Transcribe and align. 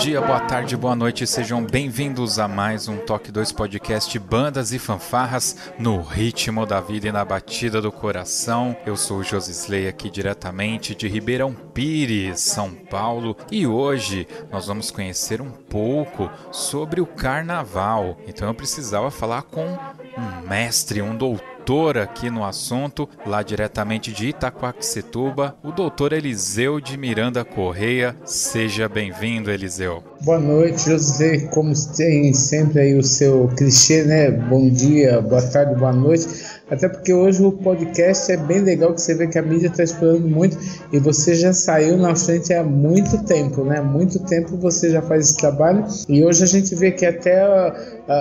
Dia, 0.00 0.18
boa 0.18 0.40
tarde, 0.40 0.78
boa 0.78 0.96
noite, 0.96 1.26
sejam 1.26 1.62
bem-vindos 1.62 2.38
a 2.38 2.48
mais 2.48 2.88
um 2.88 2.96
Toque 2.96 3.30
2 3.30 3.52
Podcast 3.52 4.18
Bandas 4.18 4.72
e 4.72 4.78
Fanfarras 4.78 5.74
no 5.78 6.00
ritmo 6.00 6.64
da 6.64 6.80
vida 6.80 7.08
e 7.08 7.12
na 7.12 7.22
batida 7.22 7.82
do 7.82 7.92
coração. 7.92 8.74
Eu 8.86 8.96
sou 8.96 9.18
o 9.18 9.22
Josisley 9.22 9.86
aqui 9.86 10.08
diretamente 10.08 10.94
de 10.94 11.06
Ribeirão 11.06 11.52
Pires, 11.52 12.40
São 12.40 12.70
Paulo, 12.70 13.36
e 13.52 13.66
hoje 13.66 14.26
nós 14.50 14.68
vamos 14.68 14.90
conhecer 14.90 15.42
um 15.42 15.50
pouco 15.50 16.30
sobre 16.50 17.02
o 17.02 17.06
carnaval. 17.06 18.16
Então 18.26 18.48
eu 18.48 18.54
precisava 18.54 19.10
falar 19.10 19.42
com 19.42 19.66
um 19.66 20.48
mestre, 20.48 21.02
um 21.02 21.14
doutor 21.14 21.49
doutor 21.60 21.98
aqui 21.98 22.30
no 22.30 22.42
assunto, 22.42 23.06
lá 23.26 23.42
diretamente 23.42 24.12
de 24.12 24.28
Itaquaquecetuba, 24.28 25.54
o 25.62 25.70
doutor 25.70 26.14
Eliseu 26.14 26.80
de 26.80 26.96
Miranda 26.96 27.44
Correia. 27.44 28.16
Seja 28.24 28.88
bem-vindo, 28.88 29.50
Eliseu. 29.50 30.02
Boa 30.22 30.38
noite, 30.38 30.88
José. 30.88 31.48
Como 31.48 31.74
tem 31.94 32.32
sempre 32.32 32.80
aí 32.80 32.94
o 32.94 33.02
seu 33.02 33.46
clichê, 33.56 34.04
né? 34.04 34.30
Bom 34.30 34.70
dia, 34.70 35.20
boa 35.20 35.42
tarde, 35.42 35.78
boa 35.78 35.92
noite. 35.92 36.26
Até 36.70 36.88
porque 36.88 37.12
hoje 37.12 37.42
o 37.42 37.50
podcast 37.50 38.30
é 38.30 38.36
bem 38.36 38.60
legal, 38.60 38.94
que 38.94 39.02
você 39.02 39.14
vê 39.14 39.26
que 39.26 39.38
a 39.38 39.42
mídia 39.42 39.66
está 39.66 39.82
explorando 39.82 40.28
muito 40.28 40.56
e 40.92 40.98
você 41.00 41.34
já 41.34 41.52
saiu 41.52 41.96
na 41.96 42.14
frente 42.14 42.52
há 42.54 42.62
muito 42.62 43.24
tempo, 43.24 43.64
né? 43.64 43.80
Muito 43.80 44.20
tempo 44.20 44.56
você 44.56 44.90
já 44.90 45.02
faz 45.02 45.26
esse 45.26 45.36
trabalho 45.36 45.84
e 46.08 46.24
hoje 46.24 46.44
a 46.44 46.46
gente 46.46 46.74
vê 46.76 46.92
que 46.92 47.04
até 47.04 47.42
a, 47.42 47.74
a, 48.08 48.14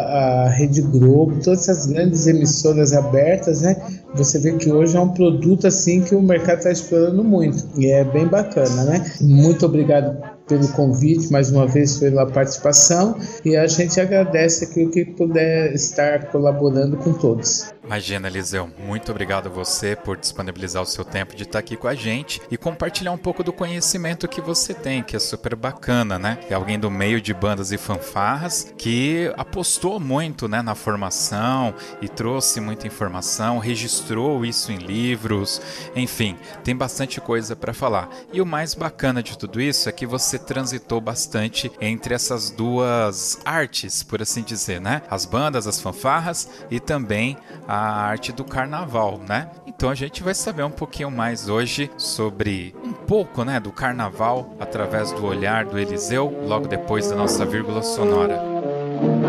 a 0.45 0.49
Rede 0.49 0.81
Globo, 0.81 1.39
todas 1.43 1.69
essas 1.69 1.85
grandes 1.85 2.25
emissoras 2.25 2.91
abertas, 2.93 3.61
né? 3.61 3.75
Você 4.15 4.39
vê 4.39 4.53
que 4.53 4.71
hoje 4.71 4.97
é 4.97 4.99
um 4.99 5.09
produto 5.09 5.67
assim 5.67 6.01
que 6.01 6.15
o 6.15 6.21
mercado 6.21 6.57
está 6.57 6.71
explorando 6.71 7.23
muito 7.23 7.67
e 7.77 7.87
é 7.87 8.03
bem 8.03 8.27
bacana, 8.27 8.83
né? 8.83 9.05
Muito 9.21 9.65
obrigado 9.65 10.28
pelo 10.49 10.67
convite 10.69 11.31
mais 11.31 11.51
uma 11.51 11.67
vez 11.67 11.97
pela 11.99 12.25
participação 12.25 13.17
e 13.45 13.55
a 13.55 13.67
gente 13.67 14.01
agradece 14.01 14.65
aqui 14.65 14.83
o 14.83 14.89
que 14.89 15.05
puder 15.05 15.71
estar 15.73 16.25
colaborando 16.25 16.97
com 16.97 17.13
todos. 17.13 17.71
Imagina, 17.83 18.27
Eliseu, 18.27 18.69
muito 18.85 19.11
obrigado 19.11 19.47
a 19.47 19.49
você 19.49 19.95
por 19.95 20.17
disponibilizar 20.17 20.81
o 20.81 20.85
seu 20.85 21.05
tempo 21.05 21.35
de 21.35 21.43
estar 21.43 21.59
aqui 21.59 21.75
com 21.75 21.87
a 21.87 21.95
gente 21.95 22.41
e 22.51 22.57
compartilhar 22.57 23.11
um 23.11 23.17
pouco 23.17 23.43
do 23.43 23.53
conhecimento 23.53 24.27
que 24.27 24.41
você 24.41 24.73
tem, 24.73 25.01
que 25.01 25.15
é 25.15 25.19
super 25.19 25.55
bacana, 25.55 26.19
né? 26.19 26.37
É 26.49 26.53
alguém 26.53 26.79
do 26.79 26.89
meio 26.91 27.21
de 27.21 27.33
bandas 27.33 27.71
e 27.71 27.77
fanfarras 27.77 28.73
que 28.77 29.31
apostou 29.37 29.99
muito 29.99 30.47
né, 30.47 30.61
na 30.61 30.75
formação 30.75 31.73
e 32.01 32.07
trouxe 32.07 32.59
muita 32.59 32.87
informação, 32.87 33.57
registrou 33.57 34.45
isso 34.45 34.71
em 34.71 34.77
livros, 34.77 35.61
enfim, 35.95 36.37
tem 36.63 36.75
bastante 36.75 37.19
coisa 37.19 37.55
para 37.55 37.73
falar. 37.73 38.09
E 38.31 38.41
o 38.41 38.45
mais 38.45 38.73
bacana 38.73 39.21
de 39.21 39.37
tudo 39.37 39.59
isso 39.59 39.89
é 39.89 39.91
que 39.91 40.05
você 40.05 40.38
transitou 40.39 40.99
bastante 40.99 41.71
entre 41.79 42.13
essas 42.13 42.49
duas 42.49 43.39
artes, 43.45 44.03
por 44.03 44.21
assim 44.21 44.41
dizer, 44.41 44.81
né? 44.81 45.01
As 45.09 45.25
bandas, 45.25 45.67
as 45.67 45.79
fanfarras 45.79 46.49
e 46.71 46.79
também 46.79 47.37
a 47.67 48.01
arte 48.01 48.31
do 48.31 48.43
carnaval, 48.43 49.19
né? 49.27 49.49
Então 49.67 49.89
a 49.89 49.95
gente 49.95 50.23
vai 50.23 50.33
saber 50.33 50.63
um 50.63 50.71
pouquinho 50.71 51.11
mais 51.11 51.47
hoje 51.47 51.91
sobre 51.97 52.75
um 52.83 52.93
pouco, 52.93 53.43
né, 53.43 53.59
do 53.59 53.71
carnaval 53.71 54.55
através 54.59 55.11
do 55.11 55.25
olhar 55.25 55.65
do 55.65 55.77
Eliseu, 55.77 56.45
logo 56.45 56.67
depois 56.67 57.09
da 57.09 57.15
nossa 57.15 57.45
vírgula 57.45 57.81
sonora. 57.81 59.28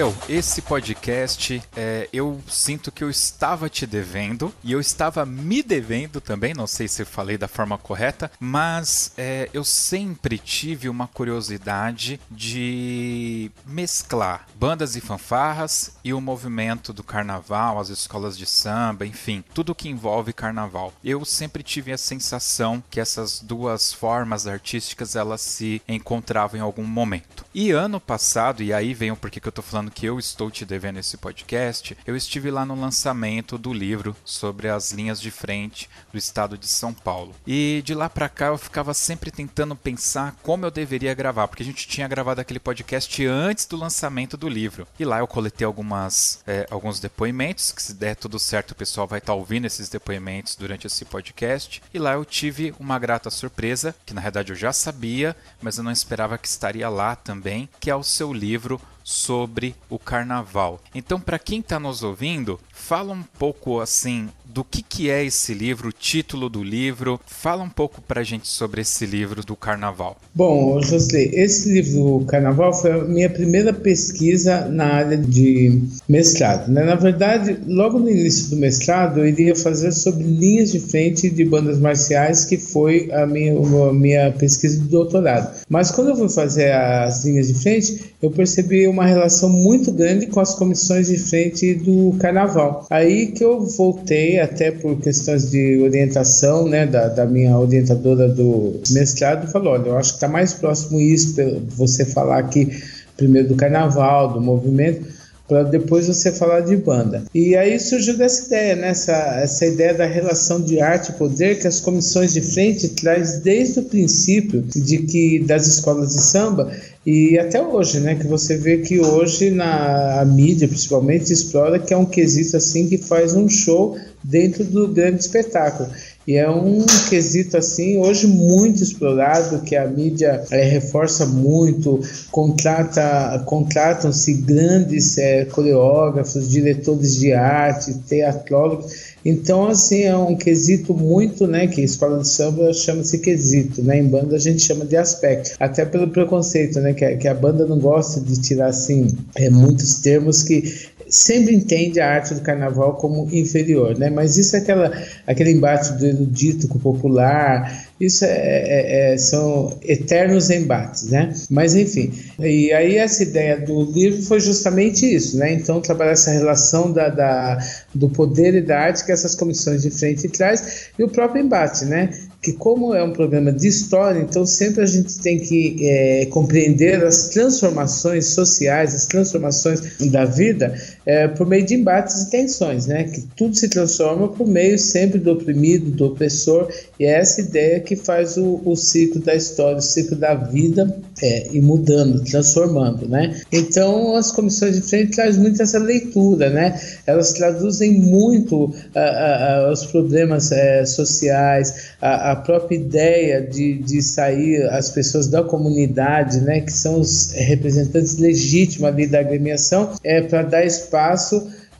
Eliseu, 0.00 0.14
esse 0.30 0.62
podcast 0.62 1.62
é, 1.76 1.99
eu 2.12 2.40
sinto 2.48 2.92
que 2.92 3.04
eu 3.04 3.10
estava 3.10 3.68
te 3.68 3.86
devendo 3.86 4.52
e 4.62 4.72
eu 4.72 4.80
estava 4.80 5.24
me 5.24 5.62
devendo 5.62 6.20
também, 6.20 6.54
não 6.54 6.66
sei 6.66 6.88
se 6.88 7.02
eu 7.02 7.06
falei 7.06 7.36
da 7.36 7.48
forma 7.48 7.78
correta, 7.78 8.30
mas 8.38 9.12
é, 9.16 9.48
eu 9.52 9.64
sempre 9.64 10.38
tive 10.38 10.88
uma 10.88 11.06
curiosidade 11.06 12.20
de 12.30 13.50
mesclar 13.66 14.46
bandas 14.54 14.96
e 14.96 15.00
fanfarras 15.00 15.92
e 16.04 16.12
o 16.12 16.20
movimento 16.20 16.92
do 16.92 17.02
carnaval, 17.02 17.78
as 17.78 17.88
escolas 17.88 18.36
de 18.36 18.46
samba, 18.46 19.06
enfim, 19.06 19.44
tudo 19.54 19.74
que 19.74 19.88
envolve 19.88 20.32
carnaval. 20.32 20.92
Eu 21.02 21.24
sempre 21.24 21.62
tive 21.62 21.92
a 21.92 21.98
sensação 21.98 22.82
que 22.90 23.00
essas 23.00 23.40
duas 23.40 23.92
formas 23.92 24.46
artísticas 24.46 25.16
elas 25.16 25.40
se 25.40 25.82
encontravam 25.88 26.58
em 26.58 26.62
algum 26.62 26.84
momento. 26.84 27.44
E 27.54 27.70
ano 27.70 28.00
passado, 28.00 28.62
e 28.62 28.72
aí 28.72 28.94
vem 28.94 29.10
o 29.10 29.16
porquê 29.16 29.40
que 29.40 29.48
eu 29.48 29.52
tô 29.52 29.62
falando 29.62 29.90
que 29.90 30.06
eu 30.06 30.18
estou 30.18 30.50
te 30.50 30.64
devendo 30.64 30.98
esse 30.98 31.16
podcast, 31.16 31.96
eu 32.06 32.16
estive 32.16 32.50
lá 32.50 32.64
no 32.64 32.78
lançamento 32.78 33.58
do 33.58 33.72
livro 33.72 34.16
sobre 34.24 34.68
as 34.68 34.92
linhas 34.92 35.20
de 35.20 35.30
frente 35.30 35.88
do 36.12 36.18
estado 36.18 36.56
de 36.56 36.66
São 36.66 36.92
Paulo. 36.92 37.34
E 37.46 37.82
de 37.84 37.94
lá 37.94 38.08
para 38.08 38.28
cá 38.28 38.46
eu 38.46 38.58
ficava 38.58 38.94
sempre 38.94 39.30
tentando 39.30 39.76
pensar 39.76 40.36
como 40.42 40.64
eu 40.64 40.70
deveria 40.70 41.14
gravar, 41.14 41.48
porque 41.48 41.62
a 41.62 41.66
gente 41.66 41.86
tinha 41.86 42.08
gravado 42.08 42.40
aquele 42.40 42.60
podcast 42.60 43.26
antes 43.26 43.66
do 43.66 43.76
lançamento 43.76 44.36
do 44.36 44.48
livro. 44.48 44.86
E 44.98 45.04
lá 45.04 45.18
eu 45.18 45.26
coletei 45.26 45.64
algumas, 45.64 46.42
é, 46.46 46.66
alguns 46.70 47.00
depoimentos, 47.00 47.72
que 47.72 47.82
se 47.82 47.94
der 47.94 48.16
tudo 48.16 48.38
certo 48.38 48.72
o 48.72 48.76
pessoal 48.76 49.06
vai 49.06 49.18
estar 49.18 49.32
tá 49.32 49.38
ouvindo 49.38 49.66
esses 49.66 49.88
depoimentos 49.88 50.56
durante 50.56 50.86
esse 50.86 51.04
podcast. 51.04 51.82
E 51.92 51.98
lá 51.98 52.12
eu 52.14 52.24
tive 52.24 52.74
uma 52.78 52.98
grata 52.98 53.30
surpresa, 53.30 53.94
que 54.04 54.14
na 54.14 54.20
verdade 54.20 54.52
eu 54.52 54.56
já 54.56 54.72
sabia, 54.72 55.36
mas 55.60 55.78
eu 55.78 55.84
não 55.84 55.92
esperava 55.92 56.38
que 56.38 56.48
estaria 56.48 56.88
lá 56.88 57.16
também, 57.16 57.68
que 57.78 57.90
é 57.90 57.94
o 57.94 58.02
seu 58.02 58.32
livro 58.32 58.80
sobre 59.10 59.74
o 59.88 59.98
carnaval. 59.98 60.80
Então, 60.94 61.20
para 61.20 61.38
quem 61.38 61.58
está 61.58 61.80
nos 61.80 62.04
ouvindo, 62.04 62.60
fala 62.80 63.12
um 63.12 63.22
pouco 63.38 63.80
assim 63.80 64.28
do 64.52 64.64
que, 64.64 64.82
que 64.82 65.10
é 65.10 65.24
esse 65.24 65.54
livro, 65.54 65.88
o 65.88 65.92
título 65.92 66.48
do 66.48 66.62
livro. 66.62 67.20
Fala 67.26 67.62
um 67.62 67.68
pouco 67.68 68.00
para 68.00 68.20
a 68.20 68.24
gente 68.24 68.48
sobre 68.48 68.80
esse 68.80 69.06
livro 69.06 69.44
do 69.44 69.54
Carnaval. 69.54 70.16
Bom, 70.34 70.80
José, 70.82 71.30
esse 71.32 71.72
livro 71.72 72.20
do 72.20 72.24
Carnaval 72.26 72.74
foi 72.74 72.92
a 72.92 73.04
minha 73.04 73.30
primeira 73.30 73.72
pesquisa 73.72 74.66
na 74.68 74.86
área 74.86 75.16
de 75.16 75.80
mestrado. 76.08 76.70
Né? 76.70 76.84
Na 76.84 76.96
verdade, 76.96 77.58
logo 77.66 77.98
no 77.98 78.10
início 78.10 78.50
do 78.50 78.56
mestrado, 78.56 79.20
eu 79.20 79.28
iria 79.28 79.54
fazer 79.54 79.92
sobre 79.92 80.24
linhas 80.24 80.72
de 80.72 80.80
frente 80.80 81.30
de 81.30 81.44
bandas 81.44 81.78
marciais, 81.78 82.44
que 82.44 82.58
foi 82.58 83.10
a 83.12 83.26
minha, 83.26 83.54
a 83.56 83.92
minha 83.92 84.32
pesquisa 84.32 84.78
de 84.78 84.88
doutorado. 84.88 85.60
Mas 85.68 85.90
quando 85.90 86.08
eu 86.08 86.16
fui 86.16 86.28
fazer 86.28 86.72
as 86.72 87.24
linhas 87.24 87.48
de 87.48 87.54
frente, 87.54 88.14
eu 88.20 88.30
percebi 88.30 88.86
uma 88.86 89.06
relação 89.06 89.48
muito 89.48 89.92
grande 89.92 90.26
com 90.26 90.40
as 90.40 90.54
comissões 90.54 91.08
de 91.08 91.18
frente 91.18 91.74
do 91.74 92.16
Carnaval. 92.18 92.69
Aí 92.90 93.28
que 93.28 93.44
eu 93.44 93.60
voltei 93.60 94.38
até 94.38 94.70
por 94.70 95.00
questões 95.00 95.50
de 95.50 95.78
orientação, 95.78 96.68
né, 96.68 96.86
da, 96.86 97.08
da 97.08 97.26
minha 97.26 97.58
orientadora 97.58 98.28
do 98.28 98.80
mestrado, 98.90 99.50
falou: 99.50 99.74
olha, 99.74 99.88
eu 99.88 99.96
acho 99.96 100.10
que 100.12 100.16
está 100.16 100.28
mais 100.28 100.54
próximo 100.54 101.00
isso, 101.00 101.34
você 101.76 102.04
falar 102.04 102.38
aqui 102.38 102.70
primeiro 103.16 103.48
do 103.48 103.54
carnaval, 103.54 104.32
do 104.32 104.40
movimento, 104.40 105.04
para 105.50 105.64
depois 105.64 106.06
você 106.06 106.30
falar 106.30 106.60
de 106.60 106.76
banda. 106.76 107.24
E 107.34 107.56
aí 107.56 107.78
surgiu 107.80 108.16
dessa 108.16 108.46
ideia, 108.46 108.76
né? 108.76 108.88
essa, 108.90 109.12
essa 109.42 109.66
ideia 109.66 109.92
da 109.92 110.06
relação 110.06 110.60
de 110.60 110.80
arte 110.80 111.10
e 111.10 111.14
poder 111.14 111.58
que 111.58 111.66
as 111.66 111.80
comissões 111.80 112.32
de 112.32 112.40
frente 112.40 112.88
traz 112.90 113.40
desde 113.40 113.80
o 113.80 113.82
princípio 113.82 114.62
de 114.62 114.98
que 114.98 115.40
das 115.40 115.66
escolas 115.66 116.14
de 116.14 116.22
samba 116.22 116.70
e 117.10 117.36
até 117.40 117.60
hoje, 117.60 117.98
né, 117.98 118.14
que 118.14 118.24
você 118.24 118.56
vê 118.56 118.78
que 118.78 119.00
hoje 119.00 119.50
na 119.50 120.24
mídia, 120.24 120.68
principalmente, 120.68 121.32
explora 121.32 121.76
que 121.76 121.92
é 121.92 121.96
um 121.96 122.06
quesito 122.06 122.56
assim 122.56 122.88
que 122.88 122.98
faz 122.98 123.34
um 123.34 123.48
show 123.48 123.98
dentro 124.22 124.62
do 124.62 124.86
grande 124.86 125.20
espetáculo. 125.20 125.88
E 126.26 126.36
é 126.36 126.48
um 126.48 126.84
quesito 127.08 127.56
assim 127.56 127.96
hoje 127.96 128.26
muito 128.26 128.82
explorado 128.82 129.62
que 129.62 129.74
a 129.74 129.86
mídia 129.86 130.44
é, 130.50 130.62
reforça 130.62 131.24
muito, 131.24 132.00
contrata, 132.30 133.42
contratam-se 133.46 134.34
grandes 134.34 135.16
é, 135.16 135.46
coreógrafos, 135.46 136.50
diretores 136.50 137.16
de 137.16 137.32
arte, 137.32 137.94
teatrólogos. 138.06 139.10
Então, 139.24 139.66
assim, 139.66 140.02
é 140.02 140.16
um 140.16 140.34
quesito 140.34 140.94
muito, 140.94 141.46
né, 141.46 141.66
que 141.66 141.82
escola 141.82 142.20
de 142.20 142.28
samba 142.28 142.72
chama-se 142.72 143.18
quesito, 143.18 143.82
né, 143.82 143.98
em 143.98 144.06
banda 144.06 144.36
a 144.36 144.38
gente 144.38 144.62
chama 144.62 144.86
de 144.86 144.96
aspecto, 144.96 145.56
até 145.60 145.84
pelo 145.84 146.08
preconceito, 146.08 146.80
né, 146.80 146.94
que 146.94 147.16
que 147.16 147.28
a 147.28 147.34
banda 147.34 147.66
não 147.66 147.78
gosta 147.78 148.20
de 148.20 148.40
tirar, 148.40 148.68
assim, 148.68 149.08
é, 149.34 149.50
muitos 149.50 150.00
termos 150.00 150.42
que 150.42 150.88
sempre 151.10 151.54
entende 151.54 152.00
a 152.00 152.08
arte 152.08 152.34
do 152.34 152.40
carnaval 152.40 152.94
como 152.94 153.28
inferior, 153.30 153.98
né? 153.98 154.08
Mas 154.08 154.36
isso 154.36 154.56
é 154.56 154.60
aquela, 154.60 154.92
aquele 155.26 155.50
embate 155.50 155.92
do 155.94 156.06
erudito 156.06 156.68
com 156.68 156.78
o 156.78 156.80
popular, 156.80 157.90
isso 158.00 158.24
é, 158.24 158.28
é, 158.30 159.12
é, 159.12 159.18
são 159.18 159.76
eternos 159.82 160.48
embates, 160.48 161.10
né? 161.10 161.34
Mas 161.50 161.74
enfim, 161.74 162.12
e 162.38 162.72
aí 162.72 162.96
essa 162.96 163.22
ideia 163.22 163.58
do 163.58 163.82
livro 163.82 164.22
foi 164.22 164.40
justamente 164.40 165.04
isso, 165.04 165.36
né? 165.36 165.52
Então 165.52 165.80
trabalhar 165.80 166.12
essa 166.12 166.30
relação 166.30 166.92
da, 166.92 167.08
da 167.08 167.58
do 167.94 168.08
poder 168.08 168.54
e 168.54 168.62
da 168.62 168.78
arte 168.78 169.04
que 169.04 169.12
essas 169.12 169.34
comissões 169.34 169.82
de 169.82 169.90
frente 169.90 170.28
traz 170.28 170.90
e 170.98 171.02
o 171.02 171.08
próprio 171.08 171.44
embate, 171.44 171.84
né? 171.84 172.10
que 172.42 172.54
como 172.54 172.94
é 172.94 173.04
um 173.04 173.12
programa 173.12 173.52
de 173.52 173.68
história, 173.68 174.18
então 174.18 174.46
sempre 174.46 174.82
a 174.82 174.86
gente 174.86 175.20
tem 175.20 175.38
que 175.38 175.76
é, 175.82 176.26
compreender 176.26 177.04
as 177.04 177.28
transformações 177.28 178.28
sociais, 178.28 178.94
as 178.94 179.04
transformações 179.04 179.98
da 180.10 180.24
vida 180.24 180.74
é, 181.10 181.28
por 181.28 181.46
meio 181.46 181.66
de 181.66 181.74
embates 181.74 182.22
e 182.22 182.30
tensões, 182.30 182.86
né? 182.86 183.04
Que 183.04 183.26
tudo 183.36 183.56
se 183.56 183.68
transforma 183.68 184.28
por 184.28 184.46
meio 184.46 184.78
sempre 184.78 185.18
do 185.18 185.32
oprimido, 185.32 185.90
do 185.90 186.06
opressor, 186.06 186.68
e 186.98 187.04
é 187.04 187.18
essa 187.18 187.40
ideia 187.40 187.80
que 187.80 187.96
faz 187.96 188.36
o, 188.36 188.60
o 188.64 188.76
ciclo 188.76 189.20
da 189.20 189.34
história, 189.34 189.78
o 189.78 189.82
ciclo 189.82 190.16
da 190.16 190.34
vida 190.34 190.96
é, 191.22 191.48
e 191.52 191.60
mudando, 191.60 192.22
transformando, 192.24 193.08
né? 193.08 193.40
Então 193.52 194.14
as 194.14 194.30
comissões 194.30 194.76
de 194.76 194.82
frente 194.82 195.16
trazem 195.16 195.40
muito 195.40 195.60
essa 195.60 195.78
leitura, 195.78 196.48
né? 196.48 196.80
Elas 197.06 197.32
traduzem 197.32 198.00
muito 198.00 198.72
a, 198.94 199.00
a, 199.00 199.66
a, 199.66 199.72
os 199.72 199.84
problemas 199.86 200.52
é, 200.52 200.86
sociais, 200.86 201.90
a 202.00 202.30
a 202.30 202.36
própria 202.36 202.76
ideia 202.76 203.40
de, 203.40 203.74
de 203.78 204.02
sair 204.02 204.62
as 204.70 204.90
pessoas 204.90 205.26
da 205.26 205.42
comunidade, 205.42 206.40
né, 206.40 206.60
que 206.60 206.72
são 206.72 207.00
os 207.00 207.32
representantes 207.32 208.18
legítimos 208.18 208.88
ali 208.88 209.06
da 209.06 209.20
agremiação, 209.20 209.90
é 210.04 210.20
para 210.20 210.42
dar 210.42 210.64
espaço 210.64 210.99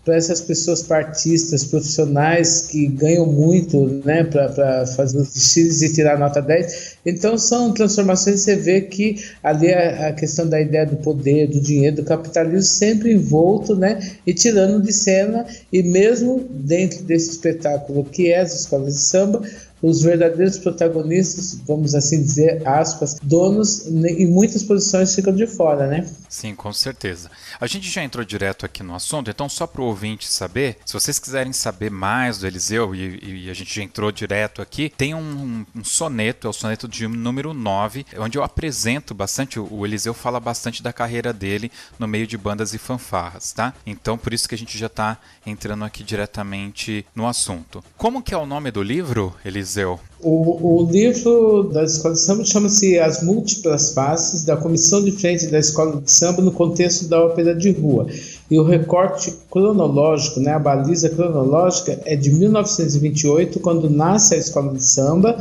para 0.04 0.16
essas 0.16 0.40
pessoas 0.40 0.82
partistas 0.82 1.62
profissionais 1.64 2.62
que 2.62 2.86
ganham 2.86 3.26
muito 3.26 3.86
né, 4.04 4.24
para 4.24 4.86
fazer 4.86 5.18
os 5.18 5.32
desfiles 5.32 5.82
e 5.82 5.92
tirar 5.92 6.18
nota 6.18 6.40
10. 6.40 6.96
Então 7.04 7.36
são 7.36 7.72
transformações 7.72 8.40
você 8.40 8.56
vê 8.56 8.80
que 8.80 9.22
ali 9.42 9.72
a, 9.72 10.08
a, 10.08 10.12
questão 10.12 10.48
da 10.48 10.60
ideia 10.60 10.86
do 10.86 10.96
poder, 10.96 11.48
do 11.48 11.60
dinheiro, 11.60 11.96
do 11.96 12.04
capitalismo 12.04 12.62
sempre 12.62 13.12
envolto 13.12 13.76
né, 13.76 14.00
e 14.26 14.32
tirando 14.32 14.82
de 14.82 14.92
cena, 14.92 15.46
e 15.72 15.82
mesmo 15.82 16.46
dentro 16.50 17.02
desse 17.04 17.30
espetáculo 17.30 18.04
que 18.04 18.32
é 18.32 18.40
as 18.40 18.58
escolas 18.58 18.94
de 18.94 19.02
samba, 19.02 19.42
os 19.82 20.02
verdadeiros 20.02 20.58
protagonistas, 20.58 21.60
vamos 21.66 21.94
assim 21.94 22.22
dizer, 22.22 22.66
aspas, 22.66 23.18
donos 23.22 23.86
em 23.86 24.26
muitas 24.26 24.62
posições 24.62 25.14
ficam 25.14 25.34
de 25.34 25.46
fora, 25.46 25.86
né? 25.86 26.06
Sim, 26.28 26.54
com 26.54 26.72
certeza. 26.72 27.30
A 27.60 27.66
gente 27.66 27.90
já 27.90 28.02
entrou 28.02 28.24
direto 28.24 28.66
aqui 28.66 28.82
no 28.82 28.94
assunto, 28.94 29.30
então 29.30 29.48
só 29.48 29.66
para 29.66 29.82
o 29.82 29.86
ouvinte 29.86 30.28
saber, 30.28 30.76
se 30.84 30.92
vocês 30.92 31.18
quiserem 31.18 31.52
saber 31.52 31.90
mais 31.90 32.38
do 32.38 32.46
Eliseu, 32.46 32.94
e, 32.94 33.46
e 33.46 33.50
a 33.50 33.54
gente 33.54 33.74
já 33.74 33.82
entrou 33.82 34.12
direto 34.12 34.60
aqui, 34.62 34.92
tem 34.96 35.14
um, 35.14 35.64
um, 35.74 35.84
soneto, 35.84 36.46
é 36.46 36.50
o 36.50 36.52
soneto 36.52 36.86
de 36.86 37.06
número 37.08 37.54
9, 37.54 38.06
onde 38.18 38.38
eu 38.38 38.44
apresento 38.44 39.14
bastante, 39.14 39.58
o 39.58 39.86
Eliseu 39.86 40.14
fala 40.14 40.38
bastante 40.38 40.82
da 40.82 40.92
carreira 40.92 41.32
dele 41.32 41.70
no 41.98 42.06
meio 42.06 42.26
de 42.26 42.36
bandas 42.36 42.74
e 42.74 42.78
fanfarras, 42.78 43.52
tá? 43.52 43.74
Então 43.86 44.18
por 44.18 44.32
isso 44.32 44.48
que 44.48 44.54
a 44.54 44.58
gente 44.58 44.76
já 44.76 44.86
está 44.86 45.18
entrando 45.46 45.84
aqui 45.84 46.04
diretamente 46.04 47.04
no 47.14 47.26
assunto. 47.26 47.82
Como 47.96 48.22
que 48.22 48.34
é 48.34 48.36
o 48.36 48.46
nome 48.46 48.70
do 48.70 48.82
livro, 48.82 49.34
Eliseu? 49.44 49.69
Eliseu? 49.70 49.98
O, 50.22 50.82
o 50.82 50.90
livro 50.90 51.62
da 51.72 51.84
Escola 51.84 52.14
de 52.14 52.20
Samba 52.20 52.44
chama-se 52.44 52.98
As 52.98 53.22
Múltiplas 53.22 53.92
Faces 53.92 54.44
da 54.44 54.56
Comissão 54.56 55.02
de 55.02 55.12
Frente 55.12 55.46
da 55.46 55.58
Escola 55.58 56.00
de 56.00 56.10
Samba 56.10 56.42
no 56.42 56.52
contexto 56.52 57.08
da 57.08 57.24
ópera 57.24 57.54
de 57.54 57.70
rua. 57.70 58.06
E 58.50 58.58
o 58.58 58.64
recorte 58.64 59.32
cronológico, 59.50 60.40
né, 60.40 60.52
a 60.52 60.58
baliza 60.58 61.08
cronológica, 61.08 62.00
é 62.04 62.16
de 62.16 62.30
1928, 62.30 63.60
quando 63.60 63.88
nasce 63.88 64.34
a 64.34 64.38
Escola 64.38 64.74
de 64.74 64.84
Samba, 64.84 65.38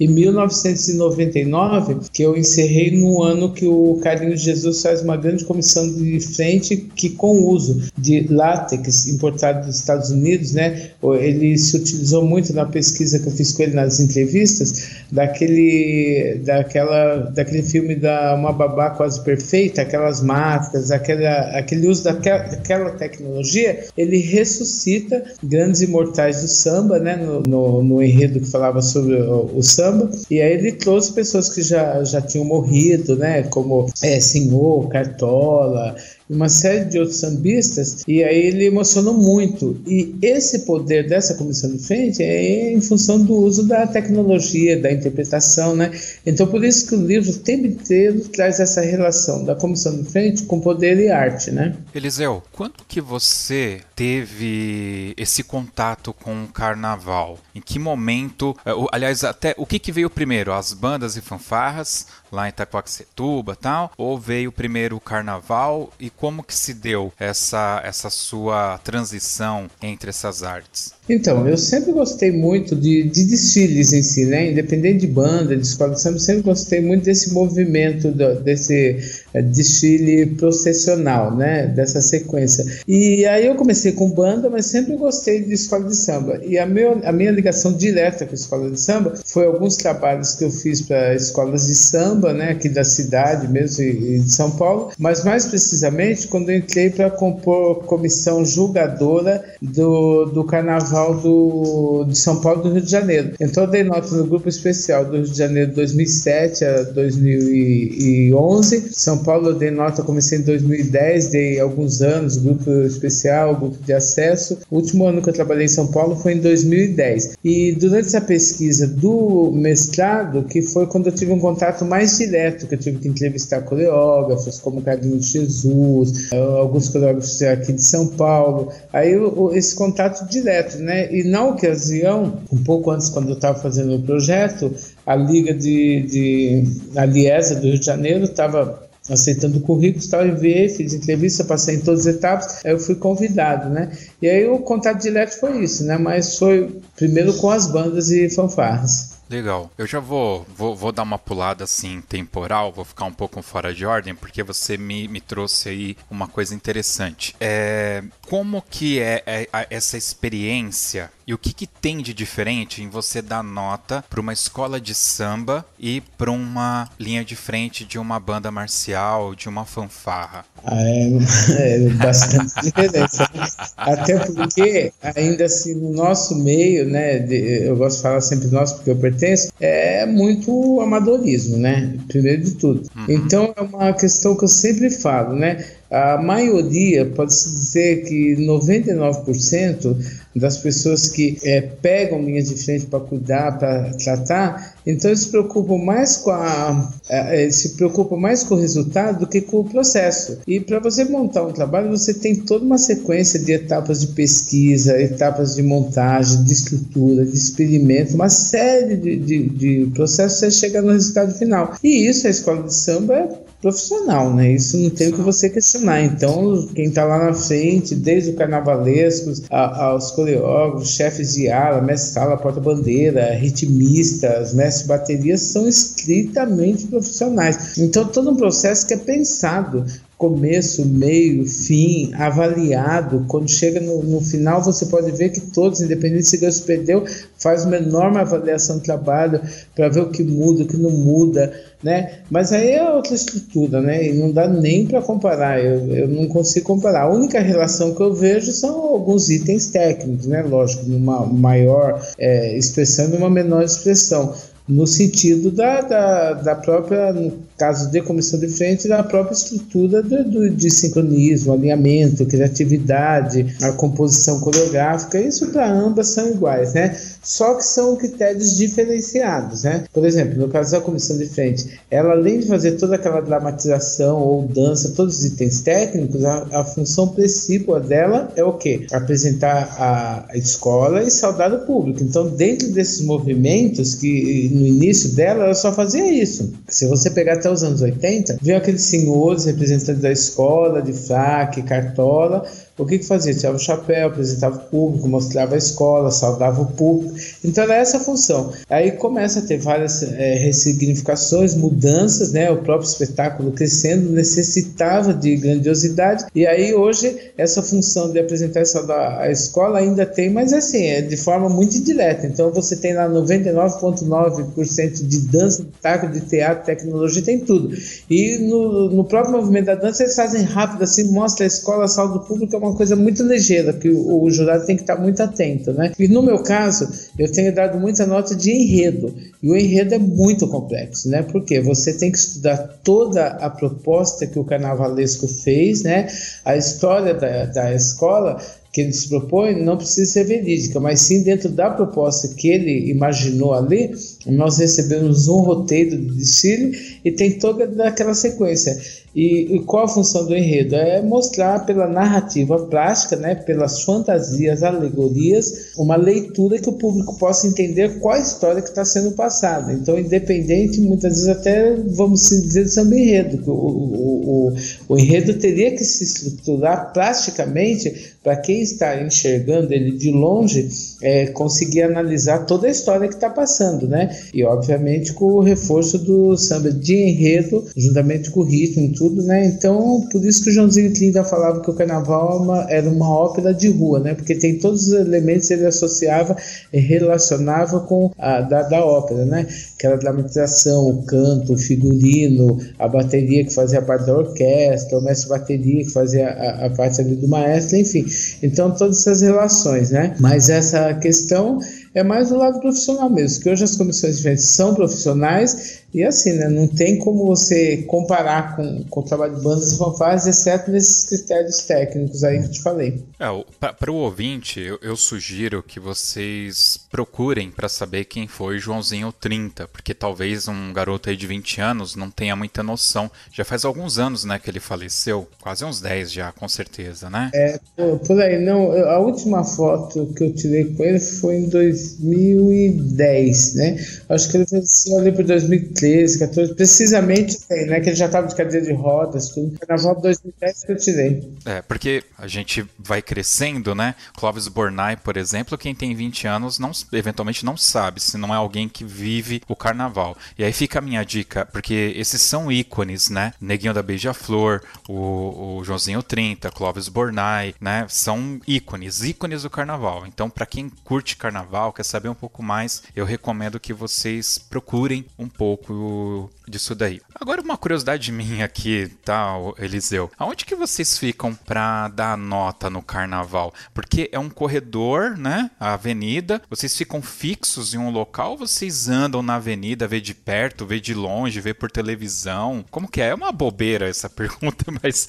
em 0.00 0.08
1999, 0.08 2.08
que 2.10 2.22
eu 2.22 2.34
encerrei 2.34 2.90
no 2.90 3.22
ano 3.22 3.52
que 3.52 3.66
o 3.66 4.00
Carlinhos 4.02 4.40
Jesus 4.40 4.80
faz 4.80 5.02
uma 5.02 5.16
grande 5.16 5.44
comissão 5.44 5.86
de 5.92 6.18
frente 6.20 6.88
que 6.96 7.10
com 7.10 7.38
o 7.38 7.50
uso 7.50 7.82
de 7.98 8.26
látex 8.30 9.06
importado 9.08 9.66
dos 9.66 9.76
Estados 9.76 10.08
Unidos, 10.08 10.52
né, 10.52 10.92
ele 11.20 11.58
se 11.58 11.76
utilizou 11.76 12.24
muito 12.24 12.54
na 12.54 12.64
pesquisa 12.64 13.18
que 13.18 13.26
eu 13.26 13.32
fiz 13.32 13.52
com 13.52 13.62
ele 13.62 13.74
nas 13.74 14.00
entrevistas, 14.00 14.88
daquele, 15.12 16.40
daquela, 16.46 17.30
daquele 17.34 17.62
filme 17.62 17.94
da 17.94 18.34
Uma 18.34 18.54
Babá 18.54 18.90
Quase 18.90 19.22
Perfeita, 19.22 19.82
aquelas 19.82 20.22
máscaras, 20.22 20.90
aquela, 20.90 21.58
aquele 21.58 21.86
uso 21.86 22.04
daquela, 22.04 22.44
daquela 22.44 22.90
tecnologia, 22.92 23.84
ele 23.98 24.16
ressuscita 24.16 25.22
grandes 25.42 25.82
imortais 25.82 26.40
do 26.40 26.48
samba, 26.48 26.98
né, 26.98 27.16
no, 27.16 27.42
no, 27.42 27.82
no 27.82 28.02
enredo 28.02 28.40
que 28.40 28.50
falava 28.50 28.80
sobre 28.80 29.16
o, 29.16 29.50
o 29.54 29.62
samba, 29.62 29.89
samba. 29.90 30.10
E 30.30 30.40
aí 30.40 30.52
ele 30.52 30.72
trouxe 30.72 31.12
pessoas 31.12 31.48
que 31.48 31.62
já, 31.62 32.02
já 32.04 32.20
tinham 32.20 32.44
morrido, 32.44 33.16
né? 33.16 33.42
Como 33.44 33.90
é, 34.02 34.20
Senhor, 34.20 34.88
Cartola, 34.88 35.96
uma 36.30 36.48
série 36.48 36.84
de 36.84 36.98
outros 36.98 37.18
sambistas, 37.18 38.04
e 38.06 38.22
aí 38.22 38.46
ele 38.46 38.66
emocionou 38.66 39.14
muito. 39.14 39.76
E 39.86 40.14
esse 40.22 40.60
poder 40.60 41.08
dessa 41.08 41.34
comissão 41.34 41.72
de 41.72 41.78
frente 41.78 42.22
é 42.22 42.72
em 42.72 42.80
função 42.80 43.22
do 43.22 43.34
uso 43.34 43.66
da 43.66 43.86
tecnologia, 43.86 44.80
da 44.80 44.92
interpretação, 44.92 45.74
né? 45.74 45.90
Então, 46.24 46.46
por 46.46 46.64
isso 46.64 46.86
que 46.86 46.94
o 46.94 47.04
livro 47.04 47.30
o 47.30 47.38
tempo 47.38 47.66
inteiro 47.66 48.20
traz 48.28 48.60
essa 48.60 48.80
relação 48.80 49.44
da 49.44 49.54
comissão 49.54 50.00
de 50.00 50.08
frente 50.08 50.44
com 50.44 50.60
poder 50.60 50.98
e 50.98 51.10
arte, 51.10 51.50
né? 51.50 51.76
Eliseu, 51.94 52.42
quando 52.52 52.74
que 52.86 53.00
você 53.00 53.80
teve 54.00 55.12
esse 55.14 55.44
contato 55.44 56.14
com 56.14 56.44
o 56.44 56.48
carnaval? 56.48 57.38
Em 57.54 57.60
que 57.60 57.78
momento, 57.78 58.56
eh, 58.64 58.72
aliás, 58.90 59.22
até 59.24 59.54
o 59.58 59.66
que, 59.66 59.78
que 59.78 59.92
veio 59.92 60.08
primeiro, 60.08 60.54
as 60.54 60.72
bandas 60.72 61.18
e 61.18 61.20
fanfarras 61.20 62.06
lá 62.32 62.46
em 62.46 62.48
Itacoaxetuba, 62.48 63.54
tal, 63.54 63.92
ou 63.98 64.18
veio 64.18 64.50
primeiro 64.50 64.96
o 64.96 65.00
carnaval 65.00 65.92
e 66.00 66.08
como 66.08 66.42
que 66.42 66.54
se 66.54 66.72
deu 66.72 67.12
essa 67.18 67.82
essa 67.84 68.08
sua 68.08 68.78
transição 68.78 69.68
entre 69.82 70.08
essas 70.08 70.42
artes? 70.42 70.94
Então, 71.12 71.46
eu 71.48 71.58
sempre 71.58 71.92
gostei 71.92 72.30
muito 72.30 72.76
de, 72.76 73.02
de 73.02 73.24
desfiles 73.24 73.92
em 73.92 74.02
si, 74.02 74.26
né? 74.26 74.52
Independente 74.52 75.00
de 75.00 75.06
banda, 75.08 75.56
de 75.56 75.62
escola 75.62 75.94
de 75.94 76.00
samba, 76.00 76.20
sempre 76.20 76.42
gostei 76.42 76.80
muito 76.80 77.04
desse 77.04 77.34
movimento, 77.34 78.12
do, 78.12 78.36
desse 78.36 78.96
é, 79.34 79.42
desfile 79.42 80.26
processional, 80.26 81.36
né? 81.36 81.66
Dessa 81.66 82.00
sequência. 82.00 82.64
E 82.86 83.26
aí 83.26 83.44
eu 83.44 83.56
comecei 83.56 83.90
com 83.90 84.08
banda, 84.08 84.48
mas 84.48 84.66
sempre 84.66 84.96
gostei 84.96 85.42
de 85.42 85.52
escola 85.52 85.88
de 85.88 85.96
samba. 85.96 86.40
E 86.46 86.56
a, 86.56 86.64
meu, 86.64 87.00
a 87.04 87.10
minha 87.10 87.32
ligação 87.32 87.72
direta 87.72 88.24
com 88.24 88.32
a 88.32 88.34
escola 88.34 88.70
de 88.70 88.80
samba 88.80 89.14
foi 89.24 89.46
alguns 89.46 89.76
trabalhos 89.76 90.34
que 90.34 90.44
eu 90.44 90.50
fiz 90.50 90.80
para 90.80 91.12
escolas 91.16 91.66
de 91.66 91.74
samba, 91.74 92.32
né? 92.32 92.50
Aqui 92.50 92.68
da 92.68 92.84
cidade 92.84 93.48
mesmo 93.48 93.82
e 93.82 94.20
de 94.20 94.32
São 94.32 94.52
Paulo, 94.52 94.92
mas 94.96 95.24
mais 95.24 95.46
precisamente 95.46 96.28
quando 96.28 96.50
eu 96.50 96.58
entrei 96.58 96.90
para 96.90 97.10
compor 97.10 97.84
comissão 97.84 98.44
julgadora 98.44 99.44
do, 99.60 100.26
do 100.26 100.44
Carnaval 100.44 100.99
do, 101.08 102.04
de 102.08 102.18
São 102.18 102.40
Paulo 102.40 102.62
do 102.62 102.72
Rio 102.72 102.82
de 102.82 102.90
Janeiro. 102.90 103.32
Então 103.40 103.64
eu 103.64 103.70
dei 103.70 103.84
nota 103.84 104.14
no 104.14 104.26
grupo 104.26 104.48
especial 104.48 105.04
do 105.04 105.16
Rio 105.16 105.24
de 105.24 105.36
Janeiro 105.36 105.72
2007 105.72 106.64
a 106.64 106.82
2011. 106.82 108.88
São 108.92 109.18
Paulo 109.18 109.50
eu 109.50 109.54
dei 109.54 109.70
nota, 109.70 110.02
comecei 110.02 110.38
em 110.38 110.42
2010, 110.42 111.28
dei 111.28 111.60
alguns 111.60 112.02
anos, 112.02 112.36
grupo 112.36 112.70
especial, 112.82 113.56
grupo 113.56 113.78
de 113.82 113.92
acesso. 113.92 114.58
O 114.70 114.76
último 114.76 115.06
ano 115.06 115.22
que 115.22 115.28
eu 115.28 115.34
trabalhei 115.34 115.66
em 115.66 115.68
São 115.68 115.86
Paulo 115.86 116.16
foi 116.16 116.34
em 116.34 116.40
2010. 116.40 117.36
E 117.44 117.72
durante 117.72 118.08
essa 118.08 118.20
pesquisa 118.20 118.86
do 118.86 119.50
mestrado, 119.52 120.44
que 120.44 120.62
foi 120.62 120.86
quando 120.86 121.06
eu 121.06 121.12
tive 121.12 121.32
um 121.32 121.38
contato 121.38 121.84
mais 121.84 122.18
direto, 122.18 122.66
que 122.66 122.74
eu 122.74 122.78
tive 122.78 122.98
que 122.98 123.08
entrevistar 123.08 123.62
coreógrafos 123.62 124.58
como 124.58 124.82
Carlinhos 124.82 125.26
Jesus, 125.26 126.30
alguns 126.32 126.88
coreógrafos 126.88 127.42
aqui 127.42 127.72
de 127.72 127.82
São 127.82 128.06
Paulo. 128.06 128.72
Aí 128.92 129.14
esse 129.54 129.74
contato 129.74 130.28
direto, 130.28 130.78
né? 130.78 130.89
E 130.90 131.24
na 131.24 131.44
ocasião, 131.44 132.40
um 132.52 132.62
pouco 132.62 132.90
antes, 132.90 133.08
quando 133.08 133.28
eu 133.28 133.34
estava 133.34 133.58
fazendo 133.58 133.96
o 133.96 134.02
projeto, 134.02 134.74
a 135.06 135.14
Liga 135.14 135.54
de, 135.54 136.02
de 136.02 136.64
a 136.96 137.04
Liesa 137.04 137.56
do 137.56 137.66
Rio 137.66 137.78
de 137.78 137.86
Janeiro 137.86 138.24
estava 138.24 138.88
aceitando 139.08 139.60
currículos, 139.60 140.04
estava 140.04 140.26
enviei, 140.26 140.68
fiz 140.68 140.92
entrevista, 140.94 141.44
passei 141.44 141.76
em 141.76 141.80
todas 141.80 142.06
as 142.06 142.14
etapas, 142.14 142.64
aí 142.64 142.72
eu 142.72 142.78
fui 142.78 142.94
convidado, 142.94 143.68
né? 143.70 143.90
E 144.20 144.28
aí 144.28 144.46
o 144.46 144.58
contato 144.58 145.00
direto 145.00 145.38
foi 145.38 145.62
isso, 145.64 145.84
né? 145.84 145.96
Mas 145.98 146.38
foi 146.38 146.80
primeiro 146.96 147.34
com 147.34 147.50
as 147.50 147.66
bandas 147.66 148.10
e 148.10 148.28
fanfarras. 148.28 149.19
Legal. 149.30 149.70
Eu 149.78 149.86
já 149.86 150.00
vou, 150.00 150.44
vou, 150.56 150.74
vou, 150.74 150.90
dar 150.90 151.04
uma 151.04 151.16
pulada 151.16 151.62
assim 151.62 152.00
temporal, 152.00 152.72
vou 152.72 152.84
ficar 152.84 153.04
um 153.04 153.12
pouco 153.12 153.40
fora 153.42 153.72
de 153.72 153.86
ordem, 153.86 154.12
porque 154.12 154.42
você 154.42 154.76
me, 154.76 155.06
me 155.06 155.20
trouxe 155.20 155.68
aí 155.68 155.96
uma 156.10 156.26
coisa 156.26 156.52
interessante. 156.52 157.36
É, 157.38 158.02
como 158.28 158.60
que 158.60 158.98
é, 158.98 159.22
é, 159.24 159.48
é 159.52 159.66
essa 159.70 159.96
experiência 159.96 161.12
e 161.30 161.34
o 161.34 161.38
que, 161.38 161.52
que 161.52 161.64
tem 161.64 162.02
de 162.02 162.12
diferente 162.12 162.82
em 162.82 162.88
você 162.88 163.22
dar 163.22 163.44
nota 163.44 164.04
para 164.10 164.20
uma 164.20 164.32
escola 164.32 164.80
de 164.80 164.92
samba 164.92 165.64
e 165.78 166.00
para 166.18 166.28
uma 166.28 166.88
linha 166.98 167.24
de 167.24 167.36
frente 167.36 167.84
de 167.84 168.00
uma 168.00 168.18
banda 168.18 168.50
marcial, 168.50 169.32
de 169.36 169.48
uma 169.48 169.64
fanfarra? 169.64 170.44
É, 170.66 171.06
é 171.86 171.88
bastante 171.90 172.52
diferença. 172.60 173.30
Até 173.76 174.18
porque, 174.18 174.92
ainda 175.14 175.44
assim, 175.44 175.76
no 175.76 175.92
nosso 175.92 176.34
meio, 176.34 176.88
né, 176.88 177.20
de, 177.20 177.68
eu 177.68 177.76
gosto 177.76 177.98
de 177.98 178.02
falar 178.02 178.20
sempre 178.22 178.48
nosso 178.48 178.74
porque 178.78 178.90
eu 178.90 178.96
pertenço, 178.96 179.52
é 179.60 180.04
muito 180.06 180.80
amadorismo, 180.80 181.58
né? 181.58 181.96
Primeiro 182.08 182.42
de 182.42 182.54
tudo. 182.56 182.90
Uhum. 182.96 183.04
Então, 183.08 183.54
é 183.56 183.60
uma 183.62 183.92
questão 183.92 184.36
que 184.36 184.42
eu 184.42 184.48
sempre 184.48 184.90
falo, 184.90 185.36
né? 185.36 185.64
A 185.90 186.22
maioria, 186.22 187.04
pode-se 187.04 187.50
dizer 187.50 188.04
que 188.04 188.36
99% 188.36 189.96
das 190.36 190.58
pessoas 190.58 191.08
que 191.08 191.36
é, 191.42 191.60
pegam 191.60 192.22
linha 192.22 192.42
de 192.42 192.54
frente 192.54 192.86
para 192.86 193.00
cuidar, 193.00 193.58
para 193.58 193.92
tratar, 193.94 194.76
então 194.86 195.10
eles 195.10 195.22
se 195.22 195.28
preocupam 195.28 195.76
mais 195.78 196.16
com 196.18 196.30
a, 196.30 196.92
é, 197.08 197.50
se 197.50 197.70
preocupam 197.70 198.16
mais 198.16 198.44
com 198.44 198.54
o 198.54 198.60
resultado 198.60 199.20
do 199.20 199.26
que 199.26 199.40
com 199.40 199.58
o 199.58 199.64
processo. 199.64 200.38
E 200.46 200.60
para 200.60 200.78
você 200.78 201.04
montar 201.04 201.42
um 201.42 201.52
trabalho, 201.52 201.90
você 201.90 202.14
tem 202.14 202.36
toda 202.36 202.64
uma 202.64 202.78
sequência 202.78 203.40
de 203.40 203.52
etapas 203.52 204.00
de 204.00 204.08
pesquisa, 204.08 205.00
etapas 205.00 205.56
de 205.56 205.62
montagem, 205.64 206.44
de 206.44 206.52
estrutura, 206.52 207.24
de 207.24 207.36
experimento, 207.36 208.14
uma 208.14 208.28
série 208.28 208.96
de, 208.96 209.16
de, 209.16 209.48
de 209.48 209.90
processos 209.92 210.38
para 210.38 210.50
chegar 210.50 210.82
no 210.82 210.92
resultado 210.92 211.34
final. 211.34 211.74
E 211.82 212.08
isso 212.08 212.28
a 212.28 212.30
escola 212.30 212.62
de 212.62 212.74
samba 212.74 213.28
profissional, 213.60 214.32
né? 214.34 214.52
Isso 214.52 214.76
não 214.78 214.90
tem 214.90 215.08
o 215.08 215.12
que 215.12 215.20
você 215.20 215.50
questionar. 215.50 216.02
Então, 216.02 216.66
quem 216.74 216.86
está 216.86 217.04
lá 217.04 217.26
na 217.26 217.34
frente, 217.34 217.94
desde 217.94 218.30
o 218.30 218.36
carnavalescos 218.36 219.42
aos 219.50 220.10
coreógrafos, 220.12 220.90
chefes 220.90 221.34
de 221.34 221.48
ala, 221.48 221.80
mestre 221.80 222.14
sala, 222.14 222.36
porta-bandeira, 222.36 223.34
ritmistas, 223.34 224.54
mestre 224.54 224.88
bateria, 224.88 225.36
são 225.36 225.68
estritamente 225.68 226.86
profissionais. 226.86 227.76
Então, 227.78 228.06
todo 228.06 228.30
um 228.30 228.36
processo 228.36 228.86
que 228.86 228.94
é 228.94 228.98
pensado 228.98 229.84
começo, 230.20 230.84
meio, 230.84 231.46
fim, 231.46 232.12
avaliado. 232.12 233.24
Quando 233.26 233.50
chega 233.50 233.80
no, 233.80 234.02
no, 234.02 234.20
final, 234.20 234.62
você 234.62 234.84
pode 234.84 235.10
ver 235.12 235.30
que 235.30 235.40
todos, 235.40 235.80
independente 235.80 236.28
se 236.28 236.44
ou 236.44 236.66
perdeu, 236.66 237.04
faz 237.38 237.64
uma 237.64 237.78
enorme 237.78 238.18
avaliação 238.18 238.76
do 238.76 238.82
trabalho 238.82 239.40
para 239.74 239.88
ver 239.88 240.00
o 240.00 240.10
que 240.10 240.22
muda, 240.22 240.62
o 240.62 240.66
que 240.66 240.76
não 240.76 240.90
muda, 240.90 241.50
né? 241.82 242.18
Mas 242.30 242.52
aí 242.52 242.72
é 242.72 242.92
outra 242.92 243.14
estrutura, 243.14 243.80
né? 243.80 244.08
E 244.08 244.12
não 244.12 244.30
dá 244.30 244.46
nem 244.46 244.86
para 244.86 245.00
comparar. 245.00 245.58
Eu, 245.64 245.86
eu 245.96 246.06
não 246.06 246.26
consigo 246.26 246.66
comparar. 246.66 247.04
A 247.04 247.10
única 247.10 247.40
relação 247.40 247.94
que 247.94 248.02
eu 248.02 248.12
vejo 248.12 248.52
são 248.52 248.78
alguns 248.78 249.30
itens 249.30 249.68
técnicos, 249.68 250.26
né? 250.26 250.42
Lógico, 250.42 250.84
numa 250.84 251.24
maior 251.24 251.98
é, 252.18 252.58
expressão 252.58 253.06
e 253.06 253.08
numa 253.08 253.30
menor 253.30 253.62
expressão 253.62 254.34
no 254.70 254.86
sentido 254.86 255.50
da, 255.50 255.80
da, 255.80 256.32
da 256.34 256.54
própria, 256.54 257.12
caso 257.60 257.90
de 257.90 258.00
comissão 258.00 258.40
de 258.40 258.48
frente, 258.48 258.88
da 258.88 259.02
própria 259.02 259.34
estrutura 259.34 260.02
do, 260.02 260.24
do, 260.24 260.48
de 260.48 260.70
sincronismo, 260.70 261.52
alinhamento, 261.52 262.24
criatividade, 262.24 263.54
a 263.60 263.72
composição 263.72 264.40
coreográfica, 264.40 265.20
isso 265.20 265.48
para 265.48 265.70
ambas 265.70 266.08
são 266.08 266.30
iguais, 266.30 266.72
né? 266.72 266.98
Só 267.22 267.54
que 267.54 267.64
são 267.64 267.96
critérios 267.96 268.56
diferenciados, 268.56 269.64
né? 269.64 269.84
Por 269.92 270.06
exemplo, 270.06 270.38
no 270.38 270.48
caso 270.48 270.72
da 270.72 270.80
comissão 270.80 271.18
de 271.18 271.26
frente, 271.26 271.78
ela 271.90 272.12
além 272.12 272.40
de 272.40 272.46
fazer 272.46 272.72
toda 272.72 272.94
aquela 272.94 273.20
dramatização 273.20 274.18
ou 274.22 274.48
dança, 274.48 274.94
todos 274.96 275.18
os 275.18 275.24
itens 275.26 275.60
técnicos, 275.60 276.24
a, 276.24 276.60
a 276.60 276.64
função 276.64 277.08
principal 277.08 277.78
dela 277.78 278.32
é 278.36 278.42
o 278.42 278.54
quê? 278.54 278.86
Apresentar 278.90 280.26
a 280.30 280.36
escola 280.36 281.02
e 281.02 281.10
saudar 281.10 281.52
o 281.52 281.66
público. 281.66 282.02
Então, 282.02 282.26
dentro 282.26 282.70
desses 282.70 283.02
movimentos 283.02 283.94
que 283.94 284.48
no 284.50 284.66
início 284.66 285.10
dela, 285.10 285.44
ela 285.44 285.54
só 285.54 285.74
fazia 285.74 286.10
isso. 286.10 286.54
Se 286.66 286.86
você 286.86 287.10
pegar 287.10 287.34
até 287.34 287.49
os 287.52 287.62
anos 287.62 287.82
80, 287.82 288.38
viu 288.40 288.56
aqueles 288.56 288.82
senhores 288.82 289.44
representantes 289.44 290.02
da 290.02 290.10
escola, 290.10 290.80
de 290.80 290.92
fraque, 290.92 291.62
cartola, 291.62 292.44
o 292.80 292.86
que, 292.86 292.98
que 292.98 293.06
fazia? 293.06 293.34
Tirava 293.34 293.56
o 293.56 293.60
chapéu, 293.60 294.08
apresentava 294.08 294.56
o 294.56 294.60
público, 294.60 295.08
mostrava 295.08 295.54
a 295.54 295.58
escola, 295.58 296.10
saudava 296.10 296.62
o 296.62 296.66
público. 296.66 297.14
Então 297.44 297.64
era 297.64 297.76
essa 297.76 297.98
a 297.98 298.00
função. 298.00 298.52
Aí 298.68 298.92
começa 298.92 299.40
a 299.40 299.42
ter 299.42 299.58
várias 299.58 300.02
é, 300.02 300.34
ressignificações, 300.34 301.54
mudanças, 301.54 302.32
né? 302.32 302.50
O 302.50 302.62
próprio 302.62 302.88
espetáculo 302.88 303.52
crescendo 303.52 304.10
necessitava 304.10 305.12
de 305.14 305.36
grandiosidade. 305.36 306.26
E 306.34 306.46
aí 306.46 306.74
hoje 306.74 307.32
essa 307.36 307.62
função 307.62 308.10
de 308.10 308.18
apresentar 308.18 308.62
e 308.62 308.66
saudar 308.66 309.20
a 309.20 309.30
escola 309.30 309.78
ainda 309.78 310.06
tem, 310.06 310.30
mas 310.30 310.52
assim, 310.52 310.84
é 310.86 311.00
de 311.00 311.16
forma 311.16 311.48
muito 311.48 311.76
indireta. 311.76 312.26
Então 312.26 312.50
você 312.50 312.76
tem 312.76 312.94
lá 312.94 313.08
99,9% 313.08 315.06
de 315.06 315.18
dança, 315.20 315.62
de 315.62 315.70
taco, 315.80 316.08
de 316.08 316.20
teatro, 316.20 316.64
tecnologia, 316.64 317.22
tem 317.22 317.40
tudo. 317.40 317.76
E 318.08 318.38
no, 318.38 318.90
no 318.90 319.04
próprio 319.04 319.32
movimento 319.32 319.66
da 319.66 319.74
dança 319.74 320.02
eles 320.02 320.14
fazem 320.14 320.42
rápido 320.42 320.82
assim, 320.82 321.12
mostra 321.12 321.44
a 321.44 321.46
escola, 321.46 321.86
o 321.86 322.20
público, 322.20 322.54
é 322.54 322.58
uma 322.58 322.69
uma 322.70 322.76
coisa 322.76 322.96
muito 322.96 323.22
ligeira, 323.22 323.72
que 323.72 323.88
o, 323.88 324.22
o, 324.22 324.30
jurado 324.30 324.64
tem 324.64 324.76
que 324.76 324.82
estar 324.82 324.96
muito 324.96 325.22
atento, 325.22 325.72
né? 325.72 325.92
E 325.98 326.08
no 326.08 326.22
meu 326.22 326.42
caso, 326.42 326.88
eu 327.18 327.30
tenho 327.30 327.54
dado 327.54 327.78
muita 327.78 328.06
nota 328.06 328.34
de 328.34 328.50
enredo, 328.50 329.14
e 329.42 329.50
o 329.50 329.56
enredo 329.56 329.94
é 329.94 329.98
muito 329.98 330.48
complexo, 330.48 331.08
né? 331.08 331.22
Porque 331.22 331.60
você 331.60 331.92
tem 331.92 332.10
que 332.10 332.18
estudar 332.18 332.56
toda 332.82 333.26
a 333.26 333.50
proposta 333.50 334.26
que 334.26 334.38
o 334.38 334.44
carnavalesco 334.44 335.26
fez, 335.28 335.82
né? 335.82 336.08
A 336.44 336.56
história 336.56 337.14
da, 337.14 337.46
da 337.46 337.74
escola, 337.74 338.40
que 338.72 338.80
ele 338.80 338.92
se 338.92 339.08
propõe 339.08 339.62
não 339.62 339.76
precisa 339.76 340.10
ser 340.10 340.24
verídica, 340.24 340.78
mas 340.78 341.00
sim 341.00 341.22
dentro 341.22 341.48
da 341.48 341.70
proposta 341.70 342.28
que 342.28 342.48
ele 342.48 342.90
imaginou 342.90 343.52
ali, 343.52 343.90
nós 344.26 344.58
recebemos 344.58 345.28
um 345.28 345.38
roteiro 345.38 345.96
de 345.96 346.14
desfile 346.14 346.76
e 347.04 347.10
tem 347.10 347.38
toda 347.38 347.64
aquela 347.86 348.14
sequência. 348.14 348.78
E, 349.14 349.56
e, 349.56 349.60
qual 349.64 349.84
a 349.84 349.88
função 349.88 350.24
do 350.24 350.36
enredo? 350.36 350.76
É 350.76 351.02
mostrar 351.02 351.66
pela 351.66 351.88
narrativa 351.88 352.56
plástica, 352.66 353.16
né, 353.16 353.34
pelas 353.34 353.82
fantasias, 353.82 354.62
alegorias, 354.62 355.72
uma 355.76 355.96
leitura 355.96 356.60
que 356.60 356.68
o 356.68 356.74
público 356.74 357.18
possa 357.18 357.48
entender 357.48 357.98
qual 357.98 358.14
a 358.14 358.20
história 358.20 358.62
que 358.62 358.68
está 358.68 358.84
sendo 358.84 359.12
passada. 359.12 359.72
Então, 359.72 359.98
independente, 359.98 360.80
muitas 360.80 361.14
vezes 361.14 361.28
até 361.28 361.74
vamos 361.74 362.20
dizer 362.28 362.68
samba 362.68 362.94
enredo, 362.94 363.38
que 363.38 363.50
o, 363.50 363.54
o, 363.54 364.48
o, 364.48 364.54
o 364.88 364.98
enredo 364.98 365.34
teria 365.34 365.72
que 365.72 365.84
se 365.84 366.04
estruturar 366.04 366.92
plasticamente 366.92 368.14
para 368.22 368.36
quem 368.36 368.60
está 368.60 369.02
enxergando 369.02 369.72
ele 369.72 369.92
de 369.92 370.12
longe 370.12 370.68
é, 371.02 371.26
conseguir 371.28 371.82
analisar 371.82 372.44
toda 372.44 372.66
a 372.66 372.70
história 372.70 373.08
que 373.08 373.14
está 373.14 373.30
passando, 373.30 373.88
né? 373.88 374.09
E 374.34 374.44
obviamente 374.44 375.12
com 375.12 375.26
o 375.34 375.40
reforço 375.40 375.98
do 375.98 376.36
samba 376.36 376.70
de 376.72 376.94
enredo, 376.94 377.64
juntamente 377.76 378.30
com 378.30 378.40
o 378.40 378.44
ritmo 378.44 378.84
e 378.84 378.92
tudo, 378.92 379.22
né? 379.22 379.46
Então, 379.46 380.06
por 380.10 380.24
isso 380.24 380.42
que 380.42 380.50
o 380.50 380.52
Joãozinho 380.52 380.92
Trinta 380.92 381.22
falava 381.24 381.60
que 381.60 381.70
o 381.70 381.74
carnaval 381.74 382.68
é 382.68 382.80
era 382.80 382.88
uma 382.88 383.08
ópera 383.08 383.52
de 383.52 383.68
rua, 383.68 384.00
né? 384.00 384.14
Porque 384.14 384.34
tem 384.34 384.58
todos 384.58 384.88
os 384.88 384.92
elementos 384.92 385.46
que 385.46 385.54
ele 385.54 385.66
associava 385.66 386.36
e 386.72 386.80
relacionava 386.80 387.80
com 387.80 388.10
a 388.18 388.40
da, 388.40 388.62
da 388.62 388.84
ópera, 388.84 389.24
né? 389.24 389.46
Que 389.78 389.86
era 389.86 389.96
a 389.96 389.98
dramatização, 389.98 390.88
o 390.88 391.02
canto, 391.02 391.52
o 391.52 391.58
figurino, 391.58 392.58
a 392.78 392.88
bateria 392.88 393.44
que 393.44 393.52
fazia 393.52 393.82
parte 393.82 394.06
da 394.06 394.16
orquestra, 394.16 394.98
o 394.98 395.02
mestre 395.02 395.28
bateria 395.28 395.84
que 395.84 395.90
fazia 395.90 396.28
a, 396.28 396.66
a 396.66 396.70
parte 396.70 397.00
ali 397.00 397.14
do 397.14 397.28
maestro, 397.28 397.76
enfim. 397.76 398.04
Então, 398.42 398.70
todas 398.70 399.00
essas 399.00 399.20
relações, 399.20 399.90
né? 399.90 400.16
Mas 400.18 400.48
essa 400.48 400.94
questão 400.94 401.58
é 401.94 402.02
mais 402.02 402.28
do 402.28 402.36
lado 402.36 402.60
profissional 402.60 403.10
mesmo, 403.10 403.42
que 403.42 403.50
hoje 403.50 403.64
as 403.64 403.76
comissões 403.76 404.18
de 404.18 404.28
eventos 404.28 404.44
são 404.46 404.74
profissionais 404.74 405.79
e 405.92 406.04
assim, 406.04 406.34
né, 406.34 406.48
não 406.48 406.68
tem 406.68 406.98
como 406.98 407.26
você 407.26 407.78
comparar 407.88 408.54
com, 408.54 408.84
com 408.84 409.00
o 409.00 409.02
trabalho 409.02 409.36
de 409.36 409.42
bandas 409.42 409.72
e 409.72 409.78
fanfarras, 409.78 410.26
exceto 410.26 410.70
nesses 410.70 411.04
critérios 411.04 411.64
técnicos 411.64 412.22
aí 412.22 412.38
que 412.38 412.44
eu 412.44 412.50
te 412.52 412.62
falei. 412.62 413.02
É, 413.18 413.72
para 413.72 413.90
o 413.90 413.96
ouvinte, 413.96 414.60
eu, 414.60 414.78
eu, 414.82 414.96
sugiro 414.96 415.62
que 415.62 415.80
vocês 415.80 416.78
procurem 416.90 417.50
para 417.50 417.68
saber 417.68 418.04
quem 418.04 418.28
foi 418.28 418.58
Joãozinho 418.58 419.12
30, 419.12 419.66
porque 419.68 419.92
talvez 419.92 420.46
um 420.46 420.72
garoto 420.72 421.10
aí 421.10 421.16
de 421.16 421.26
20 421.26 421.60
anos 421.60 421.96
não 421.96 422.10
tenha 422.10 422.36
muita 422.36 422.62
noção. 422.62 423.10
Já 423.32 423.44
faz 423.44 423.64
alguns 423.64 423.98
anos, 423.98 424.24
né, 424.24 424.38
que 424.38 424.48
ele 424.48 424.60
faleceu, 424.60 425.26
quase 425.40 425.64
uns 425.64 425.80
10 425.80 426.12
já, 426.12 426.30
com 426.30 426.48
certeza, 426.48 427.10
né? 427.10 427.30
É, 427.34 427.58
por, 427.76 427.98
por 427.98 428.20
aí, 428.20 428.38
não, 428.38 428.70
a 428.72 428.98
última 429.00 429.42
foto 429.42 430.06
que 430.16 430.24
eu 430.24 430.34
tirei 430.34 430.66
com 430.66 430.84
ele 430.84 431.00
foi 431.00 431.36
em 431.36 431.48
2010, 431.48 433.54
né? 433.54 433.84
Acho 434.08 434.30
que 434.30 434.36
ele 434.36 434.46
faleceu 434.46 434.98
ali 434.98 435.10
por 435.10 435.24
2013. 435.24 435.79
13, 435.80 436.18
14, 436.18 436.54
precisamente 436.54 437.40
tem, 437.48 437.66
né? 437.66 437.80
Que 437.80 437.88
ele 437.88 437.96
já 437.96 438.06
estava 438.06 438.26
de 438.26 438.36
cadeira 438.36 438.64
de 438.64 438.72
rodas, 438.72 439.30
tudo. 439.30 439.58
Carnaval 439.58 439.96
de 439.96 440.02
2010 440.02 440.64
que 440.64 440.72
eu 440.72 440.76
tirei. 440.76 441.34
É, 441.46 441.62
porque 441.62 442.04
a 442.18 442.26
gente 442.26 442.66
vai 442.78 443.00
crescendo, 443.00 443.74
né? 443.74 443.94
Clóvis 444.14 444.46
Bornai, 444.46 444.96
por 444.96 445.16
exemplo, 445.16 445.56
quem 445.56 445.74
tem 445.74 445.94
20 445.94 446.26
anos, 446.26 446.58
não, 446.58 446.70
eventualmente 446.92 447.44
não 447.44 447.56
sabe, 447.56 448.00
se 448.00 448.18
não 448.18 448.34
é 448.34 448.36
alguém 448.36 448.68
que 448.68 448.84
vive 448.84 449.40
o 449.48 449.56
carnaval. 449.56 450.16
E 450.38 450.44
aí 450.44 450.52
fica 450.52 450.78
a 450.78 450.82
minha 450.82 451.02
dica, 451.02 451.46
porque 451.46 451.94
esses 451.96 452.20
são 452.20 452.52
ícones, 452.52 453.08
né? 453.08 453.32
Neguinho 453.40 453.72
da 453.72 453.82
Beija-Flor, 453.82 454.60
o, 454.88 455.58
o 455.58 455.64
Joãozinho 455.64 456.02
30, 456.02 456.50
Clóvis 456.50 456.88
Bornai, 456.88 457.54
né? 457.60 457.86
São 457.88 458.38
ícones, 458.46 459.02
ícones 459.02 459.42
do 459.42 459.50
carnaval. 459.50 460.06
Então, 460.06 460.28
para 460.28 460.44
quem 460.44 460.70
curte 460.84 461.16
carnaval, 461.16 461.72
quer 461.72 461.84
saber 461.84 462.10
um 462.10 462.14
pouco 462.14 462.42
mais, 462.42 462.82
eu 462.94 463.04
recomendo 463.04 463.58
que 463.58 463.72
vocês 463.72 464.36
procurem 464.38 465.06
um 465.18 465.28
pouco 465.28 465.69
pouco 465.70 466.30
disso 466.48 466.74
daí. 466.74 467.00
Agora 467.14 467.40
uma 467.40 467.56
curiosidade 467.56 468.10
minha 468.10 468.44
aqui, 468.44 468.90
tá, 469.04 469.34
Eliseu? 469.58 470.10
Aonde 470.18 470.44
que 470.44 470.54
vocês 470.54 470.98
ficam 470.98 471.34
para 471.34 471.88
dar 471.88 472.16
nota 472.16 472.68
no 472.68 472.82
carnaval? 472.82 473.54
Porque 473.72 474.08
é 474.12 474.18
um 474.18 474.28
corredor, 474.28 475.16
né? 475.16 475.50
A 475.60 475.74
avenida. 475.74 476.42
Vocês 476.50 476.76
ficam 476.76 477.00
fixos 477.00 477.74
em 477.74 477.78
um 477.78 477.90
local? 477.90 478.36
Vocês 478.36 478.88
andam 478.88 479.22
na 479.22 479.36
avenida, 479.36 479.86
vê 479.86 480.00
de 480.00 480.14
perto, 480.14 480.66
vê 480.66 480.80
de 480.80 480.92
longe, 480.94 481.40
vê 481.40 481.54
por 481.54 481.70
televisão? 481.70 482.64
Como 482.70 482.88
que 482.88 483.00
é? 483.00 483.10
É 483.10 483.14
uma 483.14 483.32
bobeira 483.32 483.88
essa 483.88 484.08
pergunta, 484.10 484.64
mas 484.82 485.08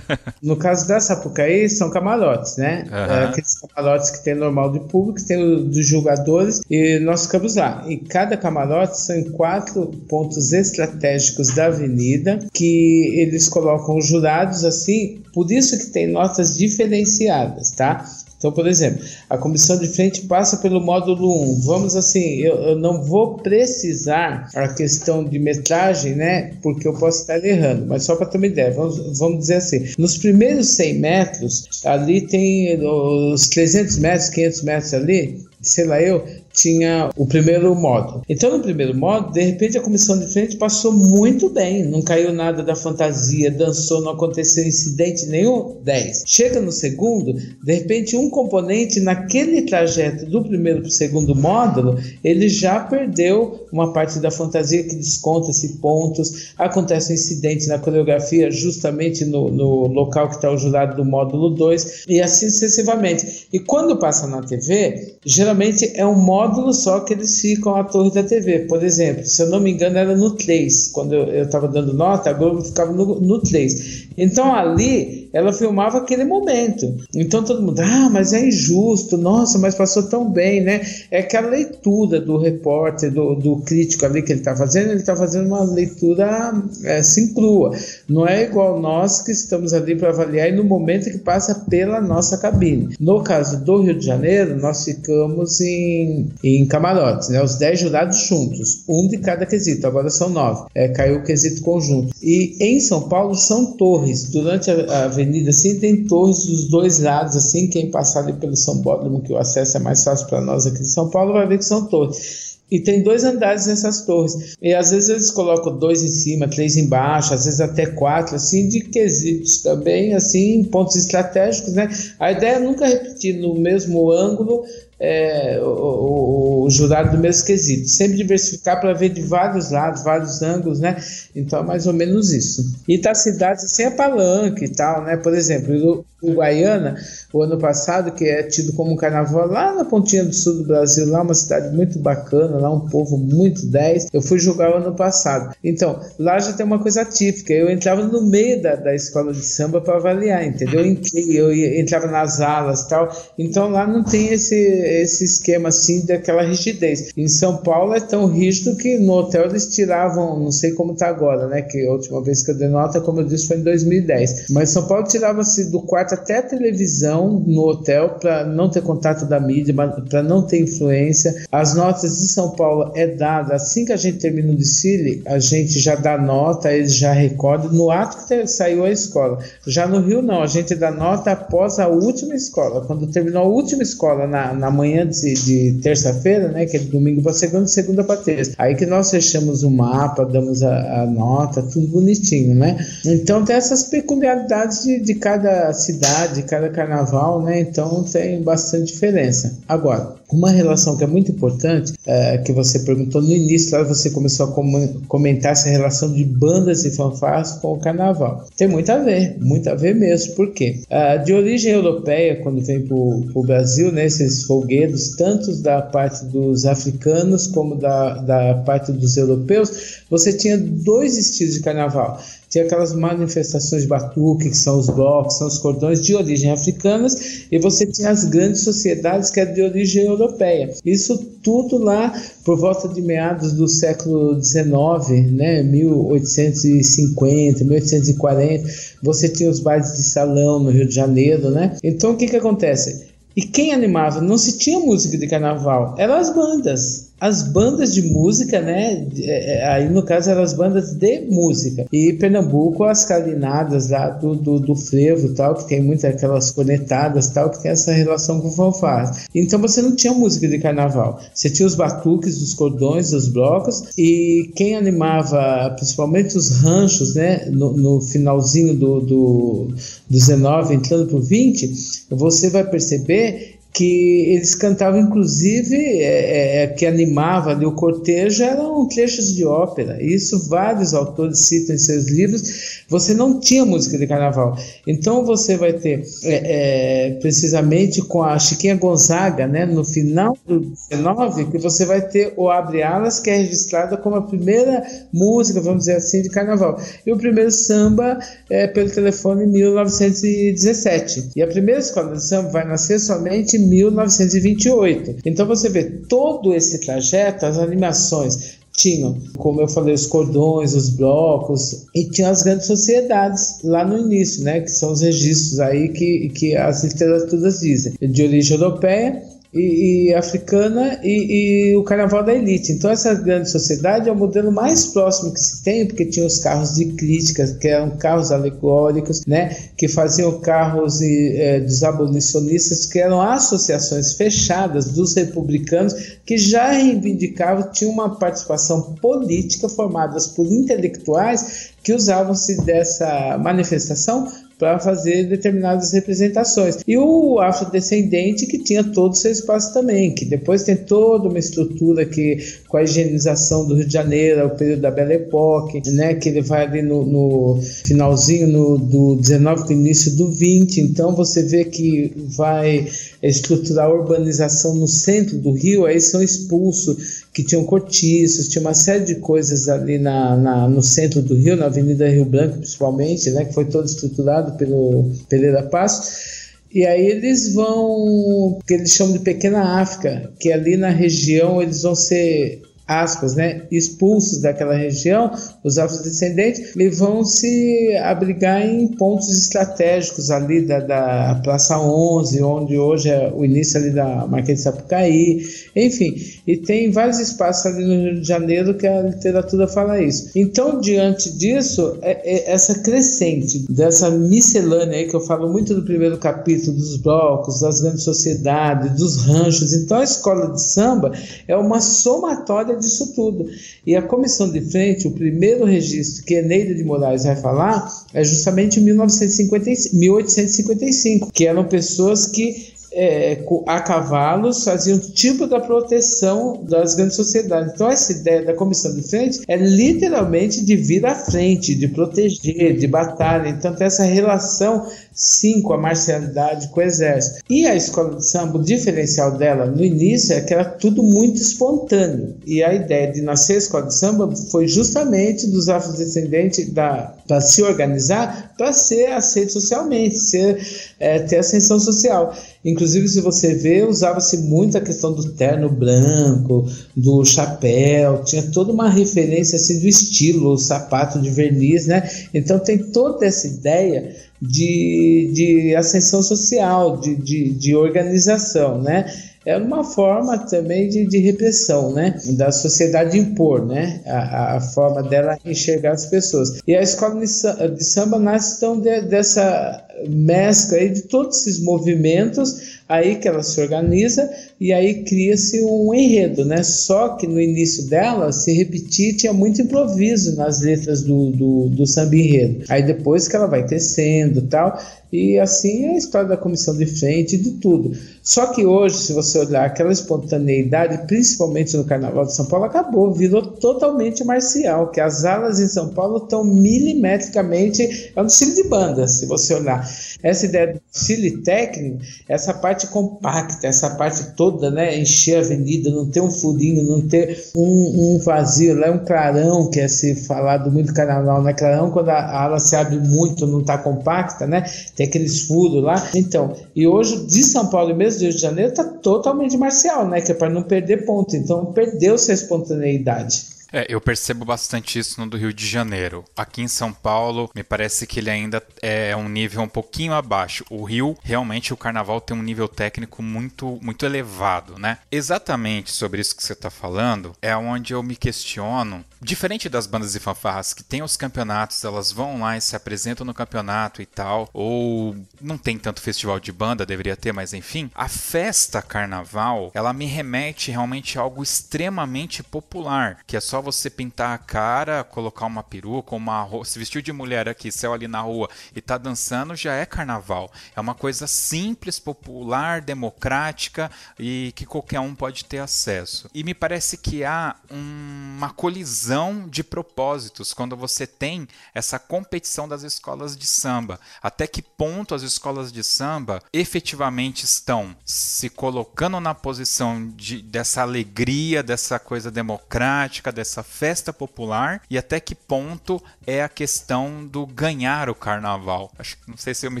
No 0.42 0.56
caso 0.56 0.86
da 0.88 1.00
Sapucaí 1.00 1.68
são 1.68 1.90
camarotes, 1.90 2.56
né? 2.56 2.84
Uhum. 2.90 3.28
Aqueles 3.28 3.58
camarotes 3.60 4.10
que 4.10 4.24
tem 4.24 4.34
normal 4.34 4.72
de 4.72 4.80
público, 4.80 5.26
tem 5.26 5.42
o 5.42 5.64
dos 5.64 5.86
jogadores 5.86 6.62
e 6.70 6.98
nós 7.00 7.26
ficamos 7.26 7.56
lá. 7.56 7.84
E 7.86 7.96
cada 7.98 8.36
camarote 8.36 8.98
são 8.98 9.22
quatro 9.32 9.90
pontos 10.08 10.52
estratégicos 10.52 11.54
da 11.54 11.66
avenida 11.66 12.38
que 12.52 13.14
eles 13.16 13.48
colocam 13.48 13.96
os 13.96 14.06
jurados 14.06 14.64
assim, 14.64 15.20
por 15.32 15.50
isso 15.50 15.78
que 15.78 15.86
tem 15.86 16.06
notas 16.06 16.56
diferenciadas, 16.56 17.70
tá? 17.70 18.04
Então, 18.42 18.50
por 18.50 18.66
exemplo, 18.66 19.04
a 19.30 19.38
comissão 19.38 19.78
de 19.78 19.86
frente 19.86 20.22
passa 20.22 20.56
pelo 20.56 20.80
módulo 20.80 21.52
1. 21.52 21.60
Vamos 21.60 21.94
assim, 21.94 22.40
eu, 22.40 22.56
eu, 22.56 22.76
não 22.76 23.00
vou 23.00 23.36
precisar 23.36 24.50
a 24.52 24.66
questão 24.66 25.22
de 25.22 25.38
metragem, 25.38 26.16
né? 26.16 26.50
Porque 26.60 26.88
eu 26.88 26.92
posso 26.92 27.20
estar 27.20 27.38
errando, 27.44 27.86
mas 27.86 28.02
só 28.02 28.16
para 28.16 28.26
ter 28.26 28.38
uma 28.38 28.48
ideia, 28.48 28.72
vamos, 28.72 29.16
vamos 29.16 29.38
dizer 29.38 29.54
assim: 29.54 29.92
nos 29.96 30.18
primeiros 30.18 30.70
100 30.70 30.98
metros, 30.98 31.68
ali 31.84 32.22
tem 32.22 32.84
os 32.84 33.46
300 33.46 33.98
metros, 33.98 34.28
500 34.30 34.62
metros 34.62 34.94
ali, 34.94 35.40
sei 35.62 35.86
lá 35.86 36.00
eu, 36.00 36.24
tinha 36.52 37.10
o 37.16 37.26
primeiro 37.26 37.74
modo. 37.74 38.22
Então, 38.28 38.56
no 38.56 38.62
primeiro 38.62 38.94
modo, 38.94 39.32
de 39.32 39.40
repente 39.40 39.78
a 39.78 39.80
comissão 39.80 40.18
de 40.18 40.26
frente 40.26 40.56
passou 40.56 40.92
muito 40.92 41.48
bem, 41.48 41.84
não 41.84 42.02
caiu 42.02 42.32
nada 42.32 42.62
da 42.62 42.76
fantasia, 42.76 43.50
dançou, 43.50 44.02
não 44.02 44.12
aconteceu 44.12 44.66
incidente 44.66 45.26
nenhum, 45.26 45.76
10. 45.82 46.24
Chega 46.26 46.60
no 46.60 46.72
segundo, 46.72 47.32
de 47.32 47.72
repente 47.72 48.16
um 48.16 48.28
componente 48.28 49.00
naquele 49.00 49.62
trajeto 49.62 50.26
do 50.26 50.42
primeiro 50.44 50.80
para 50.80 50.88
o 50.88 50.92
segundo 50.92 51.34
módulo, 51.34 51.98
ele 52.22 52.48
já 52.48 52.80
perdeu 52.80 53.66
uma 53.72 53.92
parte 53.92 54.18
da 54.18 54.30
fantasia 54.30 54.82
que 54.82 54.94
desconta-se 54.94 55.78
pontos, 55.78 56.52
acontece 56.58 57.12
um 57.12 57.14
incidente 57.14 57.66
na 57.68 57.78
coreografia 57.78 58.50
justamente 58.50 59.24
no, 59.24 59.50
no 59.50 59.86
local 59.86 60.28
que 60.28 60.36
está 60.36 60.50
o 60.50 60.58
jurado 60.58 60.96
do 60.96 61.04
módulo 61.04 61.50
2 61.50 62.04
e 62.08 62.20
assim 62.20 62.50
sucessivamente. 62.50 63.46
E 63.52 63.58
quando 63.58 63.96
passa 63.96 64.26
na 64.26 64.42
TV, 64.42 65.16
geralmente 65.24 65.51
é 65.94 66.06
um 66.06 66.14
módulo 66.14 66.42
módulo 66.52 66.72
só 66.72 67.00
que 67.00 67.14
eles 67.14 67.40
ficam 67.40 67.74
à 67.74 67.84
torre 67.84 68.10
da 68.10 68.22
TV. 68.22 68.60
Por 68.60 68.82
exemplo, 68.82 69.24
se 69.24 69.42
eu 69.42 69.48
não 69.48 69.60
me 69.60 69.72
engano, 69.72 69.98
era 69.98 70.16
no 70.16 70.30
3. 70.30 70.88
Quando 70.88 71.14
eu 71.14 71.44
estava 71.44 71.68
dando 71.68 71.92
nota, 71.92 72.30
a 72.30 72.32
Globo 72.32 72.62
ficava 72.62 72.92
no, 72.92 73.20
no 73.20 73.40
3. 73.40 74.08
Então 74.16 74.54
ali 74.54 75.21
ela 75.32 75.52
filmava 75.52 75.98
aquele 75.98 76.24
momento. 76.24 76.94
Então 77.14 77.42
todo 77.42 77.62
mundo, 77.62 77.80
ah, 77.80 78.08
mas 78.10 78.32
é 78.32 78.46
injusto, 78.46 79.16
nossa, 79.16 79.58
mas 79.58 79.74
passou 79.74 80.04
tão 80.04 80.30
bem, 80.30 80.60
né? 80.60 80.82
É 81.10 81.20
aquela 81.20 81.48
leitura 81.48 82.20
do 82.20 82.36
repórter, 82.36 83.10
do, 83.10 83.34
do 83.34 83.56
crítico 83.56 84.04
ali 84.04 84.22
que 84.22 84.32
ele 84.32 84.40
está 84.40 84.54
fazendo, 84.56 84.90
ele 84.90 85.00
está 85.00 85.16
fazendo 85.16 85.46
uma 85.46 85.64
leitura 85.64 86.62
é, 86.84 86.98
assim 86.98 87.32
crua. 87.32 87.72
Não 88.08 88.26
é 88.26 88.44
igual 88.44 88.80
nós 88.80 89.22
que 89.22 89.32
estamos 89.32 89.72
ali 89.72 89.96
para 89.96 90.10
avaliar 90.10 90.48
e 90.48 90.52
no 90.52 90.64
momento 90.64 91.10
que 91.10 91.18
passa 91.18 91.54
pela 91.68 92.00
nossa 92.00 92.38
cabine. 92.38 92.94
No 93.00 93.22
caso 93.22 93.64
do 93.64 93.82
Rio 93.82 93.98
de 93.98 94.04
Janeiro, 94.04 94.56
nós 94.58 94.84
ficamos 94.84 95.60
em, 95.60 96.28
em 96.42 96.66
camarotes, 96.66 97.28
né? 97.28 97.42
Os 97.42 97.56
10 97.56 97.80
jurados 97.80 98.18
juntos, 98.26 98.84
um 98.88 99.08
de 99.08 99.18
cada 99.18 99.46
quesito, 99.46 99.86
agora 99.86 100.10
são 100.10 100.28
nove. 100.28 100.66
É, 100.74 100.88
caiu 100.88 101.18
o 101.18 101.22
quesito 101.22 101.62
conjunto. 101.62 102.14
E 102.22 102.56
em 102.60 102.80
São 102.80 103.08
Paulo 103.08 103.34
são 103.34 103.76
torres. 103.76 104.30
Durante 104.30 104.70
a, 104.70 105.04
a 105.04 105.08
avenida, 105.22 105.50
assim, 105.50 105.78
tem 105.78 106.04
torres 106.04 106.44
dos 106.44 106.68
dois 106.68 106.98
lados, 106.98 107.36
assim, 107.36 107.68
quem 107.68 107.90
passar 107.90 108.20
ali 108.20 108.32
pelo 108.34 108.56
São 108.56 108.78
Bódromo, 108.78 109.22
que 109.22 109.32
o 109.32 109.38
acesso 109.38 109.76
é 109.76 109.80
mais 109.80 110.02
fácil 110.04 110.26
para 110.26 110.40
nós 110.40 110.66
aqui 110.66 110.78
de 110.78 110.88
São 110.88 111.08
Paulo, 111.10 111.32
vai 111.32 111.46
ver 111.46 111.58
que 111.58 111.64
são 111.64 111.86
torres. 111.86 112.52
E 112.70 112.80
tem 112.80 113.02
dois 113.02 113.22
andares 113.22 113.66
nessas 113.66 114.06
torres. 114.06 114.56
E 114.62 114.72
às 114.72 114.92
vezes 114.92 115.10
eles 115.10 115.30
colocam 115.30 115.76
dois 115.76 116.02
em 116.02 116.08
cima, 116.08 116.48
três 116.48 116.74
embaixo, 116.78 117.34
às 117.34 117.44
vezes 117.44 117.60
até 117.60 117.84
quatro, 117.84 118.34
assim, 118.34 118.66
de 118.66 118.80
quesitos 118.80 119.58
também, 119.58 120.14
assim, 120.14 120.64
pontos 120.64 120.96
estratégicos, 120.96 121.74
né? 121.74 121.90
A 122.18 122.32
ideia 122.32 122.52
é 122.52 122.58
nunca 122.58 122.86
repetir 122.86 123.36
no 123.38 123.54
mesmo 123.54 124.10
ângulo 124.10 124.64
é, 124.98 125.58
o, 125.60 125.66
o, 125.66 126.64
o, 126.64 126.70
jurado 126.70 127.16
do 127.16 127.18
mesmo 127.18 127.46
quesito. 127.46 127.88
Sempre 127.88 128.18
diversificar 128.18 128.80
para 128.80 128.92
ver 128.92 129.08
de 129.08 129.22
vários 129.22 129.70
lados, 129.70 130.04
vários 130.04 130.42
ângulos, 130.42 130.78
né? 130.78 130.96
Então 131.34 131.60
é 131.60 131.62
mais 131.62 131.86
ou 131.86 131.92
menos 131.92 132.32
isso. 132.32 132.76
E 132.86 132.98
tá 132.98 133.14
cidades 133.14 133.70
sem 133.72 133.86
assim, 133.86 133.96
palanque 133.96 134.66
e 134.66 134.68
tal, 134.68 135.02
né? 135.02 135.16
Por 135.16 135.34
exemplo, 135.34 136.04
o 136.22 136.34
Guaiana, 136.34 136.96
o 137.32 137.42
ano 137.42 137.58
passado, 137.58 138.12
que 138.12 138.24
é 138.24 138.44
tido 138.44 138.72
como 138.74 138.92
um 138.92 138.96
carnaval 138.96 139.48
lá 139.48 139.74
na 139.74 139.84
pontinha 139.84 140.24
do 140.24 140.32
sul 140.32 140.58
do 140.58 140.64
Brasil, 140.64 141.08
lá 141.08 141.22
uma 141.22 141.34
cidade 141.34 141.74
muito 141.74 141.98
bacana, 141.98 142.58
lá 142.58 142.70
um 142.70 142.88
povo 142.88 143.18
muito 143.18 143.66
10. 143.66 144.06
Eu 144.12 144.22
fui 144.22 144.38
jogar 144.38 144.70
o 144.70 144.76
ano 144.76 144.94
passado. 144.94 145.54
Então, 145.64 146.00
lá 146.18 146.38
já 146.38 146.52
tem 146.52 146.64
uma 146.64 146.78
coisa 146.78 147.04
típica. 147.04 147.52
Eu 147.52 147.68
entrava 147.68 148.04
no 148.04 148.22
meio 148.22 148.62
da, 148.62 148.76
da 148.76 148.94
escola 148.94 149.32
de 149.32 149.44
samba 149.44 149.80
para 149.80 149.96
avaliar, 149.96 150.46
entendeu? 150.46 150.84
Eu, 150.84 151.52
eu 151.52 151.80
entrava 151.80 152.06
nas 152.06 152.40
alas 152.40 152.86
tal. 152.86 153.10
Então 153.36 153.68
lá 153.68 153.84
não 153.84 154.04
tem 154.04 154.28
esse 154.28 154.54
esse 155.00 155.24
esquema 155.24 155.68
assim 155.68 156.04
daquela 156.04 156.42
rigidez. 156.42 157.12
Em 157.16 157.28
São 157.28 157.58
Paulo 157.58 157.94
é 157.94 158.00
tão 158.00 158.26
rígido 158.26 158.76
que 158.76 158.98
no 158.98 159.12
hotel 159.14 159.46
eles 159.46 159.66
tiravam, 159.66 160.38
não 160.38 160.52
sei 160.52 160.72
como 160.72 160.92
está 160.92 161.08
agora, 161.08 161.46
né? 161.46 161.62
Que 161.62 161.86
a 161.86 161.92
última 161.92 162.22
vez 162.22 162.42
que 162.42 162.50
eu 162.50 162.58
dei 162.58 162.68
nota, 162.68 163.00
como 163.00 163.20
eu 163.20 163.24
disse, 163.24 163.48
foi 163.48 163.58
em 163.58 163.62
2010. 163.62 164.46
Mas 164.50 164.70
São 164.70 164.86
Paulo 164.86 165.04
tirava-se 165.06 165.70
do 165.70 165.80
quarto 165.82 166.14
até 166.14 166.38
a 166.38 166.42
televisão 166.42 167.42
no 167.46 167.62
hotel 167.62 168.16
para 168.20 168.44
não 168.44 168.68
ter 168.68 168.82
contato 168.82 169.26
da 169.26 169.40
mídia, 169.40 169.74
para 170.08 170.22
não 170.22 170.42
ter 170.42 170.60
influência. 170.60 171.44
As 171.50 171.74
notas 171.74 172.18
de 172.18 172.28
São 172.28 172.50
Paulo 172.50 172.92
é 172.94 173.06
dada 173.06 173.54
assim 173.54 173.84
que 173.84 173.92
a 173.92 173.96
gente 173.96 174.18
termina 174.18 174.52
o 174.52 174.56
desfile, 174.56 175.22
a 175.26 175.38
gente 175.38 175.78
já 175.78 175.94
dá 175.94 176.18
nota, 176.18 176.72
eles 176.72 176.94
já 176.94 177.12
recordam 177.12 177.72
no 177.72 177.90
ato 177.90 178.26
que 178.26 178.46
saiu 178.46 178.84
a 178.84 178.90
escola. 178.90 179.38
Já 179.66 179.86
no 179.86 180.00
Rio 180.00 180.22
não, 180.22 180.42
a 180.42 180.46
gente 180.46 180.74
dá 180.74 180.90
nota 180.90 181.32
após 181.32 181.78
a 181.78 181.88
última 181.88 182.34
escola. 182.34 182.84
Quando 182.84 183.06
terminou 183.06 183.44
a 183.44 183.48
última 183.48 183.82
escola 183.82 184.26
na, 184.26 184.52
na 184.52 184.70
manhã 184.72 185.06
de, 185.06 185.34
de 185.34 185.80
terça-feira, 185.82 186.48
né, 186.48 186.66
que 186.66 186.76
é 186.76 186.80
domingo 186.80 187.22
para 187.22 187.32
segunda, 187.32 187.66
segunda 187.66 188.02
para 188.02 188.16
terça. 188.16 188.52
Aí 188.58 188.74
que 188.74 188.86
nós 188.86 189.10
fechamos 189.10 189.62
o 189.62 189.70
mapa, 189.70 190.24
damos 190.24 190.62
a, 190.62 191.02
a, 191.02 191.06
nota, 191.06 191.62
tudo 191.62 191.86
bonitinho, 191.88 192.54
né? 192.54 192.76
Então 193.04 193.44
tem 193.44 193.56
essas 193.56 193.84
peculiaridades 193.84 194.82
de, 194.82 195.00
de 195.00 195.14
cada 195.14 195.72
cidade, 195.72 196.36
de 196.36 196.42
cada 196.42 196.68
carnaval, 196.70 197.42
né? 197.42 197.60
Então 197.60 198.04
tem 198.04 198.42
bastante 198.42 198.92
diferença. 198.92 199.58
Agora, 199.68 200.14
uma 200.32 200.50
relação 200.50 200.96
que 200.96 201.04
é 201.04 201.06
muito 201.06 201.30
importante, 201.30 201.92
é, 202.06 202.38
que 202.38 202.52
você 202.52 202.80
perguntou 202.80 203.20
no 203.20 203.32
início, 203.32 203.76
lá 203.76 203.84
você 203.84 204.10
começou 204.10 204.46
a 204.46 204.52
com 204.52 204.88
comentar 205.06 205.52
essa 205.52 205.68
relação 205.68 206.12
de 206.12 206.24
bandas 206.24 206.84
e 206.84 206.90
fanfarras 206.90 207.52
com 207.52 207.74
o 207.74 207.78
carnaval. 207.78 208.46
Tem 208.56 208.66
muito 208.66 208.90
a 208.90 208.98
ver, 208.98 209.36
muito 209.38 209.68
a 209.68 209.74
ver 209.74 209.94
mesmo. 209.94 210.34
Por 210.34 210.52
quê? 210.52 210.80
É, 210.88 211.18
de 211.18 211.32
origem 211.32 211.72
europeia, 211.72 212.36
quando 212.42 212.64
vem 212.64 212.82
para 212.82 212.96
o 212.96 213.42
Brasil, 213.44 213.92
né, 213.92 214.06
esses 214.06 214.44
folguedos, 214.44 215.16
tanto 215.16 215.54
da 215.56 215.82
parte 215.82 216.24
dos 216.26 216.64
africanos 216.64 217.46
como 217.46 217.76
da, 217.76 218.14
da 218.14 218.54
parte 218.54 218.92
dos 218.92 219.16
europeus, 219.16 220.02
você 220.08 220.32
tinha 220.32 220.56
dois 220.56 221.16
estilos 221.18 221.54
de 221.54 221.60
carnaval 221.60 222.20
tinha 222.52 222.64
aquelas 222.64 222.92
manifestações 222.92 223.82
de 223.82 223.88
batuque, 223.88 224.50
que 224.50 224.56
são 224.56 224.78
os 224.78 224.90
blocos, 224.90 225.38
são 225.38 225.46
os 225.46 225.58
cordões 225.58 226.02
de 226.02 226.14
origem 226.14 226.50
africanas, 226.50 227.46
e 227.50 227.58
você 227.58 227.86
tinha 227.86 228.10
as 228.10 228.26
grandes 228.26 228.60
sociedades 228.60 229.30
que 229.30 229.40
eram 229.40 229.54
de 229.54 229.62
origem 229.62 230.04
europeia. 230.04 230.70
Isso 230.84 231.16
tudo 231.42 231.78
lá 231.78 232.12
por 232.44 232.58
volta 232.58 232.88
de 232.88 233.00
meados 233.00 233.54
do 233.54 233.66
século 233.66 234.38
XIX, 234.38 235.32
né, 235.32 235.62
1850, 235.62 237.64
1840, 237.64 238.68
você 239.02 239.30
tinha 239.30 239.48
os 239.48 239.58
bailes 239.58 239.96
de 239.96 240.02
salão 240.02 240.58
no 240.58 240.70
Rio 240.70 240.86
de 240.86 240.94
Janeiro, 240.94 241.50
né? 241.50 241.78
Então 241.82 242.12
o 242.12 242.16
que 242.18 242.26
que 242.26 242.36
acontece? 242.36 243.10
E 243.34 243.40
quem 243.40 243.72
animava? 243.72 244.20
Não 244.20 244.36
se 244.36 244.58
tinha 244.58 244.78
música 244.78 245.16
de 245.16 245.26
carnaval, 245.26 245.94
eram 245.96 246.16
as 246.16 246.28
bandas 246.28 247.11
as 247.22 247.44
bandas 247.44 247.94
de 247.94 248.02
música, 248.02 248.60
né? 248.60 249.06
É, 249.16 249.54
é, 249.54 249.68
aí 249.68 249.88
no 249.88 250.02
caso 250.02 250.28
eram 250.28 250.42
as 250.42 250.54
bandas 250.54 250.92
de 250.94 251.20
música. 251.30 251.86
E 251.92 252.14
Pernambuco, 252.14 252.82
as 252.82 253.04
calinadas 253.04 253.90
lá 253.90 254.08
do, 254.08 254.34
do, 254.34 254.58
do 254.58 254.74
frevo 254.74 255.32
tal, 255.32 255.54
que 255.54 255.68
tem 255.68 255.80
muitas 255.80 256.12
aquelas 256.12 256.50
conectadas 256.50 257.28
tal, 257.28 257.48
que 257.48 257.62
tem 257.62 257.70
essa 257.70 257.92
relação 257.92 258.40
com 258.40 258.48
o 258.48 258.50
fanfarra. 258.50 259.16
Então 259.32 259.60
você 259.60 259.80
não 259.80 259.94
tinha 259.94 260.12
música 260.12 260.48
de 260.48 260.58
carnaval. 260.58 261.20
Você 261.32 261.48
tinha 261.48 261.64
os 261.64 261.76
batuques, 261.76 262.42
os 262.42 262.54
cordões, 262.54 263.12
os 263.12 263.28
blocos, 263.28 263.84
e 263.96 264.50
quem 264.56 264.74
animava, 264.74 265.70
principalmente 265.76 266.36
os 266.36 266.50
ranchos, 266.50 267.14
né? 267.14 267.44
No, 267.52 267.72
no 267.72 268.00
finalzinho 268.00 268.74
do, 268.74 269.00
do, 269.00 269.68
do 269.68 269.74
19, 270.10 270.74
entrando 270.74 271.06
pro 271.06 271.20
20, 271.20 272.06
você 272.10 272.50
vai 272.50 272.68
perceber 272.68 273.61
que 273.72 274.34
eles 274.34 274.54
cantavam, 274.54 275.00
inclusive, 275.00 275.76
é, 275.76 276.02
é, 276.02 276.62
é, 276.62 276.66
que 276.66 276.84
animava 276.84 277.52
ali 277.52 277.64
o 277.64 277.72
cortejo, 277.72 278.42
eram 278.42 278.86
trechos 278.86 279.34
de 279.34 279.46
ópera. 279.46 280.02
Isso 280.02 280.48
vários 280.48 280.92
autores 280.92 281.40
citam 281.40 281.74
em 281.74 281.78
seus 281.78 282.06
livros. 282.08 282.84
Você 282.88 283.14
não 283.14 283.40
tinha 283.40 283.64
música 283.64 283.96
de 283.96 284.06
carnaval. 284.06 284.58
Então 284.86 285.24
você 285.24 285.56
vai 285.56 285.72
ter, 285.72 286.02
é, 286.22 287.06
é 287.06 287.10
precisamente 287.14 288.02
com 288.02 288.22
a 288.22 288.38
Chiquinha 288.38 288.76
Gonzaga, 288.76 289.46
né, 289.46 289.64
no 289.64 289.84
final 289.84 290.36
do 290.46 290.60
19, 290.90 291.46
que 291.46 291.58
você 291.58 291.86
vai 291.86 292.02
ter 292.02 292.34
o 292.36 292.50
Abre 292.50 292.82
Alas, 292.82 293.20
que 293.20 293.30
é 293.30 293.38
registrada 293.38 293.96
como 293.96 294.16
a 294.16 294.22
primeira 294.22 294.82
música, 295.12 295.62
vamos 295.62 295.80
dizer 295.80 295.96
assim, 295.96 296.20
de 296.20 296.28
carnaval. 296.28 296.78
E 297.06 297.12
o 297.12 297.16
primeiro 297.16 297.50
samba 297.50 298.18
é 298.50 298.66
pelo 298.66 298.90
telefone 298.90 299.44
em 299.44 299.48
1917. 299.48 301.30
E 301.34 301.42
a 301.42 301.46
primeira 301.46 301.80
escola 301.80 302.14
de 302.14 302.22
samba 302.22 302.50
vai 302.50 302.66
nascer 302.66 303.00
somente 303.00 303.61
1928. 303.62 305.16
Então 305.24 305.46
você 305.46 305.68
vê 305.68 305.84
todo 305.84 306.54
esse 306.54 306.80
trajeto, 306.80 307.46
as 307.46 307.58
animações 307.58 308.60
tinham, 308.74 309.18
como 309.36 309.60
eu 309.60 309.68
falei, 309.68 309.94
os 309.94 310.06
cordões, 310.06 310.74
os 310.74 310.88
blocos, 310.88 311.86
e 311.94 312.08
tinha 312.08 312.30
as 312.30 312.42
grandes 312.42 312.66
sociedades 312.66 313.58
lá 313.62 313.84
no 313.84 313.98
início, 313.98 314.42
né, 314.44 314.60
que 314.60 314.70
são 314.70 314.92
os 314.92 315.02
registros 315.02 315.60
aí 315.60 315.90
que, 315.90 316.30
que 316.30 316.56
as 316.56 316.82
literaturas 316.82 317.60
dizem, 317.60 317.94
de 318.00 318.22
origem 318.22 318.56
europeia 318.56 319.22
e, 319.52 320.08
e 320.08 320.14
africana 320.14 320.98
e, 321.02 321.72
e, 321.72 321.76
o 321.76 321.82
carnaval 321.82 322.24
da 322.24 322.34
elite. 322.34 322.72
Então 322.72 322.90
essa 322.90 323.12
grande 323.14 323.50
sociedade 323.50 324.08
é 324.08 324.12
o 324.12 324.16
modelo 324.16 324.50
mais 324.50 324.86
próximo 324.86 325.32
que 325.32 325.40
se 325.40 325.62
tem, 325.62 325.86
porque 325.86 326.06
tinha 326.06 326.24
os 326.24 326.38
carros 326.38 326.74
de 326.74 326.86
críticas, 326.86 327.52
que 327.52 327.68
eram 327.68 327.90
carros 327.90 328.32
alegóricos, 328.32 329.26
né, 329.26 329.54
que 329.76 329.88
faziam 329.88 330.40
carros 330.40 331.00
e, 331.00 331.36
é, 331.36 331.60
dos 331.60 331.82
abolicionistas, 331.82 332.86
que 332.86 332.98
eram 332.98 333.20
associações 333.20 334.14
fechadas 334.14 334.86
dos 334.86 335.14
republicanos 335.14 335.92
que 336.24 336.38
já 336.38 336.70
reivindicavam, 336.70 337.70
tinham 337.72 337.92
uma 337.92 338.18
participação 338.18 338.94
política 339.00 339.68
formadas 339.68 340.26
por 340.28 340.46
intelectuais 340.46 341.72
que 341.82 341.92
usavam-se 341.92 342.62
dessa 342.64 343.36
manifestação 343.38 344.30
para 344.62 344.78
fazer 344.78 345.24
determinadas 345.24 345.92
representações. 345.92 346.76
E 346.86 346.96
o 346.96 347.40
afrodescendente 347.40 348.46
que 348.46 348.58
tinha 348.58 348.84
todo 348.84 349.10
o 349.10 349.16
seu 349.16 349.32
espaço 349.32 349.74
também, 349.74 350.14
que 350.14 350.24
depois 350.24 350.62
tem 350.62 350.76
toda 350.76 351.28
uma 351.28 351.38
estrutura 351.40 352.06
que 352.06 352.38
com 352.68 352.76
a 352.76 352.84
higienização 352.84 353.66
do 353.66 353.74
Rio 353.74 353.84
de 353.84 353.92
Janeiro, 353.92 354.46
o 354.46 354.50
período 354.50 354.82
da 354.82 354.90
Belle 354.92 355.14
Époque, 355.14 355.82
né, 355.90 356.14
que 356.14 356.28
ele 356.28 356.42
vai 356.42 356.64
ali 356.64 356.80
no, 356.80 357.04
no 357.04 357.60
finalzinho 357.60 358.46
no, 358.46 358.78
do 358.78 359.16
19 359.16 359.64
com 359.64 359.72
início 359.72 360.16
do 360.16 360.30
20, 360.30 360.80
então 360.80 361.12
você 361.12 361.42
vê 361.42 361.64
que 361.64 362.12
vai 362.36 362.86
estruturar 363.20 363.86
a 363.86 363.92
urbanização 363.92 364.76
no 364.76 364.86
centro 364.86 365.38
do 365.38 365.50
Rio, 365.50 365.86
aí 365.86 366.00
são 366.00 366.22
expulsos 366.22 367.22
que 367.32 367.42
tinham 367.42 367.64
cortiços, 367.64 368.48
tinha 368.48 368.60
uma 368.60 368.74
série 368.74 369.04
de 369.04 369.14
coisas 369.16 369.68
ali 369.68 369.98
na, 369.98 370.36
na, 370.36 370.68
no 370.68 370.82
centro 370.82 371.20
do 371.20 371.34
Rio, 371.34 371.56
na 371.56 371.66
Avenida 371.66 372.08
Rio 372.08 372.24
Branco 372.24 372.58
principalmente, 372.58 373.30
né, 373.30 373.44
que 373.44 373.54
foi 373.54 373.64
todo 373.64 373.86
estruturado 373.86 374.51
pelo 374.52 375.10
Pereira 375.28 375.62
Passos. 375.64 376.52
E 376.72 376.86
aí 376.86 377.06
eles 377.06 377.52
vão, 377.52 378.58
que 378.66 378.74
eles 378.74 378.94
chamam 378.94 379.12
de 379.12 379.18
Pequena 379.18 379.80
África, 379.80 380.32
que 380.40 380.50
ali 380.50 380.76
na 380.76 380.88
região 380.88 381.60
eles 381.60 381.82
vão 381.82 381.94
ser 381.94 382.62
aspas, 382.86 383.34
né, 383.34 383.62
expulsos 383.70 384.40
daquela 384.40 384.74
região, 384.74 385.30
os 385.64 385.78
afrodescendentes, 385.78 386.74
e 386.76 386.88
vão 386.88 387.24
se 387.24 387.96
abrigar 388.02 388.66
em 388.66 388.88
pontos 388.88 389.30
estratégicos 389.30 390.30
ali 390.30 390.62
da, 390.62 390.80
da 390.80 391.40
Praça 391.42 391.78
11, 391.78 392.42
onde 392.42 392.76
hoje 392.76 393.08
é 393.08 393.32
o 393.34 393.44
início 393.44 393.80
ali 393.80 393.90
da 393.90 394.26
Marquês 394.26 394.58
de 394.58 394.64
Sapucaí, 394.64 395.42
enfim, 395.74 396.14
e 396.46 396.56
tem 396.56 396.90
vários 396.90 397.18
espaços 397.18 397.66
ali 397.66 397.84
no 397.84 398.02
Rio 398.02 398.20
de 398.20 398.26
Janeiro 398.26 398.74
que 398.76 398.86
a 398.86 399.02
literatura 399.02 399.68
fala 399.68 400.00
isso. 400.00 400.30
Então, 400.34 400.80
diante 400.80 401.30
disso, 401.36 401.98
é, 402.02 402.20
é 402.24 402.52
essa 402.52 402.80
crescente 402.80 403.64
dessa 403.70 404.10
miscelânea 404.10 404.98
aí 404.98 405.08
que 405.08 405.14
eu 405.14 405.20
falo 405.20 405.50
muito 405.50 405.74
no 405.74 405.84
primeiro 405.84 406.18
capítulo 406.18 406.76
dos 406.76 406.96
blocos, 406.96 407.60
das 407.60 407.80
grandes 407.80 408.02
sociedades, 408.02 408.98
dos 408.98 409.16
ranchos. 409.22 409.72
Então, 409.72 409.98
a 409.98 410.04
escola 410.04 410.52
de 410.52 410.62
samba 410.62 411.12
é 411.46 411.56
uma 411.56 411.80
somatória 411.80 412.71
disso 412.78 413.14
tudo. 413.14 413.48
E 413.86 413.96
a 413.96 414.02
comissão 414.02 414.50
de 414.50 414.60
frente, 414.60 415.06
o 415.06 415.12
primeiro 415.12 415.64
registro 415.64 416.24
que 416.24 416.34
Eneida 416.34 416.74
de 416.74 416.84
Moraes 416.84 417.24
vai 417.24 417.36
falar 417.36 417.88
é 418.12 418.22
justamente 418.24 418.80
em 418.80 418.82
1855, 418.84 421.30
que 421.32 421.46
eram 421.46 421.64
pessoas 421.64 422.26
que 422.26 422.72
é, 422.94 423.42
a 423.66 423.80
cavalos 423.80 424.64
faziam 424.64 424.98
tipo 424.98 425.46
da 425.46 425.60
proteção 425.60 426.62
das 426.68 426.94
grandes 426.94 427.16
sociedades. 427.16 427.72
Então, 427.74 427.90
essa 427.90 428.12
ideia 428.12 428.44
da 428.44 428.54
comissão 428.54 428.94
de 428.94 429.02
frente 429.02 429.40
é 429.48 429.56
literalmente 429.56 430.64
de 430.64 430.76
vir 430.76 431.04
à 431.06 431.14
frente, 431.14 431.74
de 431.74 431.88
proteger, 431.88 432.76
de 432.76 432.86
batalha. 432.86 433.48
Então, 433.48 433.74
tem 433.74 433.86
essa 433.86 434.04
relação 434.04 434.86
sim 435.12 435.60
com 435.60 435.72
a 435.72 435.78
marcialidade, 435.78 436.68
com 436.68 436.80
o 436.80 436.82
exército. 436.82 437.42
E 437.48 437.66
a 437.66 437.74
escola 437.74 438.16
de 438.16 438.26
samba, 438.26 438.58
o 438.58 438.62
diferencial 438.62 439.36
dela 439.36 439.66
no 439.66 439.84
início 439.84 440.34
é 440.34 440.40
que 440.40 440.54
era 440.54 440.64
tudo 440.64 441.02
muito 441.02 441.40
espontâneo. 441.40 442.36
E 442.46 442.62
a 442.62 442.72
ideia 442.72 443.12
de 443.12 443.22
nascer 443.22 443.54
a 443.54 443.58
escola 443.58 443.86
de 443.86 443.96
samba 443.96 444.34
foi 444.50 444.66
justamente 444.66 445.46
dos 445.46 445.68
afrodescendentes 445.68 446.68
para 446.70 447.40
se 447.40 447.62
organizar 447.62 448.52
para 448.56 448.72
ser 448.72 449.06
aceito 449.06 449.52
socialmente, 449.54 450.16
ser, 450.16 450.64
é, 451.00 451.18
ter 451.18 451.38
ascensão 451.38 451.80
social. 451.80 452.32
Inclusive, 452.64 453.08
se 453.08 453.20
você 453.20 453.54
vê, 453.54 453.82
usava-se 453.82 454.36
muito 454.38 454.78
a 454.78 454.80
questão 454.80 455.12
do 455.12 455.32
terno 455.32 455.68
branco, 455.68 456.64
do 456.94 457.24
chapéu, 457.24 458.22
tinha 458.22 458.42
toda 458.42 458.72
uma 458.72 458.88
referência 458.88 459.56
assim 459.56 459.80
do 459.80 459.88
estilo, 459.88 460.52
o 460.52 460.58
sapato 460.58 461.20
de 461.20 461.28
verniz, 461.28 461.86
né? 461.86 462.08
Então 462.32 462.58
tem 462.58 462.78
toda 462.78 463.26
essa 463.26 463.48
ideia 463.48 464.14
de, 464.42 465.30
de 465.32 465.76
ascensão 465.76 466.22
social, 466.22 466.98
de, 467.00 467.14
de, 467.14 467.50
de 467.50 467.76
organização, 467.76 468.82
né? 468.82 469.06
é 469.44 469.56
uma 469.56 469.82
forma 469.82 470.38
também 470.38 470.88
de, 470.88 471.04
de 471.06 471.18
repressão, 471.18 471.92
né? 471.92 472.14
Da 472.36 472.52
sociedade 472.52 473.18
impor, 473.18 473.66
né? 473.66 474.00
A, 474.06 474.56
a, 474.56 474.60
forma 474.60 475.02
dela 475.02 475.36
enxergar 475.44 475.92
as 475.92 476.06
pessoas. 476.06 476.60
E 476.66 476.74
a 476.74 476.80
escola 476.80 477.20
de 477.20 477.84
samba 477.84 478.18
nasce 478.18 478.56
então 478.56 478.80
de, 478.80 479.02
dessa 479.02 479.84
mescla 480.08 480.78
aí 480.78 480.90
de 480.90 481.02
todos 481.02 481.40
esses 481.40 481.60
movimentos 481.60 482.80
aí 482.88 483.16
que 483.16 483.26
ela 483.26 483.42
se 483.42 483.60
organiza 483.60 484.30
e 484.60 484.72
aí 484.72 485.02
cria-se 485.02 485.62
um 485.62 485.94
enredo, 485.94 486.44
né? 486.44 486.62
Só 486.62 487.16
que 487.16 487.26
no 487.26 487.40
início 487.40 487.88
dela 487.88 488.30
se 488.32 488.52
repetia, 488.52 489.16
tinha 489.16 489.32
muito 489.32 489.62
improviso 489.62 490.36
nas 490.36 490.60
letras 490.60 491.02
do, 491.02 491.30
do, 491.30 491.68
do 491.68 491.86
samba 491.86 492.16
enredo. 492.16 492.64
Aí 492.68 492.82
depois 492.82 493.26
que 493.26 493.34
ela 493.34 493.46
vai 493.46 493.66
crescendo 493.66 494.42
tal, 494.42 494.78
e 495.12 495.38
assim 495.38 495.86
é 495.86 495.90
a 495.90 495.98
história 495.98 496.28
da 496.28 496.36
comissão 496.36 496.76
de 496.76 496.86
frente 496.86 497.36
e 497.36 497.38
de 497.38 497.52
tudo. 497.52 497.92
Só 498.22 498.46
que 498.46 498.64
hoje, 498.64 498.98
se 498.98 499.12
você 499.12 499.40
olhar 499.40 499.64
aquela 499.64 499.92
espontaneidade, 499.92 501.06
principalmente 501.08 501.76
no 501.76 501.84
Carnaval 501.84 502.24
de 502.24 502.36
São 502.36 502.46
Paulo, 502.46 502.66
acabou, 502.66 503.12
virou 503.12 503.42
totalmente 503.42 504.22
marcial, 504.24 504.90
que 504.92 505.00
as 505.00 505.24
alas 505.24 505.58
em 505.58 505.66
São 505.66 505.88
Paulo 505.88 506.18
estão 506.18 506.44
milimetricamente, 506.44 508.12
é 508.14 508.22
um 508.22 508.26
desfile 508.26 508.54
de 508.54 508.68
banda, 508.68 509.08
se 509.08 509.26
você 509.26 509.54
olhar. 509.54 509.88
Essa 510.22 510.46
ideia 510.46 510.74
do 510.74 510.80
desfile 510.92 511.42
técnico, 511.42 511.98
essa 512.28 512.54
parte 512.54 512.86
compacta, 512.86 513.66
essa 513.66 513.90
parte 513.90 514.36
toda, 514.36 514.70
né, 514.70 514.96
encher 514.96 515.38
a 515.38 515.40
avenida, 515.40 515.90
não 515.90 516.06
ter 516.06 516.20
um 516.20 516.30
furinho, 516.30 516.84
não 516.84 517.08
ter 517.08 517.50
um, 517.56 518.14
um 518.14 518.18
vazio, 518.20 518.78
lá 518.78 518.86
é 518.86 518.90
um 518.92 519.04
clarão, 519.04 519.68
que 519.68 519.80
é 519.80 519.88
se 519.88 520.14
falado 520.14 520.70
muito 520.70 520.94
carnaval, 520.94 521.42
né, 521.42 521.52
clarão 521.52 521.90
quando 521.90 522.10
a 522.10 522.40
ala 522.40 522.60
se 522.60 522.76
abre 522.76 522.98
muito, 522.98 523.48
não 523.48 523.62
está 523.62 523.76
compacta, 523.78 524.46
né, 524.46 524.64
tem 524.94 525.06
aqueles 525.08 525.42
furos 525.42 525.82
lá. 525.82 526.08
Então, 526.14 526.54
e 526.76 526.86
hoje 526.86 527.26
de 527.26 527.42
São 527.42 527.66
Paulo 527.66 527.96
mesmo, 527.96 528.11
Rio 528.20 528.30
de 528.30 528.38
Janeiro, 528.38 528.70
está 528.70 528.84
totalmente 528.84 529.56
marcial, 529.56 530.08
né, 530.08 530.20
que 530.20 530.32
é 530.32 530.34
para 530.34 530.50
não 530.50 530.62
perder 530.62 531.04
ponto. 531.04 531.36
Então, 531.36 531.72
perdeu-se 531.72 532.30
a 532.30 532.34
espontaneidade. 532.34 533.51
É, 533.72 533.86
eu 533.88 534.00
percebo 534.00 534.44
bastante 534.44 534.98
isso 534.98 535.18
no 535.18 535.26
do 535.26 535.38
Rio 535.38 535.52
de 535.52 535.66
Janeiro. 535.66 536.24
Aqui 536.36 536.60
em 536.60 536.68
São 536.68 536.92
Paulo, 536.92 537.50
me 537.54 537.62
parece 537.62 538.06
que 538.06 538.20
ele 538.20 538.28
ainda 538.28 538.62
é 538.82 539.16
um 539.16 539.28
nível 539.28 539.62
um 539.62 539.68
pouquinho 539.68 540.12
abaixo. 540.12 540.64
O 540.68 540.84
Rio, 540.84 541.16
realmente, 541.22 541.72
o 541.72 541.76
carnaval 541.76 542.20
tem 542.20 542.36
um 542.36 542.42
nível 542.42 542.68
técnico 542.68 543.22
muito, 543.22 543.78
muito 543.80 544.04
elevado, 544.04 544.78
né? 544.78 544.98
Exatamente 545.10 545.90
sobre 545.90 546.20
isso 546.20 546.36
que 546.36 546.42
você 546.42 546.52
está 546.52 546.68
falando, 546.68 547.34
é 547.40 547.56
onde 547.56 547.94
eu 547.94 548.02
me 548.02 548.14
questiono. 548.14 549.04
Diferente 549.20 549.68
das 549.68 549.86
bandas 549.86 550.14
e 550.14 550.20
fanfarras 550.20 550.74
que 550.74 550.82
tem 550.82 551.02
os 551.02 551.16
campeonatos, 551.16 551.82
elas 551.84 552.12
vão 552.12 552.40
lá 552.40 552.56
e 552.56 552.60
se 552.60 552.76
apresentam 552.76 553.24
no 553.24 553.32
campeonato 553.32 554.02
e 554.02 554.06
tal, 554.06 554.50
ou 554.52 555.16
não 555.40 555.56
tem 555.56 555.78
tanto 555.78 556.02
festival 556.02 556.38
de 556.38 556.52
banda, 556.52 556.84
deveria 556.84 557.16
ter, 557.16 557.32
mas 557.32 557.54
enfim, 557.54 557.90
a 557.94 558.08
festa 558.08 558.82
carnaval, 558.82 559.70
ela 559.72 559.92
me 559.92 560.06
remete 560.06 560.70
realmente 560.70 561.18
a 561.18 561.22
algo 561.22 561.42
extremamente 561.42 562.42
popular, 562.42 563.18
que 563.26 563.36
é 563.36 563.40
só 563.40 563.61
você 563.62 563.88
pintar 563.88 564.34
a 564.34 564.38
cara, 564.38 565.04
colocar 565.04 565.46
uma 565.46 565.62
peruca, 565.62 566.14
uma 566.14 566.46
se 566.64 566.78
vestir 566.78 567.02
de 567.02 567.12
mulher 567.12 567.48
aqui, 567.48 567.70
céu 567.70 567.92
ali 567.92 568.08
na 568.08 568.20
rua 568.20 568.48
e 568.74 568.80
tá 568.80 568.98
dançando, 568.98 569.54
já 569.54 569.74
é 569.74 569.86
carnaval. 569.86 570.52
É 570.76 570.80
uma 570.80 570.94
coisa 570.94 571.26
simples, 571.26 571.98
popular, 571.98 572.80
democrática 572.80 573.90
e 574.18 574.52
que 574.54 574.66
qualquer 574.66 575.00
um 575.00 575.14
pode 575.14 575.44
ter 575.44 575.58
acesso. 575.58 576.28
E 576.34 576.42
me 576.44 576.54
parece 576.54 576.96
que 576.96 577.24
há 577.24 577.56
um, 577.70 578.36
uma 578.38 578.50
colisão 578.50 579.48
de 579.48 579.62
propósitos 579.62 580.52
quando 580.52 580.76
você 580.76 581.06
tem 581.06 581.46
essa 581.74 581.98
competição 581.98 582.68
das 582.68 582.82
escolas 582.82 583.36
de 583.36 583.46
samba. 583.46 584.00
Até 584.22 584.46
que 584.46 584.62
ponto 584.62 585.14
as 585.14 585.22
escolas 585.22 585.72
de 585.72 585.84
samba 585.84 586.42
efetivamente 586.52 587.44
estão 587.44 587.96
se 588.04 588.48
colocando 588.48 589.20
na 589.20 589.34
posição 589.34 590.08
de, 590.08 590.42
dessa 590.42 590.82
alegria, 590.82 591.62
dessa 591.62 591.98
coisa 591.98 592.30
democrática, 592.30 593.30
dessa 593.30 593.51
essa 593.52 593.62
festa 593.62 594.12
popular 594.12 594.80
e 594.88 594.96
até 594.96 595.20
que 595.20 595.34
ponto 595.34 596.02
é 596.26 596.42
a 596.42 596.48
questão 596.48 597.26
do 597.30 597.46
ganhar 597.46 598.08
o 598.08 598.14
carnaval. 598.14 598.90
Acho 598.98 599.16
que 599.16 599.28
não 599.28 599.36
sei 599.36 599.54
se 599.54 599.66
eu 599.66 599.70
me 599.70 599.80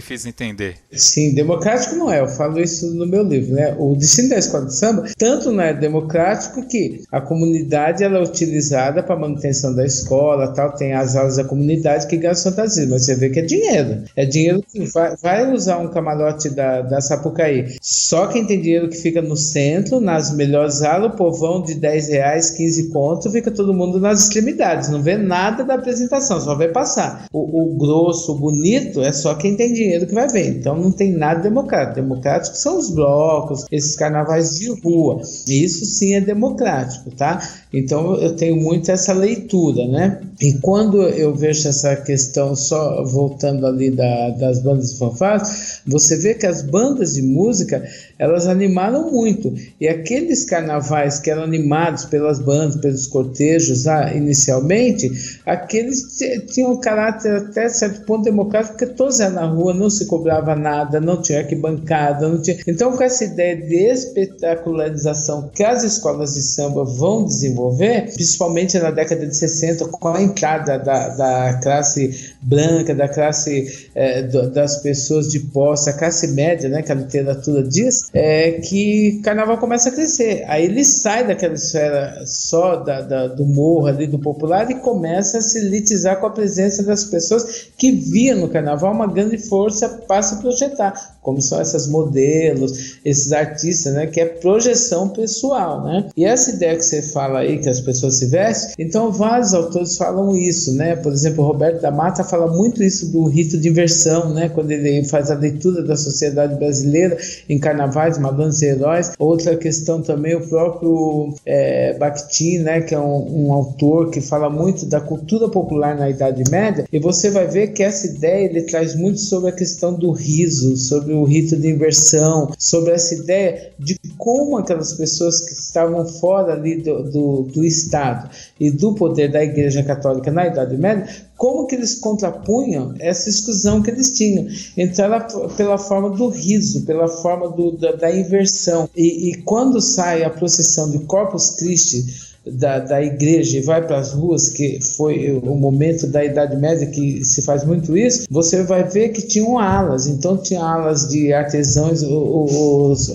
fiz 0.00 0.26
entender. 0.26 0.76
Sim, 0.92 1.34
democrático 1.34 1.94
não 1.94 2.12
é. 2.12 2.20
Eu 2.20 2.28
falo 2.28 2.60
isso 2.60 2.92
no 2.94 3.06
meu 3.06 3.22
livro, 3.22 3.54
né? 3.54 3.74
O 3.78 3.96
destino 3.96 4.28
da 4.28 4.36
escola 4.36 4.66
de 4.66 4.76
samba 4.76 5.04
tanto 5.16 5.50
não 5.50 5.62
é 5.62 5.72
democrático 5.72 6.66
que 6.66 7.02
a 7.10 7.20
comunidade 7.20 8.04
ela 8.04 8.18
é 8.18 8.22
utilizada 8.22 9.02
para 9.02 9.16
manutenção 9.16 9.74
da 9.74 9.84
escola, 9.84 10.52
tal. 10.52 10.72
Tem 10.74 10.92
as 10.92 11.16
aulas 11.16 11.36
da 11.36 11.44
comunidade 11.44 12.06
que 12.06 12.16
gastam 12.16 12.52
fantasia, 12.52 12.86
mas 12.88 13.06
você 13.06 13.14
vê 13.14 13.30
que 13.30 13.40
é 13.40 13.42
dinheiro. 13.42 14.02
É 14.14 14.26
dinheiro 14.26 14.62
que 14.62 14.84
vai, 14.86 15.16
vai 15.16 15.52
usar 15.52 15.78
um 15.78 15.88
camarote 15.88 16.50
da, 16.50 16.82
da 16.82 17.00
Sapucaí. 17.00 17.76
Só 17.80 18.26
quem 18.26 18.46
tem 18.46 18.60
dinheiro 18.60 18.88
que 18.88 18.96
fica 18.96 19.22
no 19.22 19.36
centro, 19.36 20.00
nas 20.00 20.34
melhores 20.34 20.82
aulas, 20.82 21.12
o 21.12 21.16
povão 21.16 21.62
de 21.62 21.74
10 21.74 22.08
reais, 22.08 22.50
15 22.50 22.90
contos, 22.90 23.32
fica 23.32 23.50
todo 23.50 23.61
todo 23.62 23.72
mundo 23.72 24.00
nas 24.00 24.24
extremidades, 24.24 24.88
não 24.88 25.00
vê 25.00 25.16
nada 25.16 25.62
da 25.64 25.74
apresentação, 25.74 26.40
só 26.40 26.54
vai 26.56 26.68
passar. 26.68 27.26
O, 27.32 27.62
o, 27.62 27.76
grosso, 27.76 28.32
o 28.32 28.38
bonito, 28.38 29.00
é 29.00 29.12
só 29.12 29.34
quem 29.34 29.56
tem 29.56 29.72
dinheiro 29.72 30.06
que 30.06 30.14
vai 30.14 30.28
ver. 30.28 30.58
Então 30.58 30.76
não 30.76 30.90
tem 30.90 31.12
nada 31.12 31.40
democrático. 31.40 31.94
Democrático 31.94 32.56
são 32.56 32.78
os 32.78 32.90
blocos, 32.90 33.64
esses 33.70 33.94
carnavais 33.94 34.58
de 34.58 34.68
rua. 34.80 35.22
Isso 35.46 35.86
sim 35.86 36.14
é 36.14 36.20
democrático, 36.20 37.14
tá? 37.14 37.40
Então 37.72 38.16
eu 38.16 38.36
tenho 38.36 38.56
muito 38.56 38.90
essa 38.90 39.12
leitura, 39.12 39.86
né? 39.88 40.20
E 40.40 40.54
quando 40.54 41.02
eu 41.02 41.34
vejo 41.34 41.68
essa 41.68 41.94
questão, 41.96 42.54
só 42.54 43.04
voltando 43.04 43.66
ali 43.66 43.90
da, 43.90 44.30
das 44.30 44.60
bandas 44.60 44.92
de 44.92 44.98
fanfarras, 44.98 45.80
você 45.86 46.16
vê 46.16 46.34
que 46.34 46.46
as 46.46 46.62
bandas 46.62 47.14
de 47.14 47.22
música 47.22 47.82
elas 48.18 48.46
animaram 48.46 49.10
muito. 49.10 49.54
E 49.80 49.88
aqueles 49.88 50.44
carnavais 50.44 51.18
que 51.18 51.30
eram 51.30 51.42
animados 51.42 52.04
pelas 52.04 52.38
bandas, 52.38 52.76
pelos 52.76 53.06
cortejos 53.06 53.86
ah, 53.86 54.12
inicialmente, 54.14 55.10
aqueles 55.46 56.16
tinham 56.52 56.72
um 56.72 56.80
caráter 56.80 57.36
até 57.36 57.68
certo 57.68 58.04
ponto 58.04 58.24
democrático, 58.24 58.76
porque 58.76 58.94
todos 58.94 59.20
eram 59.20 59.34
na 59.34 59.46
rua, 59.46 59.72
não 59.72 59.88
se 59.88 60.06
cobrava 60.06 60.54
nada, 60.54 61.00
não 61.00 61.20
tinha 61.20 61.38
arquibancada, 61.38 62.28
não 62.28 62.40
tinha. 62.40 62.58
Então, 62.66 62.96
com 62.96 63.02
essa 63.02 63.24
ideia 63.24 63.56
de 63.56 63.74
espetacularização 63.74 65.50
que 65.54 65.64
as 65.64 65.82
escolas 65.82 66.34
de 66.34 66.42
samba 66.42 66.84
vão 66.84 67.24
desenvolver, 67.24 67.61
principalmente 67.70 68.78
na 68.78 68.90
década 68.90 69.26
de 69.26 69.36
60, 69.36 69.86
com 69.86 70.08
a 70.08 70.22
entrada 70.22 70.78
da, 70.78 71.08
da 71.08 71.60
classe 71.62 72.32
branca, 72.40 72.94
da 72.94 73.08
classe 73.08 73.88
eh, 73.94 74.22
das 74.22 74.78
pessoas 74.78 75.28
de 75.28 75.40
posse, 75.40 75.90
a 75.90 75.92
classe 75.92 76.28
média, 76.28 76.68
né, 76.68 76.82
que 76.82 76.90
a 76.90 76.94
literatura 76.94 77.62
diz, 77.62 78.10
é 78.12 78.52
que 78.52 79.20
carnaval 79.22 79.58
começa 79.58 79.88
a 79.88 79.92
crescer. 79.92 80.44
Aí 80.48 80.64
ele 80.64 80.84
sai 80.84 81.26
daquela 81.26 81.54
esfera 81.54 82.22
só 82.26 82.76
da, 82.76 83.00
da, 83.00 83.26
do 83.28 83.44
morro 83.44 83.86
ali, 83.86 84.06
do 84.06 84.18
popular, 84.18 84.70
e 84.70 84.74
começa 84.76 85.38
a 85.38 85.40
se 85.40 85.58
elitizar 85.58 86.18
com 86.20 86.26
a 86.26 86.30
presença 86.30 86.82
das 86.82 87.04
pessoas 87.04 87.68
que 87.76 87.92
via 87.92 88.34
no 88.34 88.48
carnaval 88.48 88.92
uma 88.92 89.06
grande 89.06 89.38
força 89.38 89.88
para 89.88 90.22
se 90.22 90.40
projetar, 90.40 91.18
como 91.22 91.40
são 91.40 91.58
essas 91.60 91.86
modelos, 91.86 92.98
esses 93.04 93.32
artistas, 93.32 93.94
né, 93.94 94.06
que 94.06 94.20
é 94.20 94.26
projeção 94.26 95.08
pessoal, 95.08 95.82
né? 95.84 96.08
E 96.16 96.24
essa 96.24 96.50
ideia 96.50 96.76
que 96.76 96.84
você 96.84 97.00
fala 97.00 97.38
aí, 97.40 97.58
que 97.58 97.68
as 97.68 97.80
pessoas 97.80 98.16
se 98.16 98.26
vestem, 98.26 98.74
então 98.78 99.10
vários 99.10 99.54
autores 99.54 99.96
falam 99.96 100.36
isso, 100.36 100.74
né? 100.74 100.96
Por 100.96 101.12
exemplo, 101.12 101.44
Roberto 101.44 101.80
da 101.80 101.90
Mata 101.90 102.24
fala 102.24 102.52
muito 102.52 102.82
isso 102.82 103.10
do 103.10 103.26
rito 103.26 103.56
de 103.56 103.68
inversão, 103.68 104.34
né? 104.34 104.50
Quando 104.50 104.70
ele 104.70 105.04
faz 105.04 105.30
a 105.30 105.34
leitura 105.34 105.82
da 105.82 105.96
sociedade 105.96 106.56
brasileira 106.56 107.16
em 107.48 107.58
carnaval 107.58 108.02
Paz, 108.02 108.18
Madonas 108.18 108.60
e 108.62 108.66
Heróis. 108.66 109.12
Outra 109.16 109.56
questão 109.56 110.02
também, 110.02 110.34
o 110.34 110.48
próprio 110.48 111.32
é, 111.46 111.96
Bakhtin, 111.98 112.58
né, 112.58 112.80
que 112.80 112.94
é 112.94 112.98
um, 112.98 113.46
um, 113.46 113.52
autor 113.52 114.10
que 114.10 114.20
fala 114.20 114.50
muito 114.50 114.86
da 114.86 115.00
cultura 115.00 115.48
popular 115.48 115.96
na 115.96 116.10
Idade 116.10 116.42
Média, 116.50 116.84
e 116.92 116.98
você 116.98 117.30
vai 117.30 117.46
ver 117.46 117.68
que 117.68 117.82
essa 117.82 118.08
ideia 118.08 118.46
ele 118.46 118.62
traz 118.62 118.96
muito 118.96 119.20
sobre 119.20 119.50
a 119.50 119.52
questão 119.52 119.94
do 119.94 120.10
riso, 120.10 120.76
sobre 120.76 121.11
o 121.12 121.24
rito 121.24 121.56
de 121.56 121.68
inversão, 121.68 122.52
sobre 122.58 122.92
essa 122.92 123.14
ideia 123.14 123.72
de 123.78 123.98
como 124.16 124.56
aquelas 124.56 124.94
pessoas 124.94 125.40
que 125.40 125.52
estavam 125.52 126.06
fora 126.06 126.52
ali 126.52 126.76
do, 126.76 127.02
do, 127.02 127.42
do 127.42 127.64
Estado 127.64 128.30
e 128.58 128.70
do 128.70 128.94
poder 128.94 129.30
da 129.30 129.42
Igreja 129.42 129.82
Católica 129.82 130.30
na 130.30 130.46
Idade 130.46 130.76
Média 130.76 131.06
como 131.42 131.66
que 131.66 131.74
eles 131.74 131.96
contrapunham 131.96 132.94
essa 133.00 133.28
exclusão 133.28 133.82
que 133.82 133.90
eles 133.90 134.12
tinham. 134.12 134.46
Então, 134.76 135.06
ela, 135.06 135.20
pela 135.56 135.76
forma 135.76 136.10
do 136.10 136.28
riso, 136.28 136.86
pela 136.86 137.08
forma 137.08 137.48
do, 137.48 137.72
da, 137.72 137.90
da, 137.90 138.16
inversão. 138.16 138.88
E, 138.94 139.30
e, 139.30 139.42
quando 139.42 139.80
sai 139.80 140.22
a 140.22 140.30
procissão 140.30 140.88
de 140.88 141.00
Corpus 141.00 141.50
Christi 141.50 142.31
da, 142.46 142.80
da 142.80 143.02
igreja 143.02 143.58
e 143.58 143.62
vai 143.62 143.86
para 143.86 143.98
as 143.98 144.12
ruas, 144.12 144.48
que 144.48 144.80
foi 144.80 145.30
o 145.42 145.54
momento 145.54 146.06
da 146.06 146.24
Idade 146.24 146.56
Média 146.56 146.86
que 146.86 147.24
se 147.24 147.42
faz 147.42 147.64
muito 147.64 147.96
isso, 147.96 148.26
você 148.30 148.62
vai 148.64 148.84
ver 148.84 149.10
que 149.10 149.22
tinham 149.22 149.58
alas. 149.58 150.06
Então, 150.06 150.36
tinha 150.36 150.62
alas 150.62 151.08
de 151.08 151.32
artesãos, 151.32 152.02
os, 152.02 153.12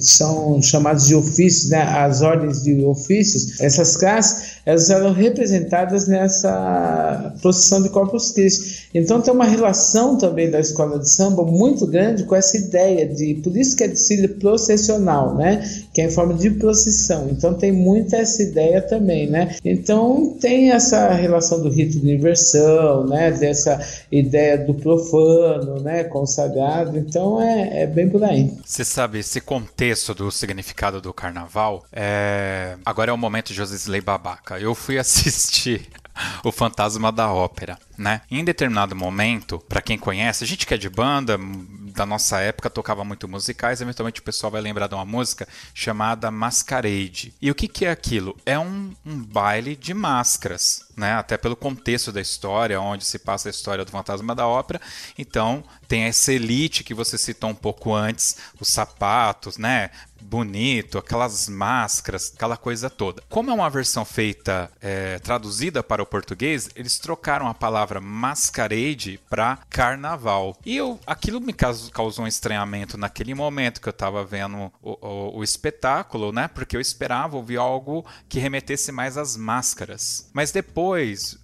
são 0.00 0.62
chamados 0.62 1.06
de 1.06 1.14
ofícios, 1.14 1.70
né? 1.70 1.82
as 1.82 2.22
ordens 2.22 2.62
de 2.62 2.84
ofícios. 2.84 3.60
Essas 3.60 3.96
classes 3.96 4.61
elas 4.64 4.90
eram 4.90 5.12
representadas 5.12 6.06
nessa 6.06 7.34
procissão 7.40 7.82
de 7.82 7.88
Corpus 7.88 8.30
Christi. 8.30 8.88
Então 8.94 9.20
tem 9.20 9.32
uma 9.32 9.44
relação 9.44 10.16
também 10.16 10.50
da 10.50 10.60
escola 10.60 10.98
de 10.98 11.08
samba 11.08 11.44
muito 11.44 11.86
grande 11.86 12.24
com 12.24 12.34
essa 12.34 12.56
ideia 12.56 13.06
de, 13.06 13.34
por 13.42 13.56
isso 13.56 13.76
que 13.76 13.84
é 13.84 13.88
desfile 13.88 14.28
processional, 14.28 15.34
né? 15.34 15.68
Que 15.92 16.00
é 16.00 16.04
em 16.06 16.10
forma 16.10 16.34
de 16.34 16.50
procissão. 16.50 17.28
Então 17.30 17.54
tem 17.54 17.72
muito 17.72 18.14
essa 18.14 18.42
ideia 18.42 18.80
também, 18.80 19.28
né? 19.28 19.56
Então 19.64 20.36
tem 20.40 20.70
essa 20.70 21.12
relação 21.12 21.60
do 21.60 21.68
rito 21.68 21.98
de 21.98 22.12
inversão, 22.12 23.06
né? 23.06 23.30
Dessa 23.32 23.80
ideia 24.10 24.58
do 24.58 24.74
profano, 24.74 25.80
né? 25.80 26.04
Consagrado. 26.04 26.96
Então 26.96 27.40
é, 27.40 27.82
é 27.82 27.86
bem 27.86 28.08
por 28.08 28.22
aí. 28.22 28.52
Você 28.64 28.84
sabe 28.84 29.18
esse 29.18 29.40
contexto 29.40 30.14
do 30.14 30.30
significado 30.30 31.00
do 31.00 31.12
carnaval? 31.12 31.84
É... 31.92 32.76
Agora 32.84 33.10
é 33.10 33.14
o 33.14 33.18
momento 33.18 33.48
de 33.48 33.54
Josisley 33.54 34.00
Babaca 34.00 34.51
época 34.52 34.62
eu 34.62 34.74
fui 34.74 34.98
assistir 34.98 35.88
o 36.44 36.52
Fantasma 36.52 37.10
da 37.10 37.32
Ópera, 37.32 37.78
né? 37.96 38.20
Em 38.30 38.44
determinado 38.44 38.94
momento, 38.94 39.58
para 39.68 39.80
quem 39.80 39.96
conhece, 39.96 40.44
a 40.44 40.46
gente 40.46 40.66
que 40.66 40.74
é 40.74 40.76
de 40.76 40.90
banda, 40.90 41.38
da 41.94 42.04
nossa 42.04 42.40
época 42.40 42.68
tocava 42.68 43.04
muito 43.04 43.28
musicais, 43.28 43.80
eventualmente 43.80 44.20
o 44.20 44.24
pessoal 44.24 44.52
vai 44.52 44.60
lembrar 44.60 44.88
de 44.88 44.94
uma 44.94 45.04
música 45.04 45.48
chamada 45.74 46.30
Masquerade. 46.30 47.32
E 47.40 47.50
o 47.50 47.54
que, 47.54 47.68
que 47.68 47.86
é 47.86 47.90
aquilo? 47.90 48.36
É 48.44 48.58
um, 48.58 48.92
um 49.04 49.22
baile 49.22 49.74
de 49.74 49.94
máscaras, 49.94 50.84
né? 50.96 51.14
Até 51.14 51.36
pelo 51.36 51.56
contexto 51.56 52.12
da 52.12 52.20
história, 52.20 52.80
onde 52.80 53.04
se 53.04 53.18
passa 53.18 53.48
a 53.48 53.50
história 53.50 53.84
do 53.84 53.90
Fantasma 53.90 54.34
da 54.34 54.46
Ópera. 54.46 54.80
Então, 55.18 55.64
tem 55.88 56.04
essa 56.04 56.32
elite 56.32 56.84
que 56.84 56.94
você 56.94 57.18
citou 57.18 57.50
um 57.50 57.54
pouco 57.54 57.94
antes, 57.94 58.36
os 58.60 58.68
sapatos, 58.68 59.58
né? 59.58 59.90
bonito, 60.22 60.98
aquelas 60.98 61.48
máscaras, 61.48 62.32
aquela 62.34 62.56
coisa 62.56 62.88
toda. 62.88 63.22
Como 63.28 63.50
é 63.50 63.54
uma 63.54 63.68
versão 63.68 64.04
feita, 64.04 64.70
é, 64.80 65.18
traduzida 65.18 65.82
para 65.82 66.02
o 66.02 66.06
português, 66.06 66.70
eles 66.76 66.98
trocaram 66.98 67.48
a 67.48 67.54
palavra 67.54 68.00
masquerade 68.00 69.20
para 69.28 69.58
carnaval. 69.68 70.56
E 70.64 70.76
eu, 70.76 70.98
aquilo 71.06 71.40
me 71.40 71.52
causou 71.52 72.24
um 72.24 72.28
estranhamento 72.28 72.96
naquele 72.96 73.34
momento 73.34 73.80
que 73.80 73.88
eu 73.88 73.92
estava 73.92 74.24
vendo 74.24 74.72
o, 74.80 75.06
o, 75.06 75.38
o, 75.38 75.44
espetáculo, 75.44 76.32
né? 76.32 76.48
Porque 76.48 76.76
eu 76.76 76.80
esperava 76.80 77.36
ouvir 77.36 77.56
algo 77.56 78.06
que 78.28 78.38
remetesse 78.38 78.92
mais 78.92 79.18
às 79.18 79.36
máscaras. 79.36 80.30
Mas 80.32 80.52
depois, 80.52 80.81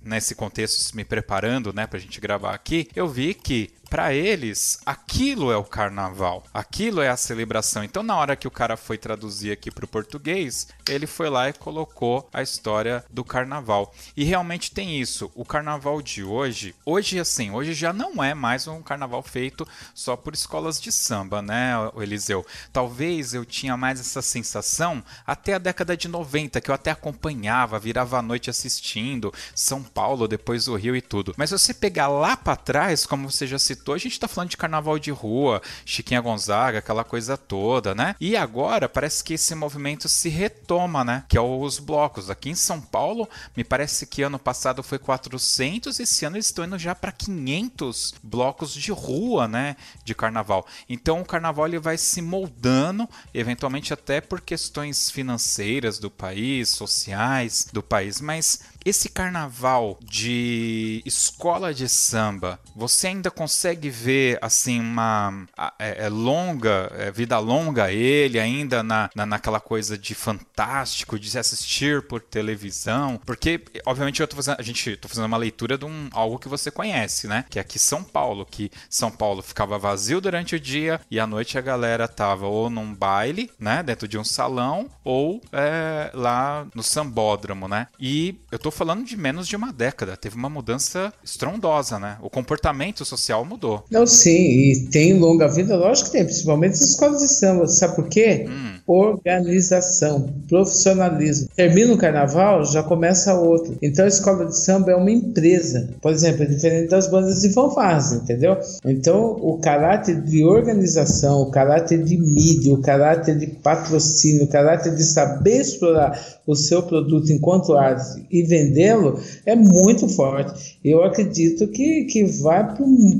nesse 0.03 0.35
contexto, 0.35 0.95
me 0.97 1.05
preparando, 1.05 1.73
né, 1.73 1.87
para 1.87 1.99
a 1.99 2.01
gente 2.01 2.21
gravar 2.21 2.55
aqui, 2.55 2.89
eu 2.95 3.07
vi 3.07 3.35
que 3.35 3.71
para 3.89 4.13
eles, 4.13 4.79
aquilo 4.85 5.51
é 5.51 5.57
o 5.57 5.65
carnaval, 5.65 6.45
aquilo 6.53 7.01
é 7.01 7.09
a 7.09 7.17
celebração. 7.17 7.83
Então, 7.83 8.03
na 8.03 8.17
hora 8.17 8.37
que 8.37 8.47
o 8.47 8.51
cara 8.51 8.77
foi 8.77 8.99
traduzir 8.99 9.51
aqui 9.51 9.71
para 9.71 9.85
o 9.85 9.89
português, 9.89 10.69
ele 10.89 11.07
foi 11.07 11.31
lá 11.31 11.49
e 11.49 11.53
colocou 11.53 12.29
a 12.33 12.43
história 12.43 13.05
do 13.11 13.25
carnaval. 13.25 13.95
E 14.17 14.25
realmente 14.25 14.71
tem 14.71 15.01
isso. 15.01 15.31
O 15.35 15.45
carnaval 15.45 16.03
de 16.03 16.23
hoje, 16.23 16.75
hoje 16.85 17.19
assim, 17.19 17.51
hoje 17.51 17.73
já 17.73 17.93
não 17.93 18.23
é 18.23 18.35
mais 18.35 18.67
um 18.67 18.83
carnaval 18.83 19.23
feito 19.23 19.67
só 19.95 20.17
por 20.17 20.35
escolas 20.35 20.81
de 20.81 20.93
samba, 20.93 21.41
né, 21.41 21.73
Eliseu? 21.97 22.45
Talvez 22.73 23.35
eu 23.35 23.45
tinha 23.45 23.77
mais 23.77 24.01
essa 24.01 24.23
sensação 24.23 25.03
até 25.27 25.55
a 25.55 25.59
década 25.59 25.97
de 25.97 26.09
90, 26.09 26.61
que 26.61 26.71
eu 26.71 26.75
até 26.75 26.91
acompanhava, 26.91 27.79
virava 27.79 28.19
a 28.19 28.23
noite 28.23 28.51
assistindo 28.51 29.33
São 29.55 29.83
Paulo, 29.83 30.29
depois 30.29 30.69
o 30.69 30.77
Rio 30.77 30.95
e 30.95 31.01
tudo. 31.01 31.35
Mas 31.37 31.51
se 31.51 31.59
você 31.59 31.75
pegar 31.75 32.09
lá 32.09 32.37
para 32.37 32.57
trás, 32.57 33.07
como 33.07 33.31
você 33.31 33.47
já 33.47 33.59
citou, 33.59 33.78
citou, 33.79 33.95
a 33.95 33.99
gente 33.99 34.13
está 34.13 34.27
falando 34.27 34.51
de 34.51 34.57
carnaval 34.57 34.99
de 34.99 35.11
rua, 35.11 35.63
Chiquinha 35.85 36.21
Gonzaga, 36.21 36.79
aquela 36.79 37.05
coisa 37.05 37.37
toda, 37.37 37.95
né? 37.95 38.17
E 38.21 38.37
agora 38.37 38.89
parece 38.89 39.23
que 39.23 39.35
esse 39.35 39.55
movimento 39.55 40.09
se 40.09 40.29
retoma, 40.29 41.05
né? 41.05 41.25
Que 41.29 41.39
é 41.39 41.41
os 41.41 41.79
blocos. 41.79 42.29
Aqui 42.29 42.51
em 42.51 42.55
São 42.55 42.81
Paulo, 42.81 43.29
me 43.57 43.65
parece 43.65 44.07
que 44.07 44.23
ano 44.23 44.39
passado 44.39 44.83
foi 44.83 44.99
400, 44.99 46.01
esse 46.01 46.25
ano 46.25 46.37
eles 46.37 46.47
estão 46.47 46.65
indo 46.65 46.79
já 46.79 46.95
para 46.95 47.13
500 47.13 48.15
blocos 48.23 48.75
de 48.75 48.91
rua, 48.91 49.47
né? 49.47 49.77
De 50.05 50.15
carnaval. 50.15 50.67
Então 50.89 51.21
o 51.21 51.25
carnaval 51.25 51.67
ele 51.67 51.79
vai 51.79 51.97
se 51.97 52.21
moldando, 52.21 53.09
eventualmente 53.33 53.93
até 53.93 54.21
por 54.21 54.41
questões 54.41 55.11
financeiras 55.11 55.99
do 55.99 56.11
país, 56.11 56.71
sociais 56.71 57.69
do 57.73 57.83
país, 57.83 58.21
mas 58.21 58.61
esse 58.85 59.09
carnaval 59.09 59.99
de 60.03 61.03
escola 61.05 61.75
de 61.75 61.89
samba, 61.89 62.59
você 62.75 63.09
ainda 63.09 63.31
consegue 63.31 63.91
ver 63.91 64.39
assim 64.41 64.81
uma 64.81 65.47
é, 65.79 66.07
é 66.07 66.09
longa, 66.09 66.91
é, 66.97 67.11
vida 67.11 67.39
longa 67.39 67.93
ele 67.93 68.39
ainda 68.39 68.83
na, 68.83 69.11
na, 69.15 69.27
naquela 69.27 69.61
coisa 69.61 69.99
de 69.99 70.15
fantástico, 70.15 71.19
de 71.19 71.31
se 71.31 71.39
assistir 71.39 72.03
por 72.03 72.21
televisão? 72.21 73.21
Porque, 73.25 73.63
obviamente, 73.85 74.21
eu 74.21 74.29
tô 74.29 74.37
fazendo, 74.37 74.57
a 74.59 74.63
gente 74.63 74.97
tô 74.97 75.09
fazendo 75.09 75.27
uma 75.27 75.37
leitura 75.37 75.77
de 75.77 75.85
um, 75.85 76.09
algo 76.13 76.39
que 76.39 76.49
você 76.49 76.71
conhece, 76.71 77.27
né? 77.27 77.45
Que 77.49 77.59
é 77.59 77.63
aqui 77.63 77.79
São 77.79 78.03
Paulo, 78.03 78.47
que 78.47 78.71
São 78.89 79.11
Paulo 79.11 79.43
ficava 79.43 79.79
vazio 79.79 80.21
durante 80.21 80.55
o 80.55 80.61
dia 80.61 81.01
e 81.11 81.19
à 81.21 81.27
noite 81.27 81.59
a 81.59 81.61
galera 81.61 82.09
tava 82.09 82.47
ou 82.47 82.71
num 82.71 82.95
baile, 82.95 83.51
né? 83.59 83.83
Dentro 83.83 84.09
de 84.09 84.19
um 84.19 84.25
salão, 84.25 84.89
ou 85.05 85.41
é, 85.53 86.11
lá 86.15 86.67
no 86.75 86.83
sambódromo, 86.83 87.69
né? 87.69 87.89
E 87.99 88.41
eu 88.51 88.59
tô 88.59 88.68
falando 88.71 89.05
de 89.05 89.17
menos 89.17 89.47
de 89.47 89.57
uma 89.57 89.73
década. 89.73 90.17
Teve 90.17 90.37
uma 90.37 90.49
mudança 90.49 91.13
estrondosa, 91.23 91.99
né? 91.99 92.17
O 92.21 92.31
comportamento 92.31 93.05
social 93.05 93.45
mudou. 93.45 93.85
Não, 93.91 94.07
sim, 94.07 94.31
e 94.31 94.89
tem 94.91 95.19
longa 95.19 95.49
vida, 95.49 95.77
lógico 95.77 96.11
que 96.11 96.17
tem, 96.17 96.25
principalmente 96.25 96.75
as 96.75 96.83
escolas 96.83 97.21
de 97.21 97.29
samba. 97.29 97.67
Sabe 97.67 97.97
por 97.97 98.09
quê? 98.09 98.47
Hum. 98.49 98.78
Organização, 98.89 100.31
profissionalismo. 100.49 101.49
Termina 101.55 101.93
o 101.93 101.99
carnaval, 101.99 102.65
já 102.65 102.83
começa 102.83 103.35
outro. 103.35 103.77
Então 103.83 104.07
a 104.07 104.09
escola 104.09 104.47
de 104.47 104.57
samba 104.57 104.93
é 104.93 104.97
uma 104.97 105.11
empresa. 105.11 105.91
Por 106.01 106.11
exemplo, 106.11 106.45
é 106.45 106.47
diferente 106.47 106.89
das 106.89 107.07
bandas 107.07 107.43
de 107.43 107.51
fanfarras, 107.51 108.13
entendeu? 108.13 108.57
Então 108.87 109.37
o 109.43 109.59
caráter 109.59 110.23
de 110.23 110.43
organização, 110.43 111.43
o 111.43 111.51
caráter 111.51 112.03
de 112.03 112.17
mídia, 112.17 112.73
o 112.73 112.81
caráter 112.81 113.37
de 113.37 113.47
patrocínio, 113.47 114.45
o 114.45 114.49
caráter 114.49 114.95
de 114.95 115.05
saber 115.05 115.61
explorar 115.61 116.19
o 116.47 116.57
seu 116.57 116.83
produto 116.83 117.31
enquanto 117.31 117.77
arte 117.77 118.25
e 118.31 118.43
vendê-lo 118.43 119.21
é 119.45 119.55
muito 119.55 120.09
forte. 120.09 120.79
Eu 120.83 121.05
acredito 121.05 121.69
que, 121.69 122.05
que 122.05 122.25
vai 122.25 122.75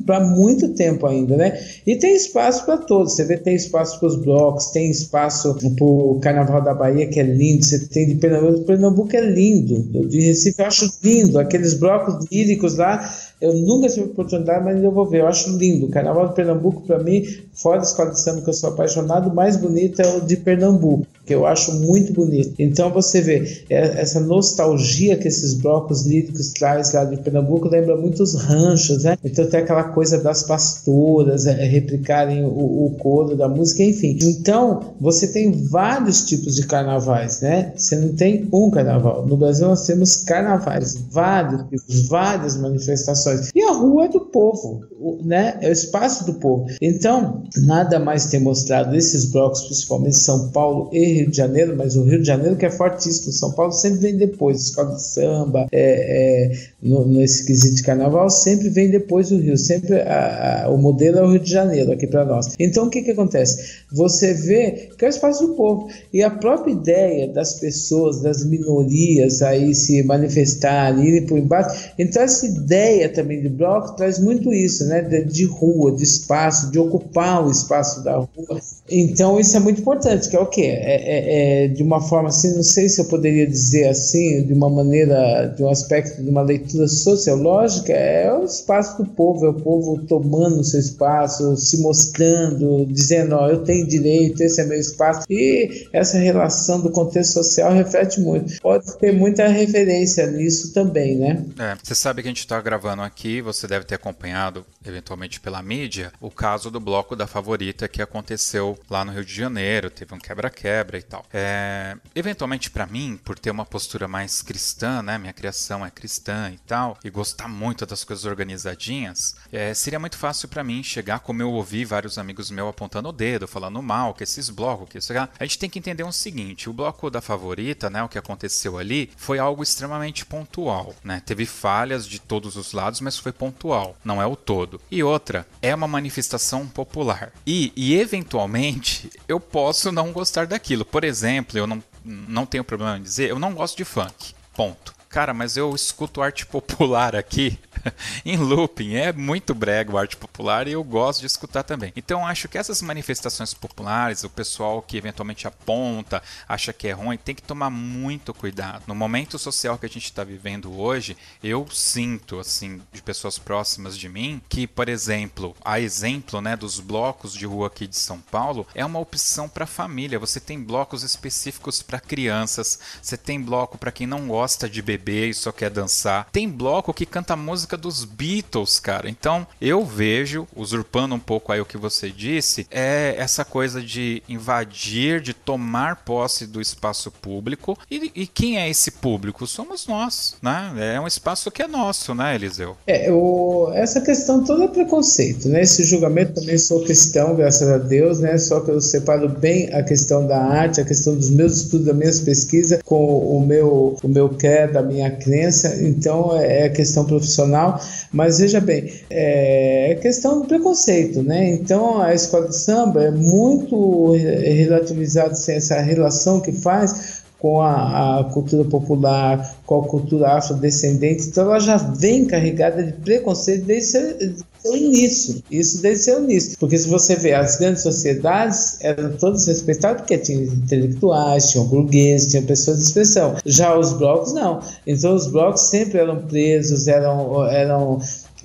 para 0.07 0.21
muito 0.21 0.71
tempo 0.71 1.07
ainda, 1.07 1.37
né? 1.37 1.61
E 1.87 1.95
tem 1.97 2.17
espaço 2.17 2.65
para 2.65 2.79
todos. 2.79 3.15
Você 3.15 3.25
vê, 3.25 3.37
tem 3.37 3.55
espaço 3.55 4.01
para 4.01 4.09
os 4.09 4.17
blocos, 4.17 4.69
tem 4.69 4.91
espaço 4.91 5.58
o 5.81 6.19
Carnaval 6.21 6.63
da 6.63 6.75
Bahia, 6.75 7.09
que 7.09 7.21
é 7.21 7.23
lindo. 7.23 7.65
Você 7.65 7.87
tem 7.89 8.07
de 8.07 8.15
Pernambuco, 8.17 8.65
Pernambuco 8.65 9.17
é 9.17 9.21
lindo. 9.21 9.83
De 10.09 10.21
Recife 10.21 10.61
eu 10.61 10.67
acho 10.67 10.91
lindo. 11.03 11.39
Aqueles 11.39 11.75
blocos 11.75 12.27
líricos 12.31 12.77
lá 12.77 13.09
eu 13.41 13.55
nunca 13.55 13.89
tive 13.89 14.07
oportunidade, 14.07 14.65
mas 14.65 14.83
eu 14.83 14.91
vou 14.91 15.07
ver. 15.07 15.21
Eu 15.21 15.29
acho 15.29 15.57
lindo. 15.57 15.87
O 15.87 15.91
Carnaval 15.91 16.29
de 16.29 16.35
Pernambuco, 16.35 16.83
para 16.83 16.99
mim, 16.99 17.25
fora 17.53 17.79
da 17.79 17.85
escola 17.85 18.11
de 18.11 18.21
samba 18.21 18.43
que 18.43 18.49
eu 18.49 18.55
sou 18.55 18.71
apaixonado, 18.71 19.31
o 19.31 19.35
mais 19.35 19.57
bonito 19.57 20.03
é 20.03 20.17
o 20.17 20.21
de 20.21 20.37
Pernambuco, 20.37 21.07
que 21.29 21.35
eu 21.35 21.45
acho 21.45 21.75
muito 21.75 22.15
bonito. 22.15 22.55
Então 22.59 22.91
você 22.91 23.21
vê 23.21 23.63
é, 23.69 24.01
essa 24.01 24.19
nostalgia 24.19 25.15
que 25.15 25.29
esses 25.29 25.53
blocos 25.53 26.07
líricos 26.07 26.55
traz 26.55 26.95
lá 26.95 27.05
de 27.05 27.19
Pernambuco 27.19 27.69
lembra 27.69 27.95
muito 27.99 28.23
os 28.23 28.35
ranchos, 28.35 29.05
né? 29.05 29.19
Então 29.23 29.47
tem 29.47 29.61
aquela 29.61 29.85
coisa 29.85 30.23
das 30.23 30.45
pastoras 30.45 31.45
é, 31.45 31.53
replicarem 31.53 32.47
o, 32.47 32.87
o 32.87 32.97
coro 32.99 33.37
da 33.37 33.47
música, 33.47 33.83
enfim. 33.83 34.19
Então 34.23 34.95
você 34.99 35.29
tem 35.29 35.53
vários 35.53 36.25
tipos 36.25 36.57
de 36.57 36.67
carnavais, 36.67 37.43
né? 37.43 37.75
Você 37.77 37.97
não 37.97 38.15
tem 38.15 38.49
um 38.51 38.71
carnaval. 38.71 39.27
No 39.27 39.37
Brasil 39.37 39.69
nós 39.69 39.85
temos 39.85 40.17
carnavais, 40.17 40.97
vários 41.11 41.63
tipos, 41.69 42.09
várias 42.09 42.57
manifestações 42.57 43.51
e 43.55 43.61
a 43.61 43.73
rua 43.73 44.07
é 44.07 44.09
do 44.09 44.21
povo, 44.21 44.81
né? 45.23 45.59
É 45.61 45.69
o 45.69 45.73
espaço 45.73 46.25
do 46.25 46.35
povo. 46.35 46.65
Então, 46.81 47.43
nada 47.59 47.99
mais 47.99 48.27
tem 48.27 48.41
mostrado 48.41 48.97
esses 48.97 49.27
blocos, 49.27 49.65
principalmente 49.65 50.17
São 50.17 50.49
Paulo 50.49 50.89
e 50.91 51.18
Rio 51.21 51.31
de 51.31 51.37
Janeiro, 51.37 51.75
mas 51.77 51.97
o 51.97 52.05
Rio 52.05 52.21
de 52.21 52.27
Janeiro 52.27 52.57
que 52.57 52.67
é 52.67 52.71
fortíssimo. 52.71 53.33
São 53.33 53.53
Paulo 53.53 53.73
sempre 53.73 54.01
vem 54.01 54.17
depois, 54.17 54.63
escola 54.63 54.95
de 54.95 55.03
samba, 55.03 55.67
é, 55.73 56.53
é, 56.53 56.53
no, 56.81 57.05
nesse 57.07 57.45
quesito 57.45 57.77
de 57.77 57.83
carnaval, 57.83 58.31
sempre 58.31 58.69
vem 58.69 58.91
depois 58.91 59.31
do 59.31 59.39
Rio. 59.39 59.59
Sempre 59.59 60.01
a, 60.01 60.65
a, 60.65 60.71
o 60.71 60.79
modelo 60.79 61.19
é 61.19 61.23
o 61.23 61.31
Rio 61.33 61.41
de 61.41 61.51
Janeiro 61.51 61.93
aqui 61.93 62.07
para 62.07 62.25
nós. 62.25 62.55
Então, 62.59 62.87
o 62.87 62.91
que, 62.91 63.03
que 63.03 63.11
acontece? 63.11 63.83
Você 63.93 64.33
vê 64.33 64.89
que 64.97 65.05
é 65.05 65.09
o 65.09 65.11
espaço 65.11 65.47
do 65.47 65.55
povo. 65.55 65.89
E 66.13 66.23
a 66.23 66.31
própria 66.31 66.73
ideia 66.73 67.29
das 67.29 67.55
pessoas, 67.55 68.23
das 68.23 68.45
minorias 68.45 69.43
aí 69.43 69.75
se 69.75 70.03
manifestarem, 70.05 71.05
irem 71.05 71.27
por 71.27 71.39
embaixo. 71.39 71.93
Então, 71.99 72.23
essa 72.23 72.47
ideia 72.47 73.09
também 73.09 73.41
de 73.41 73.49
bloco 73.49 73.97
traz 73.97 74.19
muito 74.19 74.53
isso, 74.53 74.87
né? 74.87 75.03
De, 75.03 75.25
de, 75.25 75.45
rua, 75.45 75.93
de 75.93 76.05
espaço, 76.05 76.71
de 76.71 76.79
ocupar 76.79 77.45
o 77.45 77.51
espaço 77.51 78.05
da 78.05 78.19
rua. 78.19 78.61
Então 78.91 79.39
isso 79.39 79.57
é 79.57 79.61
muito 79.61 79.81
importante, 79.83 80.31
que 80.31 80.37
é 80.37 80.41
o 80.41 80.47
quê? 80.47 80.63
É, 80.63 80.95
é, 80.95 81.65
é, 81.65 81.69
de 81.69 81.83
uma 81.83 82.01
forma 82.01 82.29
assim, 82.31 82.55
não 82.55 82.63
sei 82.63 82.89
se 82.89 83.01
eu 83.01 83.05
poderia 83.05 83.47
dizer 83.47 83.89
assim, 83.89 84.45
de 84.47 84.53
uma 84.55 84.71
maneira, 84.71 85.47
de 85.55 85.63
um 85.63 85.69
aspecto 85.69 86.23
de 86.23 86.31
uma 86.31 86.41
leitura 86.41 86.68
sociológica, 86.89 87.93
é 87.93 88.33
o 88.33 88.45
espaço 88.45 89.03
do 89.03 89.09
povo, 89.09 89.47
é 89.47 89.51
o 89.51 89.55
povo 89.55 90.05
tomando 90.07 90.65
seu 90.65 90.81
espaço, 90.81 91.57
se 91.57 91.81
mostrando, 91.81 92.87
dizendo, 92.87 93.35
ó, 93.35 93.49
eu 93.49 93.63
tenho 93.65 93.87
direito, 93.87 94.43
esse 94.43 94.61
é 94.61 94.65
meu 94.65 94.79
espaço. 94.79 95.27
E 95.31 95.89
essa 95.93 96.19
relação 96.19 96.81
do 96.81 96.91
contexto 96.91 97.35
social 97.35 97.73
reflete 97.73 98.21
muito. 98.21 98.61
Pode 98.61 98.99
ter 98.99 99.13
muita 99.13 99.47
referência 99.49 100.27
nisso 100.27 100.73
também, 100.73 101.17
né? 101.17 101.45
É, 101.59 101.77
você 101.83 101.95
sabe 101.95 102.23
que 102.23 102.29
a 102.29 102.31
gente 102.31 102.41
está 102.41 102.61
gravando 102.61 103.03
aqui, 103.03 103.41
você 103.41 103.67
deve 103.67 103.85
ter 103.85 103.95
acompanhado, 103.95 104.65
eventualmente 104.85 105.41
pela 105.41 105.63
mídia, 105.63 106.13
o 106.21 106.31
caso 106.31 106.71
do 106.71 106.81
bloco 106.81 107.15
da 107.15 107.27
favorita 107.27 107.89
que 107.89 108.03
aconteceu 108.03 108.79
lá 108.91 109.05
no 109.05 109.13
Rio 109.13 109.25
de 109.25 109.35
Janeiro, 109.35 109.91
teve 109.91 110.15
um 110.15 110.19
quebra-quebra 110.19 110.99
e 110.99 111.03
tal. 111.03 111.25
É, 111.33 111.97
eventualmente, 112.15 112.71
para 112.71 112.87
mim, 112.87 113.19
por 113.25 113.39
ter 113.39 113.51
uma 113.51 113.65
postura 113.65 114.09
mais 114.09 114.43
cristã, 114.43 115.03
né, 115.03 115.19
minha 115.19 115.33
criação 115.33 115.85
é 115.85 115.91
cristã 115.91 116.53
e 116.59 116.67
tal, 116.67 116.99
e 117.03 117.11
gostar 117.11 117.49
muito 117.49 117.87
das 117.87 118.05
coisas 118.05 118.25
organizadinhas, 118.25 119.37
é, 119.53 119.73
seria 119.75 119.99
muito 119.99 120.17
fácil 120.17 120.49
para 120.49 120.65
mim 120.65 120.83
chegar, 120.83 121.21
como 121.21 121.43
eu 121.43 121.51
ouvi 121.51 121.85
vários 121.85 122.19
amigos 122.19 122.51
meus 122.51 122.69
apontando 122.69 123.09
o 123.09 123.13
dedo, 123.13 123.49
falando 123.49 123.83
mal, 123.83 124.15
que 124.15 124.25
esses 124.25 124.51
blocos, 124.51 124.89
que 124.89 124.99
isso 124.99 125.13
A 125.13 125.45
gente 125.45 125.59
tem 125.59 125.71
que 125.71 125.79
entender 125.79 126.03
o 126.03 126.13
seguinte: 126.13 126.69
o 126.69 126.73
bloco 126.73 127.11
da 127.11 127.21
favorita, 127.21 127.89
né, 127.89 128.03
o 128.03 128.09
que 128.09 128.19
aconteceu 128.19 128.79
ali, 128.79 129.11
foi 129.17 129.39
algo 129.39 129.63
extremamente 129.63 130.27
pontual, 130.27 130.95
né? 131.03 131.23
Teve 131.25 131.47
falhas 131.47 132.07
de 132.07 132.19
todos 132.19 132.57
os 132.57 132.73
lados, 132.73 133.01
mas 133.01 133.19
foi 133.19 133.33
pontual, 133.33 133.97
não 134.05 134.21
é 134.21 134.27
o 134.27 134.37
todo. 134.37 134.81
E 134.91 135.03
outra, 135.03 135.47
é 135.63 135.75
uma 135.75 135.89
manifestação 135.89 136.67
popular. 136.67 137.33
E, 137.47 137.73
e 137.77 137.99
eventualmente, 137.99 139.11
eu 139.27 139.41
posso 139.41 139.91
não 139.91 140.13
gostar 140.13 140.47
daquilo. 140.47 140.85
Por 140.85 141.05
exemplo, 141.05 141.59
eu 141.59 141.67
não, 141.67 141.83
não 142.05 142.47
tenho 142.47 142.65
problema 142.65 142.99
em 142.99 143.03
dizer, 143.03 143.31
eu 143.31 143.39
não 143.39 143.55
gosto 143.55 143.77
de 143.77 143.85
funk. 143.85 144.35
Ponto. 144.55 144.98
Cara, 145.09 145.33
mas 145.33 145.57
eu 145.57 145.75
escuto 145.75 146.21
arte 146.21 146.45
popular 146.45 147.17
aqui 147.17 147.59
em 148.25 148.37
looping. 148.37 148.95
É 148.95 149.13
muito 149.13 149.55
brega 149.55 149.93
o 149.93 149.99
arte 149.99 150.17
popular 150.17 150.69
e 150.69 150.73
eu 150.73 150.85
gosto 150.85 151.21
de 151.21 151.27
escutar 151.27 151.63
também. 151.63 151.93
Então 151.97 152.27
acho 152.27 152.47
que 152.49 152.59
essas 152.59 152.83
manifestações 152.83 153.55
populares, 153.55 154.23
o 154.23 154.31
pessoal 154.31 154.83
que 154.83 154.99
eventualmente 154.99 155.47
aponta, 155.47 156.23
acha 156.47 156.73
que 156.73 156.89
é 156.89 156.93
ruim, 156.93 157.17
tem 157.17 157.35
que 157.35 157.43
tomar 157.43 157.71
muito 157.71 158.35
cuidado. 158.35 158.85
No 158.87 158.95
momento 158.95 159.39
social 159.39 159.79
que 159.79 159.87
a 159.87 159.89
gente 159.89 160.05
está 160.05 160.23
vivendo 160.25 160.79
hoje, 160.79 161.17
eu 161.43 161.67
sinto, 161.71 162.39
assim, 162.39 162.81
de 162.93 163.03
pessoas 163.03 163.39
próximas 163.39 163.97
de 163.97 164.09
mim, 164.09 164.43
que, 164.49 164.67
por 164.67 164.89
exemplo, 164.89 165.57
a 165.65 165.81
exemplo 165.81 166.41
né, 166.41 166.57
dos 166.57 166.81
blocos 166.81 167.33
de 167.33 167.47
rua 167.47 167.69
aqui 167.69 167.87
de 167.87 167.97
São 167.97 168.21
Paulo, 168.21 168.67
é 168.75 168.85
uma 168.85 168.99
opção 168.99 169.49
para 169.49 169.67
família. 169.67 170.19
Você 170.19 170.39
tem 170.39 170.63
blocos 170.63 171.03
específicos 171.03 171.83
para 171.83 171.99
crianças, 171.99 172.79
você 173.01 173.17
tem 173.17 173.41
bloco 173.41 173.79
para 173.79 173.93
quem 173.93 174.07
não 174.07 174.29
gosta 174.29 174.69
de 174.69 174.83
beber 174.83 174.99
e 175.11 175.35
só 175.35 175.53
quer 175.53 175.71
dançar, 175.71 176.29
tem 176.33 176.49
bloco 176.49 176.95
que 176.95 177.07
canta 177.07 177.37
música 177.37 177.69
música 177.69 177.77
dos 177.77 178.05
Beatles, 178.05 178.79
cara. 178.81 179.11
Então 179.11 179.47
eu 179.61 179.85
vejo, 179.85 180.47
usurpando 180.57 181.15
um 181.15 181.19
pouco 181.19 181.53
aí 181.53 181.61
o 181.61 181.67
que 181.67 181.77
você 181.77 182.09
disse, 182.09 182.67
é 182.71 183.15
essa 183.19 183.45
coisa 183.45 183.83
de 183.83 184.23
invadir, 184.29 185.21
de 185.21 185.35
tomar 185.35 185.97
posse 186.05 186.47
do 186.47 186.61
espaço 186.61 187.11
público. 187.11 187.77
E, 187.91 188.13
e 188.15 188.27
quem 188.27 188.59
é 188.59 188.71
esse 188.71 188.93
público? 188.93 189.47
Somos 189.47 189.87
nós, 189.87 190.37
né? 190.41 190.95
É 190.95 191.01
um 191.01 191.07
espaço 191.07 191.51
que 191.51 191.63
é 191.63 191.69
nosso, 191.69 192.15
né, 192.15 192.35
Eliseu? 192.35 192.77
É, 192.87 193.11
o, 193.13 193.73
essa 193.75 194.01
questão 194.01 194.45
toda 194.45 194.65
é 194.65 194.69
preconceito, 194.69 195.49
né? 195.49 195.63
Esse 195.63 195.83
julgamento 195.85 196.41
também 196.41 196.57
sou 196.57 196.85
cristão, 196.85 197.35
graças 197.35 197.69
a 197.69 197.79
Deus, 197.79 198.21
né? 198.21 198.39
Só 198.39 198.61
que 198.61 198.71
eu 198.71 198.81
separo 198.81 199.29
bem 199.29 199.73
a 199.75 199.83
questão 199.83 200.27
da 200.27 200.39
arte, 200.39 200.81
a 200.81 200.85
questão 200.85 201.17
dos 201.17 201.31
meus 201.31 201.57
estudos, 201.57 201.87
das 201.87 201.97
minhas 201.97 202.21
pesquisas 202.21 202.81
com 202.85 203.19
o 203.19 203.45
meu, 203.45 203.97
o 204.03 204.09
meu 204.09 204.29
quer, 204.29 204.71
minha 204.89 205.11
crença. 205.11 205.77
Então 205.83 206.37
é, 206.37 206.67
é 206.67 206.69
questão 206.69 207.05
profissional 207.05 207.81
mas 208.13 208.39
veja 208.39 208.61
bem, 208.61 208.91
é, 209.11 209.93
é 209.93 209.95
questão 209.97 210.41
do 210.41 210.49
preconceito, 210.49 211.23
né? 211.23 211.53
Então 211.53 212.01
a 212.01 212.15
escola 212.15 212.49
de 212.49 212.57
samba 212.57 213.05
é 213.05 213.11
muito 213.11 214.13
relativizada 214.13 215.35
sem 215.35 215.57
essa 215.57 215.81
relação 215.81 216.41
que 216.41 216.53
faz 216.53 217.19
com 217.39 217.61
a, 217.61 218.19
a, 218.19 218.25
cultura 218.25 218.65
popular, 218.65 219.57
com 219.65 219.81
a 219.81 219.87
cultura 219.87 220.33
afrodescendente, 220.33 221.29
então 221.29 221.45
ela 221.45 221.61
já 221.61 221.77
vem 221.77 222.25
carregada 222.25 222.83
de 222.83 222.93
preconceito 222.93 223.65
desde 223.65 224.45
seu 224.63 224.77
início, 224.77 225.43
isso 225.51 225.83
desde 225.83 226.05
seu 226.05 226.23
início, 226.23 226.59
porque 226.59 226.79
se 226.79 226.89
você 226.89 227.17
vê 227.17 227.33
as 227.33 227.57
grandes 227.57 227.83
sociedades 227.83 228.79
eram 228.81 229.17
todas 229.17 229.47
respeitadas 229.47 230.03
porque 230.03 230.19
tinham 230.19 230.43
intelectuais, 230.43 231.51
tinham 231.51 231.67
burgueses, 231.67 232.29
tinham 232.29 232.45
pessoas 232.45 232.79
de 232.79 232.85
expressão, 232.85 233.37
já 233.45 233.77
os 233.79 233.93
blocos 233.93 234.33
não, 234.33 234.61
então 234.87 235.15
os 235.15 235.27
blocos 235.27 235.63
sempre 235.63 235.99
eram 235.99 236.23
presos, 236.23 236.89
eram, 236.89 237.45
eram 237.47 238.01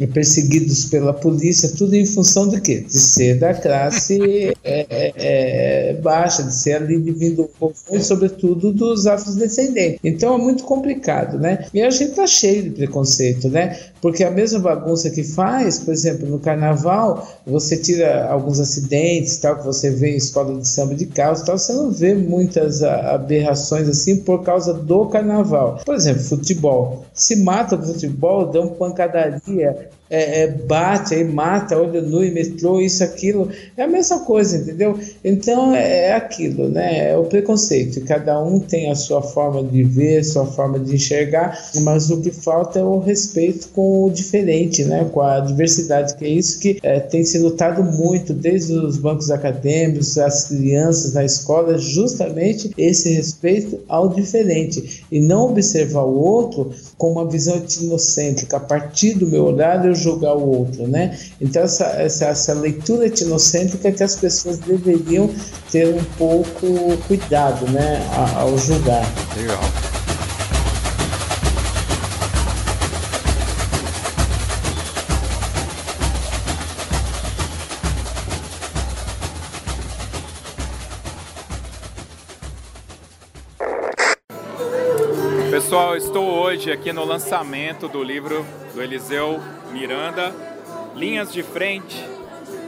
perseguidos 0.08 0.86
pela 0.86 1.14
polícia, 1.14 1.70
tudo 1.70 1.96
em 1.96 2.06
função 2.06 2.48
do 2.48 2.60
quê? 2.60 2.82
De 2.82 2.98
ser 2.98 3.40
da 3.40 3.54
classe 3.54 4.20
é, 4.64 4.86
é, 4.90 5.14
é, 5.16 5.94
baixa, 6.02 6.44
de 6.44 6.54
ser 6.54 6.74
ali 6.74 7.00
de 7.00 7.12
vindo 7.12 7.50
sobretudo 8.02 8.72
dos 8.72 9.06
afrodescendentes. 9.06 10.00
Então 10.04 10.36
é 10.36 10.38
muito 10.38 10.64
complicado, 10.64 11.38
né? 11.38 11.68
E 11.74 11.82
a 11.82 11.90
gente 11.90 12.14
tá 12.14 12.26
cheio 12.26 12.64
de 12.64 12.70
preconceito, 12.72 13.50
né? 13.50 13.78
Porque 14.04 14.22
a 14.22 14.30
mesma 14.30 14.60
bagunça 14.60 15.10
que 15.10 15.24
faz, 15.24 15.80
por 15.80 15.94
exemplo, 15.94 16.28
no 16.28 16.38
carnaval, 16.38 17.26
você 17.48 17.78
tira 17.78 18.28
alguns 18.28 18.60
acidentes, 18.60 19.38
tal, 19.38 19.56
que 19.56 19.66
você 19.66 19.92
vê 19.92 20.12
em 20.12 20.18
escola 20.18 20.60
de 20.60 20.68
samba 20.68 20.94
de 20.94 21.06
carros, 21.06 21.42
tal, 21.44 21.58
você 21.58 21.72
não 21.72 21.90
vê 21.90 22.14
muitas 22.14 22.84
aberrações 22.84 23.88
assim 23.88 24.18
por 24.18 24.44
causa 24.44 24.74
do 24.74 25.06
carnaval. 25.06 25.80
Por 25.86 25.96
exemplo, 25.96 26.22
futebol. 26.22 27.06
Se 27.14 27.38
mata 27.38 27.78
o 27.78 27.82
futebol, 27.82 28.48
dão 28.48 28.68
pancadaria, 28.68 29.90
é, 30.10 30.44
é, 30.44 30.48
bate, 30.48 31.16
aí 31.16 31.24
mata, 31.24 31.76
olho 31.76 32.02
nu 32.02 32.24
e 32.24 32.30
metrô, 32.30 32.80
isso, 32.80 33.04
aquilo, 33.04 33.50
é 33.76 33.82
a 33.82 33.88
mesma 33.88 34.20
coisa, 34.20 34.58
entendeu? 34.58 35.00
Então 35.24 35.74
é, 35.74 36.10
é 36.10 36.14
aquilo, 36.14 36.70
né? 36.70 37.10
É 37.10 37.18
o 37.18 37.24
preconceito. 37.24 38.00
Cada 38.06 38.40
um 38.40 38.60
tem 38.60 38.92
a 38.92 38.96
sua 38.96 39.24
forma 39.24 39.64
de 39.64 39.84
ver, 39.84 40.24
sua 40.24 40.46
forma 40.46 40.78
de 40.78 40.94
enxergar, 40.94 41.58
mas 41.82 42.12
o 42.12 42.22
que 42.22 42.32
falta 42.32 42.78
é 42.78 42.84
o 42.84 43.00
respeito 43.00 43.70
com 43.70 43.93
o 43.94 44.10
diferente, 44.10 44.84
né? 44.84 45.08
Com 45.12 45.22
a 45.22 45.40
diversidade, 45.40 46.16
que 46.16 46.26
é 46.26 46.30
isso 46.30 46.60
que 46.60 46.80
é, 46.84 47.00
tem 47.00 47.24
se 47.24 47.38
lutado 47.40 47.84
muito 47.84 48.34
desde 48.34 48.74
os 48.74 48.98
bancos 48.98 49.30
acadêmicos, 49.32 50.18
as 50.18 50.46
crianças 50.46 51.14
na 51.14 51.24
escola, 51.24 51.78
justamente 51.78 52.72
esse 52.78 53.14
respeito 53.14 53.80
ao 53.88 54.10
diferente 54.10 55.04
e 55.12 55.20
não 55.20 55.50
observar 55.50 56.04
o 56.04 56.20
outro 56.20 56.72
com 56.98 57.12
uma 57.12 57.30
visão 57.30 57.58
etnocêntrica. 57.58 58.58
A 58.58 58.60
partir 58.60 59.14
do 59.14 59.28
meu 59.28 59.46
horário, 59.46 59.92
eu 59.92 59.96
julgar 59.96 60.36
o 60.36 60.48
outro, 60.48 60.88
né? 60.88 61.18
Então 61.40 61.64
essa, 61.64 61.86
essa, 62.02 62.26
essa 62.26 62.54
leitura 62.54 63.08
etnocêntrica 63.08 63.92
que 63.92 64.04
as 64.04 64.16
pessoas 64.16 64.58
deveriam 64.60 65.30
ter 65.72 65.88
um 65.88 66.04
pouco 66.18 66.98
cuidado, 67.08 67.70
né, 67.72 68.00
ao 68.36 68.58
julgar. 68.58 69.04
Legal. 69.38 69.93
Hoje 86.64 86.72
aqui 86.72 86.94
no 86.94 87.04
lançamento 87.04 87.90
do 87.90 88.02
livro 88.02 88.46
do 88.74 88.82
Eliseu 88.82 89.38
Miranda, 89.74 90.34
Linhas 90.96 91.34
de 91.34 91.44
Frente 91.44 92.02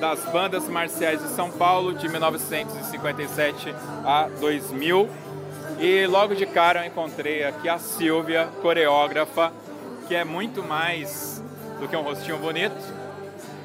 das 0.02 0.20
Bandas 0.34 0.68
Marciais 0.68 1.22
de 1.22 1.30
São 1.30 1.50
Paulo 1.50 1.94
de 1.94 2.10
1957 2.10 3.74
a 4.04 4.28
2000. 4.42 5.10
E 5.80 6.06
logo 6.08 6.36
de 6.36 6.46
cara 6.46 6.82
eu 6.84 6.88
encontrei 6.88 7.46
aqui 7.46 7.70
a 7.70 7.80
Silvia, 7.80 8.50
coreógrafa, 8.62 9.54
que 10.10 10.14
é 10.14 10.26
muito 10.26 10.62
mais 10.62 11.42
do 11.80 11.88
que 11.88 11.96
um 11.96 12.02
rostinho 12.02 12.38
bonito. 12.38 12.76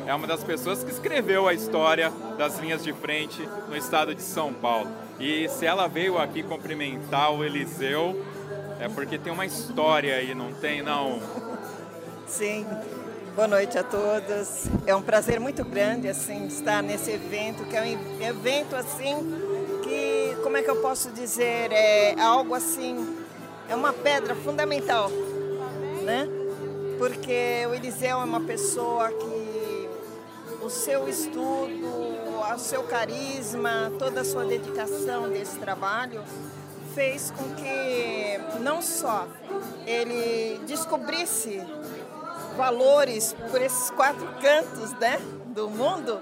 É 0.07 0.15
uma 0.15 0.29
das 0.29 0.45
pessoas 0.45 0.85
que 0.85 0.93
escreveu 0.93 1.49
a 1.49 1.55
história 1.55 2.13
das 2.39 2.57
linhas 2.61 2.85
de 2.85 2.93
frente 2.93 3.49
no 3.69 3.77
estado 3.77 4.15
de 4.15 4.23
São 4.23 4.53
Paulo. 4.53 4.89
E 5.19 5.49
se 5.49 5.67
ela 5.67 5.89
veio 5.89 6.19
aqui 6.19 6.45
cumprimentar 6.45 7.33
o 7.33 7.45
Eliseu, 7.45 8.17
é 8.81 8.89
porque 8.89 9.19
tem 9.19 9.33
uma 9.33 9.47
história 9.47 10.17
aí, 10.17 10.35
não 10.35 10.53
tem 10.53 10.83
não? 10.83 11.21
Sim, 12.27 12.67
Boa 13.37 13.47
noite 13.47 13.79
a 13.79 13.85
todos. 13.85 14.67
É 14.85 14.95
um 14.95 15.01
prazer 15.01 15.39
muito 15.39 15.65
grande 15.65 16.09
assim 16.09 16.47
estar 16.49 16.83
nesse 16.83 17.13
evento, 17.13 17.65
que 17.65 17.77
é 17.77 17.83
um 17.83 18.23
evento 18.23 18.75
assim 18.75 19.17
que, 19.85 20.37
como 20.43 20.57
é 20.57 20.63
que 20.63 20.69
eu 20.69 20.77
posso 20.77 21.11
dizer, 21.13 21.71
é 21.71 22.21
algo 22.21 22.55
assim, 22.55 23.17
é 23.69 23.75
uma 23.75 23.93
pedra 23.93 24.35
fundamental, 24.35 25.09
né? 26.03 26.29
Porque 26.99 27.65
o 27.71 27.75
Eliseu 27.75 28.21
é 28.21 28.25
uma 28.25 28.41
pessoa 28.41 29.09
que 29.09 29.89
o 30.61 30.69
seu 30.69 31.09
estudo, 31.09 31.87
o 32.53 32.59
seu 32.59 32.83
carisma, 32.83 33.93
toda 33.97 34.23
a 34.23 34.25
sua 34.25 34.45
dedicação 34.45 35.31
desse 35.31 35.57
trabalho 35.57 36.23
fez 36.95 37.31
com 37.31 37.55
que 37.55 38.41
não 38.61 38.83
só 38.83 39.27
ele 39.87 40.61
descobrisse 40.67 41.63
valores 42.57 43.35
por 43.51 43.61
esses 43.61 43.91
quatro 43.91 44.27
cantos 44.41 44.93
né, 44.95 45.19
do 45.47 45.69
mundo, 45.69 46.21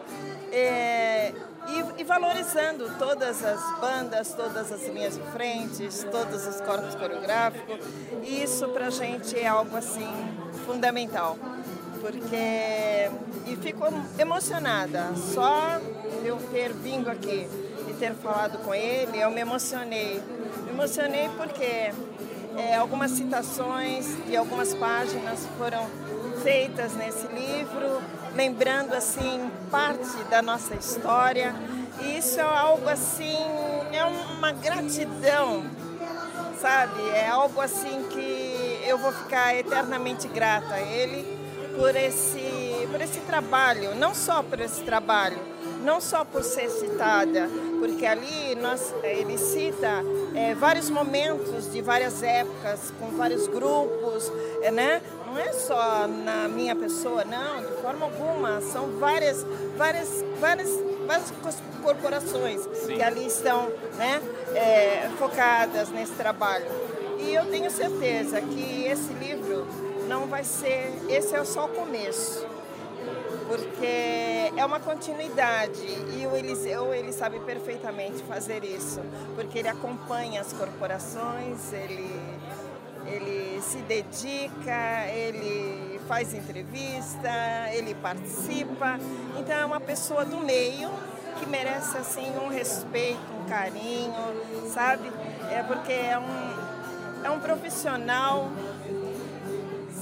é, 0.52 1.32
e, 1.68 2.00
e, 2.00 2.04
valorizando 2.04 2.90
todas 2.98 3.44
as 3.44 3.78
bandas, 3.78 4.32
todas 4.32 4.72
as 4.72 4.86
linhas 4.86 5.16
de 5.16 5.22
frente, 5.32 5.88
todos 6.10 6.46
os 6.46 6.60
corpos 6.62 6.94
coreográficos. 6.94 7.78
E 8.22 8.42
isso 8.42 8.68
para 8.68 8.86
a 8.86 8.90
gente 8.90 9.38
é 9.38 9.46
algo 9.46 9.76
assim 9.76 10.08
fundamental, 10.64 11.36
porque 12.00 13.10
e 13.46 13.56
fico 13.56 13.84
emocionada 14.18 15.14
só 15.16 15.78
eu 16.24 16.36
ter 16.50 16.72
vindo 16.72 17.10
aqui 17.10 17.48
e 17.88 17.94
ter 17.94 18.14
falado 18.14 18.58
com 18.64 18.74
ele, 18.74 19.20
eu 19.20 19.30
me 19.30 19.40
emocionei. 19.40 20.22
Me 20.64 20.70
emocionei 20.70 21.28
porque 21.36 21.92
é, 22.56 22.76
algumas 22.76 23.12
citações 23.12 24.06
de 24.26 24.36
algumas 24.36 24.74
páginas 24.74 25.46
foram 25.58 25.86
feitas 26.42 26.94
nesse 26.94 27.26
livro 27.28 28.00
lembrando 28.38 28.94
assim 28.94 29.50
parte 29.68 30.16
da 30.30 30.40
nossa 30.40 30.74
história. 30.76 31.52
E 32.00 32.18
isso 32.18 32.38
é 32.38 32.44
algo 32.44 32.88
assim, 32.88 33.36
é 33.92 34.04
uma 34.04 34.52
gratidão, 34.52 35.64
sabe? 36.60 37.02
É 37.10 37.26
algo 37.26 37.60
assim 37.60 38.04
que 38.10 38.80
eu 38.86 38.96
vou 38.96 39.10
ficar 39.10 39.56
eternamente 39.56 40.28
grata 40.28 40.74
a 40.74 40.80
ele 40.80 41.36
por 41.76 41.96
esse, 41.96 42.86
por 42.92 43.00
esse 43.00 43.18
trabalho, 43.20 43.96
não 43.96 44.14
só 44.14 44.40
por 44.40 44.60
esse 44.60 44.82
trabalho, 44.82 45.38
não 45.82 46.00
só 46.00 46.24
por 46.24 46.44
ser 46.44 46.70
citada, 46.70 47.48
porque 47.78 48.04
ali 48.04 48.54
nós, 48.56 48.94
ele 49.02 49.38
cita 49.38 50.04
é, 50.34 50.54
vários 50.54 50.90
momentos 50.90 51.70
de 51.72 51.80
várias 51.80 52.22
épocas, 52.22 52.92
com 52.98 53.16
vários 53.16 53.46
grupos, 53.46 54.30
é, 54.62 54.70
né? 54.70 55.00
não 55.28 55.38
é 55.38 55.52
só 55.52 56.08
na 56.08 56.48
minha 56.48 56.74
pessoa, 56.74 57.24
não, 57.24 57.60
de 57.60 57.82
forma 57.82 58.06
alguma. 58.06 58.60
São 58.60 58.98
várias, 58.98 59.44
várias, 59.76 60.24
várias, 60.40 60.70
várias 61.06 61.32
corporações 61.82 62.62
Sim. 62.62 62.96
que 62.96 63.02
ali 63.02 63.26
estão 63.26 63.68
né, 63.96 64.22
é, 64.54 65.10
focadas 65.18 65.90
nesse 65.90 66.12
trabalho. 66.12 66.66
E 67.18 67.34
eu 67.34 67.44
tenho 67.46 67.70
certeza 67.70 68.40
que 68.40 68.84
esse 68.84 69.12
livro 69.14 69.66
não 70.08 70.26
vai 70.26 70.44
ser, 70.44 70.94
esse 71.08 71.34
é 71.34 71.44
só 71.44 71.66
o 71.66 71.68
começo, 71.68 72.46
porque 73.48 74.52
é 74.54 74.64
uma 74.64 74.78
continuidade 74.78 75.82
e 75.82 76.26
o 76.30 76.36
Eliseu 76.36 76.94
ele 76.94 77.12
sabe 77.12 77.40
perfeitamente 77.40 78.22
fazer 78.24 78.62
isso, 78.62 79.00
porque 79.34 79.58
ele 79.58 79.68
acompanha 79.68 80.40
as 80.42 80.52
corporações, 80.52 81.72
ele 81.72 82.38
ele 83.06 83.62
se 83.62 83.78
dedica, 83.78 85.06
ele 85.10 85.98
faz 86.06 86.34
entrevista, 86.34 87.30
ele 87.72 87.94
participa. 87.94 88.98
Então 89.38 89.56
é 89.56 89.64
uma 89.64 89.80
pessoa 89.80 90.26
do 90.26 90.38
meio 90.38 90.90
que 91.38 91.46
merece 91.46 91.96
assim 91.96 92.30
um 92.36 92.48
respeito, 92.48 93.18
um 93.32 93.48
carinho, 93.48 94.12
sabe? 94.72 95.10
É 95.50 95.62
porque 95.62 95.92
é 95.92 96.18
um, 96.18 97.24
é 97.24 97.30
um 97.30 97.40
profissional 97.40 98.50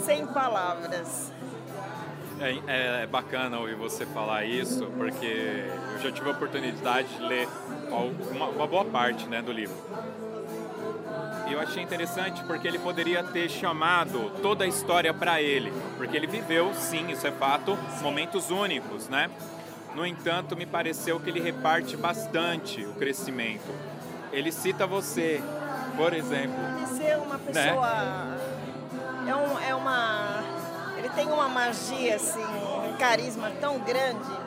sem 0.04 0.26
palavras. 0.26 1.30
É, 2.40 3.02
é, 3.02 3.06
bacana 3.06 3.58
ouvir 3.58 3.76
você 3.76 4.04
falar 4.06 4.44
isso, 4.44 4.86
porque 4.96 5.64
eu 5.94 5.98
já 6.02 6.12
tive 6.12 6.28
a 6.28 6.32
oportunidade 6.32 7.08
de 7.08 7.22
ler 7.22 7.48
uma, 7.88 8.46
uma 8.46 8.66
boa 8.66 8.84
parte 8.84 9.26
né, 9.26 9.40
do 9.40 9.52
livro. 9.52 9.74
E 11.48 11.52
eu 11.52 11.60
achei 11.60 11.82
interessante 11.82 12.42
porque 12.44 12.66
ele 12.66 12.78
poderia 12.78 13.22
ter 13.22 13.48
chamado 13.48 14.30
toda 14.42 14.64
a 14.64 14.66
história 14.66 15.14
para 15.14 15.40
ele, 15.40 15.72
porque 15.96 16.16
ele 16.16 16.26
viveu, 16.26 16.74
sim, 16.74 17.10
isso 17.10 17.26
é 17.26 17.30
fato, 17.30 17.78
momentos 18.02 18.50
únicos, 18.50 19.08
né? 19.08 19.30
No 19.94 20.04
entanto, 20.04 20.54
me 20.54 20.66
pareceu 20.66 21.18
que 21.18 21.30
ele 21.30 21.40
reparte 21.40 21.96
bastante 21.96 22.84
o 22.84 22.92
crescimento. 22.94 23.72
Ele 24.30 24.52
cita 24.52 24.86
você, 24.86 25.40
por 25.96 26.12
exemplo. 26.12 26.58
Ser 26.94 27.16
uma 27.16 27.38
né? 27.38 27.44
pessoa. 27.46 27.94
Né? 27.94 29.30
É, 29.30 29.34
um, 29.34 29.58
é 29.58 29.74
uma. 29.74 30.35
Tem 31.16 31.26
uma 31.26 31.48
magia, 31.48 32.16
assim, 32.16 32.44
um 32.44 32.96
carisma 32.98 33.50
tão 33.60 33.78
grande. 33.80 34.46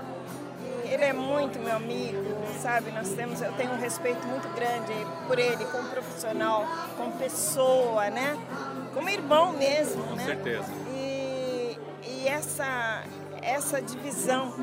Ele 0.85 1.03
é 1.03 1.13
muito 1.13 1.59
meu 1.59 1.75
amigo, 1.75 2.23
sabe? 2.61 2.91
Nós 2.91 3.09
temos, 3.09 3.41
eu 3.41 3.51
tenho 3.53 3.71
um 3.71 3.79
respeito 3.79 4.25
muito 4.27 4.47
grande 4.55 4.93
por 5.27 5.37
ele, 5.37 5.65
como 5.65 5.89
profissional, 5.89 6.65
como 6.95 7.11
pessoa, 7.13 8.09
né? 8.09 8.37
Como 8.93 9.09
irmão 9.09 9.51
mesmo, 9.51 10.03
Com 10.03 10.15
né? 10.15 10.25
certeza. 10.25 10.71
E, 10.91 11.77
e 12.07 12.27
essa, 12.27 13.03
essa 13.41 13.81
divisão 13.81 14.53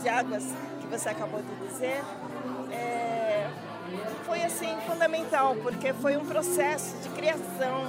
de 0.00 0.08
águas 0.08 0.44
que 0.80 0.86
você 0.86 1.08
acabou 1.08 1.40
de 1.42 1.68
dizer 1.68 2.02
é, 2.72 3.48
foi 4.24 4.42
assim 4.42 4.76
fundamental, 4.86 5.56
porque 5.62 5.92
foi 5.92 6.16
um 6.16 6.24
processo 6.24 6.96
de 7.02 7.08
criação, 7.10 7.86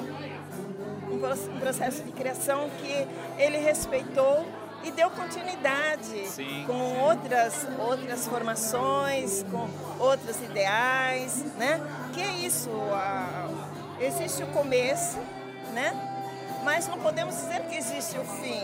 um 1.09 1.59
processo 1.59 2.03
de 2.03 2.11
criação 2.11 2.69
que 2.81 3.07
ele 3.41 3.57
respeitou 3.57 4.45
e 4.83 4.91
deu 4.91 5.09
continuidade 5.09 6.27
sim, 6.27 6.63
com 6.65 6.73
sim. 6.73 6.97
outras 7.01 7.67
outras 7.79 8.27
formações, 8.27 9.43
com 9.43 9.67
outros 9.99 10.37
ideais, 10.41 11.43
né? 11.57 11.81
Que 12.13 12.21
é 12.21 12.31
isso, 12.37 12.69
a, 12.91 13.49
existe 13.99 14.43
o 14.43 14.47
começo, 14.47 15.17
né? 15.73 15.93
Mas 16.63 16.87
não 16.87 16.99
podemos 16.99 17.35
dizer 17.35 17.61
que 17.61 17.75
existe 17.75 18.17
o 18.17 18.23
fim, 18.23 18.61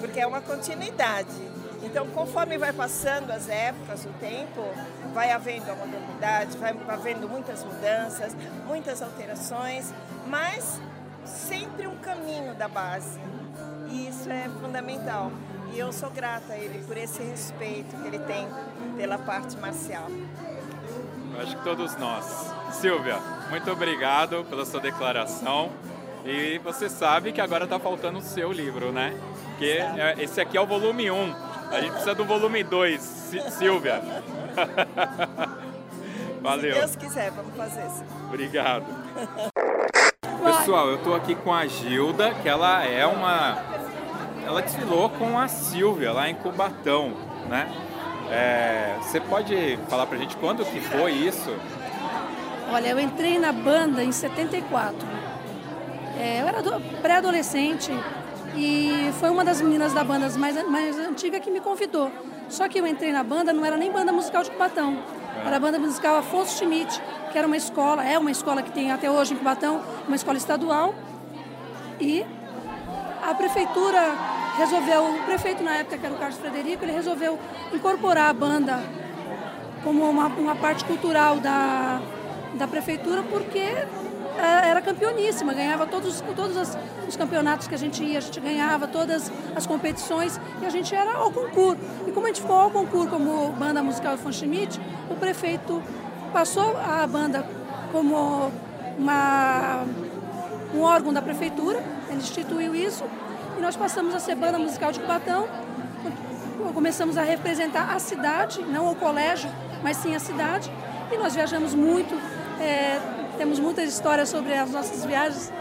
porque 0.00 0.20
é 0.20 0.26
uma 0.26 0.40
continuidade. 0.40 1.48
Então, 1.82 2.08
conforme 2.08 2.58
vai 2.58 2.72
passando 2.72 3.30
as 3.30 3.48
épocas, 3.48 4.04
o 4.04 4.12
tempo, 4.14 4.62
vai 5.14 5.30
havendo 5.30 5.70
a 5.70 5.74
modernidade, 5.74 6.56
vai 6.58 6.76
havendo 6.88 7.28
muitas 7.28 7.62
mudanças, 7.64 8.36
muitas 8.66 9.00
alterações, 9.00 9.92
mas 10.26 10.80
sempre 11.28 11.86
um 11.86 11.96
caminho 11.96 12.54
da 12.54 12.68
base, 12.68 13.20
e 13.90 14.08
isso 14.08 14.30
é 14.30 14.48
fundamental. 14.60 15.30
E 15.72 15.78
eu 15.78 15.92
sou 15.92 16.10
grata 16.10 16.54
a 16.54 16.56
ele 16.56 16.82
por 16.86 16.96
esse 16.96 17.22
respeito 17.22 17.96
que 17.96 18.06
ele 18.06 18.18
tem 18.20 18.48
pela 18.96 19.18
parte 19.18 19.56
marcial. 19.58 20.06
Eu 21.34 21.40
acho 21.42 21.56
que 21.56 21.62
todos 21.62 21.96
nós. 21.96 22.52
Silvia, 22.72 23.18
muito 23.50 23.70
obrigado 23.70 24.44
pela 24.48 24.64
sua 24.64 24.80
declaração. 24.80 25.70
E 26.24 26.58
você 26.58 26.88
sabe 26.88 27.32
que 27.32 27.40
agora 27.40 27.64
está 27.64 27.78
faltando 27.78 28.18
o 28.18 28.22
seu 28.22 28.50
livro, 28.50 28.90
né? 28.90 29.18
Que 29.58 29.78
é, 29.78 30.16
esse 30.18 30.40
aqui 30.40 30.56
é 30.56 30.60
o 30.60 30.66
volume 30.66 31.10
1. 31.10 31.34
A 31.70 31.80
gente 31.80 31.90
precisa 31.90 32.14
do 32.14 32.24
volume 32.24 32.64
2, 32.64 33.00
Silvia. 33.50 34.02
Valeu. 36.42 36.74
Se 36.74 36.80
Deus 36.80 36.96
quiser, 36.96 37.30
vamos 37.30 37.54
fazer 37.56 37.86
isso. 37.86 38.04
Obrigado. 38.28 38.86
Pessoal, 40.58 40.88
eu 40.88 40.96
estou 40.96 41.14
aqui 41.14 41.34
com 41.36 41.54
a 41.54 41.66
Gilda, 41.66 42.34
que 42.42 42.48
ela 42.48 42.84
é 42.84 43.06
uma. 43.06 43.58
Ela 44.44 44.60
desfilou 44.60 45.08
com 45.08 45.38
a 45.38 45.46
Silvia 45.46 46.12
lá 46.12 46.28
em 46.28 46.34
Cubatão, 46.34 47.12
né? 47.48 47.70
É... 48.30 48.96
Você 49.00 49.20
pode 49.20 49.78
falar 49.88 50.06
pra 50.06 50.18
gente 50.18 50.36
quando 50.36 50.64
que 50.64 50.80
foi 50.80 51.12
isso? 51.12 51.54
Olha, 52.70 52.88
eu 52.88 52.98
entrei 52.98 53.38
na 53.38 53.52
banda 53.52 54.02
em 54.02 54.12
74. 54.12 54.96
É, 56.18 56.42
eu 56.42 56.48
era 56.48 56.62
pré-adolescente 57.00 57.92
e 58.56 59.10
foi 59.20 59.30
uma 59.30 59.44
das 59.44 59.60
meninas 59.60 59.92
da 59.94 60.02
banda 60.02 60.28
mais, 60.36 60.68
mais 60.68 60.98
antiga 60.98 61.38
que 61.40 61.50
me 61.50 61.60
convidou. 61.60 62.10
Só 62.48 62.68
que 62.68 62.78
eu 62.78 62.86
entrei 62.86 63.12
na 63.12 63.22
banda, 63.22 63.52
não 63.52 63.64
era 63.64 63.76
nem 63.76 63.90
banda 63.92 64.12
musical 64.12 64.42
de 64.42 64.50
Cubatão, 64.50 64.98
era 65.46 65.56
a 65.56 65.60
banda 65.60 65.78
musical 65.78 66.16
Afonso 66.16 66.58
Schmidt, 66.58 67.00
que 67.28 67.38
era 67.38 67.46
uma 67.46 67.56
escola, 67.56 68.04
é 68.04 68.18
uma 68.18 68.30
escola 68.30 68.62
que 68.62 68.70
tem 68.70 68.90
até 68.90 69.10
hoje 69.10 69.34
em 69.34 69.36
Cubatão, 69.36 69.80
uma 70.06 70.16
escola 70.16 70.36
estadual. 70.36 70.94
E 72.00 72.24
a 73.22 73.34
prefeitura 73.34 74.14
resolveu, 74.56 75.04
o 75.04 75.22
prefeito 75.24 75.62
na 75.62 75.76
época, 75.76 75.98
que 75.98 76.06
era 76.06 76.14
o 76.14 76.18
Carlos 76.18 76.38
Frederico, 76.38 76.84
ele 76.84 76.92
resolveu 76.92 77.38
incorporar 77.72 78.30
a 78.30 78.32
banda 78.32 78.80
como 79.84 80.08
uma, 80.08 80.26
uma 80.26 80.56
parte 80.56 80.84
cultural 80.84 81.38
da, 81.38 82.00
da 82.54 82.66
prefeitura, 82.66 83.22
porque 83.22 83.58
é, 83.58 84.68
era 84.70 84.80
campeoníssima, 84.80 85.52
ganhava 85.52 85.86
todos, 85.86 86.20
todos 86.34 86.76
os 87.08 87.16
campeonatos 87.16 87.66
que 87.66 87.74
a 87.74 87.78
gente 87.78 88.02
ia, 88.04 88.18
a 88.18 88.20
gente 88.20 88.38
ganhava 88.40 88.86
todas 88.86 89.32
as 89.54 89.66
competições 89.66 90.40
e 90.62 90.66
a 90.66 90.70
gente 90.70 90.94
era 90.94 91.12
ao 91.12 91.30
concurso. 91.30 91.80
E 92.06 92.12
como 92.12 92.26
a 92.26 92.28
gente 92.28 92.40
ficou 92.40 92.56
ao 92.56 92.70
concurso 92.70 93.08
como 93.08 93.52
banda 93.52 93.82
musical 93.82 94.16
Von 94.16 94.32
Schmidt, 94.32 94.80
o 95.10 95.14
prefeito 95.14 95.82
passou 96.32 96.76
a 96.76 97.06
banda 97.06 97.44
como 97.92 98.50
uma, 98.98 99.84
um 100.74 100.80
órgão 100.82 101.12
da 101.12 101.22
prefeitura, 101.22 101.82
ele 102.08 102.18
instituiu 102.18 102.74
isso, 102.74 103.04
e 103.56 103.60
nós 103.60 103.76
passamos 103.76 104.14
a 104.14 104.20
ser 104.20 104.34
banda 104.34 104.58
musical 104.58 104.92
de 104.92 105.00
Cubatão, 105.00 105.48
começamos 106.74 107.16
a 107.16 107.22
representar 107.22 107.94
a 107.94 107.98
cidade, 107.98 108.62
não 108.62 108.90
o 108.90 108.94
colégio, 108.94 109.50
mas 109.82 109.96
sim 109.96 110.14
a 110.14 110.20
cidade. 110.20 110.70
E 111.10 111.16
nós 111.16 111.34
viajamos 111.34 111.74
muito, 111.74 112.14
é, 112.60 113.00
temos 113.36 113.58
muitas 113.58 113.88
histórias 113.88 114.28
sobre 114.28 114.54
as 114.54 114.70
nossas 114.70 115.04
viagens. 115.04 115.52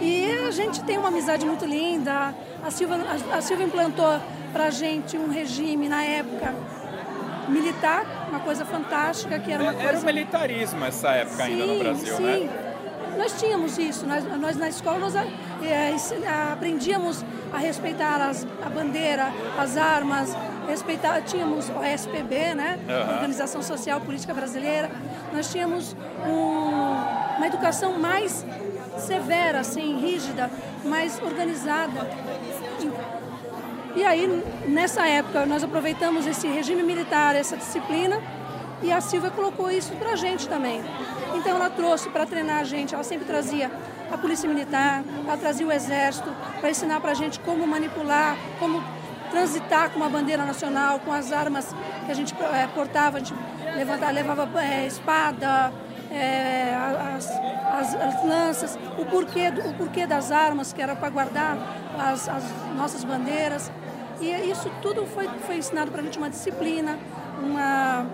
E 0.00 0.26
a 0.46 0.50
gente 0.50 0.82
tem 0.82 0.98
uma 0.98 1.08
amizade 1.08 1.44
muito 1.44 1.64
linda. 1.64 2.34
A 2.64 2.70
Silva, 2.70 2.96
a, 2.96 3.36
a 3.36 3.42
Silva 3.42 3.62
implantou 3.62 4.20
para 4.52 4.64
a 4.64 4.70
gente 4.70 5.16
um 5.16 5.30
regime 5.30 5.88
na 5.88 6.02
época 6.02 6.54
militar, 7.48 8.04
uma 8.28 8.40
coisa 8.40 8.64
fantástica 8.64 9.38
que 9.38 9.50
era 9.52 9.62
uma 9.62 9.72
Era 9.72 9.82
coisa... 9.90 10.02
o 10.02 10.06
militarismo 10.06 10.84
essa 10.84 11.10
época 11.10 11.42
ainda 11.44 11.66
no 11.66 11.78
Brasil, 11.78 12.16
sim. 12.16 12.22
né? 12.22 12.68
Nós 13.16 13.38
tínhamos 13.38 13.76
isso, 13.78 14.06
nós, 14.06 14.24
nós 14.40 14.56
na 14.56 14.68
escola 14.70 14.98
nós 14.98 15.14
é, 15.14 15.94
aprendíamos 16.52 17.22
a 17.52 17.58
respeitar 17.58 18.16
as, 18.22 18.46
a 18.64 18.70
bandeira, 18.70 19.30
as 19.58 19.76
armas, 19.76 20.34
respeitar, 20.66 21.20
tínhamos 21.20 21.68
o 21.68 21.84
SPB, 21.84 22.54
né? 22.54 22.78
Aham. 22.88 23.14
Organização 23.16 23.60
Social 23.62 24.00
Política 24.00 24.32
Brasileira. 24.32 24.90
Nós 25.32 25.50
tínhamos 25.52 25.94
um- 26.26 27.36
uma 27.36 27.46
educação 27.46 27.98
mais 27.98 28.46
severa, 28.96 29.60
assim, 29.60 30.00
rígida, 30.00 30.50
mais 30.84 31.20
organizada. 31.20 32.08
E 33.94 34.04
aí, 34.04 34.26
nessa 34.66 35.06
época, 35.06 35.44
nós 35.44 35.62
aproveitamos 35.62 36.26
esse 36.26 36.46
regime 36.48 36.82
militar, 36.82 37.34
essa 37.36 37.56
disciplina, 37.56 38.18
e 38.82 38.90
a 38.90 39.00
Silvia 39.00 39.30
colocou 39.30 39.70
isso 39.70 39.92
pra 39.96 40.16
gente 40.16 40.48
também. 40.48 40.82
Então 41.34 41.56
ela 41.56 41.70
trouxe 41.70 42.08
para 42.08 42.26
treinar 42.26 42.60
a 42.60 42.64
gente, 42.64 42.94
ela 42.94 43.04
sempre 43.04 43.26
trazia 43.26 43.70
a 44.10 44.18
polícia 44.18 44.48
militar, 44.48 45.02
ela 45.26 45.36
trazia 45.36 45.66
o 45.66 45.72
exército 45.72 46.28
para 46.60 46.70
ensinar 46.70 47.00
pra 47.00 47.14
gente 47.14 47.38
como 47.40 47.66
manipular, 47.66 48.36
como 48.58 48.82
transitar 49.30 49.90
com 49.90 49.96
uma 49.98 50.08
bandeira 50.08 50.44
nacional, 50.44 50.98
com 51.00 51.12
as 51.12 51.30
armas 51.32 51.74
que 52.04 52.10
a 52.12 52.14
gente 52.14 52.34
eh, 52.34 52.68
portava, 52.74 53.18
a 53.18 53.20
gente 53.20 53.34
levantava, 53.76 54.12
levava 54.12 54.48
eh, 54.60 54.86
espada, 54.86 55.72
eh, 56.10 56.74
as, 57.16 57.30
as- 57.30 57.94
as 57.94 58.24
lanças, 58.24 58.78
o 58.98 59.04
porquê, 59.06 59.48
o 59.64 59.72
porquê 59.74 60.06
das 60.06 60.30
armas, 60.32 60.72
que 60.72 60.82
era 60.82 60.94
para 60.96 61.08
guardar 61.08 61.56
as, 61.98 62.28
as 62.28 62.44
nossas 62.76 63.04
bandeiras. 63.04 63.70
E 64.22 64.50
isso 64.50 64.70
tudo 64.80 65.04
foi, 65.04 65.28
foi 65.46 65.56
ensinado 65.56 65.90
para 65.90 66.00
a 66.00 66.04
gente 66.04 66.16
uma 66.16 66.30
disciplina, 66.30 66.96
uma, 67.42 68.06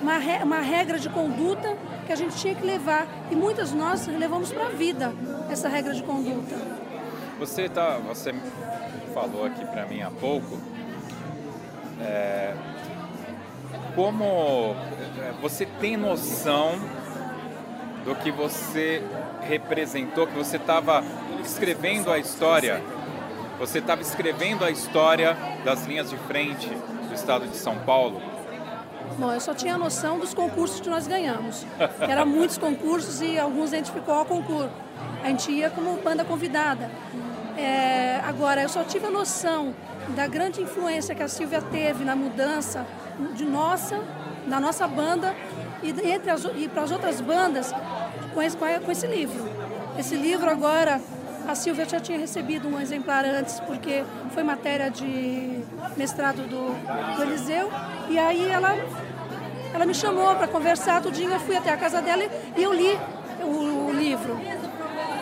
uma, 0.00 0.18
re- 0.18 0.42
uma 0.42 0.60
regra 0.60 0.98
de 0.98 1.10
conduta 1.10 1.76
que 2.06 2.12
a 2.12 2.16
gente 2.16 2.34
tinha 2.36 2.54
que 2.54 2.64
levar. 2.64 3.06
E 3.30 3.36
muitas 3.36 3.70
nós 3.72 4.06
levamos 4.06 4.50
para 4.50 4.66
a 4.66 4.70
vida 4.70 5.12
essa 5.50 5.68
regra 5.68 5.92
de 5.92 6.02
conduta. 6.02 6.56
Você 7.38 7.68
tá, 7.68 7.98
você 7.98 8.34
falou 9.12 9.44
aqui 9.44 9.64
para 9.66 9.84
mim 9.86 10.00
há 10.00 10.10
pouco, 10.10 10.58
é, 12.00 12.54
como 13.94 14.74
é, 15.20 15.32
você 15.42 15.66
tem 15.66 15.96
noção 15.96 16.72
do 18.04 18.14
que 18.14 18.30
você 18.30 19.02
representou, 19.42 20.26
que 20.26 20.34
você 20.34 20.56
estava 20.56 21.02
escrevendo 21.44 22.10
a 22.10 22.18
história, 22.18 22.82
você 23.58 23.78
estava 23.78 24.02
escrevendo 24.02 24.64
a 24.64 24.70
história 24.70 25.36
das 25.64 25.84
linhas 25.86 26.10
de 26.10 26.16
frente 26.16 26.68
do 26.68 27.14
estado 27.14 27.46
de 27.46 27.56
São 27.56 27.76
Paulo. 27.78 28.20
Bom, 29.18 29.32
eu 29.32 29.40
só 29.40 29.54
tinha 29.54 29.78
noção 29.78 30.18
dos 30.18 30.34
concursos 30.34 30.80
que 30.80 30.88
nós 30.88 31.06
ganhamos. 31.06 31.64
Que 32.04 32.10
eram 32.10 32.26
muitos 32.26 32.58
concursos 32.58 33.20
e 33.20 33.38
alguns 33.38 33.72
a 33.72 33.76
gente 33.76 33.92
ficou 33.92 34.14
ao 34.14 34.24
concurso. 34.24 34.70
A 35.22 35.28
gente 35.28 35.52
ia 35.52 35.70
como 35.70 35.96
banda 36.02 36.24
convidada. 36.24 36.90
É, 37.56 38.20
agora, 38.26 38.62
eu 38.62 38.68
só 38.68 38.82
tive 38.82 39.06
a 39.06 39.10
noção 39.10 39.74
da 40.08 40.26
grande 40.26 40.60
influência 40.60 41.14
que 41.14 41.22
a 41.22 41.28
Silvia 41.28 41.62
teve 41.62 42.04
na 42.04 42.16
mudança 42.16 42.84
de 43.34 43.44
nossa, 43.44 44.00
da 44.46 44.58
nossa 44.58 44.88
banda 44.88 45.34
e, 45.82 45.90
entre 46.10 46.30
as, 46.30 46.44
e 46.56 46.68
para 46.68 46.82
as 46.82 46.90
outras 46.90 47.20
bandas 47.20 47.72
com 48.34 48.42
esse, 48.42 48.56
com 48.56 48.90
esse 48.90 49.06
livro. 49.06 49.48
Esse 49.96 50.16
livro 50.16 50.50
agora, 50.50 51.00
a 51.46 51.54
Silvia 51.54 51.84
já 51.88 52.00
tinha 52.00 52.18
recebido 52.18 52.68
um 52.68 52.80
exemplar 52.80 53.24
antes, 53.24 53.60
porque 53.60 54.04
foi 54.32 54.42
matéria 54.42 54.90
de 54.90 55.60
mestrado 55.96 56.42
do, 56.48 56.74
do 57.16 57.22
Eliseu, 57.22 57.70
e 58.08 58.18
aí 58.18 58.48
ela, 58.48 58.74
ela 59.72 59.86
me 59.86 59.94
chamou 59.94 60.34
para 60.36 60.48
conversar 60.48 61.02
tudinho, 61.02 61.32
eu 61.32 61.40
fui 61.40 61.56
até 61.56 61.70
a 61.70 61.76
casa 61.76 62.00
dela 62.00 62.24
e 62.56 62.62
eu 62.62 62.72
li 62.72 62.98
o, 63.42 63.88
o 63.88 63.92
livro. 63.92 64.38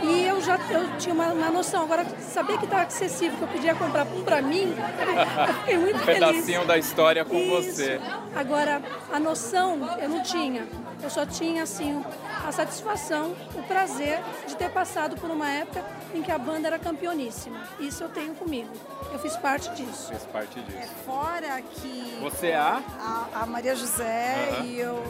E 0.05 0.25
eu 0.27 0.41
já 0.41 0.59
eu 0.69 0.97
tinha 0.99 1.15
uma, 1.15 1.29
uma 1.29 1.49
noção. 1.49 1.85
Agora, 1.85 2.05
saber 2.19 2.59
que 2.59 2.65
estava 2.65 2.83
acessível, 2.83 3.37
que 3.39 3.45
eu 3.45 3.49
podia 3.49 3.73
comprar 3.73 4.05
um 4.05 4.25
para 4.25 4.43
mim, 4.43 4.75
eu 5.49 5.55
fiquei 5.55 5.79
muito 5.79 5.97
Um 5.97 6.01
feliz. 6.01 6.19
pedacinho 6.27 6.65
da 6.67 6.77
história 6.77 7.25
com 7.25 7.37
Isso. 7.37 7.51
você. 7.73 8.01
Agora, 8.35 8.83
a 9.13 9.21
noção 9.21 9.79
eu 10.01 10.09
não 10.09 10.21
tinha. 10.25 10.67
Eu 11.01 11.09
só 11.09 11.25
tinha, 11.25 11.63
assim, 11.63 12.05
a 12.47 12.51
satisfação, 12.53 13.35
o 13.55 13.63
prazer 13.63 14.21
de 14.47 14.57
ter 14.57 14.69
passado 14.71 15.17
por 15.17 15.31
uma 15.31 15.49
época 15.49 15.85
em 16.15 16.23
que 16.23 16.31
a 16.31 16.39
banda 16.39 16.67
era 16.67 16.79
campeoníssima. 16.79 17.61
Isso 17.79 18.03
eu 18.03 18.09
tenho 18.09 18.35
comigo. 18.35 18.71
Eu 19.13 19.19
fiz 19.19 19.37
parte 19.37 19.71
disso. 19.71 20.09
Fez 20.09 20.23
parte 20.25 20.61
disso. 20.61 20.89
Fora 21.07 21.61
que 21.63 22.19
Você 22.23 22.49
é 22.49 22.57
a 22.57 22.81
a, 23.01 23.43
a 23.43 23.47
Maria 23.47 23.77
José 23.77 24.61
e 24.65 24.79
eu, 24.79 25.03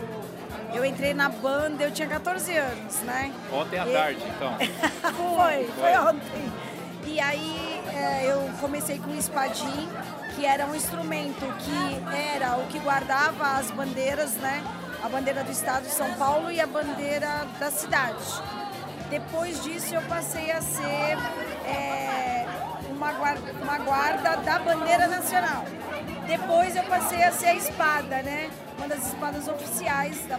eu 0.74 0.84
entrei 0.84 1.14
na 1.14 1.28
banda, 1.28 1.82
eu 1.84 1.90
tinha 1.90 2.08
14 2.08 2.54
anos, 2.56 2.96
né? 3.00 3.32
ontem 3.52 3.78
à 3.78 3.86
E- 3.88 3.92
tarde, 3.92 4.22
então. 4.36 4.54
foi, 5.12 5.66
foi 5.68 5.98
ontem. 5.98 6.52
E 7.06 7.18
aí 7.20 7.82
é, 7.94 8.26
eu 8.30 8.48
comecei 8.60 8.98
com 8.98 9.10
o 9.10 9.16
espadim, 9.18 9.88
que 10.36 10.44
era 10.46 10.66
um 10.66 10.74
instrumento 10.74 11.40
que 11.58 12.16
era 12.36 12.56
o 12.58 12.66
que 12.68 12.78
guardava 12.78 13.56
as 13.58 13.70
bandeiras, 13.70 14.34
né? 14.34 14.62
A 15.02 15.08
bandeira 15.08 15.42
do 15.42 15.50
estado 15.50 15.82
de 15.82 15.90
São 15.90 16.12
Paulo 16.14 16.50
e 16.50 16.60
a 16.60 16.66
bandeira 16.66 17.46
da 17.58 17.70
cidade. 17.70 18.24
Depois 19.10 19.62
disso 19.62 19.94
eu 19.94 20.02
passei 20.02 20.50
a 20.50 20.62
ser 20.62 21.18
é, 21.66 22.46
uma, 22.88 23.12
guarda, 23.12 23.52
uma 23.60 23.78
guarda 23.78 24.36
da 24.36 24.58
bandeira 24.60 25.08
nacional. 25.08 25.64
Depois 26.26 26.76
eu 26.76 26.84
passei 26.84 27.22
a 27.24 27.32
ser 27.32 27.46
a 27.46 27.54
espada, 27.54 28.22
né? 28.22 28.50
Uma 28.78 28.88
das 28.88 29.06
espadas 29.08 29.48
oficiais 29.48 30.24
da, 30.26 30.38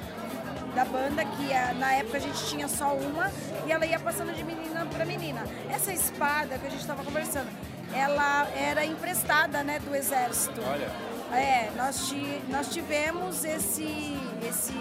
da 0.74 0.86
banda, 0.86 1.24
que 1.26 1.52
eh, 1.52 1.74
na 1.74 1.94
época 1.94 2.18
a 2.18 2.22
gente 2.22 2.46
tinha 2.48 2.68
só 2.68 2.96
uma, 2.96 3.32
e 3.68 3.72
ela 3.72 3.86
ia 3.86 4.00
passando 4.00 4.34
de 4.34 4.44
menina 4.44 4.86
para 4.86 5.06
menina. 5.06 5.44
Essa 5.70 5.94
espada 5.94 6.58
que 6.58 6.66
a 6.66 6.70
gente 6.70 6.82
estava 6.82 7.04
conversando, 7.04 7.50
ela 7.94 8.48
era 8.56 8.86
emprestada, 8.86 9.64
né, 9.64 9.80
do 9.80 9.96
exército. 9.96 10.62
Olha. 10.66 11.13
É, 11.36 11.72
nós, 11.76 12.08
ti, 12.08 12.42
nós 12.50 12.70
tivemos 12.70 13.44
esse, 13.44 14.16
esse, 14.48 14.74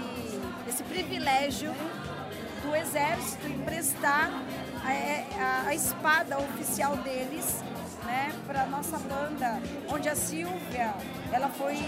esse 0.69 0.83
privilégio 0.85 1.73
do 2.63 2.77
exército 2.77 3.47
emprestar 3.47 4.31
a, 4.85 5.43
a, 5.43 5.69
a 5.69 5.75
espada 5.75 6.39
oficial 6.39 6.97
deles 6.99 7.63
né, 8.05 8.33
para 8.47 8.67
nossa 8.67 8.99
banda, 8.99 9.61
onde 9.89 10.09
a 10.09 10.15
Silvia, 10.15 10.95
ela 11.33 11.49
foi, 11.49 11.79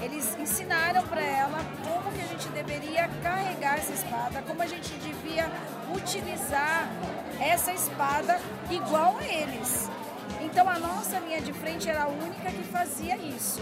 eles 0.00 0.36
ensinaram 0.38 1.02
para 1.02 1.20
ela 1.20 1.58
como 1.82 2.12
que 2.12 2.22
a 2.22 2.26
gente 2.26 2.48
deveria 2.50 3.08
carregar 3.22 3.78
essa 3.78 3.92
espada, 3.92 4.42
como 4.42 4.62
a 4.62 4.66
gente 4.66 4.92
devia 4.98 5.50
utilizar 5.94 6.88
essa 7.40 7.72
espada 7.72 8.40
igual 8.70 9.18
a 9.18 9.24
eles. 9.24 9.90
Então 10.40 10.68
a 10.68 10.78
nossa 10.78 11.18
linha 11.18 11.40
de 11.40 11.52
frente 11.52 11.88
era 11.88 12.04
a 12.04 12.08
única 12.08 12.50
que 12.50 12.62
fazia 12.64 13.16
isso. 13.16 13.60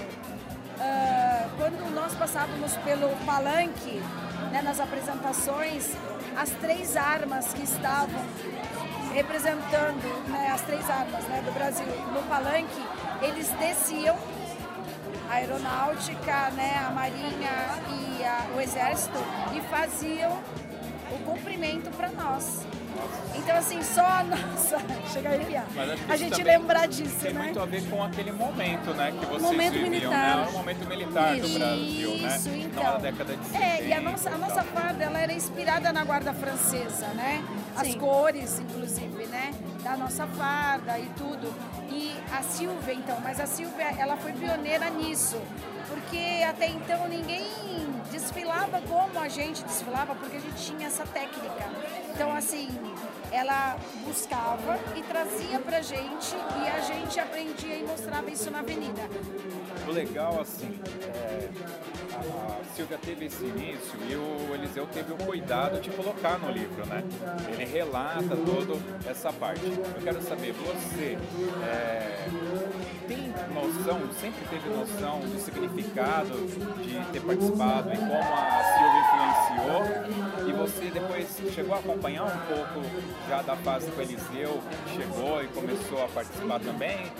Ah, 0.80 1.48
quando 1.56 1.92
nós 1.94 2.14
passávamos 2.14 2.76
pelo 2.78 3.08
palanque, 3.24 4.02
né, 4.50 4.62
nas 4.62 4.80
apresentações, 4.80 5.90
as 6.36 6.50
três 6.50 6.96
armas 6.96 7.52
que 7.52 7.62
estavam 7.62 8.22
representando 9.12 10.28
né, 10.30 10.50
as 10.54 10.62
três 10.62 10.88
armas 10.88 11.24
né, 11.24 11.42
do 11.44 11.52
Brasil 11.52 11.84
no 12.12 12.22
palanque, 12.22 12.82
eles 13.20 13.48
desciam 13.58 14.16
a 15.30 15.34
aeronáutica, 15.34 16.50
né, 16.50 16.82
a 16.86 16.90
marinha 16.90 17.50
e 17.90 18.24
a- 18.24 18.46
o 18.56 18.60
exército 18.60 19.18
e 19.54 19.60
faziam 19.62 20.32
o 21.10 21.18
cumprimento 21.24 21.90
para 21.96 22.08
nós. 22.08 22.60
Então 23.34 23.56
assim, 23.56 23.82
só 23.82 24.02
a 24.02 24.22
nossa, 24.24 24.78
chega 25.12 25.30
a 25.30 25.32
arrepiar, 25.32 25.64
a 26.08 26.16
gente 26.16 26.42
lembrar 26.42 26.86
disso, 26.86 27.16
Tem 27.20 27.32
né? 27.32 27.42
muito 27.44 27.60
a 27.60 27.66
ver 27.66 27.82
com 27.88 28.02
aquele 28.02 28.32
momento, 28.32 28.94
né, 28.94 29.12
que 29.18 29.26
vocês 29.26 29.42
Momento 29.42 29.72
viviam, 29.72 29.90
militar. 29.90 30.36
né? 30.36 30.46
Um 30.48 30.52
momento 30.52 30.88
militar 30.88 31.36
do 31.36 31.46
Isso. 31.46 31.58
Brasil, 31.58 32.16
né? 32.18 32.36
Isso, 32.36 32.48
então. 32.50 32.82
na 32.84 32.98
década 32.98 33.36
de 33.36 33.44
70. 33.46 33.64
É, 33.64 33.88
e 33.88 33.92
a 33.92 34.00
nossa, 34.00 34.30
a 34.30 34.38
nossa 34.38 34.62
farda 34.62 35.04
ela 35.04 35.18
era 35.20 35.32
inspirada 35.32 35.92
na 35.92 36.04
guarda 36.04 36.32
francesa, 36.32 37.06
né? 37.08 37.42
As 37.76 37.88
Sim. 37.88 37.98
cores, 37.98 38.58
inclusive, 38.60 39.26
né? 39.26 39.52
Da 39.82 39.96
nossa 39.96 40.26
farda 40.26 40.98
e 40.98 41.06
tudo. 41.16 41.52
E 41.90 42.12
a 42.32 42.42
Silvia, 42.42 42.94
então, 42.94 43.18
mas 43.22 43.40
a 43.40 43.46
Silvia, 43.46 43.94
ela 43.98 44.16
foi 44.16 44.32
pioneira 44.32 44.88
nisso. 44.90 45.40
Porque 45.88 46.42
até 46.48 46.68
então 46.68 47.06
ninguém 47.08 47.44
desfilava 48.10 48.80
como 48.82 49.18
a 49.18 49.28
gente 49.28 49.62
desfilava, 49.64 50.14
porque 50.14 50.36
a 50.36 50.40
gente 50.40 50.54
tinha 50.56 50.86
essa 50.86 51.04
técnica. 51.04 51.68
Então, 52.14 52.30
assim, 52.36 52.68
ela 53.32 53.76
buscava 54.04 54.78
e 54.94 55.02
trazia 55.02 55.58
pra 55.58 55.80
gente 55.80 56.36
e 56.62 56.68
a 56.68 56.80
gente 56.80 57.18
aprendia 57.18 57.76
e 57.76 57.82
mostrava 57.82 58.30
isso 58.30 58.50
na 58.50 58.58
avenida. 58.58 59.02
O 59.88 59.90
legal, 59.90 60.40
assim, 60.40 60.78
é, 61.02 61.48
a, 62.14 62.74
Silvia 62.74 62.98
teve 62.98 63.26
esse 63.26 63.44
início 63.44 63.98
e 64.08 64.14
o 64.14 64.54
Eliseu 64.54 64.86
teve 64.86 65.12
o 65.12 65.16
cuidado 65.16 65.80
de 65.80 65.90
colocar 65.90 66.38
no 66.38 66.50
livro, 66.50 66.86
né? 66.86 67.02
Ele 67.52 67.64
relata 67.64 68.36
toda 68.36 68.78
essa 69.10 69.32
parte. 69.32 69.64
Eu 69.64 70.02
quero 70.02 70.22
saber, 70.22 70.52
você 70.52 71.18
é, 71.64 72.28
tem 73.08 73.32
noção, 73.52 74.00
sempre 74.20 74.44
teve 74.48 74.68
noção 74.68 75.20
do 75.20 75.40
significado 75.40 76.46
de 76.82 77.12
ter 77.12 77.20
participado 77.20 77.92
e 77.92 77.96
como 77.96 78.12
a 78.12 78.62
Silvia 78.72 79.00
influenciou? 79.02 80.48
E 80.48 80.52
você 80.52 80.90
depois 80.90 81.54
chegou 81.54 81.74
a 81.74 81.78
acompanhar 81.78 82.24
um 82.24 82.54
pouco 82.54 82.80
já 83.28 83.42
da 83.42 83.56
fase 83.56 83.90
que 83.90 84.00
Eliseu 84.00 84.62
chegou 84.94 85.42
e 85.42 85.48
começou 85.48 86.04
a 86.04 86.08
participar 86.08 86.60
também? 86.60 87.12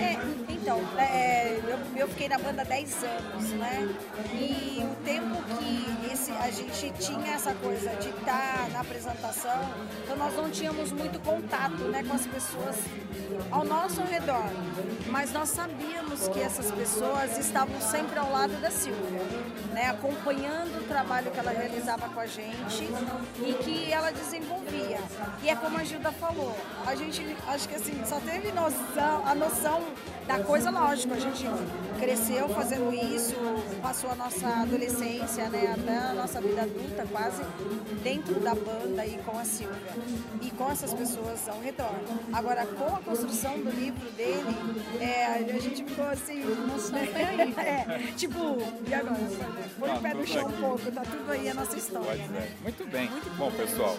É, 0.00 0.16
então, 0.48 0.80
é, 0.98 1.58
eu, 1.58 1.78
eu, 1.96 2.08
fiquei 2.08 2.28
na 2.28 2.38
banda 2.38 2.64
10 2.64 3.04
anos, 3.04 3.50
né? 3.52 3.88
E 4.34 4.80
o 4.82 4.94
tempo 5.04 5.42
que 5.58 6.12
esse, 6.12 6.32
a 6.32 6.50
gente 6.50 6.92
tinha 6.98 7.34
essa 7.34 7.54
coisa 7.54 7.90
de 7.96 8.08
estar 8.08 8.68
na 8.72 8.80
apresentação, 8.80 9.60
então 10.02 10.16
nós 10.16 10.34
não 10.34 10.50
tínhamos 10.50 10.92
muito 10.92 11.18
contato 11.20 11.84
né, 11.84 12.02
com 12.02 12.14
as 12.14 12.26
pessoas 12.26 12.76
ao 13.50 13.64
nosso 13.64 14.00
redor. 14.02 14.50
Mas 15.08 15.32
nós 15.32 15.48
sabíamos 15.48 16.28
que 16.28 16.40
essas 16.40 16.70
pessoas 16.70 17.38
estavam 17.38 17.80
sempre 17.80 18.18
ao 18.18 18.30
lado 18.30 18.60
da 18.60 18.70
Silvia, 18.70 19.22
né? 19.72 19.86
Acompanhando 19.86 20.80
o 20.80 20.88
trabalho 20.88 21.30
que 21.30 21.38
ela 21.38 21.50
realizava 21.50 22.08
com 22.08 22.20
a 22.20 22.26
gente 22.26 22.88
e 23.44 23.52
que 23.54 23.92
ela 23.92 24.10
desenvolvia. 24.10 25.00
E 25.42 25.48
é 25.48 25.56
como 25.56 25.78
a 25.78 25.84
Gilda 25.84 26.12
falou, 26.12 26.56
a 26.86 26.94
gente 26.94 27.36
acho 27.46 27.68
que 27.68 27.74
assim, 27.74 28.00
só 28.04 28.20
teve 28.20 28.52
noção, 28.52 29.26
a 29.26 29.34
noção 29.34 29.82
da 30.26 30.38
coisa, 30.40 30.70
lógico, 30.70 31.14
a 31.14 31.18
gente 31.18 31.44
cresceu 32.00 32.48
fazendo 32.48 32.92
isso, 32.94 33.36
passou 33.82 34.10
a 34.10 34.14
nossa 34.14 34.48
adolescência, 34.48 35.48
né, 35.50 35.74
até 35.78 35.98
a 35.98 36.14
nossa 36.14 36.40
vida 36.40 36.62
adulta 36.62 37.06
quase 37.12 37.42
dentro 38.02 38.40
da 38.40 38.54
banda 38.54 39.04
e 39.04 39.18
com 39.18 39.38
a 39.38 39.44
Silvia 39.44 39.76
e 40.40 40.50
com 40.50 40.70
essas 40.70 40.94
pessoas 40.94 41.46
ao 41.46 41.60
redor. 41.60 41.94
Agora, 42.32 42.66
com 42.66 42.96
a 42.96 43.00
construção 43.00 43.58
do 43.58 43.70
livro 43.70 44.10
dele, 44.12 44.56
é, 44.98 45.26
a 45.26 45.58
gente 45.58 45.84
ficou 45.84 46.06
assim, 46.06 46.42
nossa, 46.66 46.96
é, 47.60 48.12
tipo, 48.16 48.38
e 48.88 48.94
agora? 48.94 49.20
Põe 49.78 49.90
o 49.90 50.00
pé 50.00 50.14
no 50.14 50.26
chão 50.26 50.46
um 50.46 50.52
pouco, 50.52 50.90
tá 50.90 51.02
tudo 51.02 51.30
aí 51.30 51.48
a 51.48 51.54
nossa 51.54 51.76
história, 51.76 52.26
né? 52.28 52.50
Muito 52.62 52.90
bem. 52.90 53.10
Muito 53.10 53.30
bom, 53.36 53.50
pessoal. 53.50 53.96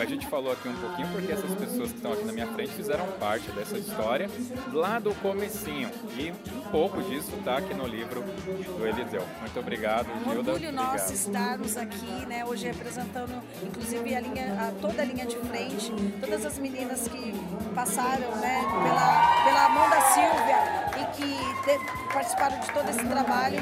A 0.00 0.04
gente 0.06 0.26
falou 0.26 0.52
aqui 0.52 0.68
um 0.68 0.76
pouquinho 0.76 1.08
porque 1.08 1.32
essas 1.32 1.54
pessoas 1.54 1.90
que 1.90 1.96
estão 1.96 2.12
aqui 2.12 2.24
na 2.24 2.32
minha 2.32 2.46
frente 2.46 2.72
fizeram 2.72 3.06
parte 3.18 3.50
dessa 3.52 3.76
história 3.76 4.30
lá 4.72 4.98
do 4.98 5.14
comecinho. 5.16 5.90
E 6.16 6.30
um 6.30 6.70
pouco 6.70 7.02
disso 7.02 7.25
está 7.34 7.58
aqui 7.58 7.74
no 7.74 7.86
livro 7.86 8.22
do 8.22 8.86
Eliseu. 8.86 9.22
Muito 9.40 9.58
obrigado, 9.58 10.06
Gilda. 10.06 10.28
Um 10.28 10.38
orgulho 10.38 10.72
nosso 10.72 11.12
estarmos 11.12 11.76
aqui, 11.76 12.26
né, 12.26 12.44
hoje 12.44 12.66
representando, 12.66 13.42
inclusive, 13.62 14.14
a 14.14 14.20
linha, 14.20 14.56
a, 14.60 14.80
toda 14.80 15.02
a 15.02 15.04
linha 15.04 15.26
de 15.26 15.36
frente, 15.36 15.92
todas 16.20 16.44
as 16.44 16.58
meninas 16.58 17.08
que 17.08 17.34
passaram, 17.74 18.34
né, 18.36 18.62
pela, 18.62 19.44
pela 19.44 19.68
mão 19.70 19.90
da 19.90 20.00
Silvia 20.00 20.86
e 21.00 21.16
que 21.16 21.36
te, 21.64 22.12
participaram 22.12 22.60
de 22.60 22.72
todo 22.72 22.88
esse 22.88 23.04
trabalho. 23.04 23.60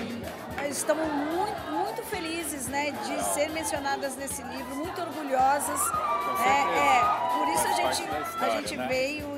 Estamos 0.68 1.06
muito, 1.06 1.72
muito 1.72 2.02
felizes, 2.04 2.68
né, 2.68 2.90
de 2.90 3.22
ser 3.34 3.50
mencionadas 3.50 4.16
nesse 4.16 4.42
livro, 4.42 4.76
muito 4.76 5.00
orgulhosas. 5.00 5.80
É, 6.44 6.48
é, 6.48 7.38
por 7.38 7.48
isso 7.48 7.66
a 7.66 7.72
gente, 7.72 8.08
a 8.40 8.50
gente 8.50 8.76
né? 8.76 8.86
veio 8.88 9.33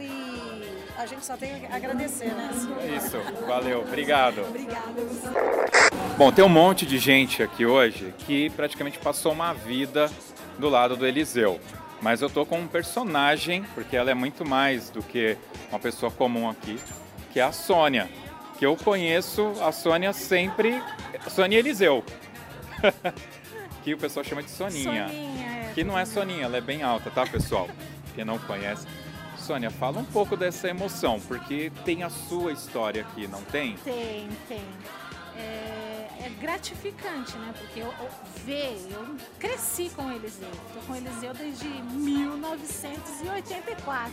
a 0.99 1.07
gente 1.07 1.25
só 1.25 1.37
tem 1.37 1.67
a 1.67 1.77
agradecer, 1.77 2.33
né? 2.33 2.51
Isso, 2.97 3.19
valeu, 3.47 3.81
obrigado. 3.81 4.43
Obrigada. 4.43 5.03
Bom, 6.17 6.33
tem 6.33 6.45
um 6.45 6.49
monte 6.49 6.87
de 6.87 6.99
gente 6.99 7.43
aqui 7.43 7.67
hoje 7.67 8.15
que 8.19 8.51
praticamente 8.51 8.99
passou 8.99 9.33
uma 9.33 9.53
vida 9.53 10.11
do 10.59 10.69
lado 10.69 10.97
do 10.97 11.07
Eliseu. 11.07 11.61
Mas 12.01 12.23
eu 12.23 12.31
tô 12.31 12.45
com 12.45 12.59
um 12.59 12.67
personagem, 12.67 13.65
porque 13.75 13.97
ela 13.97 14.11
é 14.11 14.15
muito 14.15 14.45
mais 14.47 14.91
do 14.91 15.03
que 15.03 15.37
uma 15.71 15.79
pessoa 15.79 16.11
comum 16.11 16.49
aqui, 16.49 16.79
que 17.33 17.41
é 17.41 17.43
a 17.43 17.53
Sônia. 17.53 18.09
Que 18.59 18.65
eu 18.65 18.77
conheço 18.77 19.53
a 19.63 19.73
Sônia 19.73 20.13
sempre. 20.13 20.83
Sônia 21.29 21.59
Eliseu. 21.59 22.05
que 23.85 23.95
o 23.95 23.99
pessoal 23.99 24.25
chama 24.25 24.43
de 24.43 24.51
Soninha. 24.51 25.09
Soninha 25.09 25.47
é. 25.47 25.73
Que 25.75 25.85
não 25.85 25.99
é 25.99 26.05
Soninha, 26.05 26.45
ela 26.45 26.57
é 26.57 26.61
bem 26.61 26.83
alta, 26.83 27.11
tá, 27.11 27.27
pessoal? 27.27 27.69
Quem 28.15 28.25
não 28.25 28.39
conhece. 28.39 28.87
Sônia, 29.47 29.71
fala 29.71 30.01
um 30.01 30.05
pouco 30.05 30.37
dessa 30.37 30.69
emoção, 30.69 31.21
porque 31.21 31.71
tem 31.85 32.03
a 32.03 32.11
sua 32.11 32.51
história 32.51 33.03
aqui, 33.03 33.29
não 33.29 33.41
tem? 33.43 33.77
Tem, 33.85 34.29
tem. 34.49 34.61
É, 35.39 36.09
é 36.25 36.33
gratificante, 36.41 37.39
né? 37.39 37.55
Porque 37.57 37.79
eu, 37.79 37.87
eu 37.87 38.09
eu 38.91 39.07
cresci 39.39 39.89
com 39.95 40.07
o 40.07 40.11
Eliseu. 40.11 40.49
Estou 40.67 40.83
com 40.83 40.95
o 40.95 40.97
Eliseu 40.97 41.33
desde 41.33 41.69
1984 41.69 44.13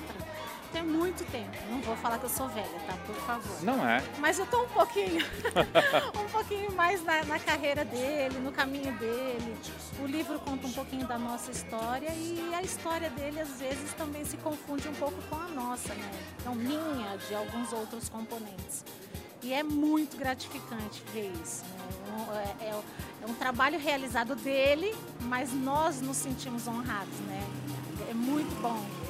tem 0.73 0.83
muito 0.83 1.23
tempo. 1.31 1.51
Não 1.69 1.79
vou 1.81 1.95
falar 1.95 2.17
que 2.17 2.25
eu 2.25 2.29
sou 2.29 2.49
velha, 2.49 2.79
tá? 2.87 2.93
Por 3.05 3.15
favor. 3.15 3.63
Não 3.63 3.87
é. 3.87 4.03
Mas 4.17 4.39
eu 4.39 4.45
tô 4.47 4.63
um 4.63 4.69
pouquinho, 4.69 5.23
um 6.19 6.29
pouquinho 6.31 6.71
mais 6.73 7.03
na, 7.03 7.23
na, 7.25 7.39
carreira 7.39 7.85
dele, 7.85 8.39
no 8.39 8.51
caminho 8.51 8.91
dele. 8.97 9.55
O 10.01 10.07
livro 10.07 10.39
conta 10.39 10.65
um 10.67 10.71
pouquinho 10.71 11.07
da 11.07 11.17
nossa 11.17 11.51
história 11.51 12.09
e 12.09 12.51
a 12.53 12.63
história 12.63 13.09
dele 13.11 13.39
às 13.39 13.59
vezes 13.59 13.93
também 13.93 14.25
se 14.25 14.35
confunde 14.37 14.87
um 14.87 14.95
pouco 14.95 15.21
com 15.29 15.35
a 15.35 15.47
nossa, 15.49 15.93
né? 15.93 16.11
Não 16.43 16.55
minha, 16.55 17.17
de 17.17 17.35
alguns 17.35 17.71
outros 17.71 18.09
componentes. 18.09 18.83
E 19.43 19.53
é 19.53 19.61
muito 19.61 20.17
gratificante 20.17 21.03
ver 21.13 21.31
isso. 21.43 21.63
Né? 21.65 22.55
É, 22.61 22.65
é, 22.65 22.81
é 23.21 23.25
um 23.27 23.33
trabalho 23.33 23.77
realizado 23.77 24.35
dele, 24.35 24.95
mas 25.21 25.53
nós 25.53 26.01
nos 26.01 26.17
sentimos 26.17 26.67
honrados, 26.67 27.19
né? 27.27 27.45
É 28.09 28.13
muito 28.13 28.53
bom 28.61 29.02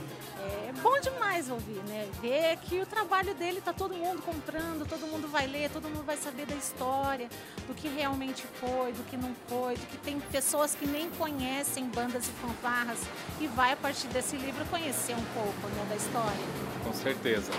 bom 0.82 1.00
demais 1.00 1.50
ouvir, 1.50 1.82
né? 1.88 2.08
Ver 2.22 2.58
que 2.58 2.80
o 2.80 2.86
trabalho 2.86 3.34
dele 3.36 3.62
tá 3.62 3.74
todo 3.74 3.94
mundo 3.94 4.22
comprando, 4.22 4.88
todo 4.88 5.08
mundo 5.08 5.28
vai 5.28 5.48
ler, 5.48 5.70
todo 5.70 5.88
mundo 5.88 6.04
vai 6.04 6.18
saber 6.18 6.46
da 6.46 6.56
história, 6.56 7.30
do 7.68 7.74
que 7.74 7.88
realmente 7.88 8.44
foi, 8.60 8.92
do 8.92 9.04
que 9.10 9.18
não 9.18 9.34
foi, 9.48 9.76
do 9.76 9.86
que 9.88 9.98
tem 9.98 10.20
pessoas 10.20 10.76
que 10.76 10.88
nem 10.88 11.10
conhecem 11.12 11.86
bandas 11.86 12.28
e 12.28 12.32
fanfarras 12.32 13.00
e 13.40 13.48
vai 13.48 13.74
a 13.74 13.76
partir 13.76 14.08
desse 14.08 14.36
livro 14.36 14.66
conhecer 14.66 15.14
um 15.14 15.26
pouco 15.34 15.68
né, 15.76 15.86
da 15.90 15.96
história. 15.96 16.46
Com 16.84 16.94
certeza. 16.94 17.52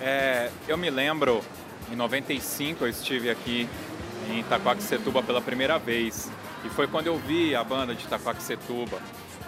É, 0.00 0.50
eu 0.68 0.76
me 0.76 0.90
lembro, 0.90 1.42
em 1.90 1.96
95 1.96 2.84
eu 2.84 2.88
estive 2.88 3.30
aqui 3.30 3.68
em 4.28 4.40
Itaquaquecetuba 4.40 5.22
pela 5.22 5.40
primeira 5.40 5.78
vez 5.78 6.30
e 6.64 6.68
foi 6.68 6.86
quando 6.86 7.06
eu 7.06 7.16
vi 7.16 7.54
a 7.54 7.62
banda 7.62 7.94
de 7.94 8.04
Itaquaquecetuba. 8.04 9.00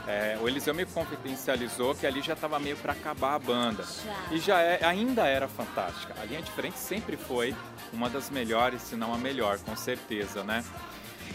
É, 0.09 0.38
o 0.40 0.48
Eliseu 0.48 0.74
me 0.74 0.86
confidencializou 0.86 1.94
que 1.94 2.06
ali 2.06 2.22
já 2.22 2.32
estava 2.32 2.59
meio 2.59 2.78
para 2.78 2.94
acabar 2.94 3.34
a 3.34 3.38
banda. 3.38 3.84
Já. 3.84 4.34
E 4.34 4.40
já 4.40 4.61
é, 4.62 4.82
ainda 4.82 5.26
era 5.26 5.46
fantástica. 5.46 6.14
A 6.18 6.24
linha 6.24 6.40
de 6.40 6.50
frente 6.50 6.78
sempre 6.78 7.14
foi 7.14 7.54
uma 7.92 8.09
das 8.09 8.30
melhores, 8.30 8.80
se 8.80 8.96
não 8.96 9.12
a 9.12 9.18
melhor, 9.18 9.59
com 9.59 9.76
certeza, 9.76 10.42
né? 10.42 10.64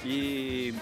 E 0.03 0.73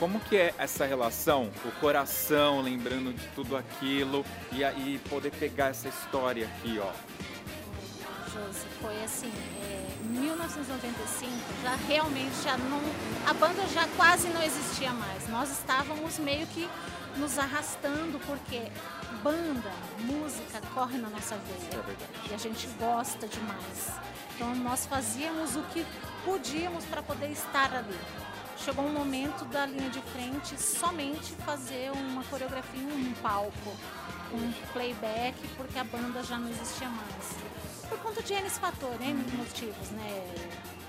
como 0.00 0.18
que 0.18 0.36
é 0.36 0.52
essa 0.58 0.84
relação, 0.84 1.48
o 1.64 1.70
coração 1.80 2.60
lembrando 2.60 3.12
de 3.12 3.26
tudo 3.28 3.56
aquilo 3.56 4.24
e 4.50 4.64
aí 4.64 5.00
poder 5.08 5.30
pegar 5.30 5.68
essa 5.68 5.88
história 5.88 6.44
aqui, 6.44 6.80
ó. 6.80 6.90
Josi, 8.28 8.66
foi 8.80 9.02
assim, 9.04 9.32
é, 9.62 9.96
1995 10.02 11.32
já 11.62 11.74
realmente 11.86 12.34
já 12.42 12.56
não, 12.56 12.80
a 13.26 13.32
banda 13.34 13.66
já 13.68 13.88
quase 13.96 14.28
não 14.28 14.42
existia 14.42 14.90
mais. 14.92 15.28
Nós 15.28 15.50
estávamos 15.50 16.18
meio 16.18 16.46
que 16.48 16.68
nos 17.16 17.38
arrastando, 17.38 18.18
porque 18.26 18.70
banda, 19.22 19.72
música 20.00 20.60
corre 20.74 20.98
na 20.98 21.08
nossa 21.08 21.36
veia. 21.36 21.82
É 21.82 22.30
e 22.30 22.34
a 22.34 22.38
gente 22.38 22.66
gosta 22.78 23.26
demais. 23.26 23.92
Então 24.34 24.54
nós 24.56 24.86
fazíamos 24.86 25.56
o 25.56 25.62
que 25.72 25.84
podíamos 26.24 26.84
para 26.84 27.02
poder 27.02 27.30
estar 27.30 27.74
ali. 27.74 27.98
Chegou 28.58 28.84
um 28.84 28.92
momento 28.92 29.44
da 29.46 29.66
linha 29.66 29.88
de 29.88 30.00
frente 30.00 30.60
somente 30.60 31.32
fazer 31.44 31.90
uma 31.92 32.22
coreografia 32.24 32.80
em 32.80 33.08
um 33.08 33.14
palco, 33.14 33.76
um 34.32 34.52
playback, 34.72 35.36
porque 35.56 35.78
a 35.78 35.84
banda 35.84 36.22
já 36.22 36.38
não 36.38 36.48
existia 36.50 36.88
mais. 36.88 37.57
Por 37.88 37.98
conta 38.00 38.22
de 38.22 38.32
N 38.34 38.48
fator, 38.50 38.94
N 39.00 39.14
motivos, 39.36 39.90
né? 39.90 40.34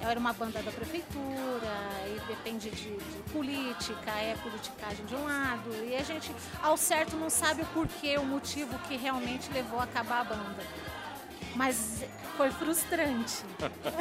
Eu 0.02 0.10
era 0.10 0.20
uma 0.20 0.32
banda 0.32 0.62
da 0.62 0.72
prefeitura, 0.72 1.68
e 2.08 2.20
depende 2.28 2.70
de, 2.70 2.96
de, 2.96 3.32
política, 3.34 4.12
é 4.12 4.36
politicagem 4.42 5.06
de 5.06 5.14
um 5.14 5.26
lado, 5.26 5.70
e 5.86 5.96
a 5.96 6.04
gente, 6.04 6.34
ao 6.62 6.78
certo, 6.78 7.18
não 7.18 7.30
sabe 7.30 7.64
o 7.64 7.66
porquê, 7.68 8.18
o 8.18 8.24
motivo 8.24 8.80
que 8.80 8.96
realmente 8.96 9.52
levou 9.52 9.80
a 9.80 9.84
acabar 9.84 10.22
a 10.22 10.24
banda. 10.24 10.64
Mas 11.56 12.04
foi 12.38 12.52
frustrante. 12.52 13.44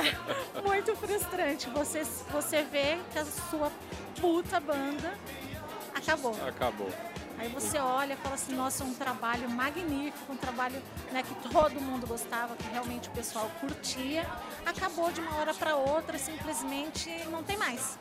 Muito 0.64 0.94
frustrante. 0.94 1.68
Você, 1.70 2.04
você 2.30 2.62
vê 2.62 2.98
que 3.12 3.18
a 3.18 3.24
sua 3.24 3.72
puta 4.20 4.60
banda 4.60 5.12
acabou. 5.94 6.36
Acabou. 6.46 6.90
Aí 7.38 7.48
você 7.48 7.78
olha 7.78 8.14
e 8.14 8.16
fala 8.16 8.34
assim, 8.34 8.54
nossa, 8.54 8.82
um 8.82 8.92
trabalho 8.92 9.48
magnífico, 9.48 10.32
um 10.32 10.36
trabalho 10.36 10.82
né, 11.12 11.22
que 11.22 11.48
todo 11.48 11.80
mundo 11.80 12.06
gostava, 12.06 12.56
que 12.56 12.68
realmente 12.68 13.08
o 13.08 13.12
pessoal 13.12 13.48
curtia. 13.60 14.26
Acabou 14.66 15.12
de 15.12 15.20
uma 15.20 15.36
hora 15.36 15.54
para 15.54 15.76
outra, 15.76 16.18
simplesmente 16.18 17.08
não 17.30 17.42
tem 17.42 17.56
mais. 17.56 17.96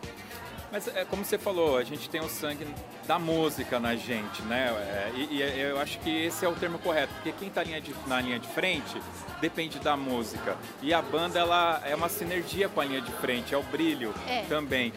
Mas 0.72 0.88
é 0.88 1.06
como 1.06 1.24
você 1.24 1.38
falou, 1.38 1.78
a 1.78 1.84
gente 1.84 2.10
tem 2.10 2.20
o 2.20 2.28
sangue 2.28 2.68
da 3.06 3.18
música 3.18 3.80
na 3.80 3.96
gente, 3.96 4.42
né? 4.44 4.68
É, 4.70 5.12
e, 5.16 5.38
e, 5.38 5.62
eu 5.62 5.80
acho 5.80 5.98
que 6.00 6.10
esse 6.10 6.44
é 6.44 6.50
o 6.50 6.56
termo 6.56 6.78
correto, 6.80 7.14
porque 7.14 7.32
quem 7.32 7.48
está 7.48 7.64
na 8.06 8.20
linha 8.20 8.38
de 8.38 8.48
frente 8.50 9.02
depende 9.40 9.80
da 9.80 9.96
música. 9.96 10.58
E 10.82 10.94
a 10.94 11.02
banda 11.02 11.40
ela 11.40 11.82
é 11.86 11.96
uma 11.96 12.10
sinergia 12.10 12.68
com 12.68 12.82
a 12.82 12.86
linha 12.86 13.02
de 13.02 13.12
frente, 13.14 13.54
é 13.54 13.58
o 13.58 13.64
brilho 13.64 14.14
é. 14.28 14.42
também. 14.50 14.92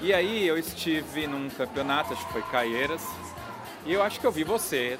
E 0.00 0.12
aí 0.12 0.46
eu 0.46 0.58
estive 0.58 1.26
num 1.26 1.48
campeonato, 1.50 2.12
acho 2.12 2.26
que 2.26 2.32
foi 2.32 2.42
Caieiras, 2.42 3.02
e 3.84 3.92
eu 3.92 4.02
acho 4.02 4.20
que 4.20 4.26
eu 4.26 4.32
vi 4.32 4.44
você 4.44 4.98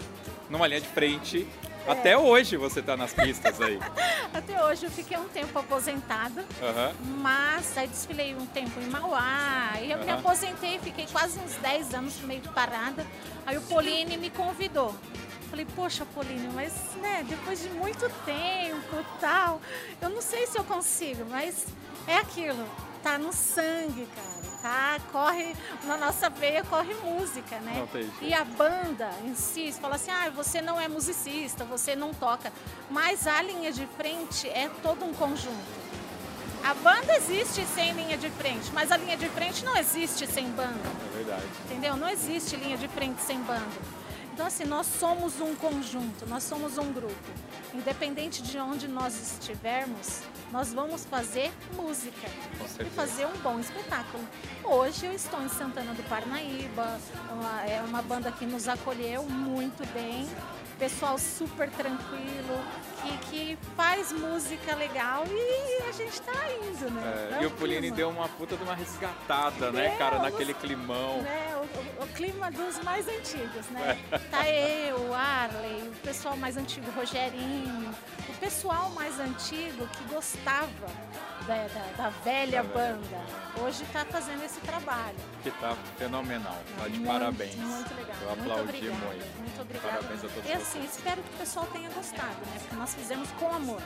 numa 0.49 0.67
linha 0.67 0.81
de 0.81 0.89
frente 0.89 1.47
é. 1.87 1.93
Até 1.93 2.17
hoje 2.17 2.57
você 2.57 2.81
está 2.81 2.97
nas 2.97 3.13
pistas 3.13 3.61
aí. 3.61 3.79
Até 4.33 4.65
hoje 4.65 4.87
eu 4.87 4.91
fiquei 4.91 5.17
um 5.17 5.29
tempo 5.29 5.59
aposentada, 5.59 6.43
uhum. 6.43 7.19
mas 7.19 7.77
aí 7.77 7.89
desfilei 7.89 8.35
um 8.35 8.47
tempo 8.47 8.81
em 8.81 8.87
Mauá, 8.87 9.73
e 9.81 9.91
eu 9.91 9.99
uhum. 9.99 10.05
me 10.05 10.11
aposentei, 10.13 10.79
fiquei 10.79 11.07
quase 11.11 11.39
uns 11.41 11.55
10 11.57 11.95
anos 11.95 12.21
meio 12.21 12.41
parada. 12.55 13.07
Aí 13.45 13.57
o 13.57 13.63
Pauline 13.63 14.17
me 14.17 14.31
convidou. 14.31 14.95
Falei, 15.51 15.67
poxa, 15.77 16.07
Pauline, 16.15 16.49
mas 16.55 16.73
né, 17.03 17.25
depois 17.29 17.61
de 17.61 17.69
muito 17.71 18.09
tempo 18.25 19.05
tal, 19.21 19.61
eu 20.01 20.09
não 20.09 20.23
sei 20.23 20.47
se 20.47 20.57
eu 20.57 20.65
consigo, 20.65 21.27
mas 21.29 21.67
é 22.07 22.17
aquilo, 22.17 22.65
tá 23.03 23.19
no 23.19 23.33
sangue, 23.33 24.07
cara 24.15 24.52
tá? 24.63 24.99
Corre, 25.11 25.55
na 25.85 25.99
nossa 25.99 26.31
veia 26.31 26.63
corre 26.65 26.95
música, 26.95 27.59
né? 27.59 27.87
E 28.23 28.33
a 28.33 28.45
banda 28.45 29.11
em 29.25 29.35
si, 29.35 29.73
fala 29.73 29.97
assim, 29.97 30.11
ah, 30.11 30.31
você 30.31 30.63
não 30.63 30.81
é 30.81 30.89
musicista, 30.89 31.65
você 31.65 31.97
não 31.97 32.15
toca. 32.15 32.53
Mas 32.89 33.27
a 33.27 33.43
linha 33.43 33.73
de 33.73 33.87
frente 33.99 34.49
é 34.49 34.71
todo 34.83 35.05
um 35.05 35.13
conjunto. 35.13 35.83
A 36.65 36.75
banda 36.75 37.17
existe 37.17 37.67
sem 37.67 37.93
linha 37.93 38.17
de 38.17 38.31
frente, 38.31 38.71
mas 38.73 38.93
a 38.93 38.97
linha 38.97 39.17
de 39.17 39.29
frente 39.29 39.65
não 39.65 39.77
existe 39.77 40.29
sem 40.29 40.49
banda. 40.53 40.79
É 41.13 41.17
verdade. 41.17 41.43
Entendeu? 41.65 41.97
Não 41.97 42.09
existe 42.09 42.55
linha 42.55 42.77
de 42.77 42.87
frente 42.87 43.21
sem 43.21 43.39
banda. 43.41 43.67
Então, 44.33 44.47
assim, 44.47 44.65
nós 44.65 44.87
somos 44.87 45.41
um 45.41 45.55
conjunto, 45.55 46.27
nós 46.27 46.43
somos 46.43 46.79
um 46.79 46.91
grupo. 46.91 47.15
Independente 47.75 48.43
de 48.43 48.59
onde 48.59 48.89
nós 48.89 49.15
estivermos, 49.21 50.23
nós 50.51 50.73
vamos 50.73 51.05
fazer 51.05 51.53
música 51.75 52.29
e 52.81 52.91
fazer 52.91 53.27
um 53.27 53.37
bom 53.43 53.61
espetáculo. 53.61 54.25
Hoje 54.65 55.05
eu 55.05 55.13
estou 55.13 55.43
em 55.43 55.51
Santana 55.51 55.93
do 55.93 56.03
Parnaíba, 56.09 56.99
uma, 57.31 57.63
é 57.63 57.83
uma 57.83 58.01
banda 58.01 58.33
que 58.33 58.47
nos 58.47 58.69
acolheu 58.69 59.23
muito 59.25 59.87
bem, 59.93 60.27
pessoal 60.83 61.17
super 61.17 61.71
tranquilo, 61.71 62.61
que, 63.01 63.19
que 63.31 63.59
faz 63.77 64.11
música 64.11 64.75
legal 64.75 65.25
e 65.29 65.89
a 65.89 65.93
gente 65.93 66.21
tá 66.23 66.33
indo, 66.61 66.91
né? 66.91 67.39
É, 67.39 67.43
e 67.45 67.47
o 67.47 67.51
Polini 67.53 67.93
deu 67.93 68.11
uma 68.11 68.29
puta 68.29 68.57
de 68.57 68.65
uma 68.65 68.75
resgatada, 68.75 69.71
né, 69.71 69.97
cara, 69.97 70.17
os, 70.17 70.23
naquele 70.23 70.53
climão. 70.55 71.23
Né, 71.23 71.55
o, 71.57 72.03
o, 72.03 72.07
clima 72.09 72.51
dos 72.51 72.83
mais 72.83 73.07
antigos, 73.07 73.65
né? 73.71 73.97
tá 74.29 74.49
eu, 74.49 74.99
o 75.09 75.15
Arley, 75.15 75.83
o 75.87 75.95
pessoal 76.03 76.37
mais 76.37 76.57
antigo, 76.57 76.91
o 76.91 76.95
Rogerinho, 76.99 77.95
o 78.29 78.35
pessoal 78.41 78.91
mais 78.91 79.21
antigo 79.21 79.87
que 79.87 80.03
gostava 80.13 80.67
da, 81.47 81.67
da, 81.69 81.93
da 81.97 82.09
velha 82.25 82.63
banda, 82.63 83.21
hoje 83.61 83.83
está 83.83 84.05
fazendo 84.05 84.45
esse 84.45 84.61
trabalho. 84.61 85.17
Que 85.43 85.49
está 85.49 85.75
fenomenal, 85.99 86.59
tá 86.79 86.89
de 86.89 86.99
muito, 86.99 87.07
parabéns. 87.07 87.55
Muito 87.57 87.95
legal. 87.95 88.17
Eu 88.21 88.29
muito 88.29 88.41
aplaudi 88.41 88.63
obrigada, 88.69 89.07
muito. 89.07 89.39
Muito 89.39 89.61
obrigada. 89.63 89.89
Parabéns 89.89 90.25
a 90.25 90.29
todos 90.29 90.49
E 90.49 90.53
assim, 90.53 90.81
vocês. 90.81 90.97
espero 90.97 91.23
que 91.23 91.35
o 91.35 91.39
pessoal 91.39 91.67
tenha 91.73 91.91
gostado, 91.91 92.41
né? 92.47 92.57
Porque 92.61 92.77
nós 92.77 92.95
fizemos 92.95 93.31
com 93.33 93.53
amor. 93.55 93.83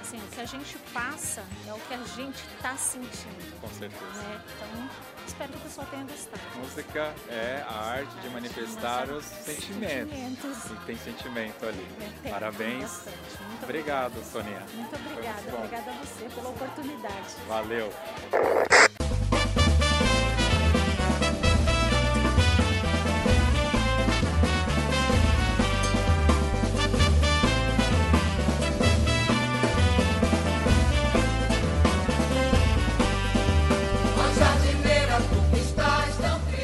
Assim, 0.00 0.18
o 0.18 0.28
que 0.28 0.40
a 0.40 0.46
gente 0.46 0.78
passa 0.92 1.42
é 1.68 1.72
o 1.72 1.78
que 1.78 1.94
a 1.94 1.98
gente 1.98 2.42
está 2.56 2.76
sentindo. 2.76 3.60
Com 3.60 3.68
certeza. 3.68 4.04
Né? 4.22 4.40
Então, 4.56 4.90
espero 5.30 5.52
que 5.52 5.58
o 5.58 5.60
pessoal 5.60 5.86
tenha 5.90 6.04
gostado. 6.04 6.42
Música 6.58 7.14
é 7.28 7.64
a 7.66 7.90
arte 7.92 8.14
de 8.20 8.28
manifestar 8.30 9.08
os 9.10 9.24
sentimentos. 9.24 10.10
sentimentos. 10.10 10.70
E 10.70 10.86
tem 10.86 10.96
sentimento 10.98 11.66
ali. 11.66 11.86
É, 12.00 12.22
tem, 12.22 12.32
Parabéns. 12.32 13.02
Muito 13.48 13.62
obrigado, 13.62 14.24
Sonia. 14.24 14.62
Muito 14.74 14.96
obrigada. 14.96 15.42
Muito 15.42 15.56
obrigada 15.56 15.90
a 15.90 15.94
você 15.94 16.28
pela 16.34 16.50
oportunidade. 16.50 17.34
Valeu. 17.46 17.92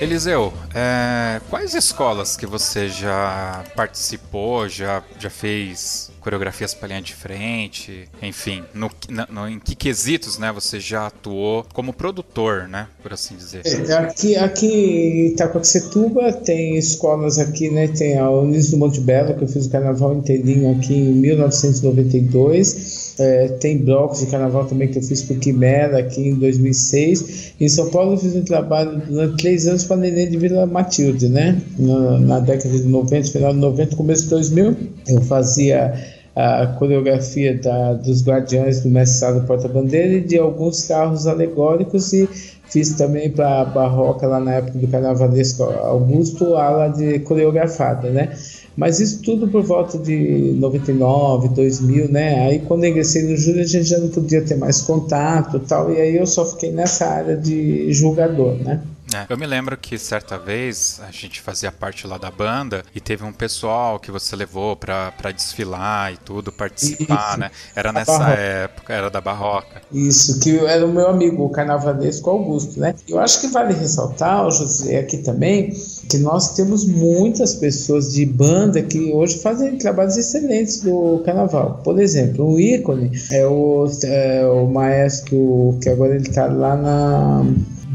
Eliseu, 0.00 0.52
é, 0.78 1.40
quais 1.48 1.74
escolas 1.74 2.36
que 2.36 2.44
você 2.44 2.86
já 2.86 3.64
participou, 3.74 4.68
já, 4.68 5.02
já 5.18 5.30
fez 5.30 6.10
coreografias 6.20 6.74
para 6.74 6.88
linha 6.88 7.00
de 7.00 7.14
frente, 7.14 8.06
enfim, 8.20 8.62
no, 8.74 8.90
no, 9.30 9.48
em 9.48 9.58
que 9.58 9.74
quesitos, 9.74 10.36
né, 10.36 10.52
você 10.52 10.78
já 10.78 11.06
atuou 11.06 11.64
como 11.72 11.94
produtor, 11.94 12.68
né, 12.68 12.88
por 13.02 13.14
assim 13.14 13.36
dizer? 13.36 13.62
É, 13.64 13.92
aqui, 13.94 14.36
aqui 14.36 14.66
em 14.66 15.26
Itacoaxetuba 15.28 16.30
tem 16.32 16.76
escolas 16.76 17.38
aqui, 17.38 17.70
né, 17.70 17.88
tem 17.88 18.18
a 18.18 18.28
Unis 18.28 18.70
do 18.70 18.76
Monte 18.76 19.00
Belo, 19.00 19.34
que 19.34 19.44
eu 19.44 19.48
fiz 19.48 19.66
o 19.66 19.70
carnaval 19.70 20.14
inteirinho 20.14 20.76
aqui 20.76 20.92
em 20.92 21.12
1992, 21.12 23.06
é, 23.18 23.48
tem 23.60 23.78
blocos 23.78 24.20
de 24.20 24.26
carnaval 24.26 24.66
também 24.66 24.88
que 24.88 24.98
eu 24.98 25.02
fiz 25.02 25.22
por 25.22 25.38
Quimera 25.38 25.98
aqui 25.98 26.28
em 26.28 26.34
2006. 26.34 27.54
Em 27.58 27.68
São 27.68 27.90
Paulo 27.90 28.12
eu 28.12 28.18
fiz 28.18 28.36
um 28.36 28.44
trabalho 28.44 29.00
durante 29.06 29.42
três 29.42 29.66
anos 29.66 29.84
para 29.84 29.96
a 29.96 30.00
Neném 30.00 30.28
de 30.28 30.36
Vila 30.36 30.65
Matilde, 30.66 31.28
né? 31.28 31.60
Na, 31.78 32.18
na, 32.18 32.40
década 32.40 32.76
de 32.76 32.84
90, 32.84 33.28
final 33.30 33.52
de 33.52 33.58
90, 33.58 33.96
começo 33.96 34.24
de 34.24 34.30
2000. 34.30 34.76
Eu 35.08 35.20
fazia 35.22 35.94
a 36.36 36.66
coreografia 36.78 37.58
da, 37.58 37.94
dos 37.94 38.22
Guardiões 38.22 38.82
do 38.82 38.90
Mestre 38.90 39.40
Porta-Bandeira 39.46 40.14
e 40.14 40.20
de 40.20 40.38
alguns 40.38 40.86
carros 40.86 41.26
alegóricos 41.26 42.12
e 42.12 42.28
fiz 42.68 42.90
também 42.90 43.30
para 43.30 43.62
a 43.62 43.64
Barroca 43.64 44.26
lá 44.26 44.38
na 44.38 44.54
época 44.54 44.78
do 44.78 44.86
Carnavalesco 44.86 45.62
Augusto, 45.62 46.54
ala 46.54 46.88
de 46.88 47.20
coreografada, 47.20 48.10
né? 48.10 48.36
Mas 48.76 49.00
isso 49.00 49.22
tudo 49.22 49.48
por 49.48 49.62
volta 49.62 49.96
de 49.96 50.54
99, 50.58 51.48
2000, 51.48 52.10
né? 52.10 52.46
Aí 52.46 52.58
quando 52.58 52.84
eu 52.84 52.90
ingressei 52.90 53.22
no 53.22 53.34
Júlio 53.34 53.62
a 53.62 53.66
gente 53.66 53.84
já 53.84 53.98
não 53.98 54.08
podia 54.08 54.42
ter 54.42 54.56
mais 54.56 54.82
contato 54.82 55.58
tal, 55.60 55.90
e 55.90 55.98
aí 55.98 56.16
eu 56.16 56.26
só 56.26 56.44
fiquei 56.44 56.70
nessa 56.70 57.06
área 57.06 57.36
de 57.36 57.90
julgador, 57.94 58.56
né? 58.62 58.82
É, 59.16 59.26
eu 59.30 59.38
me 59.38 59.46
lembro 59.46 59.76
que 59.76 59.98
certa 59.98 60.36
vez 60.36 61.00
a 61.06 61.10
gente 61.10 61.40
fazia 61.40 61.72
parte 61.72 62.06
lá 62.06 62.18
da 62.18 62.30
banda 62.30 62.84
e 62.94 63.00
teve 63.00 63.24
um 63.24 63.32
pessoal 63.32 63.98
que 63.98 64.10
você 64.10 64.36
levou 64.36 64.76
pra, 64.76 65.12
pra 65.12 65.30
desfilar 65.30 66.12
e 66.12 66.16
tudo, 66.18 66.52
participar, 66.52 67.30
Isso. 67.30 67.40
né? 67.40 67.50
Era 67.74 67.92
nessa 67.92 68.28
época, 68.30 68.92
era 68.92 69.08
da 69.10 69.20
Barroca. 69.20 69.80
Isso, 69.92 70.40
que 70.40 70.58
era 70.58 70.84
o 70.84 70.92
meu 70.92 71.08
amigo, 71.08 71.44
o 71.44 71.48
carnavalesco 71.48 72.28
Augusto, 72.28 72.78
né? 72.78 72.94
Eu 73.08 73.18
acho 73.18 73.40
que 73.40 73.46
vale 73.48 73.72
ressaltar, 73.72 74.46
o 74.46 74.50
José, 74.50 74.98
aqui 74.98 75.18
também, 75.18 75.72
que 76.08 76.18
nós 76.18 76.54
temos 76.54 76.84
muitas 76.84 77.54
pessoas 77.54 78.12
de 78.12 78.26
banda 78.26 78.82
que 78.82 79.12
hoje 79.12 79.38
fazem 79.38 79.78
trabalhos 79.78 80.16
excelentes 80.16 80.80
do 80.80 81.22
carnaval. 81.24 81.80
Por 81.82 81.98
exemplo, 81.98 82.54
um 82.54 82.58
ícone 82.58 83.10
é 83.30 83.46
o, 83.46 83.86
é 84.04 84.46
o 84.46 84.66
maestro 84.66 85.78
que 85.82 85.88
agora 85.88 86.14
ele 86.14 86.28
está 86.28 86.46
lá 86.46 86.76
na 86.76 87.46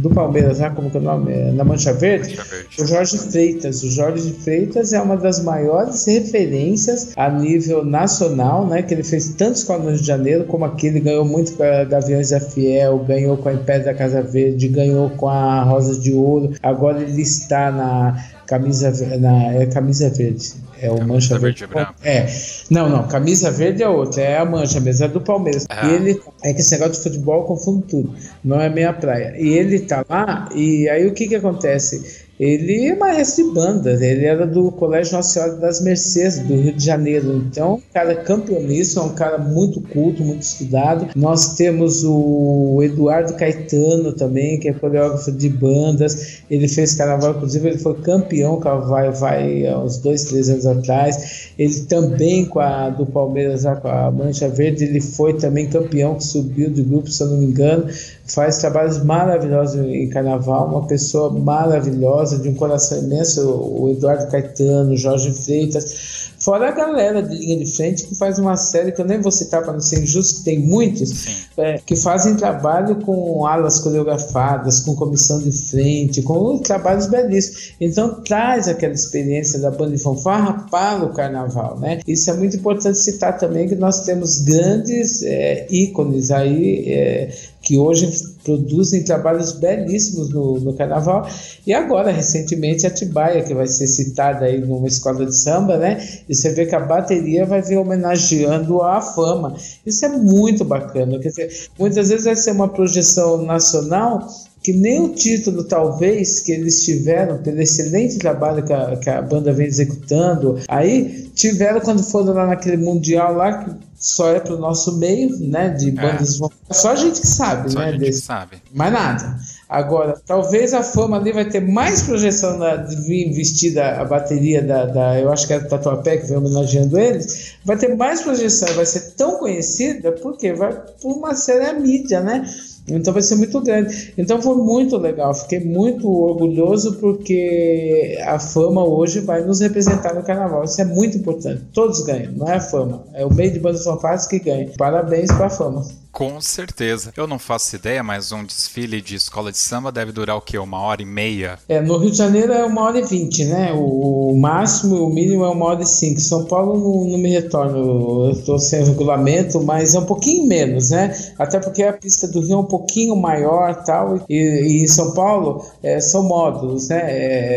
do 0.02 0.10
Palmeiras, 0.10 0.60
né? 0.60 0.72
como 0.76 0.90
que 0.90 0.98
é 0.98 1.00
o 1.00 1.04
nome? 1.04 1.52
Na 1.52 1.64
Mancha 1.64 1.94
Verde, 1.94 2.36
Mancha 2.36 2.44
Verde, 2.50 2.82
o 2.82 2.88
Jorge 2.88 3.18
Freitas. 3.18 3.84
O 3.84 3.92
Jorge 3.92 4.34
Freitas 4.34 4.94
é 4.94 5.02
uma 5.02 5.16
das 5.16 5.44
maiores 5.44 6.06
referências 6.06 7.14
a 7.16 7.30
nível 7.30 7.86
nacional, 7.86 8.66
né? 8.66 8.82
Que 8.82 8.94
ele 8.94 9.04
fez 9.04 9.30
tantos 9.36 9.64
com 9.64 9.74
a 9.74 9.78
Rio 9.78 9.98
de 9.98 10.06
Janeiro, 10.06 10.46
como 10.46 10.66
aquele, 10.66 11.00
ganhou 11.00 11.24
muito 11.26 11.54
com 11.54 11.64
a 11.64 11.84
Gaviões 11.84 12.32
da 12.32 12.40
Fiel, 12.40 13.00
ganhou 13.00 13.38
com 13.38 13.50
a 13.50 13.54
Império 13.54 13.86
da 13.86 13.94
Casa 13.94 14.22
Verde, 14.22 14.68
ganhou 14.68 15.12
com 15.12 15.30
a 15.30 15.62
Rosa 15.64 16.00
de 16.00 16.12
Ouro. 16.12 16.54
Agora 16.62 17.02
ele 17.02 17.22
está 17.22 17.72
na 17.72 18.18
camisa, 18.48 18.92
na, 19.18 19.54
é 19.54 19.66
camisa 19.68 20.10
verde. 20.10 20.54
É 20.82 20.90
o 20.90 20.96
camisa 20.96 21.14
Mancha 21.14 21.40
Verde. 21.40 21.66
verde 21.68 21.92
é. 22.04 22.28
Não, 22.70 22.90
não, 22.90 23.08
camisa 23.08 23.52
verde 23.52 23.84
é 23.84 23.88
outra, 23.88 24.22
é 24.22 24.38
a 24.38 24.46
Mancha 24.46 24.80
mesmo, 24.80 25.06
é 25.06 25.08
do 25.08 25.22
Palmeiras. 25.22 25.66
Ah. 25.70 25.88
E 25.88 25.94
ele. 25.94 26.22
É 26.44 26.54
que 26.54 26.62
esse 26.62 26.72
negócio 26.72 26.94
de 26.94 27.04
futebol 27.04 27.42
eu 27.42 27.46
confundo 27.46 27.86
tudo. 27.88 28.16
Não 28.44 28.60
é 28.60 28.68
minha 28.68 28.92
praia. 28.92 29.36
E 29.38 29.50
ele 29.50 29.80
tá 29.80 30.04
lá, 30.10 30.50
e 30.56 30.90
aí 30.90 31.06
o 31.06 31.14
que 31.14 31.28
que 31.28 31.36
acontece? 31.36 32.21
Ele 32.42 32.88
é 32.88 32.96
maestro 32.96 33.46
de 33.46 33.54
banda, 33.54 33.92
ele 34.04 34.26
era 34.26 34.48
do 34.48 34.72
Colégio 34.72 35.14
Nacional 35.14 35.58
das 35.58 35.80
Mercedes, 35.80 36.40
do 36.40 36.56
Rio 36.56 36.74
de 36.74 36.84
Janeiro. 36.84 37.36
Então, 37.36 37.76
um 37.76 37.82
cara 37.94 38.16
campeonista, 38.16 39.00
um 39.00 39.14
cara 39.14 39.38
muito 39.38 39.80
culto, 39.80 40.24
muito 40.24 40.42
estudado. 40.42 41.10
Nós 41.16 41.54
temos 41.54 42.04
o 42.04 42.80
Eduardo 42.82 43.36
Caetano 43.36 44.12
também, 44.14 44.60
que 44.60 44.70
é 44.70 44.74
coreógrafo 44.74 45.32
de 45.32 45.50
bandas. 45.50 46.42
Ele 46.50 46.68
fez 46.68 46.96
carnaval, 46.96 47.36
inclusive 47.36 47.68
ele 47.68 47.78
foi 47.78 47.94
campeão 48.02 48.60
vai, 48.60 49.12
vai 49.12 49.68
há 49.68 49.78
uns 49.78 50.00
dois, 50.00 50.24
três 50.24 50.50
anos 50.50 50.66
atrás. 50.66 51.52
Ele 51.60 51.82
também 51.82 52.46
com 52.46 52.60
a 52.60 52.90
do 52.90 53.06
Palmeiras, 53.06 53.66
com 53.84 53.88
a 53.88 54.10
Mancha 54.10 54.50
Verde, 54.50 54.86
ele 54.86 55.00
foi 55.00 55.36
também 55.36 55.70
campeão, 55.70 56.16
que 56.16 56.24
subiu 56.24 56.72
de 56.72 56.82
grupo, 56.82 57.08
se 57.08 57.22
eu 57.22 57.28
não 57.28 57.38
me 57.38 57.46
engano 57.46 57.86
faz 58.34 58.58
trabalhos 58.58 59.04
maravilhosos 59.04 59.76
em 59.76 60.10
carnaval, 60.10 60.68
uma 60.68 60.88
pessoa 60.88 61.30
maravilhosa, 61.30 62.40
de 62.40 62.50
um 62.50 62.56
coração 62.56 63.00
imenso, 63.00 63.50
o 63.50 63.90
Eduardo 63.90 64.28
Caetano, 64.28 64.96
Jorge 64.96 65.32
Freitas, 65.32 66.32
fora 66.40 66.70
a 66.70 66.72
galera 66.72 67.22
de 67.22 67.36
linha 67.36 67.58
de 67.58 67.66
frente 67.72 68.08
que 68.08 68.16
faz 68.16 68.40
uma 68.40 68.58
série 68.58 68.92
que 68.92 69.00
eu 69.00 69.06
nem 69.06 69.22
vou 69.22 69.32
citar 69.32 69.62
para 69.62 69.74
não 69.74 69.80
ser 69.80 70.02
injusto, 70.02 70.40
que 70.40 70.46
tem 70.46 70.60
muitos, 70.60 71.46
é, 71.58 71.78
que 71.86 71.96
fazem 71.96 72.36
trabalho 72.36 72.96
com 72.98 73.46
alas 73.46 73.80
coreografadas, 73.80 74.80
com 74.80 74.96
comissão 74.96 75.40
de 75.40 75.52
frente, 75.52 76.22
com 76.22 76.58
trabalhos 76.58 77.08
belíssimos. 77.08 77.74
Então 77.80 78.22
traz 78.24 78.68
aquela 78.68 78.94
experiência 78.94 79.60
da 79.60 79.70
banda 79.70 79.96
de 79.96 80.02
fanfarra 80.02 80.66
para 80.72 81.06
o 81.06 81.14
carnaval, 81.14 81.80
né? 81.80 82.00
Isso 82.08 82.30
é 82.30 82.34
muito 82.34 82.58
importante 82.58 82.98
citar 82.98 83.38
também 83.38 83.68
que 83.68 83.76
nós 83.76 84.02
temos 84.02 84.40
grandes 84.40 85.22
é, 85.24 85.68
ícones 85.70 86.32
aí 86.32 86.86
é, 86.88 87.32
que 87.62 87.78
hoje 87.78 88.10
produzem 88.44 89.04
trabalhos 89.04 89.52
belíssimos 89.52 90.30
no, 90.30 90.60
no, 90.60 90.74
carnaval. 90.74 91.30
E 91.66 91.74
agora, 91.74 92.12
recentemente, 92.12 92.88
a 92.88 92.90
Tibaia, 92.90 93.44
que 93.44 93.54
vai 93.54 93.68
ser 93.68 93.88
citada 93.88 94.46
aí 94.46 94.60
numa 94.60 94.88
escola 94.88 95.26
de 95.26 95.36
samba, 95.36 95.78
né? 95.78 96.04
E 96.28 96.36
você 96.36 96.50
vê 96.50 96.66
que 96.66 96.76
a 96.76 96.80
bateria 96.80 97.46
vai 97.46 97.62
vir 97.62 97.78
homenageando 97.78 98.82
a 98.82 99.00
fama. 99.00 99.56
Isso 99.86 100.04
é 100.06 100.10
muito 100.10 100.66
bacana. 100.66 101.20
Quer 101.20 101.30
dizer, 101.30 101.70
muitas 101.78 102.10
vezes 102.10 102.26
vai 102.26 102.36
ser 102.36 102.52
uma 102.52 102.68
projeção 102.68 103.44
nacional 103.44 104.28
que 104.64 104.74
nem 104.74 105.02
o 105.02 105.10
título, 105.10 105.64
talvez, 105.64 106.40
que 106.40 106.52
eles 106.52 106.86
tiveram 106.86 107.40
pelo 107.40 107.60
excelente 107.60 108.20
trabalho 108.20 108.64
que 108.64 108.72
a, 108.72 108.96
que 108.96 109.10
a 109.10 109.22
banda 109.22 109.52
vem 109.52 109.66
executando, 109.66 110.60
aí 110.68 111.32
tiveram 111.34 111.82
quando 111.82 112.04
foram 112.04 112.34
lá 112.34 112.46
naquele 112.46 112.78
mundial 112.78 113.34
lá 113.34 113.64
que 113.64 113.72
só 113.96 114.30
é 114.30 114.40
pro 114.40 114.60
nosso 114.60 114.98
meio, 114.98 115.36
né, 115.40 115.70
de 115.70 115.90
é. 115.90 115.92
bandas 115.92 116.40
é. 116.40 116.40
Só 116.74 116.92
a 116.92 116.96
gente 116.96 117.22
que 117.22 117.28
sabe, 117.28 117.72
só 117.72 117.80
né, 117.80 117.86
a 117.86 117.92
gente 117.92 118.00
desse. 118.02 118.22
que 118.22 118.26
sabe. 118.28 118.58
Mais 118.74 118.92
nada. 118.92 119.38
Agora, 119.68 120.22
talvez 120.26 120.74
a 120.74 120.84
fama 120.84 121.18
ali 121.18 121.32
vai 121.32 121.46
ter 121.46 121.62
mais 121.62 122.02
projeção 122.02 122.58
na, 122.58 122.76
de 122.76 122.96
vir 123.08 123.32
vestida 123.32 124.02
a 124.02 124.04
bateria 124.04 124.62
da, 124.62 124.86
da, 124.86 125.20
eu 125.20 125.32
acho 125.32 125.48
que 125.48 125.54
é 125.54 125.58
a 125.58 125.66
Tatuapé 125.66 126.18
que 126.18 126.28
vem 126.28 126.38
homenageando 126.38 127.00
eles, 127.00 127.56
vai 127.64 127.78
ter 127.78 127.96
mais 127.96 128.22
projeção, 128.22 128.74
vai 128.74 128.86
ser 128.86 129.14
tão 129.16 129.38
conhecida 129.38 130.12
porque 130.12 130.52
vai 130.52 130.74
por 131.02 131.16
uma 131.16 131.34
série 131.36 131.80
mídia, 131.80 132.20
né? 132.20 132.46
Então 132.88 133.14
vai 133.14 133.22
ser 133.22 133.36
muito 133.36 133.62
grande. 133.62 134.14
Então 134.18 134.42
foi 134.42 134.56
muito 134.56 134.98
legal. 134.98 135.34
Fiquei 135.34 135.60
muito 135.60 136.08
orgulhoso 136.10 136.98
porque 136.98 138.18
a 138.26 138.40
fama 138.40 138.84
hoje 138.84 139.20
vai 139.20 139.44
nos 139.44 139.60
representar 139.60 140.14
no 140.14 140.24
carnaval. 140.24 140.64
Isso 140.64 140.82
é 140.82 140.86
muito 140.86 141.18
importante. 141.18 141.64
Todos 141.74 142.04
ganham, 142.04 142.34
não 142.34 142.48
é 142.48 142.56
a 142.56 142.62
fama. 142.62 143.04
É 143.14 143.26
o 143.26 143.34
meio 143.34 143.52
de 143.52 143.60
bandas 143.60 143.84
fanfarras 143.84 144.28
que 144.28 144.40
ganha. 144.40 144.70
Parabéns 144.78 145.32
para 145.32 145.46
a 145.46 145.50
fama. 145.50 145.86
Com 146.12 146.42
certeza. 146.42 147.14
Eu 147.16 147.26
não 147.26 147.40
faço 147.40 147.76
ideia, 147.76 148.04
mas 148.04 148.32
um 148.32 148.44
desfile 148.44 149.02
de 149.02 149.16
escola 149.16 149.52
de 149.52 149.58
samba 149.58 149.92
deve 149.92 150.12
durar 150.12 150.36
o 150.36 150.42
quê? 150.42 150.58
Uma 150.58 150.80
hora 150.82 151.02
e 151.02 151.06
meia? 151.06 151.58
É, 151.70 151.80
no 151.80 151.98
Rio 151.98 152.12
de 152.12 152.18
Janeiro 152.18 152.52
é 152.52 152.66
uma 152.66 152.82
hora 152.82 153.00
e 153.00 153.04
vinte, 153.04 153.46
né? 153.46 153.72
O, 153.74 154.36
máximo, 154.36 155.06
o 155.06 155.10
mínimo 155.10 155.46
é 155.46 155.50
uma 155.50 155.66
hora 155.66 155.82
e 155.82 155.86
cinco. 155.86 156.20
São 156.20 156.46
Paulo 156.46 156.78
não, 156.78 157.12
não 157.12 157.18
me 157.18 157.30
retorno, 157.30 158.26
eu 158.26 158.32
estou 158.32 158.60
sem 158.60 158.84
regulamento, 158.84 159.62
mas 159.64 159.96
é 159.96 160.00
um 160.00 160.06
pouquinho 160.06 160.48
menos, 160.48 160.90
né? 160.90 161.16
Até 161.40 161.60
porque 161.60 161.84
a 161.84 161.94
pista 161.94 162.28
do 162.28 162.42
Rio 162.42 162.56
é 162.56 162.58
um 162.58 162.66
pouquinho 162.66 163.16
maior 163.16 163.84
tal, 163.84 164.22
e, 164.30 164.36
e 164.36 164.84
em 164.84 164.88
São 164.88 165.14
Paulo 165.14 165.66
é, 165.82 166.00
são 166.02 166.24
módulos, 166.24 166.90
né? 166.90 167.02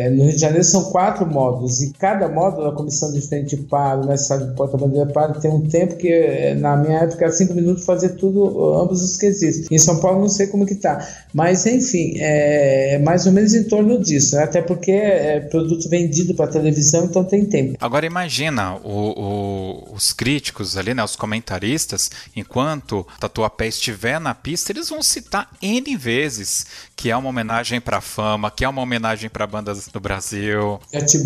É, 0.07 0.11
no 0.11 0.25
Rio 0.25 0.33
de 0.33 0.41
Janeiro 0.41 0.65
são 0.65 0.85
quatro 0.85 1.27
módulos, 1.27 1.83
e 1.83 1.93
cada 1.93 2.29
módulo, 2.29 2.69
a 2.69 2.73
comissão 2.73 3.13
de 3.13 3.21
frente 3.21 3.57
para, 3.57 4.05
né? 4.05 4.17
Sabe, 4.17 4.55
porta-bandeira 4.55 5.07
para, 5.07 5.35
tem 5.35 5.51
um 5.51 5.67
tempo 5.69 5.97
que 5.97 6.09
é, 6.09 6.55
na 6.55 6.77
minha 6.77 7.01
época 7.01 7.25
era 7.25 7.33
cinco 7.33 7.53
minutos 7.53 7.85
fazer 7.85 8.11
tudo 8.11 8.43
ambos 8.80 9.03
os 9.03 9.16
quesitos. 9.16 9.70
Em 9.70 9.78
São 9.78 10.01
Paulo 10.01 10.20
não 10.20 10.28
sei 10.28 10.47
como 10.47 10.66
que 10.66 10.74
tá, 10.74 11.07
mas 11.32 11.66
enfim, 11.66 12.14
é 12.18 12.99
mais 12.99 13.26
ou 13.26 13.32
menos 13.32 13.55
em 13.55 13.64
torno 13.64 14.01
disso, 14.03 14.36
né? 14.36 14.45
até 14.45 14.62
porque 14.62 14.92
é 14.92 15.40
produto 15.40 15.88
vendido 15.88 16.34
para 16.34 16.51
televisão, 16.51 17.05
então 17.05 17.24
tem 17.24 17.45
tempo. 17.45 17.76
Agora 17.80 18.07
imagina 18.07 18.76
o, 18.76 19.90
o, 19.90 19.95
os 19.95 20.12
críticos 20.12 20.76
ali, 20.76 20.95
né, 20.95 21.03
os 21.03 21.16
comentaristas, 21.16 22.11
enquanto 22.34 23.07
Tatuapé 23.18 23.68
estiver 23.68 24.20
na 24.20 24.34
pista, 24.34 24.72
eles 24.72 24.88
vão 24.88 25.03
citar 25.03 25.51
N 25.61 25.97
vezes 25.97 26.66
que 26.97 27.11
é 27.11 27.16
uma 27.16 27.28
homenagem 27.28 27.80
para 27.80 27.99
a 27.99 28.01
fama, 28.01 28.51
que 28.51 28.64
é 28.64 28.68
uma 28.68 28.82
homenagem 28.82 29.28
para 29.28 29.47
bandas 29.47 29.88
do 29.88 30.01
Brasil. 30.01 30.80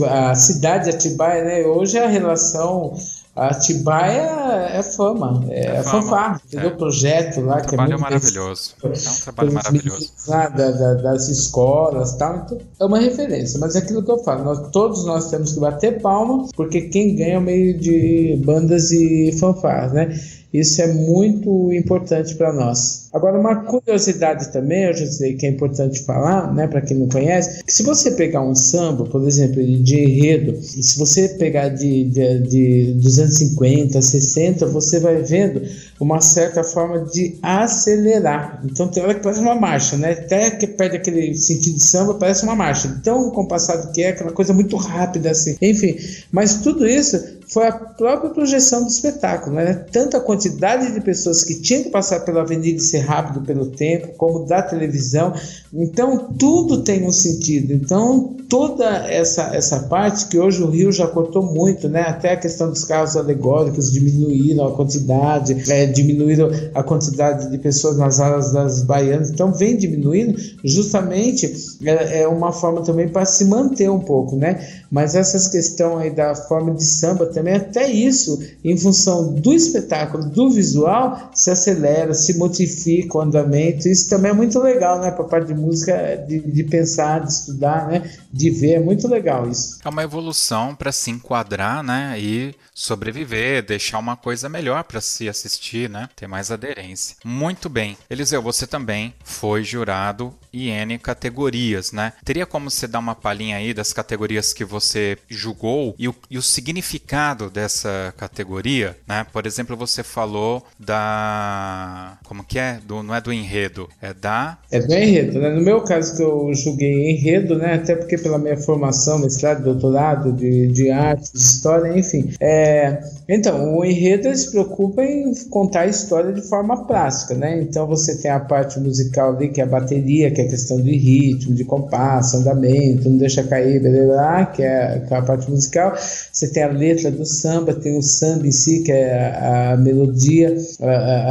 A, 0.08 0.34
cidade 0.34 0.84
de 0.84 0.96
Atibaia, 0.96 1.44
né? 1.44 1.62
Hoje 1.62 1.98
a 1.98 2.08
relação 2.08 2.96
Atibaia 3.38 4.68
é, 4.72 4.78
é 4.78 4.82
fama, 4.82 5.44
é, 5.48 5.76
é 5.76 5.82
fanfarra, 5.82 6.40
é. 6.52 6.66
o 6.66 6.76
projeto 6.76 7.40
lá. 7.40 7.58
O 7.58 7.60
que 7.60 7.68
trabalho 7.68 7.94
é, 7.94 7.96
maravilhoso. 7.96 8.74
É 8.82 8.88
um 8.88 9.22
trabalho 9.22 9.52
maravilhoso. 9.52 10.12
Lá 10.26 10.48
da, 10.48 10.70
da, 10.70 10.94
das 10.94 11.28
escolas 11.28 12.16
tal, 12.16 12.36
então 12.36 12.58
é 12.80 12.84
uma 12.84 12.98
referência, 12.98 13.60
mas 13.60 13.76
é 13.76 13.78
aquilo 13.78 14.02
que 14.02 14.10
eu 14.10 14.18
falo, 14.18 14.44
nós, 14.44 14.70
todos 14.70 15.04
nós 15.04 15.30
temos 15.30 15.52
que 15.52 15.60
bater 15.60 16.00
palma, 16.02 16.48
porque 16.56 16.82
quem 16.82 17.14
ganha 17.14 17.34
é 17.34 17.38
o 17.38 17.42
meio 17.42 17.78
de 17.78 18.40
bandas 18.44 18.90
e 18.90 19.36
fanfarras, 19.38 19.92
né? 19.92 20.18
Isso 20.52 20.80
é 20.80 20.86
muito 20.86 21.72
importante 21.72 22.34
para 22.34 22.52
nós. 22.52 23.08
Agora, 23.12 23.38
uma 23.38 23.64
curiosidade 23.64 24.50
também, 24.50 24.84
eu 24.84 24.94
já 24.94 25.06
sei 25.06 25.34
que 25.34 25.46
é 25.46 25.50
importante 25.50 26.02
falar, 26.04 26.54
né, 26.54 26.66
para 26.66 26.80
quem 26.80 26.96
não 26.96 27.08
conhece, 27.08 27.62
que 27.64 27.72
se 27.72 27.82
você 27.82 28.12
pegar 28.12 28.42
um 28.42 28.54
samba, 28.54 29.04
por 29.04 29.26
exemplo, 29.26 29.62
de 29.62 29.98
enredo, 29.98 30.60
se 30.62 30.98
você 30.98 31.28
pegar 31.30 31.68
de, 31.68 32.04
de, 32.04 32.38
de 32.40 32.92
250, 32.94 34.00
60, 34.00 34.66
você 34.66 35.00
vai 35.00 35.22
vendo 35.22 35.62
uma 36.00 36.20
certa 36.20 36.62
forma 36.62 37.00
de 37.06 37.36
acelerar. 37.42 38.62
Então 38.64 38.88
tem 38.88 39.02
hora 39.02 39.14
que 39.14 39.22
parece 39.22 39.40
uma 39.40 39.54
marcha, 39.54 39.96
né? 39.96 40.12
Até 40.12 40.50
que 40.50 40.66
perde 40.66 40.96
aquele 40.96 41.34
sentido 41.34 41.76
de 41.76 41.84
samba, 41.84 42.14
parece 42.14 42.44
uma 42.44 42.54
marcha. 42.54 42.94
Então, 43.00 43.30
compassado 43.30 43.92
que 43.92 44.02
é, 44.02 44.10
aquela 44.10 44.32
coisa 44.32 44.52
muito 44.52 44.76
rápida 44.76 45.30
assim. 45.30 45.56
Enfim, 45.60 45.96
mas 46.30 46.60
tudo 46.60 46.86
isso 46.86 47.37
foi 47.48 47.66
a 47.66 47.72
própria 47.72 48.30
projeção 48.30 48.82
do 48.82 48.88
espetáculo, 48.88 49.56
né? 49.56 49.72
Tanta 49.90 50.20
quantidade 50.20 50.92
de 50.92 51.00
pessoas 51.00 51.42
que 51.42 51.60
tinham 51.60 51.84
que 51.84 51.90
passar 51.90 52.20
pela 52.20 52.42
avenida 52.42 52.78
e 52.78 52.80
ser 52.80 53.00
rápido 53.00 53.40
pelo 53.40 53.66
tempo, 53.66 54.08
como 54.16 54.44
da 54.44 54.62
televisão. 54.62 55.32
Então, 55.72 56.32
tudo 56.38 56.82
tem 56.82 57.06
um 57.06 57.12
sentido. 57.12 57.72
Então, 57.72 58.36
toda 58.48 58.84
essa, 59.10 59.54
essa 59.54 59.80
parte 59.80 60.26
que 60.26 60.38
hoje 60.38 60.62
o 60.62 60.70
Rio 60.70 60.90
já 60.90 61.06
cortou 61.06 61.42
muito, 61.42 61.88
né? 61.88 62.02
Até 62.02 62.32
a 62.32 62.36
questão 62.36 62.70
dos 62.70 62.84
carros 62.84 63.16
alegóricos 63.16 63.92
diminuíram 63.92 64.66
a 64.66 64.72
quantidade, 64.72 65.70
é, 65.70 65.86
diminuíram 65.86 66.50
a 66.74 66.82
quantidade 66.82 67.50
de 67.50 67.58
pessoas 67.58 67.98
nas 67.98 68.18
alas 68.18 68.52
das 68.52 68.82
baianas. 68.82 69.30
Então, 69.30 69.52
vem 69.52 69.76
diminuindo 69.76 70.38
justamente 70.64 71.54
é, 71.84 72.22
é 72.22 72.28
uma 72.28 72.52
forma 72.52 72.82
também 72.82 73.08
para 73.08 73.26
se 73.26 73.44
manter 73.44 73.90
um 73.90 74.00
pouco, 74.00 74.36
né? 74.36 74.66
Mas 74.90 75.14
essas 75.14 75.48
questões 75.48 75.98
aí 75.98 76.10
da 76.10 76.34
forma 76.34 76.74
de 76.74 76.84
samba 76.84 77.26
também, 77.26 77.54
até 77.54 77.90
isso, 77.90 78.38
em 78.64 78.76
função 78.76 79.34
do 79.34 79.52
espetáculo, 79.52 80.24
do 80.24 80.50
visual, 80.50 81.30
se 81.34 81.50
acelera, 81.50 82.14
se 82.14 82.38
modifica 82.38 83.18
o 83.18 83.20
andamento. 83.20 83.88
Isso 83.88 84.08
também 84.08 84.30
é 84.30 84.34
muito 84.34 84.58
legal, 84.58 85.00
né? 85.00 85.10
Para 85.10 85.24
parte 85.24 85.48
de 85.48 85.54
música, 85.58 86.16
de, 86.26 86.40
de, 86.40 86.64
pensar, 86.64 87.20
de 87.20 87.32
estudar, 87.32 87.88
né? 87.88 88.10
De 88.32 88.50
ver, 88.50 88.74
é 88.74 88.80
muito 88.80 89.06
legal 89.08 89.48
isso. 89.50 89.78
É 89.84 89.88
uma 89.88 90.02
evolução 90.02 90.74
para 90.74 90.92
se 90.92 91.10
enquadrar, 91.10 91.82
né? 91.82 92.16
E 92.18 92.54
sobreviver, 92.74 93.64
deixar 93.64 93.98
uma 93.98 94.16
coisa 94.16 94.48
melhor 94.48 94.84
para 94.84 95.00
se 95.00 95.28
assistir, 95.28 95.90
né? 95.90 96.08
Ter 96.14 96.28
mais 96.28 96.50
aderência. 96.50 97.16
Muito 97.24 97.68
bem. 97.68 97.98
Eliseu, 98.08 98.40
você 98.40 98.66
também 98.66 99.12
foi 99.24 99.64
jurado 99.64 100.32
em 100.52 100.68
N 100.68 100.98
categorias, 100.98 101.92
né? 101.92 102.12
Teria 102.24 102.46
como 102.46 102.70
você 102.70 102.86
dar 102.86 103.00
uma 103.00 103.14
palhinha 103.14 103.56
aí 103.56 103.74
das 103.74 103.92
categorias 103.92 104.52
que 104.52 104.64
você 104.64 105.18
julgou 105.28 105.94
e 105.98 106.08
o, 106.08 106.14
e 106.30 106.38
o 106.38 106.42
significado 106.42 107.50
dessa 107.50 108.14
categoria, 108.16 108.96
né? 109.06 109.26
Por 109.32 109.46
exemplo, 109.46 109.76
você 109.76 110.02
falou 110.02 110.66
da. 110.78 112.18
Como 112.24 112.44
que 112.44 112.58
é? 112.58 112.80
Do, 112.84 113.02
não 113.02 113.14
é 113.14 113.20
do 113.20 113.32
enredo, 113.32 113.88
é 114.00 114.14
da. 114.14 114.58
É 114.70 114.80
do 114.80 114.94
enredo, 114.94 115.38
né? 115.40 115.47
No 115.54 115.60
meu 115.60 115.80
caso, 115.82 116.16
que 116.16 116.22
eu 116.22 116.52
julguei 116.54 117.10
enredo, 117.10 117.56
né? 117.56 117.74
Até 117.74 117.94
porque 117.94 118.18
pela 118.18 118.38
minha 118.38 118.56
formação, 118.56 119.18
mestrado, 119.18 119.64
doutorado 119.64 120.32
de, 120.32 120.68
de 120.68 120.90
arte, 120.90 121.32
de 121.32 121.38
história, 121.38 121.96
enfim. 121.98 122.30
É... 122.40 123.00
Então, 123.28 123.76
o 123.76 123.84
enredo 123.84 124.34
se 124.34 124.50
preocupa 124.50 125.04
em 125.04 125.32
contar 125.50 125.80
a 125.80 125.86
história 125.86 126.32
de 126.32 126.40
forma 126.42 126.86
prática, 126.86 127.34
né? 127.34 127.60
Então 127.60 127.86
você 127.86 128.16
tem 128.16 128.30
a 128.30 128.40
parte 128.40 128.80
musical 128.80 129.34
ali, 129.34 129.48
que 129.48 129.60
é 129.60 129.64
a 129.64 129.66
bateria, 129.66 130.30
que 130.30 130.40
é 130.40 130.44
a 130.44 130.48
questão 130.48 130.80
de 130.80 130.96
ritmo, 130.96 131.54
de 131.54 131.64
compasso, 131.64 132.38
andamento, 132.38 133.08
não 133.08 133.18
deixa 133.18 133.42
cair, 133.42 133.80
blá, 133.80 133.90
blá, 133.90 134.46
que, 134.46 134.62
é, 134.62 135.00
que 135.06 135.12
é 135.12 135.16
a 135.16 135.22
parte 135.22 135.50
musical. 135.50 135.94
Você 135.96 136.48
tem 136.48 136.62
a 136.62 136.68
letra 136.68 137.10
do 137.10 137.26
samba, 137.26 137.74
tem 137.74 137.98
o 137.98 138.02
samba 138.02 138.46
em 138.46 138.52
si, 138.52 138.82
que 138.82 138.92
é 138.92 139.36
a, 139.36 139.72
a 139.72 139.76
melodia 139.76 140.56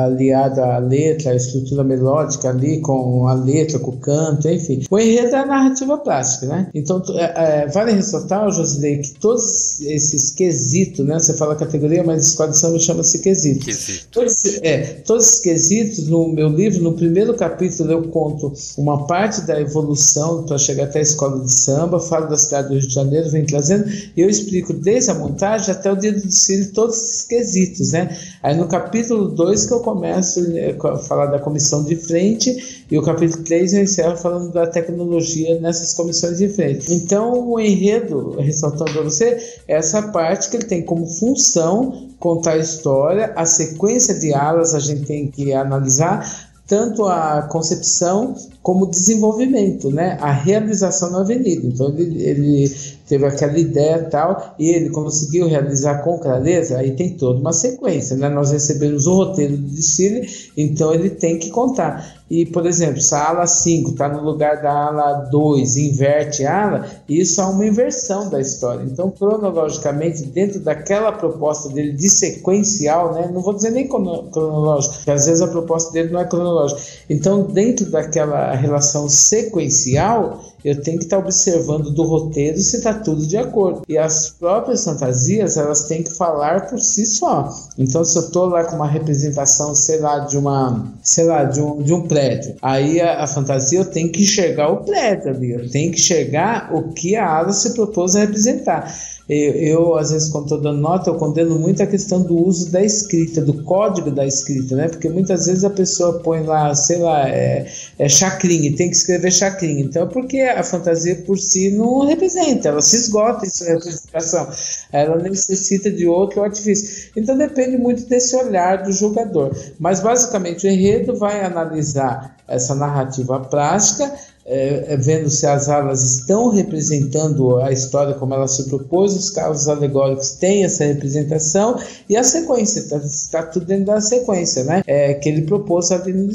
aliada 0.03 0.65
à 0.65 0.78
letra, 0.78 1.32
a 1.32 1.36
estrutura 1.36 1.84
melódica 1.84 2.49
ali 2.49 2.80
com 2.80 3.28
a 3.28 3.34
letra, 3.34 3.80
com 3.80 3.91
o 3.91 3.97
canto, 4.08 4.47
enfim. 4.47 4.84
O 4.89 4.97
enredo 4.97 5.36
é 5.36 5.39
a 5.39 5.45
narrativa 5.45 5.97
plástica, 5.97 6.45
né? 6.45 6.70
Então, 6.74 7.03
é, 7.10 7.64
é, 7.64 7.68
vale 7.68 7.91
ressaltar, 7.91 8.49
Josilei, 8.49 8.99
que 8.99 9.14
todos 9.20 9.82
esses 9.82 10.32
quesitos, 10.32 11.05
né? 11.05 11.20
Você 11.20 11.34
fala 11.34 11.58
categoria, 11.58 12.01
mas 12.05 12.28
escola 12.28 12.51
de 12.51 12.58
samba 12.58 12.80
chama-se 12.80 13.20
quesito. 13.20 13.66
quesito. 13.66 14.08
Todos, 14.10 14.45
é, 14.62 15.01
todos 15.05 15.28
esses 15.28 15.41
quesitos, 15.41 16.08
no 16.08 16.30
meu 16.30 16.47
livro, 16.47 16.82
no 16.82 16.93
primeiro 16.93 17.34
capítulo, 17.34 17.91
eu 17.91 18.03
conto 18.03 18.53
uma 18.78 19.05
parte 19.05 19.41
da 19.41 19.60
evolução 19.60 20.43
para 20.43 20.58
chegar 20.58 20.86
até 20.86 20.99
a 20.99 21.01
escola 21.01 21.43
de 21.43 21.51
samba, 21.51 21.99
falo 21.99 22.30
da 22.30 22.38
cidade 22.38 22.70
do 22.70 22.76
Rio 22.76 22.88
de 22.88 22.93
Janeiro, 22.93 23.30
vem 23.30 23.45
trazendo, 23.45 23.89
e 24.16 24.22
eu 24.22 24.30
explico 24.30 24.72
desde 24.72 25.12
a 25.12 25.16
montagem 25.16 25.70
até 25.70 25.91
o 25.91 25.97
dia 25.97 26.14
do 26.14 26.22
desfile 26.22 26.68
todos 26.68 26.95
esses 26.95 27.24
quesitos, 27.24 27.91
né? 27.91 28.18
Aí 28.41 28.55
no 28.55 28.70
capítulo 28.70 29.28
2 29.28 29.66
que 29.66 29.74
eu 29.74 29.82
começo 29.82 30.39
a 30.82 30.97
falar 30.99 31.26
da 31.26 31.39
comissão 31.39 31.84
de 31.84 31.97
frente 31.97 32.86
e 32.89 32.97
o 32.97 33.01
capítulo 33.01 33.43
3 33.43 33.73
eu 33.73 33.83
encerro 33.83 34.15
falando 34.15 34.51
da 34.51 34.65
tecnologia 34.67 35.59
nessas 35.59 35.93
comissões 35.93 36.38
de 36.38 36.47
frente. 36.47 36.93
Então 36.93 37.49
o 37.49 37.59
enredo, 37.59 38.38
ressaltando 38.39 38.99
a 38.99 39.03
você, 39.03 39.38
é 39.67 39.75
essa 39.75 40.01
parte 40.03 40.49
que 40.49 40.57
ele 40.57 40.65
tem 40.65 40.81
como 40.81 41.05
função 41.05 42.07
contar 42.19 42.53
a 42.53 42.57
história, 42.57 43.33
a 43.35 43.45
sequência 43.45 44.15
de 44.15 44.33
alas 44.33 44.73
a 44.73 44.79
gente 44.79 45.05
tem 45.05 45.27
que 45.27 45.53
analisar, 45.53 46.47
tanto 46.65 47.05
a 47.05 47.43
concepção 47.43 48.35
como 48.61 48.85
o 48.85 48.89
desenvolvimento, 48.89 49.89
né? 49.89 50.17
a 50.19 50.31
realização 50.31 51.09
na 51.11 51.21
avenida. 51.21 51.65
Então 51.65 51.88
ele, 51.97 52.21
ele 52.21 52.75
teve 53.07 53.25
aquela 53.25 53.57
ideia 53.57 54.03
tal, 54.03 54.55
e 54.59 54.69
ele 54.69 54.89
conseguiu 54.89 55.47
realizar 55.47 56.03
com 56.03 56.19
clareza, 56.19 56.77
aí 56.77 56.91
tem 56.91 57.11
toda 57.11 57.39
uma 57.39 57.53
sequência, 57.53 58.17
né? 58.17 58.27
Nós 58.27 58.51
recebemos 58.51 59.07
o 59.07 59.15
roteiro 59.15 59.55
do 59.55 59.69
desfile, 59.69 60.27
então 60.57 60.93
ele 60.93 61.09
tem 61.09 61.39
que 61.39 61.49
contar. 61.49 62.16
E, 62.30 62.45
por 62.45 62.65
exemplo, 62.65 62.99
se 62.99 63.15
a 63.15 63.30
ala 63.30 63.47
5 63.47 63.91
está 63.91 64.09
no 64.09 64.21
lugar 64.21 64.61
da 64.61 64.88
ala 64.88 65.13
2, 65.32 65.78
inverte 65.78 66.45
a 66.45 66.63
ala, 66.63 66.86
isso 67.07 67.39
é 67.39 67.45
uma 67.45 67.65
inversão 67.65 68.30
da 68.30 68.41
história. 68.41 68.84
Então, 68.84 69.09
cronologicamente, 69.09 70.23
dentro 70.23 70.59
daquela 70.59 71.13
proposta 71.13 71.69
dele 71.69 71.93
de 71.93 72.09
sequencial, 72.09 73.13
né? 73.13 73.30
não 73.34 73.41
vou 73.41 73.53
dizer 73.53 73.71
nem 73.71 73.88
cronológico, 73.88 74.95
porque 74.95 75.11
às 75.11 75.25
vezes 75.25 75.41
a 75.41 75.47
proposta 75.47 75.93
dele 75.93 76.11
não 76.11 76.19
é 76.19 76.25
cronológica. 76.25 76.82
Então, 77.09 77.43
dentro 77.43 77.89
daquela 77.89 78.53
relação 78.53 79.07
sequencial, 79.07 80.43
eu 80.70 80.82
tenho 80.82 80.97
que 80.97 81.05
estar 81.05 81.18
observando 81.18 81.91
do 81.91 82.03
roteiro 82.03 82.57
se 82.59 82.78
está 82.78 82.93
tudo 82.93 83.26
de 83.26 83.38
acordo. 83.38 83.84
E 83.88 83.97
as 83.97 84.32
próprias 84.32 84.84
fantasias, 84.84 85.57
elas 85.57 85.84
têm 85.84 86.03
que 86.03 86.13
falar 86.13 86.70
por 86.70 86.80
si 86.80 87.05
só. 87.05 87.49
Então, 87.78 88.03
se 88.03 88.18
eu 88.18 88.24
estou 88.24 88.47
lá 88.47 88.63
com 88.65 88.76
uma 88.76 88.88
representação, 88.88 89.74
sei 89.74 89.99
lá, 89.99 90.20
de 90.20 90.38
uma, 90.38 90.93
sei 91.01 91.26
lá, 91.26 91.43
de 91.43 91.61
um, 91.61 91.82
de 91.82 91.93
um 91.93 92.01
prédio, 92.07 92.55
aí 92.61 92.99
a, 92.99 93.24
a 93.24 93.28
fantasia 93.28 93.80
eu 93.80 93.86
tenho 93.86 94.11
que 94.11 94.24
enxergar 94.24 94.70
o 94.70 94.84
prédio 94.84 95.30
ali, 95.30 95.51
eu 95.51 95.70
tenho 95.70 95.91
que 95.91 95.99
enxergar 95.99 96.70
o 96.74 96.89
que 96.93 97.15
a 97.15 97.38
ala 97.38 97.53
se 97.53 97.74
propôs 97.74 98.15
a 98.15 98.20
representar. 98.20 98.93
Eu, 99.30 99.53
eu, 99.53 99.95
às 99.95 100.11
vezes, 100.11 100.30
quando 100.30 100.45
estou 100.45 100.61
dando 100.61 100.80
nota, 100.80 101.09
eu 101.09 101.15
condeno 101.15 101.59
muito 101.59 101.84
a 101.84 101.88
questão 101.88 102.21
do 102.21 102.38
uso 102.45 102.71
da 102.71 102.82
escrita, 102.82 103.41
do 103.41 103.61
código 103.63 104.09
da 104.09 104.25
escrita, 104.25 104.75
né? 104.75 104.88
Porque 104.88 105.09
muitas 105.09 105.47
vezes 105.47 105.65
a 105.65 105.69
pessoa 105.69 106.19
põe 106.19 106.43
lá, 106.43 106.73
sei 106.73 106.99
lá, 106.99 107.28
é, 107.28 107.67
é 107.99 108.07
chacrinha, 108.07 108.73
tem 108.75 108.89
que 108.89 108.95
escrever 108.95 109.32
chacrinha. 109.32 109.84
Então, 109.84 110.07
porque 110.07 110.39
a 110.39 110.63
fantasia 110.63 111.15
por 111.25 111.38
si 111.38 111.71
não 111.71 112.05
representa, 112.05 112.69
ela 112.69 112.82
se 112.82 112.95
esgota 112.95 113.45
em 113.45 113.49
sua 113.49 113.67
representação. 113.67 114.47
Ela 114.93 115.17
necessita 115.17 115.91
de 115.91 116.07
outro 116.07 116.41
artifício. 116.41 117.11
Então, 117.17 117.38
depende 117.38 117.78
muito 117.78 118.05
desse 118.07 118.34
olhar 118.36 118.84
do 118.84 118.93
jogador. 118.93 119.53
Mas, 119.78 119.99
basicamente, 119.99 120.65
o 120.65 120.69
enredo 120.69 121.17
vai 121.17 121.43
analisar 121.43 122.38
essa 122.47 122.73
narrativa 122.73 123.41
plástica 123.41 124.09
é, 124.50 124.93
é, 124.93 124.98
vendo 124.98 125.30
se 125.30 125.45
as 125.45 125.68
alas 125.68 126.02
estão 126.04 126.48
representando 126.50 127.58
a 127.58 127.70
história 127.70 128.14
como 128.14 128.34
ela 128.34 128.48
se 128.48 128.64
propôs, 128.70 129.14
os 129.14 129.30
carros 129.30 129.68
alegóricos 129.68 130.32
têm 130.32 130.64
essa 130.64 130.86
representação 130.86 131.78
e 132.08 132.16
a 132.16 132.24
sequência, 132.24 132.80
está 132.80 133.02
tá 133.30 133.43
tudo 133.45 133.66
dentro 133.66 133.88
da 133.88 134.00
sequência, 134.00 134.64
né? 134.64 134.84
É, 134.88 135.14
que 135.16 135.28
ele 135.28 135.41
propôs 135.41 135.91
ali 135.91 136.14
no. 136.14 136.32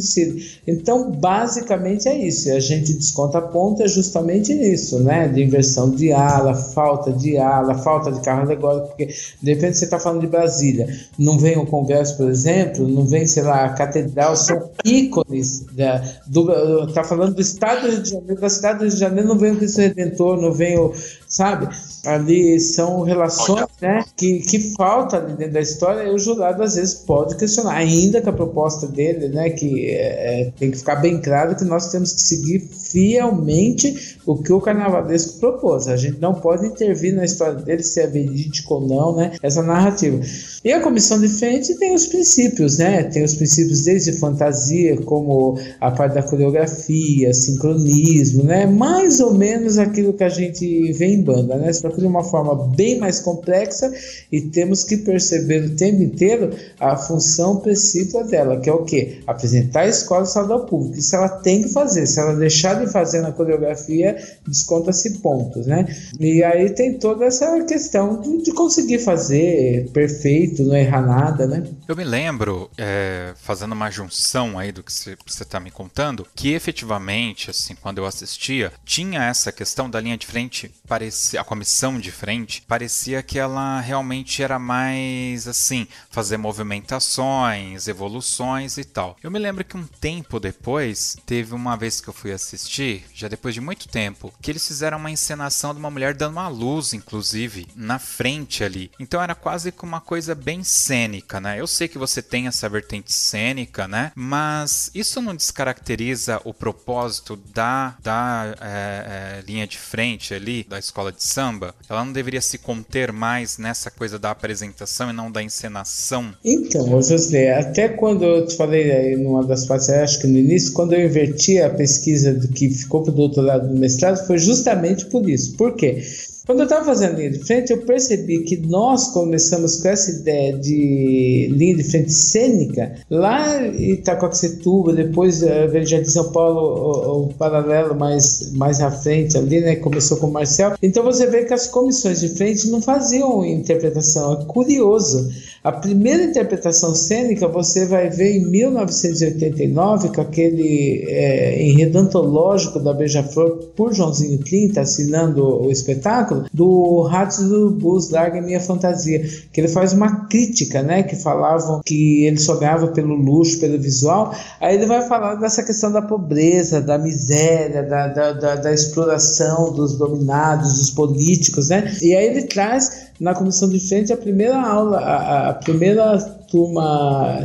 Então, 0.66 1.10
basicamente 1.10 2.06
é 2.06 2.14
isso, 2.14 2.52
a 2.52 2.60
gente 2.60 2.92
desconta 2.92 3.38
a 3.38 3.42
ponta 3.42 3.88
justamente 3.88 4.52
nisso, 4.52 4.98
né? 4.98 5.28
De 5.28 5.42
inversão 5.42 5.88
de 5.90 6.12
ala, 6.12 6.54
falta 6.54 7.10
de 7.12 7.38
ala, 7.38 7.76
falta 7.76 8.12
de 8.12 8.20
carro 8.20 8.42
alegórico, 8.42 8.88
porque 8.88 9.06
de 9.42 9.54
repente 9.54 9.78
você 9.78 9.86
está 9.86 9.98
falando 9.98 10.20
de 10.20 10.26
Brasília, 10.26 10.86
não 11.18 11.38
vem 11.38 11.56
o 11.56 11.64
Congresso, 11.64 12.18
por 12.18 12.28
exemplo, 12.28 12.86
não 12.86 13.06
vem, 13.06 13.26
sei 13.26 13.42
lá, 13.42 13.64
a 13.64 13.70
Catedral, 13.70 14.36
são 14.36 14.70
ícones, 14.84 15.64
da, 15.72 16.04
do, 16.26 16.92
tá 16.92 17.02
falando 17.02 17.36
do 17.36 17.40
Estado 17.40 18.01
de 18.02 18.10
Janeiro, 18.10 18.40
da 18.40 18.48
cidade 18.48 18.78
do 18.78 18.84
Rio 18.84 18.92
de 18.92 19.00
Janeiro 19.00 19.28
não 19.28 19.38
vem 19.38 19.52
o 19.52 19.56
Cristo 19.56 19.80
Redentor, 19.80 20.40
não 20.40 20.52
vem 20.52 20.78
o, 20.78 20.92
sabe? 21.26 21.68
Ali 22.04 22.58
são 22.58 23.02
relações 23.02 23.66
né, 23.80 24.04
que, 24.16 24.40
que 24.40 24.74
falta 24.76 25.16
ali 25.16 25.34
dentro 25.34 25.54
da 25.54 25.60
história 25.60 26.02
e 26.02 26.10
o 26.10 26.18
jurado 26.18 26.62
às 26.62 26.74
vezes 26.74 26.94
pode 26.94 27.36
questionar, 27.36 27.74
ainda 27.74 28.20
que 28.20 28.28
a 28.28 28.32
proposta 28.32 28.86
dele, 28.86 29.28
né, 29.28 29.50
que 29.50 29.90
é, 29.90 30.42
é, 30.42 30.52
tem 30.58 30.70
que 30.70 30.78
ficar 30.78 30.96
bem 30.96 31.20
claro 31.20 31.54
que 31.54 31.64
nós 31.64 31.90
temos 31.90 32.12
que 32.12 32.22
seguir 32.22 32.68
fielmente 32.92 34.18
o 34.26 34.36
que 34.36 34.52
o 34.52 34.60
carnavalesco 34.60 35.40
propôs. 35.40 35.88
A 35.88 35.96
gente 35.96 36.20
não 36.20 36.34
pode 36.34 36.66
intervir 36.66 37.14
na 37.14 37.24
história 37.24 37.54
dele 37.54 37.82
se 37.82 38.00
é 38.00 38.06
verídico 38.06 38.74
ou 38.74 38.86
não, 38.86 39.16
né? 39.16 39.32
Essa 39.42 39.62
narrativa. 39.62 40.20
E 40.64 40.72
a 40.72 40.80
comissão 40.80 41.20
de 41.20 41.28
frente 41.28 41.74
tem 41.78 41.94
os 41.94 42.06
princípios, 42.06 42.78
né? 42.78 43.02
Tem 43.04 43.24
os 43.24 43.34
princípios 43.34 43.82
desde 43.84 44.12
fantasia, 44.12 44.96
como 45.02 45.58
a 45.80 45.90
parte 45.90 46.14
da 46.14 46.22
coreografia, 46.22 47.32
sincronismo, 47.32 48.44
né? 48.44 48.66
Mais 48.66 49.18
ou 49.20 49.34
menos 49.34 49.78
aquilo 49.78 50.12
que 50.12 50.22
a 50.22 50.28
gente 50.28 50.92
vê 50.92 51.06
em 51.06 51.22
banda, 51.22 51.56
né? 51.56 51.72
Só 51.72 51.88
que 51.88 52.00
de 52.00 52.06
uma 52.06 52.22
forma 52.22 52.54
bem 52.76 52.98
mais 52.98 53.18
complexa 53.18 53.92
e 54.30 54.40
temos 54.40 54.84
que 54.84 54.98
perceber 54.98 55.64
o 55.64 55.76
tempo 55.76 56.02
inteiro 56.02 56.50
a 56.78 56.96
função 56.96 57.56
principal 57.56 58.26
dela, 58.26 58.60
que 58.60 58.68
é 58.68 58.72
o 58.72 58.84
quê? 58.84 59.20
Apresentar 59.26 59.80
a 59.80 59.88
escola 59.88 60.24
e 60.26 60.52
ao 60.52 60.66
público. 60.66 60.98
Isso 60.98 61.16
ela 61.16 61.28
tem 61.28 61.62
que 61.62 61.68
fazer. 61.70 62.06
Se 62.06 62.20
ela 62.20 62.34
deixar 62.34 62.81
de 62.84 62.92
fazer 62.92 63.20
na 63.20 63.32
coreografia, 63.32 64.16
desconta-se 64.46 65.18
pontos, 65.20 65.66
né? 65.66 65.86
E 66.18 66.42
aí 66.42 66.70
tem 66.70 66.98
toda 66.98 67.24
essa 67.24 67.62
questão 67.64 68.20
de, 68.20 68.42
de 68.42 68.52
conseguir 68.52 68.98
fazer 68.98 69.90
perfeito, 69.92 70.62
não 70.62 70.76
errar 70.76 71.02
nada, 71.02 71.46
né? 71.46 71.62
Eu 71.88 71.96
me 71.96 72.04
lembro, 72.04 72.70
é, 72.76 73.32
fazendo 73.36 73.72
uma 73.72 73.90
junção 73.90 74.58
aí 74.58 74.72
do 74.72 74.82
que 74.82 74.92
você 74.92 75.16
está 75.42 75.58
me 75.60 75.70
contando, 75.70 76.26
que 76.34 76.52
efetivamente, 76.52 77.50
assim, 77.50 77.74
quando 77.74 77.98
eu 77.98 78.06
assistia, 78.06 78.72
tinha 78.84 79.24
essa 79.24 79.52
questão 79.52 79.88
da 79.88 80.00
linha 80.00 80.16
de 80.16 80.26
frente, 80.26 80.70
parecia, 80.92 81.40
a 81.40 81.44
comissão 81.44 81.98
de 81.98 82.12
frente, 82.12 82.60
parecia 82.68 83.22
que 83.22 83.38
ela 83.38 83.80
realmente 83.80 84.42
era 84.42 84.58
mais, 84.58 85.48
assim, 85.48 85.88
fazer 86.10 86.36
movimentações, 86.36 87.88
evoluções 87.88 88.76
e 88.76 88.84
tal. 88.84 89.16
Eu 89.22 89.30
me 89.30 89.38
lembro 89.38 89.64
que 89.64 89.74
um 89.74 89.86
tempo 89.86 90.38
depois, 90.38 91.16
teve 91.24 91.54
uma 91.54 91.78
vez 91.78 91.98
que 91.98 92.08
eu 92.08 92.12
fui 92.12 92.30
assistir, 92.30 93.06
já 93.14 93.26
depois 93.26 93.54
de 93.54 93.60
muito 93.62 93.88
tempo, 93.88 94.34
que 94.42 94.50
eles 94.50 94.68
fizeram 94.68 94.98
uma 94.98 95.10
encenação 95.10 95.72
de 95.72 95.80
uma 95.80 95.90
mulher 95.90 96.12
dando 96.12 96.32
uma 96.32 96.48
luz, 96.48 96.92
inclusive, 96.92 97.66
na 97.74 97.98
frente 97.98 98.62
ali. 98.62 98.90
Então 99.00 99.22
era 99.22 99.34
quase 99.34 99.72
como 99.72 99.92
uma 99.92 100.00
coisa 100.00 100.34
bem 100.34 100.62
cênica, 100.62 101.40
né? 101.40 101.58
Eu 101.58 101.66
sei 101.66 101.88
que 101.88 101.96
você 101.96 102.20
tem 102.20 102.48
essa 102.48 102.68
vertente 102.68 103.14
cênica, 103.14 103.88
né? 103.88 104.12
Mas 104.14 104.90
isso 104.94 105.22
não 105.22 105.34
descaracteriza 105.34 106.38
o 106.44 106.52
propósito 106.52 107.34
da, 107.34 107.96
da 108.02 108.54
é, 108.60 109.38
é, 109.40 109.42
linha 109.46 109.66
de 109.66 109.78
frente 109.78 110.34
ali, 110.34 110.64
da 110.64 110.81
escola 110.84 111.12
de 111.12 111.22
samba? 111.22 111.74
Ela 111.88 112.04
não 112.04 112.12
deveria 112.12 112.40
se 112.40 112.58
conter 112.58 113.12
mais 113.12 113.58
nessa 113.58 113.90
coisa 113.90 114.18
da 114.18 114.30
apresentação 114.30 115.10
e 115.10 115.12
não 115.12 115.30
da 115.30 115.42
encenação? 115.42 116.34
Então, 116.44 117.00
José, 117.02 117.58
até 117.58 117.88
quando 117.88 118.24
eu 118.24 118.46
te 118.46 118.56
falei 118.56 118.90
aí 118.90 119.16
numa 119.16 119.44
das 119.44 119.66
partes, 119.66 119.88
acho 119.90 120.20
que 120.20 120.26
no 120.26 120.38
início, 120.38 120.72
quando 120.72 120.92
eu 120.92 121.04
inverti 121.04 121.60
a 121.60 121.70
pesquisa 121.70 122.32
do 122.34 122.48
que 122.48 122.70
ficou 122.70 123.02
para 123.02 123.12
o 123.12 123.16
doutorado 123.16 123.68
do 123.68 123.78
mestrado, 123.78 124.26
foi 124.26 124.38
justamente 124.38 125.06
por 125.06 125.28
isso. 125.28 125.56
Por 125.56 125.74
quê? 125.74 126.02
Quando 126.44 126.60
eu 126.60 126.64
estava 126.64 126.84
fazendo 126.84 127.16
linha 127.16 127.30
de 127.30 127.38
frente, 127.38 127.72
eu 127.72 127.82
percebi 127.82 128.42
que 128.42 128.56
nós 128.56 129.08
começamos 129.08 129.80
com 129.80 129.88
essa 129.88 130.10
ideia 130.10 130.58
de 130.58 131.48
linha 131.52 131.76
de 131.76 131.84
frente 131.84 132.12
cênica 132.12 132.96
lá 133.08 133.64
em 133.64 133.92
Itacoaxetuba, 133.92 134.92
depois 134.92 135.40
eh, 135.42 135.84
já 135.84 136.00
de 136.00 136.10
São 136.10 136.32
Paulo, 136.32 136.60
o, 136.60 137.22
o, 137.26 137.34
paralelo 137.34 137.94
mais, 137.94 138.50
mais 138.52 138.80
à 138.80 138.90
frente 138.90 139.38
ali, 139.38 139.60
né? 139.60 139.76
Começou 139.76 140.16
com 140.16 140.26
o 140.26 140.32
Marcel. 140.32 140.74
Então 140.82 141.04
você 141.04 141.26
vê 141.28 141.44
que 141.44 141.54
as 141.54 141.68
comissões 141.68 142.20
de 142.20 142.28
frente 142.30 142.68
não 142.68 142.82
faziam 142.82 143.44
interpretação. 143.44 144.40
É 144.40 144.44
curioso. 144.46 145.30
A 145.64 145.70
primeira 145.70 146.24
interpretação 146.24 146.92
cênica 146.92 147.46
você 147.46 147.86
vai 147.86 148.10
ver 148.10 148.36
em 148.36 148.50
1989, 148.50 150.08
com 150.08 150.20
aquele 150.20 151.04
é, 151.06 151.62
enredo 151.62 152.00
antológico 152.00 152.80
da 152.80 152.92
Beija-Flor 152.92 153.70
por 153.76 153.94
Joãozinho 153.94 154.38
Trinta, 154.38 154.80
assinando 154.80 155.62
o 155.62 155.70
espetáculo, 155.70 156.46
do 156.52 157.02
Ratos 157.02 157.48
do 157.48 157.70
Bus, 157.70 158.10
Larga 158.10 158.42
Minha 158.42 158.60
Fantasia, 158.60 159.24
que 159.52 159.60
ele 159.60 159.68
faz 159.68 159.92
uma 159.92 160.26
crítica, 160.26 160.82
né, 160.82 161.04
que 161.04 161.14
falavam 161.14 161.80
que 161.86 162.24
ele 162.24 162.38
só 162.38 162.56
ganhava 162.56 162.88
pelo 162.88 163.14
luxo, 163.14 163.60
pelo 163.60 163.80
visual, 163.80 164.34
aí 164.60 164.74
ele 164.74 164.86
vai 164.86 165.06
falar 165.06 165.36
dessa 165.36 165.62
questão 165.62 165.92
da 165.92 166.02
pobreza, 166.02 166.80
da 166.80 166.98
miséria, 166.98 167.84
da, 167.84 168.08
da, 168.08 168.32
da, 168.32 168.56
da 168.56 168.72
exploração 168.72 169.72
dos 169.72 169.96
dominados, 169.96 170.72
dos 170.72 170.90
políticos, 170.90 171.68
né, 171.68 171.96
e 172.02 172.16
aí 172.16 172.26
ele 172.26 172.42
traz 172.42 173.11
na 173.22 173.34
comissão 173.34 173.68
de 173.68 173.78
frente 173.78 174.12
a 174.12 174.16
primeira 174.16 174.60
aula, 174.60 174.98
a, 174.98 175.50
a 175.50 175.54
primeira 175.54 176.18
turma 176.52 177.38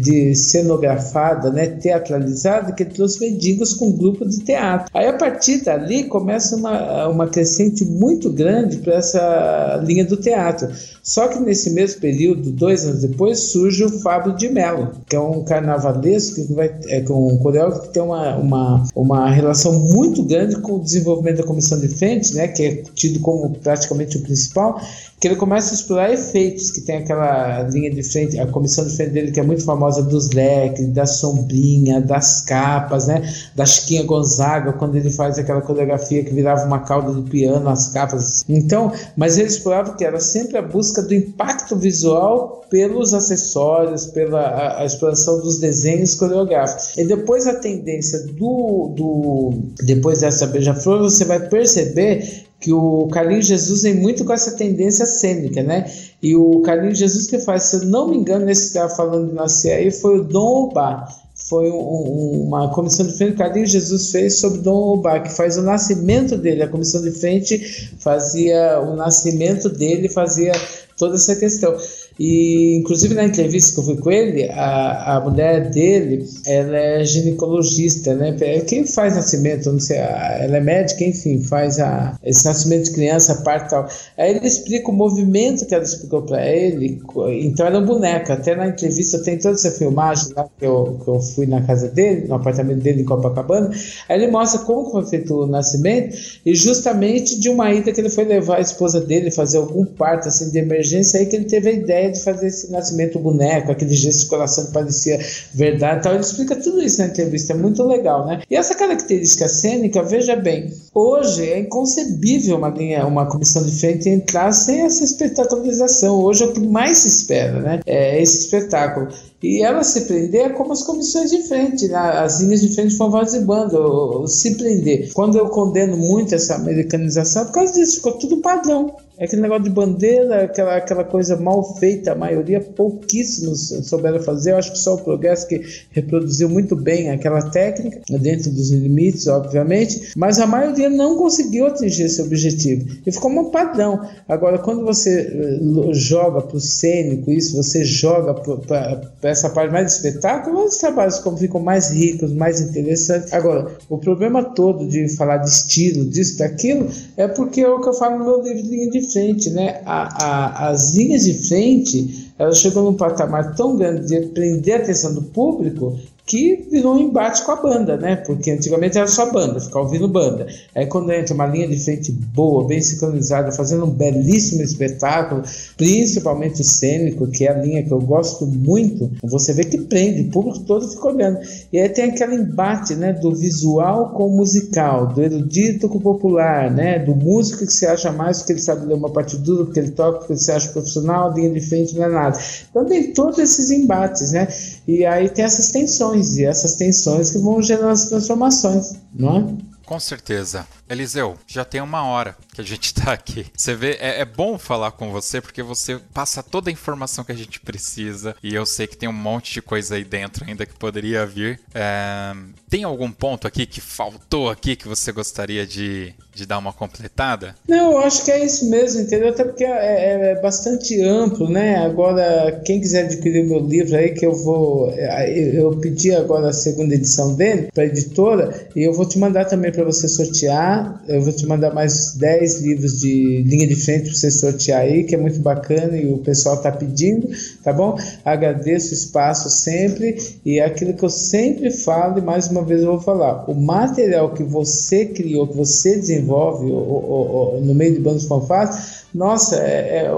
de 0.00 0.34
cenografada, 0.34 1.50
né, 1.50 1.68
teatralizada, 1.68 2.72
que 2.72 2.82
ele 2.82 2.90
trouxe 2.90 3.20
mendigos 3.20 3.74
com 3.74 3.90
um 3.90 3.96
grupo 3.96 4.28
de 4.28 4.40
teatro. 4.40 4.90
Aí 4.92 5.06
a 5.06 5.12
partir 5.12 5.62
dali 5.62 6.04
começa 6.04 6.56
uma, 6.56 7.06
uma 7.06 7.28
crescente 7.28 7.84
muito 7.84 8.28
grande 8.32 8.78
para 8.78 8.94
essa 8.94 9.80
linha 9.86 10.04
do 10.04 10.16
teatro. 10.16 10.68
Só 11.02 11.28
que 11.28 11.38
nesse 11.38 11.70
mesmo 11.70 12.00
período, 12.00 12.50
dois 12.50 12.84
anos 12.84 13.02
depois, 13.02 13.38
surge 13.38 13.84
o 13.84 14.00
Fábio 14.00 14.34
de 14.34 14.48
Mello, 14.48 14.90
que 15.08 15.14
é 15.14 15.20
um 15.20 15.44
carnavalesco 15.44 16.46
que 16.46 16.52
vai, 16.52 16.74
é, 16.88 17.00
com 17.02 17.32
um 17.32 17.38
coreógrafo 17.38 17.82
que 17.82 17.94
tem 17.94 18.02
uma, 18.02 18.36
uma, 18.36 18.84
uma 18.94 19.30
relação 19.30 19.72
muito 19.72 20.24
grande 20.24 20.56
com 20.56 20.72
o 20.72 20.82
desenvolvimento 20.82 21.38
da 21.38 21.44
comissão 21.44 21.78
de 21.78 21.88
frente, 21.88 22.34
né, 22.34 22.48
que 22.48 22.62
é 22.64 22.82
tido 22.94 23.20
como 23.20 23.50
praticamente 23.50 24.16
o 24.16 24.22
principal, 24.22 24.80
que 25.20 25.28
ele 25.28 25.36
começa 25.36 25.72
a 25.72 25.74
explorar 25.74 26.10
efeitos, 26.10 26.70
que 26.70 26.80
tem 26.80 26.96
aquela 26.96 27.62
linha 27.64 27.90
de 27.90 28.02
frente, 28.02 28.38
a 28.38 28.46
comissão 28.46 28.86
de 28.86 28.96
frente 28.96 29.10
dele 29.10 29.30
que 29.30 29.38
é 29.38 29.42
muito 29.42 29.62
famosa 29.62 30.02
dos 30.02 30.30
leques, 30.30 30.88
da 30.88 31.04
sombrinha, 31.04 32.00
das 32.00 32.40
capas, 32.40 33.06
né, 33.06 33.22
da 33.54 33.66
Chiquinha 33.66 34.02
Gonzaga, 34.02 34.72
quando 34.72 34.96
ele 34.96 35.10
faz 35.10 35.38
aquela 35.38 35.60
coreografia 35.60 36.24
que 36.24 36.32
virava 36.32 36.64
uma 36.64 36.78
cauda 36.80 37.12
de 37.12 37.28
piano, 37.28 37.68
as 37.68 37.88
capas. 37.88 38.46
Então, 38.48 38.92
mas 39.14 39.36
ele 39.36 39.48
explorava 39.48 39.94
que 39.94 40.04
era 40.04 40.18
sempre 40.18 40.56
a 40.56 40.62
busca 40.62 41.02
do 41.02 41.12
impacto 41.12 41.76
visual 41.76 42.64
pelos 42.70 43.12
acessórios, 43.12 44.06
pela 44.06 44.40
a, 44.40 44.80
a 44.80 44.84
exploração 44.86 45.38
dos 45.42 45.58
desenhos 45.58 46.14
coreográficos. 46.14 46.96
E 46.96 47.04
depois 47.04 47.46
a 47.46 47.54
tendência 47.54 48.20
do, 48.38 48.94
do 48.96 49.52
depois 49.84 50.20
dessa 50.20 50.46
beija-flor, 50.46 51.00
você 51.00 51.26
vai 51.26 51.40
perceber 51.40 52.48
que 52.60 52.72
o 52.72 53.08
Carlinhos 53.08 53.46
Jesus 53.46 53.82
vem 53.82 53.94
muito 53.94 54.24
com 54.24 54.34
essa 54.34 54.52
tendência 54.52 55.06
cênica, 55.06 55.62
né? 55.62 55.90
E 56.22 56.36
o 56.36 56.60
Carlinhos 56.60 56.98
Jesus 56.98 57.26
que 57.26 57.38
faz, 57.38 57.64
se 57.64 57.76
eu 57.76 57.84
não 57.86 58.08
me 58.08 58.18
engano, 58.18 58.44
nesse 58.44 58.60
que 58.62 58.66
estava 58.68 58.94
falando 58.94 59.28
de 59.28 59.34
nascer 59.34 59.72
aí, 59.72 59.90
foi 59.90 60.20
o 60.20 60.24
Dom 60.24 60.64
Obá. 60.64 61.08
Foi 61.48 61.70
um, 61.70 62.44
uma 62.46 62.68
comissão 62.74 63.06
de 63.06 63.14
frente 63.14 63.30
que 63.30 63.36
o 63.36 63.38
Carlinhos 63.38 63.70
Jesus 63.70 64.10
fez 64.10 64.38
sobre 64.38 64.60
Dom 64.60 64.98
Obá, 64.98 65.20
que 65.20 65.34
faz 65.34 65.56
o 65.56 65.62
nascimento 65.62 66.36
dele. 66.36 66.62
A 66.62 66.68
comissão 66.68 67.00
de 67.00 67.10
frente 67.12 67.94
fazia 67.98 68.78
o 68.80 68.94
nascimento 68.94 69.70
dele, 69.70 70.10
fazia 70.10 70.52
toda 70.98 71.14
essa 71.14 71.34
questão. 71.34 71.74
E, 72.22 72.76
inclusive, 72.76 73.14
na 73.14 73.24
entrevista 73.24 73.72
que 73.72 73.80
eu 73.80 73.84
fui 73.84 73.96
com 73.96 74.10
ele, 74.10 74.46
a, 74.50 75.16
a 75.16 75.20
mulher 75.22 75.70
dele, 75.70 76.26
ela 76.46 76.76
é 76.76 77.02
ginecologista, 77.02 78.14
né? 78.14 78.36
É 78.42 78.60
quem 78.60 78.86
faz 78.86 79.16
nascimento, 79.16 79.72
não 79.72 79.80
sei, 79.80 79.96
ela 79.96 80.58
é 80.58 80.60
médica, 80.60 81.02
enfim, 81.02 81.42
faz 81.42 81.80
a, 81.80 82.18
esse 82.22 82.44
nascimento 82.44 82.84
de 82.84 82.90
criança, 82.90 83.32
a 83.32 83.36
parte 83.36 83.70
tal. 83.70 83.88
Aí 84.18 84.36
ele 84.36 84.46
explica 84.46 84.90
o 84.90 84.92
movimento 84.92 85.64
que 85.64 85.74
ela 85.74 85.82
explicou 85.82 86.20
para 86.20 86.46
ele, 86.46 87.00
então 87.40 87.66
ela 87.66 87.78
é 87.78 87.80
um 87.80 87.86
boneco. 87.86 88.30
Até 88.30 88.54
na 88.54 88.68
entrevista 88.68 89.22
tem 89.22 89.38
toda 89.38 89.54
essa 89.54 89.70
filmagem 89.70 90.34
lá 90.36 90.46
que 90.58 90.66
eu, 90.66 91.00
que 91.02 91.08
eu 91.08 91.20
fui 91.20 91.46
na 91.46 91.62
casa 91.62 91.88
dele, 91.88 92.28
no 92.28 92.34
apartamento 92.34 92.80
dele 92.80 93.00
em 93.00 93.04
Copacabana. 93.06 93.70
Aí 94.10 94.22
ele 94.22 94.30
mostra 94.30 94.60
como 94.66 94.90
foi 94.90 95.06
feito 95.06 95.44
o 95.44 95.46
nascimento 95.46 96.18
e 96.44 96.54
justamente 96.54 97.40
de 97.40 97.48
uma 97.48 97.72
ida 97.72 97.90
que 97.90 97.98
ele 97.98 98.10
foi 98.10 98.26
levar 98.26 98.58
a 98.58 98.60
esposa 98.60 99.00
dele 99.00 99.30
fazer 99.30 99.56
algum 99.56 99.86
parto 99.86 100.28
assim 100.28 100.50
de 100.50 100.58
emergência, 100.58 101.18
aí 101.18 101.24
que 101.24 101.36
ele 101.36 101.46
teve 101.46 101.70
a 101.70 101.72
ideia 101.72 102.09
de 102.10 102.22
fazer 102.22 102.48
esse 102.48 102.70
nascimento 102.70 103.18
boneco, 103.18 103.72
aquele 103.72 103.94
gesticulação 103.94 104.66
que 104.66 104.72
parecia 104.72 105.18
verdade 105.54 106.02
tal. 106.02 106.14
Ele 106.14 106.22
explica 106.22 106.56
tudo 106.56 106.82
isso 106.82 107.00
na 107.00 107.08
entrevista, 107.08 107.52
é 107.52 107.56
muito 107.56 107.82
legal, 107.84 108.26
né? 108.26 108.42
E 108.50 108.56
essa 108.56 108.74
característica 108.74 109.48
cênica, 109.48 110.02
veja 110.02 110.36
bem, 110.36 110.72
hoje 110.94 111.48
é 111.48 111.58
inconcebível 111.58 112.56
uma 112.56 112.68
linha, 112.68 113.06
uma 113.06 113.26
comissão 113.26 113.64
de 113.64 113.72
frente 113.72 114.08
entrar 114.08 114.52
sem 114.52 114.82
essa 114.82 115.04
espetacularização. 115.04 116.20
Hoje 116.20 116.44
é 116.44 116.46
o 116.46 116.52
que 116.52 116.60
mais 116.60 116.98
se 116.98 117.08
espera, 117.08 117.60
né? 117.60 117.80
É 117.86 118.20
esse 118.20 118.38
espetáculo. 118.38 119.08
E 119.42 119.62
ela 119.62 119.82
se 119.82 120.02
prender 120.02 120.46
é 120.46 120.48
como 120.50 120.72
as 120.72 120.82
comissões 120.82 121.30
de 121.30 121.42
frente, 121.44 121.88
né? 121.88 121.96
as 121.96 122.40
linhas 122.40 122.60
de 122.60 122.74
frente 122.74 122.96
foram 122.96 123.20
bando, 123.44 124.26
se 124.28 124.54
prender. 124.56 125.12
Quando 125.14 125.38
eu 125.38 125.48
condeno 125.48 125.96
muito 125.96 126.34
essa 126.34 126.56
americanização, 126.56 127.42
é 127.42 127.44
por 127.46 127.52
causa 127.52 127.72
disso, 127.72 127.96
ficou 127.96 128.12
tudo 128.12 128.38
padrão. 128.38 128.94
É 129.20 129.24
aquele 129.26 129.42
negócio 129.42 129.64
de 129.64 129.70
bandeira, 129.70 130.44
aquela, 130.44 130.76
aquela 130.76 131.04
coisa 131.04 131.36
mal 131.36 131.76
feita, 131.76 132.12
a 132.12 132.14
maioria, 132.14 132.58
pouquíssimos 132.58 133.68
souberam 133.86 134.18
fazer. 134.22 134.52
Eu 134.52 134.56
acho 134.56 134.72
que 134.72 134.78
só 134.78 134.94
o 134.94 135.02
Progresso 135.02 135.46
que 135.46 135.60
reproduziu 135.90 136.48
muito 136.48 136.74
bem 136.74 137.10
aquela 137.10 137.42
técnica, 137.50 138.00
dentro 138.18 138.50
dos 138.50 138.70
limites, 138.70 139.26
obviamente, 139.26 140.12
mas 140.16 140.40
a 140.40 140.46
maioria 140.46 140.88
não 140.88 141.18
conseguiu 141.18 141.66
atingir 141.66 142.04
esse 142.04 142.22
objetivo. 142.22 142.86
E 143.06 143.12
ficou 143.12 143.30
um 143.30 143.50
padrão. 143.50 144.08
Agora, 144.26 144.58
quando 144.58 144.86
você 144.86 145.20
eh, 145.20 145.92
joga 145.92 146.40
para 146.40 146.56
o 146.56 146.60
cênico, 146.60 147.30
isso, 147.30 147.54
você 147.54 147.84
joga 147.84 148.32
para 148.32 149.29
essa 149.30 149.50
parte 149.50 149.72
mais 149.72 149.86
de 149.86 149.92
espetáculo, 149.92 150.64
os 150.64 150.76
trabalhos 150.76 151.18
como 151.18 151.36
ficam 151.36 151.60
mais 151.60 151.90
ricos, 151.90 152.32
mais 152.32 152.60
interessantes. 152.60 153.32
Agora, 153.32 153.76
o 153.88 153.98
problema 153.98 154.42
todo 154.42 154.86
de 154.86 155.08
falar 155.16 155.38
de 155.38 155.48
estilo, 155.48 156.04
disso, 156.04 156.38
daquilo, 156.38 156.88
é 157.16 157.26
porque 157.28 157.60
é 157.60 157.68
o 157.68 157.80
que 157.80 157.88
eu 157.88 157.94
falo 157.94 158.18
no 158.18 158.24
meu 158.24 158.42
livro 158.42 158.62
de 158.62 158.68
linha 158.68 158.90
de 158.90 159.12
frente, 159.12 159.50
né? 159.50 159.80
A, 159.84 160.24
a, 160.24 160.68
as 160.70 160.92
linhas 160.94 161.24
de 161.24 161.34
frente, 161.48 162.32
elas 162.38 162.58
chegam 162.58 162.84
num 162.84 162.94
patamar 162.94 163.54
tão 163.54 163.76
grande 163.76 164.06
de 164.06 164.26
prender 164.28 164.74
a 164.74 164.82
atenção 164.82 165.14
do 165.14 165.22
público 165.22 165.98
que 166.30 166.68
virou 166.70 166.94
um 166.94 167.00
embate 167.00 167.44
com 167.44 167.50
a 167.50 167.56
banda, 167.56 167.96
né? 167.96 168.14
Porque 168.14 168.52
antigamente 168.52 168.96
era 168.96 169.08
só 169.08 169.32
banda, 169.32 169.58
ficar 169.58 169.80
ouvindo 169.80 170.06
banda. 170.06 170.46
Aí 170.76 170.86
quando 170.86 171.10
entra 171.10 171.34
uma 171.34 171.44
linha 171.44 171.66
de 171.66 171.76
frente 171.76 172.12
boa, 172.12 172.64
bem 172.68 172.80
sincronizada, 172.80 173.50
fazendo 173.50 173.84
um 173.84 173.90
belíssimo 173.90 174.62
espetáculo, 174.62 175.42
principalmente 175.76 176.60
o 176.60 176.64
cênico, 176.64 177.26
que 177.26 177.48
é 177.48 177.50
a 177.50 177.58
linha 177.58 177.82
que 177.82 177.90
eu 177.90 178.00
gosto 178.00 178.46
muito, 178.46 179.10
você 179.24 179.52
vê 179.52 179.64
que 179.64 179.78
prende, 179.78 180.22
o 180.22 180.30
público 180.30 180.60
todo 180.60 180.88
fica 180.88 181.08
olhando. 181.08 181.40
E 181.72 181.80
aí 181.80 181.88
tem 181.88 182.04
aquele 182.04 182.36
embate, 182.36 182.94
né, 182.94 183.12
do 183.12 183.34
visual 183.34 184.10
com 184.10 184.28
o 184.28 184.36
musical, 184.36 185.08
do 185.08 185.20
erudito 185.20 185.88
com 185.88 185.98
o 185.98 186.00
popular, 186.00 186.70
né, 186.70 187.00
do 187.00 187.12
músico 187.12 187.66
que 187.66 187.72
se 187.72 187.86
acha 187.86 188.12
mais 188.12 188.38
porque 188.38 188.52
ele 188.52 188.60
sabe 188.60 188.86
ler 188.86 188.94
uma 188.94 189.10
partitura, 189.10 189.64
porque 189.64 189.80
ele 189.80 189.90
toca, 189.90 190.18
porque 190.18 190.34
ele 190.34 190.40
se 190.40 190.52
acha 190.52 190.68
profissional, 190.68 191.32
a 191.32 191.34
linha 191.34 191.50
de 191.50 191.60
frente 191.60 191.96
não 191.96 192.04
é 192.04 192.08
nada. 192.08 192.38
Então 192.70 192.84
tem 192.84 193.12
todos 193.12 193.36
esses 193.40 193.72
embates, 193.72 194.30
né? 194.30 194.46
E 194.86 195.04
aí 195.04 195.28
tem 195.28 195.44
essas 195.44 195.70
tensões, 195.70 196.19
e 196.36 196.44
essas 196.44 196.74
tensões 196.74 197.30
que 197.30 197.38
vão 197.38 197.62
gerar 197.62 197.90
as 197.90 198.06
transformações, 198.06 198.94
não 199.12 199.36
é? 199.36 199.70
Com 199.86 199.98
certeza. 199.98 200.66
Eliseu, 200.90 201.36
já 201.46 201.64
tem 201.64 201.80
uma 201.80 202.04
hora 202.04 202.36
que 202.52 202.60
a 202.60 202.64
gente 202.64 202.92
tá 202.92 203.12
aqui. 203.12 203.46
Você 203.56 203.76
vê, 203.76 203.92
é, 204.00 204.20
é, 204.20 204.24
bom 204.24 204.58
falar 204.58 204.90
com 204.90 205.12
você 205.12 205.40
porque 205.40 205.62
você 205.62 206.00
passa 206.12 206.42
toda 206.42 206.68
a 206.68 206.72
informação 206.72 207.24
que 207.24 207.30
a 207.30 207.36
gente 207.36 207.60
precisa 207.60 208.34
e 208.42 208.54
eu 208.54 208.66
sei 208.66 208.88
que 208.88 208.96
tem 208.96 209.08
um 209.08 209.12
monte 209.12 209.52
de 209.52 209.62
coisa 209.62 209.94
aí 209.94 210.04
dentro 210.04 210.44
ainda 210.44 210.66
que 210.66 210.74
poderia 210.74 211.24
vir. 211.24 211.60
É, 211.72 212.34
tem 212.68 212.82
algum 212.82 213.10
ponto 213.10 213.46
aqui 213.46 213.66
que 213.66 213.80
faltou 213.80 214.50
aqui 214.50 214.74
que 214.74 214.88
você 214.88 215.12
gostaria 215.12 215.64
de, 215.64 216.12
de 216.34 216.44
dar 216.44 216.58
uma 216.58 216.72
completada? 216.72 217.54
Não, 217.68 217.92
eu 217.92 217.98
acho 217.98 218.24
que 218.24 218.32
é 218.32 218.44
isso 218.44 218.68
mesmo, 218.68 219.02
entendeu? 219.02 219.28
Até 219.28 219.44
porque 219.44 219.64
é, 219.64 219.68
é, 219.68 220.32
é 220.32 220.40
bastante 220.40 221.00
amplo, 221.02 221.48
né? 221.48 221.76
Agora, 221.76 222.60
quem 222.64 222.80
quiser 222.80 223.04
adquirir 223.04 223.44
meu 223.44 223.60
livro 223.60 223.96
aí, 223.96 224.10
que 224.10 224.26
eu 224.26 224.34
vou. 224.34 224.90
É, 224.90 225.30
eu 225.56 225.70
pedi 225.76 226.12
agora 226.14 226.48
a 226.48 226.52
segunda 226.52 226.94
edição 226.94 227.36
dele 227.36 227.68
para 227.72 227.84
editora 227.84 228.68
e 228.74 228.82
eu 228.82 228.92
vou 228.92 229.06
te 229.06 229.18
mandar 229.18 229.44
também 229.44 229.70
para 229.70 229.84
você 229.84 230.08
sortear 230.08 230.79
Eu 231.08 231.22
vou 231.22 231.32
te 231.32 231.46
mandar 231.46 231.72
mais 231.72 232.14
10 232.14 232.60
livros 232.60 233.00
de 233.00 233.42
linha 233.42 233.66
de 233.66 233.76
frente 233.76 234.04
para 234.04 234.14
você 234.14 234.30
sortear 234.30 234.82
aí, 234.82 235.04
que 235.04 235.14
é 235.14 235.18
muito 235.18 235.40
bacana 235.40 235.96
e 235.96 236.12
o 236.12 236.18
pessoal 236.18 236.60
tá 236.60 236.70
pedindo, 236.70 237.28
tá 237.62 237.72
bom? 237.72 237.98
Agradeço 238.24 238.90
o 238.90 238.94
espaço 238.94 239.48
sempre 239.50 240.16
e 240.44 240.58
é 240.58 240.64
aquilo 240.64 240.94
que 240.94 241.04
eu 241.04 241.10
sempre 241.10 241.70
falo 241.70 242.18
e 242.18 242.22
mais 242.22 242.48
uma 242.48 242.64
vez 242.64 242.82
eu 242.82 242.92
vou 242.92 243.00
falar. 243.00 243.48
O 243.50 243.54
material 243.54 244.32
que 244.32 244.42
você 244.42 245.06
criou, 245.06 245.46
que 245.46 245.56
você 245.56 245.96
desenvolve 245.96 246.66
no 246.66 247.74
meio 247.74 247.94
de 247.94 248.00
bandos 248.00 248.24
fanfarras, 248.24 249.00
nossa, 249.12 249.56
é, 249.56 250.04
é 250.04 250.10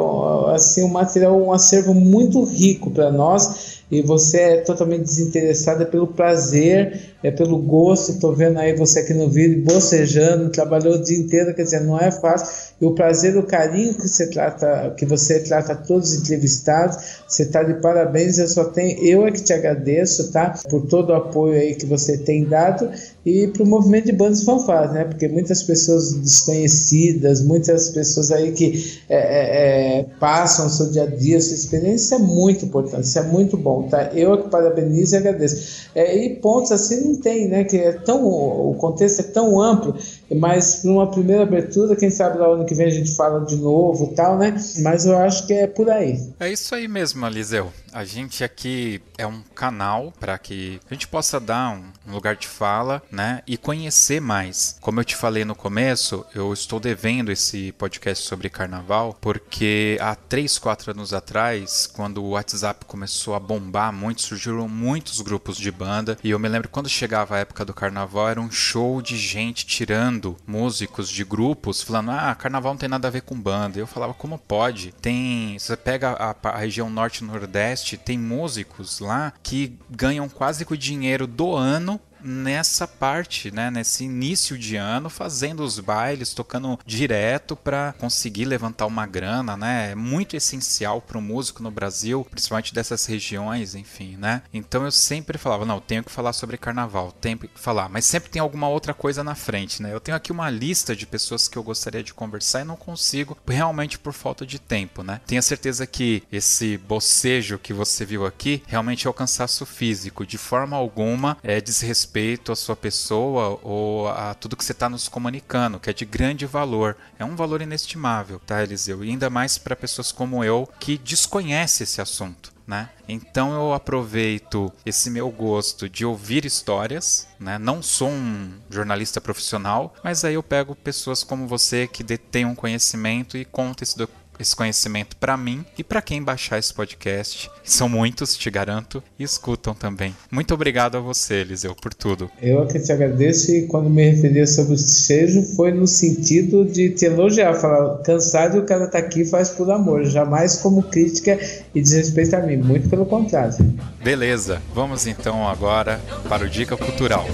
assim 0.55 0.82
um 0.82 0.89
material, 0.89 1.40
um 1.40 1.52
acervo 1.52 1.94
muito 1.94 2.44
rico 2.44 2.90
para 2.90 3.10
nós 3.10 3.82
e 3.90 4.01
você 4.01 4.39
é 4.39 4.56
totalmente 4.59 5.02
desinteressada 5.02 5.84
pelo 5.84 6.06
prazer, 6.06 7.11
é 7.23 7.31
pelo 7.31 7.59
gosto. 7.59 8.12
Estou 8.12 8.35
vendo 8.35 8.59
aí 8.59 8.74
você 8.77 9.01
aqui 9.01 9.15
no 9.15 9.28
vídeo 9.28 9.62
bocejando, 9.65 10.51
trabalhou 10.51 10.97
o 10.97 11.03
dia 11.03 11.19
inteiro, 11.19 11.55
quer 11.55 11.62
dizer, 11.62 11.81
não 11.81 11.99
é 11.99 12.11
fácil. 12.11 12.73
E 12.81 12.85
o 12.85 12.94
prazer, 12.94 13.36
o 13.36 13.44
carinho 13.44 13.94
que 13.94 14.09
você 14.09 14.28
trata, 14.28 14.94
que 14.97 15.07
você 15.07 15.40
trata 15.40 15.74
todos 15.74 16.12
os 16.12 16.20
entrevistados, 16.20 16.97
você 17.28 17.44
está 17.44 17.62
de 17.62 17.74
parabéns. 17.74 18.39
Eu 18.39 18.49
só 18.49 18.65
tenho, 18.65 18.99
eu 19.05 19.27
é 19.27 19.31
que 19.31 19.43
te 19.43 19.53
agradeço, 19.53 20.32
tá? 20.32 20.59
Por 20.69 20.86
todo 20.86 21.11
o 21.11 21.15
apoio 21.15 21.55
aí 21.55 21.74
que 21.74 21.86
você 21.86 22.19
tem 22.19 22.44
dado 22.44 22.90
e 23.24 23.47
para 23.47 23.62
o 23.62 23.66
movimento 23.66 24.07
de 24.07 24.12
bandas 24.12 24.43
fanfarras, 24.43 24.93
né? 24.93 25.05
Porque 25.05 25.28
muitas 25.28 25.62
pessoas 25.62 26.12
desconhecidas, 26.15 27.40
muitas 27.40 27.90
pessoas 27.90 28.32
aí 28.32 28.53
que 28.53 29.01
é, 29.09 29.16
é, 29.16 29.99
é, 30.01 30.07
passam 30.19 30.66
o 30.66 30.70
seu 30.70 30.90
dia 30.90 31.05
a 31.05 31.07
dia, 31.07 31.40
sua 31.40 31.55
experiência, 31.55 32.16
é 32.16 32.19
muito 32.19 32.65
importante, 32.65 33.05
isso 33.05 33.19
é 33.19 33.23
muito 33.23 33.57
bom, 33.57 33.85
tá? 33.89 34.11
Eu 34.12 34.43
que 34.43 34.49
parabenizo 34.49 35.15
e 35.15 35.19
agradeço. 35.19 35.89
É, 35.94 36.16
e 36.16 36.36
pontos 36.36 36.73
assim 36.73 37.11
tem, 37.20 37.48
né? 37.48 37.64
Que 37.64 37.76
é 37.78 37.93
tão, 37.93 38.24
o 38.24 38.74
contexto 38.78 39.20
é 39.20 39.24
tão 39.24 39.60
amplo, 39.60 39.94
mas 40.34 40.84
numa 40.84 41.10
primeira 41.10 41.42
abertura, 41.42 41.96
quem 41.96 42.10
sabe 42.10 42.38
lá 42.38 42.46
ano 42.46 42.64
que 42.64 42.74
vem 42.74 42.86
a 42.86 42.90
gente 42.90 43.14
fala 43.14 43.44
de 43.44 43.56
novo 43.56 44.12
tal, 44.14 44.38
né? 44.38 44.56
Mas 44.82 45.06
eu 45.06 45.16
acho 45.18 45.46
que 45.46 45.52
é 45.52 45.66
por 45.66 45.90
aí. 45.90 46.18
É 46.38 46.50
isso 46.50 46.74
aí 46.74 46.88
mesmo, 46.88 47.26
Eliseu. 47.26 47.72
A 47.92 48.04
gente 48.04 48.42
aqui 48.42 49.02
é 49.18 49.26
um 49.26 49.42
canal 49.54 50.12
para 50.18 50.38
que 50.38 50.80
a 50.90 50.94
gente 50.94 51.06
possa 51.06 51.38
dar 51.38 51.78
um 52.06 52.12
lugar 52.12 52.36
de 52.36 52.48
fala, 52.48 53.02
né, 53.10 53.42
e 53.46 53.56
conhecer 53.56 54.20
mais. 54.20 54.76
Como 54.80 54.98
eu 54.98 55.04
te 55.04 55.14
falei 55.14 55.44
no 55.44 55.54
começo, 55.54 56.24
eu 56.34 56.52
estou 56.52 56.80
devendo 56.80 57.30
esse 57.30 57.72
podcast 57.72 58.26
sobre 58.26 58.48
carnaval 58.48 59.16
porque 59.20 59.98
há 60.00 60.14
3, 60.14 60.59
4 60.59 60.92
anos 60.92 61.12
atrás, 61.12 61.86
quando 61.86 62.22
o 62.22 62.30
WhatsApp 62.30 62.86
começou 62.86 63.34
a 63.34 63.40
bombar 63.40 63.92
muito, 63.92 64.22
surgiram 64.22 64.68
muitos 64.68 65.20
grupos 65.20 65.56
de 65.56 65.70
banda 65.70 66.16
e 66.24 66.30
eu 66.30 66.38
me 66.38 66.48
lembro 66.48 66.68
quando 66.68 66.88
chegava 66.88 67.36
a 67.36 67.40
época 67.40 67.64
do 67.64 67.74
carnaval 67.74 68.28
era 68.28 68.40
um 68.40 68.50
show 68.50 69.02
de 69.02 69.16
gente 69.16 69.66
tirando 69.66 70.22
músicos 70.47 71.09
de 71.09 71.24
grupos 71.24 71.82
falando: 71.82 72.11
"Ah, 72.11 72.35
carnaval 72.35 72.73
não 72.73 72.78
tem 72.78 72.89
nada 72.89 73.09
a 73.09 73.11
ver 73.11 73.23
com 73.23 73.39
banda". 73.39 73.78
Eu 73.78 73.86
falava: 73.86 74.15
"Como 74.15 74.39
pode? 74.39 74.93
Tem, 74.93 75.59
você 75.59 75.77
pega 75.77 76.11
a, 76.11 76.49
a 76.49 76.59
região 76.59 76.89
norte 76.89 77.19
e 77.19 77.24
nordeste 77.24 77.97
tem 77.97 78.19
músicos 78.19 79.01
lá 79.01 79.32
que 79.43 79.78
ganham 79.90 80.28
quase 80.28 80.65
que 80.65 80.73
o 80.73 80.78
dinheiro 80.78 81.27
do 81.27 81.55
ano 81.55 82.01
nessa 82.24 82.86
parte, 82.86 83.51
né, 83.51 83.70
nesse 83.70 84.05
início 84.05 84.57
de 84.57 84.77
ano, 84.77 85.11
fazendo 85.11 85.62
os 85.62 85.78
bailes, 85.78 86.35
tocando 86.35 86.78
direto 86.86 87.57
para 87.57 87.94
conseguir 87.99 88.44
levantar 88.44 88.86
uma 88.86 89.07
grana, 89.07 89.57
né? 89.57 89.93
É 89.93 89.94
muito 89.94 90.36
essencial 90.36 91.01
para 91.01 91.19
o 91.19 91.23
músico 91.23 91.62
no 91.62 91.70
Brasil, 91.70 92.27
principalmente 92.31 92.74
dessas 92.74 93.07
regiões, 93.07 93.74
enfim, 93.74 94.16
né? 94.16 94.43
Então 94.53 94.85
eu 94.85 94.93
sempre 94.93 95.39
falava, 95.39 95.65
não, 95.65 95.81
tenho 95.81 96.05
que 96.05 96.12
falar 96.12 96.32
sobre 96.32 96.57
carnaval, 96.57 97.12
tenho 97.12 97.39
que 97.39 97.51
falar, 97.55 97.89
mas 97.89 98.05
sempre 98.07 98.31
tem 98.31 98.40
alguma 98.40 98.69
outra 98.69 98.94
coisa 98.94 99.24
na 99.24 99.35
frente, 99.35 99.82
né? 99.82 99.93
Eu 99.93 100.01
tenho 100.01 100.16
aqui 100.16 100.32
uma 100.32 100.51
lista 100.51 100.94
de 100.94 101.07
pessoas 101.07 101.49
que 101.49 101.57
eu 101.57 101.62
gostaria 101.62 102.03
de 102.03 102.15
conversar 102.15 102.61
e 102.61 102.65
não 102.65 102.77
consigo, 102.77 103.36
realmente 103.47 103.99
por 103.99 104.12
falta 104.12 104.47
de 104.47 104.59
tempo, 104.59 105.03
né? 105.03 105.20
Tenha 105.27 105.43
certeza 105.43 105.86
que 105.86 106.23
esse 106.31 106.78
bocejo 106.78 107.59
que 107.59 107.73
você 107.73 108.05
viu 108.05 108.27
aqui 108.27 108.62
realmente 108.66 109.07
é 109.07 109.11
o 109.11 109.15
cansaço 109.15 109.66
físico, 109.66 110.27
de 110.27 110.39
forma 110.39 110.77
alguma 110.77 111.36
é 111.43 111.61
desrespeito 111.61 112.11
respeito 112.12 112.52
à 112.52 112.56
sua 112.56 112.76
pessoa 112.76 113.59
ou 113.62 114.06
a 114.09 114.34
tudo 114.34 114.56
que 114.56 114.64
você 114.64 114.72
está 114.72 114.89
nos 114.89 115.09
comunicando, 115.09 115.80
que 115.80 115.89
é 115.89 115.93
de 115.94 116.05
grande 116.05 116.44
valor. 116.44 116.94
É 117.18 117.24
um 117.24 117.34
valor 117.34 117.62
inestimável, 117.62 118.39
tá, 118.47 118.62
Eliseu? 118.62 119.02
E 119.02 119.09
ainda 119.09 119.30
mais 119.30 119.56
para 119.56 119.74
pessoas 119.74 120.12
como 120.12 120.44
eu 120.44 120.68
que 120.78 120.98
desconhece 120.98 121.84
esse 121.84 122.02
assunto. 122.02 122.52
Né? 122.64 122.89
Então 123.09 123.52
eu 123.52 123.72
aproveito 123.72 124.72
esse 124.86 125.10
meu 125.10 125.28
gosto 125.30 125.89
de 125.89 126.06
ouvir 126.06 126.44
histórias, 126.44 127.26
né? 127.39 127.59
Não 127.59 127.82
sou 127.82 128.09
um 128.09 128.52
jornalista 128.70 129.20
profissional, 129.20 129.93
mas 130.02 130.24
aí 130.24 130.34
eu 130.34 130.44
pego 130.44 130.76
pessoas 130.76 131.24
como 131.24 131.48
você 131.48 131.89
que 131.89 132.05
detêm 132.05 132.44
um 132.47 132.55
conhecimento 132.55 133.36
e 133.36 133.44
conta 133.44 133.82
esse, 133.82 133.97
esse 134.38 134.54
conhecimento 134.54 135.16
para 135.16 135.36
mim 135.36 135.64
e 135.78 135.84
para 135.84 136.02
quem 136.02 136.22
baixar 136.22 136.59
esse 136.59 136.72
podcast. 136.72 137.50
São 137.62 137.88
muitos, 137.88 138.36
te 138.36 138.50
garanto, 138.50 139.02
e 139.18 139.22
escutam 139.24 139.74
também. 139.74 140.14
Muito 140.30 140.52
obrigado 140.54 140.96
a 140.96 141.00
você, 141.00 141.36
Eliseu, 141.36 141.74
por 141.74 141.94
tudo. 141.94 142.30
Eu 142.40 142.66
que 142.66 142.78
te 142.80 142.92
agradeço 142.92 143.50
e 143.52 143.66
quando 143.66 143.88
me 143.88 144.10
referi 144.10 144.46
sobre 144.46 144.74
o 144.74 144.78
sejo 144.78 145.42
foi 145.56 145.72
no 145.72 145.86
sentido 145.86 146.64
de 146.64 146.90
te 146.90 147.06
elogiar, 147.06 147.54
falar 147.54 147.98
cansado 147.98 148.59
o 148.59 148.64
cara 148.64 148.86
tá 148.86 148.98
aqui 148.98 149.24
faz 149.24 149.50
por 149.50 149.70
amor, 149.70 150.04
jamais 150.04 150.56
como 150.56 150.82
crítica 150.82 151.38
e 151.74 151.80
desrespeito 151.80 152.36
a 152.36 152.40
mim, 152.40 152.56
muito 152.56 152.88
pelo 152.88 153.06
contrário. 153.06 153.56
Beleza, 154.02 154.60
vamos 154.74 155.06
então 155.06 155.48
agora 155.48 156.00
para 156.28 156.44
o 156.44 156.48
Dica 156.48 156.76
Cultural. 156.76 157.26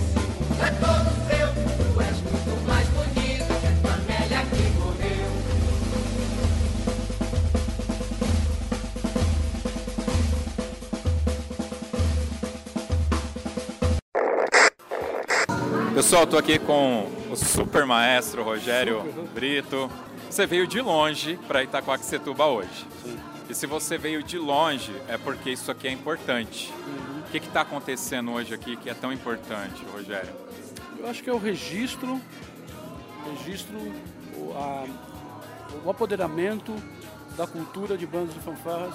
Pessoal, 16.08 16.24
estou 16.24 16.38
aqui 16.38 16.58
com 16.58 17.06
o 17.30 17.36
super 17.36 17.84
maestro 17.84 18.42
Rogério 18.42 19.02
Brito. 19.34 19.90
Você 20.30 20.46
veio 20.46 20.66
de 20.66 20.80
longe 20.80 21.38
para 21.46 21.62
Itacoaxetuba 21.62 22.46
hoje. 22.46 22.86
Sim. 23.04 23.18
E 23.46 23.54
se 23.54 23.66
você 23.66 23.98
veio 23.98 24.22
de 24.22 24.38
longe, 24.38 24.90
é 25.06 25.18
porque 25.18 25.50
isso 25.50 25.70
aqui 25.70 25.86
é 25.86 25.92
importante. 25.92 26.72
Uhum. 26.72 27.20
O 27.20 27.22
que 27.24 27.36
está 27.36 27.60
acontecendo 27.60 28.32
hoje 28.32 28.54
aqui 28.54 28.74
que 28.78 28.88
é 28.88 28.94
tão 28.94 29.12
importante, 29.12 29.84
Rogério? 29.92 30.30
Eu 30.98 31.10
acho 31.10 31.22
que 31.22 31.28
é 31.28 31.32
o 31.34 31.36
registro, 31.36 32.18
registro, 33.36 33.76
o, 34.34 34.54
a, 34.56 34.86
o 35.84 35.90
apoderamento 35.90 36.74
da 37.36 37.46
cultura 37.46 37.98
de 37.98 38.06
bandas 38.06 38.32
de 38.32 38.40
fanfarras 38.40 38.94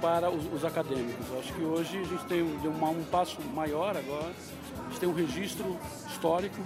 para 0.00 0.30
os, 0.30 0.42
os 0.54 0.64
acadêmicos. 0.64 1.26
Eu 1.28 1.38
acho 1.38 1.52
que 1.52 1.62
hoje 1.62 1.98
a 1.98 2.04
gente 2.04 2.24
tem 2.24 2.42
um, 2.42 2.56
um 2.82 3.04
passo 3.10 3.42
maior 3.54 3.94
agora 3.94 4.32
gente 4.92 5.00
tem 5.00 5.08
um 5.08 5.14
registro 5.14 5.78
histórico 6.06 6.60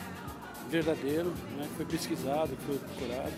verdadeiro, 0.69 1.33
né, 1.57 1.67
que 1.69 1.75
foi 1.77 1.87
pesquisado, 1.87 2.49
que 2.57 2.65
foi 2.65 2.79
procurado. 2.79 3.33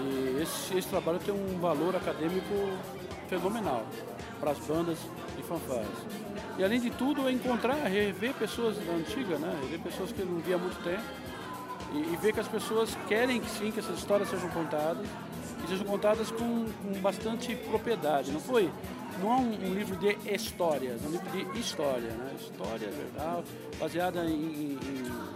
E 0.00 0.42
esse, 0.42 0.76
esse 0.76 0.88
trabalho 0.88 1.18
tem 1.18 1.32
um 1.32 1.58
valor 1.58 1.96
acadêmico 1.96 2.78
fenomenal 3.28 3.86
para 4.38 4.50
as 4.50 4.58
bandas 4.58 4.98
de 5.36 5.42
fanfarras. 5.42 5.86
E 6.58 6.64
além 6.64 6.80
de 6.80 6.90
tudo, 6.90 7.26
é 7.26 7.32
encontrar, 7.32 7.86
rever 7.86 8.34
pessoas 8.34 8.76
da 8.76 8.92
antiga, 8.92 9.38
né? 9.38 9.58
rever 9.62 9.80
pessoas 9.80 10.12
que 10.12 10.22
não 10.22 10.38
via 10.40 10.56
há 10.56 10.58
muito 10.58 10.82
tempo 10.84 11.02
e, 11.92 12.12
e, 12.12 12.16
ver 12.16 12.32
que 12.32 12.40
as 12.40 12.48
pessoas 12.48 12.96
querem 13.08 13.40
que 13.40 13.48
sim, 13.48 13.70
que 13.70 13.78
essas 13.78 13.98
histórias 13.98 14.28
sejam 14.28 14.48
contadas 14.50 15.06
e 15.64 15.68
sejam 15.68 15.86
contadas 15.86 16.30
com, 16.30 16.66
com 16.82 17.00
bastante 17.00 17.54
propriedade. 17.56 18.32
Não 18.32 18.40
foi 18.40 18.70
não 19.20 19.32
é 19.32 19.36
um, 19.36 19.70
um, 19.70 19.74
livro 19.74 19.96
de 19.96 20.16
histórias, 20.32 21.02
é 21.04 21.08
um 21.08 21.10
livro 21.10 21.30
de 21.30 21.60
história, 21.60 22.10
né? 22.10 22.32
História 22.38 22.90
verdade, 22.90 23.46
baseada 23.78 24.24
em, 24.24 24.32
em, 24.32 24.78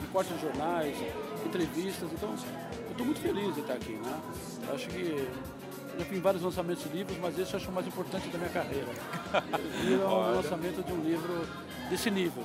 em 0.02 0.06
cortes 0.12 0.34
de 0.34 0.42
jornais, 0.42 0.96
entrevistas. 1.44 2.08
Então, 2.12 2.30
eu 2.30 2.90
estou 2.90 3.06
muito 3.06 3.20
feliz 3.20 3.54
de 3.54 3.60
estar 3.60 3.74
aqui, 3.74 3.92
né? 3.92 4.20
Eu 4.68 4.74
acho 4.74 4.88
que 4.88 5.28
já 5.98 6.04
fiz 6.04 6.20
vários 6.20 6.42
lançamentos 6.42 6.84
de 6.84 6.90
livros, 6.90 7.18
mas 7.18 7.38
esse 7.38 7.52
eu 7.52 7.58
acho 7.58 7.68
o 7.70 7.72
mais 7.72 7.86
importante 7.86 8.28
da 8.28 8.38
minha 8.38 8.50
carreira. 8.50 8.88
E 9.84 9.94
é 9.94 9.96
o 9.96 10.34
lançamento 10.34 10.84
de 10.84 10.92
um 10.92 11.00
livro 11.02 11.46
desse 11.90 12.10
nível. 12.10 12.44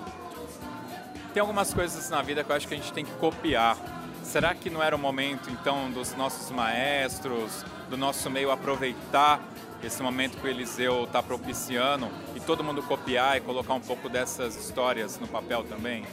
Tem 1.33 1.41
algumas 1.41 1.73
coisas 1.73 2.09
na 2.09 2.21
vida 2.21 2.43
que 2.43 2.51
eu 2.51 2.55
acho 2.55 2.67
que 2.67 2.73
a 2.73 2.77
gente 2.77 2.93
tem 2.93 3.05
que 3.05 3.11
copiar. 3.13 3.77
Será 4.23 4.55
que 4.55 4.69
não 4.69 4.81
era 4.81 4.95
o 4.95 4.99
momento, 4.99 5.49
então, 5.49 5.91
dos 5.91 6.15
nossos 6.15 6.49
maestros, 6.51 7.65
do 7.89 7.97
nosso 7.97 8.29
meio 8.29 8.51
aproveitar 8.51 9.41
esse 9.85 10.01
momento 10.01 10.37
que 10.37 10.47
o 10.47 10.49
Eliseu 10.49 11.03
está 11.03 11.21
propiciando 11.21 12.07
e 12.35 12.39
todo 12.39 12.63
mundo 12.63 12.81
copiar 12.83 13.37
e 13.37 13.41
colocar 13.41 13.73
um 13.73 13.81
pouco 13.81 14.09
dessas 14.09 14.55
histórias 14.55 15.19
no 15.19 15.27
papel 15.27 15.63
também? 15.63 16.05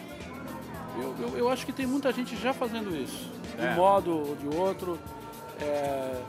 Eu, 0.96 1.14
eu, 1.18 1.38
eu 1.38 1.48
acho 1.48 1.64
que 1.64 1.72
tem 1.72 1.86
muita 1.86 2.12
gente 2.12 2.36
já 2.36 2.52
fazendo 2.52 2.94
isso, 2.96 3.30
de 3.56 3.64
é. 3.64 3.70
um 3.70 3.74
modo 3.74 4.10
ou 4.10 4.36
de 4.36 4.56
outro. 4.56 4.98
É, 5.60 6.20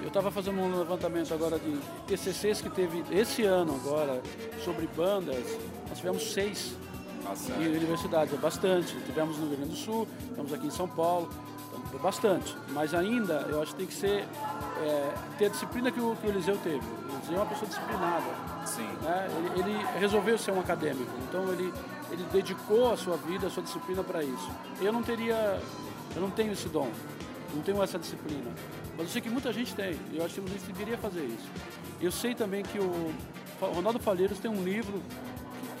eu 0.00 0.08
estava 0.08 0.30
fazendo 0.30 0.60
um 0.60 0.78
levantamento 0.78 1.32
agora 1.32 1.58
de 1.58 1.78
TCCs 2.06 2.60
que 2.60 2.70
teve 2.70 3.02
esse 3.10 3.42
ano 3.42 3.74
agora 3.74 4.22
sobre 4.62 4.86
bandas. 4.86 5.58
Nós 5.88 5.98
tivemos 5.98 6.32
seis 6.32 6.74
Nossa. 7.24 7.52
E 7.54 7.68
universidades, 7.68 8.34
é 8.34 8.36
bastante. 8.36 8.94
Tivemos 9.06 9.38
no 9.38 9.48
Rio 9.48 9.56
Grande 9.56 9.72
do 9.72 9.76
Sul, 9.76 10.06
estamos 10.28 10.52
aqui 10.52 10.66
em 10.66 10.70
São 10.70 10.86
Paulo, 10.86 11.30
bastante. 11.98 12.56
Mas 12.70 12.94
ainda, 12.94 13.46
eu 13.48 13.62
acho 13.62 13.72
que 13.72 13.78
tem 13.78 13.86
que 13.86 13.94
ser, 13.94 14.26
é, 14.82 15.14
ter 15.38 15.46
a 15.46 15.48
disciplina 15.48 15.90
que 15.90 16.00
o, 16.00 16.16
que 16.16 16.26
o 16.26 16.30
Eliseu 16.30 16.56
teve. 16.58 16.78
O 16.78 17.16
Eliseu 17.16 17.34
é 17.34 17.38
uma 17.38 17.46
pessoa 17.46 17.68
disciplinada. 17.68 18.26
Sim. 18.66 18.88
Né? 19.02 19.28
Ele, 19.36 19.60
ele, 19.60 19.86
resolveu 19.98 20.38
ser 20.38 20.52
um 20.52 20.60
acadêmico, 20.60 21.10
então 21.28 21.46
ele, 21.52 21.72
ele 22.10 22.24
dedicou 22.32 22.92
a 22.92 22.96
sua 22.96 23.16
vida, 23.16 23.46
a 23.46 23.50
sua 23.50 23.62
disciplina 23.62 24.02
para 24.02 24.22
isso. 24.22 24.50
Eu 24.80 24.92
não 24.92 25.02
teria, 25.02 25.60
eu 26.14 26.20
não 26.20 26.30
tenho 26.30 26.52
esse 26.52 26.68
dom, 26.68 26.90
não 27.54 27.62
tenho 27.62 27.82
essa 27.82 27.98
disciplina. 27.98 28.50
Mas 28.96 29.06
eu 29.06 29.12
sei 29.12 29.22
que 29.22 29.30
muita 29.30 29.52
gente 29.52 29.74
tem, 29.74 29.98
e 30.12 30.18
eu 30.18 30.24
acho 30.24 30.34
que 30.34 30.40
muita 30.40 30.58
gente 30.58 30.72
deveria 30.72 30.96
fazer 30.98 31.24
isso. 31.24 31.50
Eu 32.00 32.10
sei 32.10 32.34
também 32.34 32.62
que 32.62 32.78
o 32.78 33.12
Ronaldo 33.60 33.98
Falheiros 33.98 34.38
tem 34.38 34.50
um 34.50 34.62
livro 34.62 35.00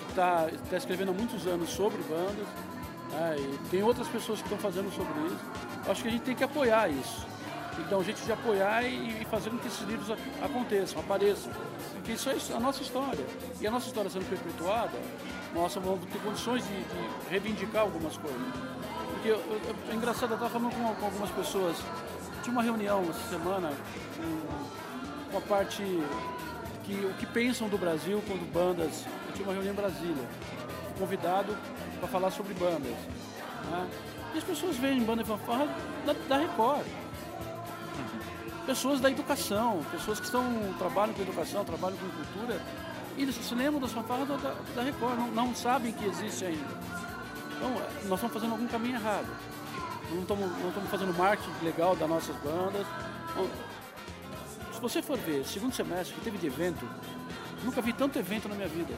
que 0.06 0.10
está 0.10 0.48
tá 0.70 0.76
escrevendo 0.76 1.10
há 1.10 1.14
muitos 1.14 1.46
anos 1.46 1.70
sobre 1.70 2.02
bandas, 2.02 2.46
né? 3.14 3.36
e 3.38 3.68
tem 3.68 3.82
outras 3.82 4.08
pessoas 4.08 4.40
que 4.40 4.46
estão 4.46 4.58
fazendo 4.58 4.92
sobre 4.94 5.12
isso. 5.26 5.38
Acho 5.88 6.02
que 6.02 6.08
a 6.08 6.10
gente 6.10 6.22
tem 6.22 6.34
que 6.34 6.44
apoiar 6.44 6.88
isso. 6.88 7.26
Então, 7.78 8.00
a 8.00 8.04
gente 8.04 8.22
de 8.22 8.32
apoiar 8.32 8.84
e, 8.84 9.22
e 9.22 9.24
fazer 9.24 9.50
com 9.50 9.58
que 9.58 9.66
esses 9.66 9.82
livros 9.86 10.16
aconteçam, 10.42 11.00
apareçam. 11.00 11.52
Porque 11.94 12.12
isso 12.12 12.30
é 12.30 12.56
a 12.56 12.60
nossa 12.60 12.82
história. 12.82 13.24
E 13.60 13.66
a 13.66 13.70
nossa 13.70 13.88
história 13.88 14.08
sendo 14.10 14.28
perpetuada, 14.28 14.96
nós 15.52 15.74
vamos 15.74 16.04
ter 16.04 16.18
condições 16.20 16.62
de, 16.66 16.74
de 16.74 17.30
reivindicar 17.30 17.82
algumas 17.82 18.16
coisas. 18.16 18.40
Porque 19.12 19.28
eu, 19.28 19.36
eu, 19.36 19.76
é 19.90 19.94
engraçado, 19.94 20.30
eu 20.30 20.34
estava 20.34 20.50
falando 20.50 20.72
com, 20.72 20.94
com 20.94 21.06
algumas 21.06 21.30
pessoas 21.30 21.76
tinha 22.44 22.52
uma 22.52 22.62
reunião 22.62 23.02
essa 23.08 23.30
semana 23.30 23.72
com, 24.18 25.32
com 25.32 25.38
a 25.38 25.40
parte 25.40 25.82
que 26.84 26.92
o 26.92 27.14
que 27.14 27.24
pensam 27.24 27.70
do 27.70 27.78
Brasil 27.78 28.22
quando 28.28 28.52
bandas. 28.52 29.06
Eu 29.26 29.32
tinha 29.32 29.46
uma 29.46 29.54
reunião 29.54 29.72
em 29.72 29.76
Brasília, 29.76 30.28
convidado 30.98 31.56
para 31.98 32.08
falar 32.08 32.30
sobre 32.30 32.54
bandas. 32.54 32.96
Né? 33.70 33.88
E 34.34 34.38
as 34.38 34.44
pessoas 34.44 34.76
veem 34.76 35.02
banda 35.02 35.22
e 35.22 35.24
fanfarra 35.24 35.68
da, 36.04 36.12
da 36.28 36.38
Record. 36.38 36.86
Pessoas 38.66 39.00
da 39.00 39.10
educação, 39.10 39.84
pessoas 39.90 40.18
que 40.18 40.26
estão, 40.26 40.42
trabalham 40.78 41.12
com 41.14 41.22
educação, 41.22 41.64
trabalham 41.64 41.98
com 41.98 42.08
cultura, 42.08 42.60
e 43.16 43.22
eles 43.22 43.34
se 43.34 43.54
lembram 43.54 43.80
das 43.80 43.92
fanfarras 43.92 44.26
da, 44.26 44.54
da 44.74 44.82
Record, 44.82 45.18
não, 45.18 45.28
não 45.28 45.54
sabem 45.54 45.92
que 45.92 46.04
existe 46.06 46.46
ainda. 46.46 46.74
Então, 47.56 47.70
nós 48.08 48.14
estamos 48.14 48.32
fazendo 48.32 48.52
algum 48.52 48.66
caminho 48.66 48.96
errado 48.96 49.28
não 50.14 50.22
estamos 50.22 50.50
não 50.74 50.86
fazendo 50.86 51.16
marketing 51.16 51.64
legal 51.64 51.96
das 51.96 52.08
nossas 52.08 52.36
bandas. 52.36 52.86
Se 54.72 54.80
você 54.80 55.02
for 55.02 55.18
ver, 55.18 55.44
segundo 55.44 55.74
semestre 55.74 56.14
que 56.14 56.20
teve 56.20 56.38
de 56.38 56.46
evento, 56.46 56.86
nunca 57.64 57.80
vi 57.80 57.92
tanto 57.92 58.18
evento 58.18 58.48
na 58.48 58.54
minha 58.54 58.68
vida. 58.68 58.94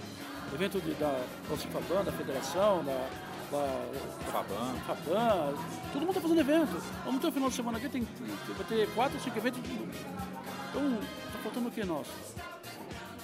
Evento 0.54 0.80
de, 0.80 0.94
da 0.94 1.20
Faban, 1.44 2.04
da 2.04 2.12
Federação, 2.12 2.84
da, 2.84 3.08
da 3.50 4.30
Faban. 4.30 4.74
Faban. 4.86 5.54
Todo 5.92 6.00
mundo 6.00 6.10
está 6.10 6.20
fazendo 6.20 6.40
evento. 6.40 6.82
Vamos 7.04 7.20
ter 7.20 7.26
um 7.26 7.32
final 7.32 7.48
de 7.48 7.54
semana 7.54 7.78
aqui, 7.78 7.88
tem, 7.88 8.02
vai 8.02 8.66
ter 8.66 8.88
quatro, 8.94 9.20
cinco 9.20 9.38
eventos. 9.38 9.60
Então, 10.70 10.98
está 11.26 11.38
faltando 11.42 11.68
o 11.68 11.70
que 11.70 11.84
nós? 11.84 12.06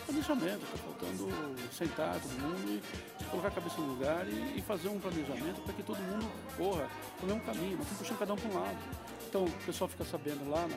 Planejamento, 0.06 0.64
está 0.64 0.78
faltando 0.78 1.52
sentar 1.72 2.14
todo 2.20 2.32
mundo 2.42 2.82
e 3.20 3.24
colocar 3.32 3.48
a 3.48 3.50
cabeça 3.50 3.80
no 3.80 3.86
lugar 3.86 4.26
e, 4.28 4.58
e 4.58 4.62
fazer 4.62 4.88
um 4.88 4.98
planejamento 4.98 5.62
para 5.62 5.72
que 5.72 5.82
todo 5.82 5.98
mundo 5.98 6.30
corra 6.56 6.86
o 7.22 7.26
mesmo 7.26 7.40
caminho, 7.42 7.78
não 7.78 7.84
puxando 7.84 8.18
cada 8.18 8.32
um 8.34 8.36
para 8.36 8.50
um 8.50 8.54
lado. 8.54 8.78
Então 9.28 9.44
o 9.44 9.50
pessoal 9.64 9.88
fica 9.88 10.04
sabendo 10.04 10.50
lá 10.50 10.66
na, 10.68 10.76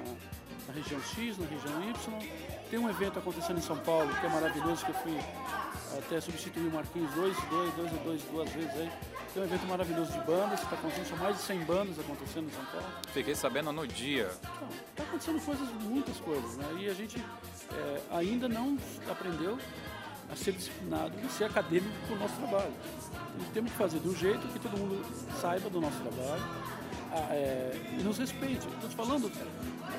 na, 0.68 0.74
região 0.74 1.02
X, 1.02 1.38
na 1.38 1.46
região 1.46 1.90
Y. 1.90 2.30
Tem 2.70 2.80
um 2.80 2.90
evento 2.90 3.20
acontecendo 3.20 3.58
em 3.58 3.62
São 3.62 3.78
Paulo 3.78 4.08
que 4.16 4.26
é 4.26 4.30
maravilhoso, 4.30 4.86
que 4.86 4.92
eu 4.92 4.96
fui 4.96 5.20
até 5.98 6.20
substituir 6.22 6.68
o 6.68 6.72
Marquinhos 6.72 7.12
dois, 7.14 7.36
dois, 7.50 7.74
dois, 7.74 7.92
dois, 8.04 8.22
duas 8.24 8.50
vezes 8.52 8.72
aí. 8.72 8.92
Tem 9.34 9.44
um 9.44 9.46
evento 9.46 9.68
maravilhoso 9.68 10.12
de 10.12 10.20
bandas, 10.20 10.62
está 10.62 10.76
acontecendo, 10.76 11.08
são 11.08 11.18
mais 11.18 11.36
de 11.36 11.42
100 11.44 11.60
bandas 11.60 12.00
acontecendo 12.00 12.48
em 12.48 12.52
São 12.52 12.66
Paulo. 12.66 12.88
Fiquei 13.14 13.36
sabendo 13.36 13.72
no 13.72 13.88
dia. 13.88 14.28
Está 14.92 15.04
acontecendo 15.04 15.46
coisas, 15.46 15.70
muitas 15.82 16.18
coisas, 16.18 16.58
né? 16.58 16.66
E 16.80 16.90
a 16.90 16.94
gente 16.94 17.24
é, 17.72 18.02
ainda 18.12 18.48
não 18.48 18.78
aprendeu 19.10 19.58
a 20.32 20.36
ser 20.36 20.54
disciplinado 20.54 21.14
e 21.24 21.30
ser 21.30 21.46
acadêmico 21.46 21.94
com 22.08 22.16
o 22.16 22.20
nosso 22.20 22.36
trabalho. 22.36 22.74
E 23.40 23.52
temos 23.54 23.72
que 23.72 23.78
fazer 23.78 24.00
do 24.00 24.16
jeito 24.16 24.48
que 24.48 24.60
todo 24.60 24.78
mundo 24.78 25.04
saiba 25.40 25.70
do 25.70 25.80
nosso 25.80 26.00
trabalho 26.00 26.44
é, 27.32 27.72
e 28.00 28.04
nos 28.04 28.18
respeite. 28.18 28.68
Estou 28.68 28.90
te 28.90 28.96
falando, 28.96 29.32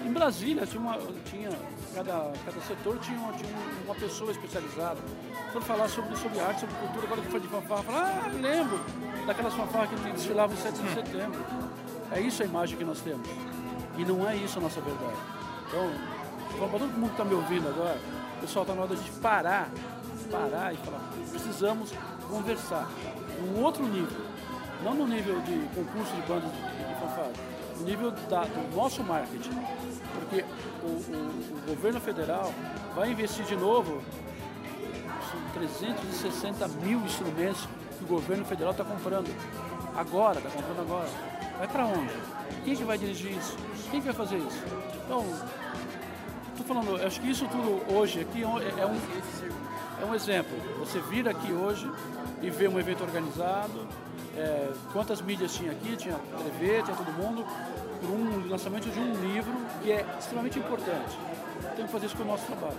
em 0.05 0.13
Brasília 0.13 0.67
tinha, 0.67 0.81
uma, 0.81 0.99
tinha 1.25 1.51
cada, 1.95 2.33
cada 2.45 2.61
setor 2.61 2.99
tinha 3.01 3.19
uma, 3.19 3.33
tinha 3.33 3.51
uma 3.85 3.95
pessoa 3.95 4.31
especializada 4.31 5.01
para 5.53 5.61
falar 5.61 5.89
sobre, 5.89 6.17
sobre 6.17 6.41
arte, 6.41 6.61
sobre 6.61 6.75
cultura. 6.77 7.07
Agora 7.07 7.23
que 7.23 7.29
foi 7.29 7.41
de 7.41 7.49
fanfarra, 7.49 7.83
falar, 7.83 8.25
ah, 8.27 8.31
lembro 8.41 8.81
daquelas 9.27 9.55
fanfarras 9.55 9.89
que 9.89 10.13
desfilavam 10.13 10.57
em 10.57 10.61
7 10.61 10.83
de 10.83 10.95
setembro. 10.95 11.45
É 12.13 12.21
isso 12.21 12.43
a 12.43 12.47
imagem 12.47 12.79
que 12.79 12.85
nós 12.85 13.01
temos. 13.01 13.29
E 13.99 14.05
não 14.05 14.29
é 14.29 14.37
isso 14.37 14.59
a 14.59 14.63
nossa 14.63 14.81
verdade. 14.81 15.17
Então, 15.69 15.91
para 16.59 16.79
todo 16.79 16.93
mundo 16.93 17.09
que 17.09 17.15
está 17.15 17.25
me 17.25 17.35
ouvindo 17.35 17.69
agora, 17.69 17.99
o 18.37 18.41
pessoal 18.41 18.63
está 18.63 18.75
na 18.75 18.83
hora 18.83 18.95
de 18.95 19.11
parar, 19.13 19.71
parar 20.31 20.73
e 20.73 20.77
falar, 20.77 21.01
precisamos 21.31 21.93
conversar 22.29 22.89
num 23.41 23.63
outro 23.63 23.85
nível, 23.85 24.21
não 24.83 24.95
no 24.95 25.07
nível 25.07 25.41
de 25.41 25.59
concurso 25.75 26.15
de 26.15 26.23
bandas 26.23 26.51
nível 27.85 28.11
da, 28.29 28.43
do 28.43 28.77
nosso 28.77 29.03
marketing, 29.03 29.59
porque 30.15 30.45
o, 30.83 30.87
o, 30.87 31.63
o 31.63 31.75
governo 31.75 32.01
federal 32.01 32.53
vai 32.95 33.11
investir 33.11 33.45
de 33.45 33.57
novo 33.57 34.03
são 35.31 35.41
360 35.55 36.69
mil 36.69 37.01
instrumentos 37.01 37.69
que 37.99 38.05
o 38.05 38.07
governo 38.07 38.45
federal 38.45 38.73
está 38.73 38.85
comprando 38.85 39.29
agora, 39.97 40.39
está 40.39 40.51
comprando 40.51 40.81
agora. 40.81 41.09
Vai 41.59 41.69
para 41.69 41.87
onde? 41.87 42.13
Quem 42.65 42.77
que 42.77 42.85
vai 42.85 42.99
dirigir 42.99 43.33
isso? 43.37 43.57
Quem 43.91 44.01
que 44.01 44.07
vai 44.07 44.15
fazer 44.15 44.37
isso? 44.37 44.63
Então, 45.05 45.25
estou 46.51 46.67
falando, 46.67 47.03
acho 47.05 47.21
que 47.21 47.31
isso 47.31 47.47
tudo 47.49 47.95
hoje 47.95 48.21
aqui 48.21 48.43
é 48.43 48.47
um, 48.47 48.59
é 50.03 50.05
um 50.05 50.15
exemplo. 50.15 50.57
Você 50.81 51.01
vir 51.01 51.29
aqui 51.29 51.53
hoje 51.53 51.91
e 52.43 52.51
ver 52.51 52.69
um 52.69 52.79
evento 52.79 53.03
organizado, 53.03 53.87
é, 54.37 54.69
quantas 54.93 55.21
mídias 55.21 55.55
tinha 55.55 55.73
aqui, 55.73 55.97
tinha 55.97 56.15
TV, 56.15 56.83
tinha 56.83 56.97
todo 56.97 57.13
mundo, 57.13 57.45
por 58.01 58.11
um 58.11 58.49
lançamento 58.49 58.89
de 58.91 58.99
um 58.99 59.15
livro 59.15 59.53
que 59.83 59.93
é 59.93 60.05
extremamente 60.19 60.59
importante. 60.59 61.19
Temos 61.75 61.87
que 61.87 61.93
fazer 61.93 62.07
isso 62.07 62.17
com 62.17 62.23
o 62.23 62.27
nosso 62.27 62.45
trabalho. 62.47 62.79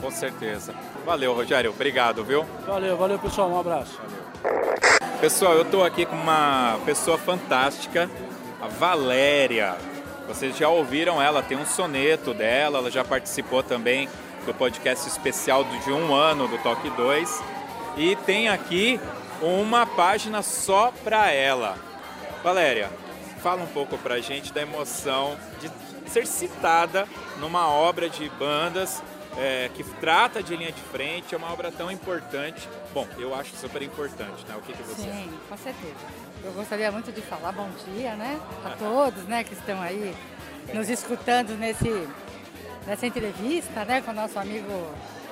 Com 0.00 0.10
certeza. 0.10 0.74
Valeu, 1.06 1.32
Rogério. 1.32 1.70
Obrigado, 1.70 2.24
viu? 2.24 2.44
Valeu, 2.66 2.96
valeu, 2.96 3.18
pessoal. 3.18 3.50
Um 3.50 3.60
abraço. 3.60 3.98
Valeu. 3.98 4.22
Pessoal, 5.20 5.54
eu 5.54 5.62
estou 5.62 5.84
aqui 5.84 6.04
com 6.04 6.16
uma 6.16 6.80
pessoa 6.84 7.16
fantástica, 7.16 8.10
a 8.60 8.66
Valéria. 8.66 9.76
Vocês 10.26 10.56
já 10.56 10.68
ouviram 10.68 11.22
ela, 11.22 11.42
tem 11.42 11.56
um 11.56 11.64
soneto 11.64 12.34
dela, 12.34 12.78
ela 12.78 12.90
já 12.90 13.04
participou 13.04 13.62
também 13.62 14.08
do 14.44 14.52
podcast 14.52 15.06
especial 15.08 15.62
de 15.62 15.92
um 15.92 16.12
ano 16.12 16.48
do 16.48 16.58
Toque 16.58 16.90
2. 16.90 17.42
E 17.96 18.16
tem 18.16 18.48
aqui 18.48 18.98
uma 19.40 19.86
página 19.86 20.42
só 20.42 20.92
para 21.04 21.30
ela. 21.30 21.76
Valéria, 22.42 22.90
fala 23.42 23.62
um 23.62 23.66
pouco 23.66 23.98
pra 23.98 24.20
gente 24.20 24.52
da 24.52 24.62
emoção 24.62 25.36
de 25.60 25.70
ser 26.10 26.26
citada 26.26 27.06
numa 27.38 27.68
obra 27.68 28.08
de 28.08 28.28
bandas 28.30 29.02
é, 29.36 29.70
que 29.74 29.82
trata 29.82 30.42
de 30.42 30.54
linha 30.56 30.72
de 30.72 30.80
frente, 30.80 31.34
é 31.34 31.38
uma 31.38 31.52
obra 31.52 31.70
tão 31.70 31.90
importante. 31.90 32.68
Bom, 32.92 33.06
eu 33.18 33.34
acho 33.34 33.54
super 33.56 33.82
importante, 33.82 34.44
né? 34.46 34.54
O 34.56 34.62
que, 34.62 34.72
que 34.72 34.82
você 34.82 35.02
Sim, 35.02 35.30
com 35.48 35.56
certeza. 35.56 35.94
Eu 36.44 36.52
gostaria 36.52 36.90
muito 36.90 37.12
de 37.12 37.20
falar 37.22 37.52
bom 37.52 37.68
dia, 37.86 38.14
né? 38.14 38.38
A 38.64 38.70
todos, 38.70 39.24
né, 39.24 39.44
que 39.44 39.54
estão 39.54 39.80
aí 39.80 40.14
nos 40.74 40.88
escutando 40.88 41.56
nesse, 41.56 42.08
nessa 42.86 43.06
entrevista, 43.06 43.84
né, 43.84 44.00
com 44.02 44.10
o 44.10 44.14
nosso 44.14 44.38
amigo 44.38 44.90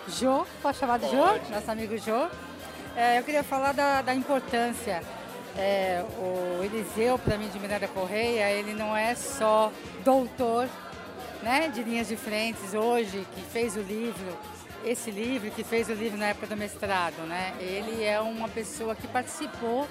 Jô, 0.09 0.47
pode 0.63 0.79
chamar 0.79 0.99
de 0.99 1.07
Jô? 1.07 1.39
Nosso 1.51 1.71
amigo 1.71 1.97
Jô. 1.99 2.29
É, 2.97 3.19
eu 3.19 3.23
queria 3.23 3.45
falar 3.45 3.73
da, 3.73 4.03
da 4.03 4.15
importância. 4.15 5.03
É, 5.57 6.05
o 6.19 6.63
Eliseu, 6.65 7.19
para 7.19 7.37
mim, 7.37 7.49
de 7.49 7.59
Miranda 7.59 7.87
Correia, 7.89 8.51
ele 8.51 8.73
não 8.73 8.97
é 8.97 9.15
só 9.15 9.73
doutor 10.05 10.69
né, 11.43 11.69
de 11.69 11.83
linhas 11.83 12.09
de 12.09 12.17
frentes 12.17 12.75
hoje, 12.75 13.27
que 13.35 13.43
fez 13.43 13.77
o 13.77 13.81
livro, 13.81 14.39
esse 14.85 15.11
livro, 15.11 15.51
que 15.51 15.65
fez 15.65 15.89
o 15.89 15.93
livro 15.93 16.19
na 16.19 16.27
época 16.27 16.47
do 16.47 16.57
mestrado, 16.57 17.27
né? 17.27 17.55
Ele 17.61 18.05
é 18.05 18.21
uma 18.21 18.49
pessoa 18.49 18.95
que 18.95 19.07
participou 19.09 19.89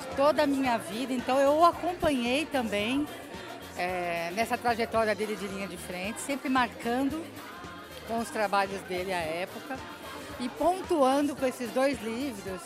de 0.00 0.16
toda 0.16 0.42
a 0.42 0.46
minha 0.46 0.76
vida, 0.78 1.12
então 1.12 1.38
eu 1.38 1.52
o 1.52 1.64
acompanhei 1.64 2.46
também 2.46 3.06
é, 3.76 4.30
nessa 4.32 4.58
trajetória 4.58 5.14
dele 5.14 5.36
de 5.36 5.46
linha 5.46 5.68
de 5.68 5.76
frente, 5.76 6.20
sempre 6.20 6.48
marcando 6.48 7.24
com 8.08 8.18
os 8.18 8.30
trabalhos 8.30 8.80
dele 8.82 9.12
à 9.12 9.20
época 9.20 9.78
e 10.40 10.48
pontuando 10.48 11.36
com 11.36 11.46
esses 11.46 11.70
dois 11.70 12.00
livros 12.02 12.60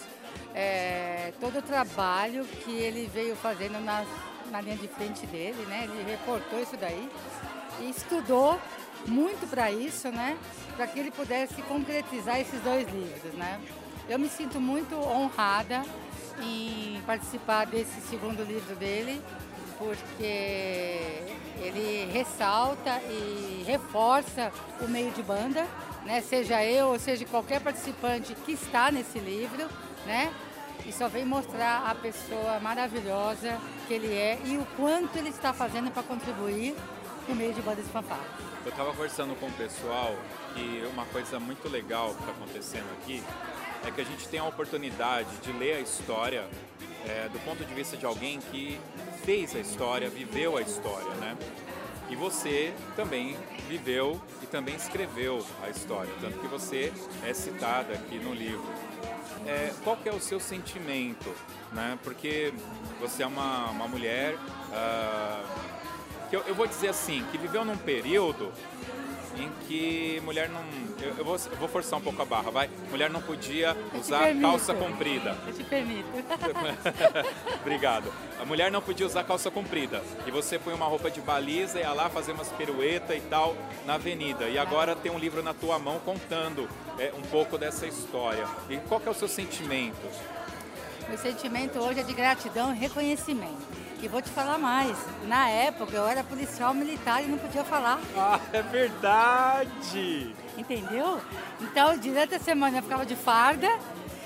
é, 0.55 1.33
todo 1.41 1.59
o 1.59 1.63
trabalho 1.63 2.45
que 2.45 2.71
ele 2.71 3.11
veio 3.13 3.35
fazendo 3.35 3.81
na, 3.81 4.05
na 4.51 4.61
linha 4.61 4.77
de 4.77 4.87
frente 4.87 5.27
dele, 5.27 5.67
né? 5.67 5.85
Ele 5.85 6.11
reportou 6.11 6.61
isso 6.61 6.77
daí 6.77 7.11
e 7.81 7.91
estudou 7.91 8.59
muito 9.07 9.49
para 9.49 9.71
isso, 9.73 10.09
né? 10.11 10.39
Para 10.77 10.87
que 10.87 10.99
ele 11.01 11.11
pudesse 11.11 11.61
concretizar 11.63 12.41
esses 12.41 12.61
dois 12.61 12.87
livros, 12.89 13.35
né? 13.35 13.61
Eu 14.09 14.19
me 14.19 14.29
sinto 14.29 14.61
muito 14.61 14.95
honrada 14.97 15.83
em 16.41 17.03
participar 17.07 17.67
desse 17.67 18.01
segundo 18.03 18.45
livro 18.45 18.77
dele, 18.77 19.21
porque 19.79 21.23
ele 21.59 22.11
ressalta 22.13 23.01
e 23.09 23.65
reforça 23.67 24.53
o 24.81 24.89
meio 24.89 25.11
de 25.13 25.23
banda, 25.23 25.67
né? 26.05 26.21
seja 26.21 26.65
eu 26.65 26.89
ou 26.89 26.99
seja 26.99 27.25
qualquer 27.25 27.61
participante 27.61 28.35
que 28.35 28.53
está 28.53 28.91
nesse 28.91 29.19
livro, 29.19 29.69
né? 30.07 30.33
e 30.87 30.93
só 30.93 31.09
vem 31.09 31.25
mostrar 31.25 31.91
a 31.91 31.95
pessoa 31.95 32.61
maravilhosa 32.61 33.59
que 33.87 33.95
ele 33.95 34.15
é 34.15 34.39
e 34.45 34.57
o 34.57 34.67
quanto 34.77 35.17
ele 35.17 35.31
está 35.31 35.53
fazendo 35.53 35.91
para 35.91 36.03
contribuir 36.03 36.75
no 37.29 37.35
meio 37.35 37.55
de 37.55 37.63
bandas 37.63 37.85
de 37.85 37.91
fanfarra. 37.91 38.25
Eu 38.65 38.71
estava 38.71 38.91
conversando 38.91 39.39
com 39.39 39.47
o 39.47 39.53
pessoal 39.53 40.15
e 40.57 40.87
uma 40.93 41.05
coisa 41.07 41.41
muito 41.41 41.69
legal 41.69 42.15
que 42.15 42.21
está 42.21 42.33
acontecendo 42.33 42.87
aqui 43.01 43.23
é 43.87 43.91
que 43.91 44.01
a 44.01 44.05
gente 44.05 44.27
tem 44.29 44.41
a 44.41 44.45
oportunidade 44.45 45.29
de 45.43 45.53
ler 45.53 45.77
a 45.77 45.81
história 45.81 46.49
é, 47.07 47.29
do 47.29 47.39
ponto 47.41 47.63
de 47.65 47.75
vista 47.75 47.97
de 47.97 48.07
alguém 48.07 48.41
que 48.51 48.81
fez 49.25 49.55
a 49.55 49.59
história, 49.59 50.09
viveu 50.09 50.57
a 50.57 50.63
história, 50.63 51.11
né? 51.17 51.37
E 52.15 52.17
você 52.17 52.73
também 52.95 53.37
viveu 53.69 54.21
e 54.41 54.47
também 54.47 54.77
escreveu 54.77 55.45
a 55.65 55.69
história, 55.69 56.13
tanto 56.21 56.39
que 56.39 56.47
você 56.47 56.93
é 57.25 57.35
citada 57.35 57.93
aqui 57.93 58.21
no 58.21 58.33
livro. 58.33 58.65
É, 59.45 59.73
qual 59.83 59.99
é 60.05 60.13
o 60.13 60.21
seu 60.21 60.39
sentimento, 60.39 61.35
né? 61.73 61.99
Porque 62.05 62.55
você 63.01 63.25
é 63.25 63.27
uma, 63.27 63.69
uma 63.71 63.89
mulher 63.89 64.37
uh, 64.37 65.45
que 66.31 66.37
eu, 66.37 66.43
eu 66.43 66.55
vou 66.55 66.69
dizer 66.69 66.87
assim, 66.87 67.27
que 67.33 67.37
viveu 67.37 67.65
num 67.65 67.77
período 67.77 68.53
em 69.43 69.51
que 69.67 70.21
mulher 70.25 70.49
não. 70.49 70.63
Eu, 71.01 71.19
eu, 71.19 71.25
vou, 71.25 71.37
eu 71.37 71.57
vou 71.57 71.69
forçar 71.69 71.99
um 71.99 72.03
pouco 72.03 72.21
a 72.23 72.25
barra, 72.25 72.51
vai. 72.51 72.71
Mulher 72.91 73.11
não 73.11 73.21
podia 73.21 73.77
usar 73.99 74.35
calça 74.41 74.75
comprida. 74.75 75.37
Eu 75.47 75.53
te 75.53 75.65
permito. 75.65 76.09
Obrigado. 77.61 78.13
A 78.41 78.45
mulher 78.45 78.71
não 78.71 78.81
podia 78.81 79.07
usar 79.07 79.25
calça 79.25 79.51
comprida. 79.51 80.03
E 80.27 80.31
você 80.31 80.59
põe 80.59 80.75
uma 80.75 80.87
roupa 80.87 81.11
de 81.11 81.21
baliza 81.21 81.79
e 81.79 81.83
ia 81.83 81.93
lá 81.93 82.09
fazer 82.09 82.33
umas 82.33 82.49
piruetas 82.51 83.17
e 83.17 83.21
tal 83.23 83.57
na 83.85 83.95
avenida. 83.95 84.49
E 84.49 84.59
agora 84.59 84.97
tem 84.97 85.11
um 85.11 85.19
livro 85.19 85.43
na 85.43 85.53
tua 85.53 85.79
mão 85.79 85.99
contando 86.01 86.69
é, 86.99 87.13
um 87.17 87.23
pouco 87.23 87.59
dessa 87.59 87.87
história. 87.87 88.47
E 88.69 88.77
qual 88.89 89.01
que 89.01 89.09
é 89.09 89.11
o 89.11 89.15
seu 89.15 89.29
sentimento? 89.29 90.09
Meu 91.09 91.19
sentimento 91.19 91.79
hoje 91.79 92.01
é 92.01 92.03
de 92.03 92.15
gratidão 92.15 92.75
e 92.75 92.79
reconhecimento. 92.79 93.84
E 94.05 94.09
vou 94.09 94.21
te 94.21 94.29
falar 94.29 94.59
mais. 94.59 94.95
Na 95.27 95.49
época 95.49 95.97
eu 95.97 96.07
era 96.07 96.23
policial 96.23 96.75
militar 96.75 97.25
e 97.25 97.27
não 97.27 97.39
podia 97.39 97.65
falar. 97.65 97.99
Ah, 98.15 98.39
é 98.53 98.61
verdade! 98.61 100.37
Entendeu? 100.59 101.19
Então, 101.59 101.97
durante 101.97 102.35
a 102.35 102.39
semana 102.39 102.77
eu 102.79 102.83
ficava 102.83 103.07
de 103.07 103.17
farda 103.17 103.67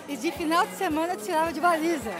e 0.08 0.16
de 0.16 0.32
final 0.32 0.66
de 0.66 0.74
semana 0.74 1.12
eu 1.12 1.16
tirava 1.18 1.52
de 1.52 1.60
baliza. 1.60 2.10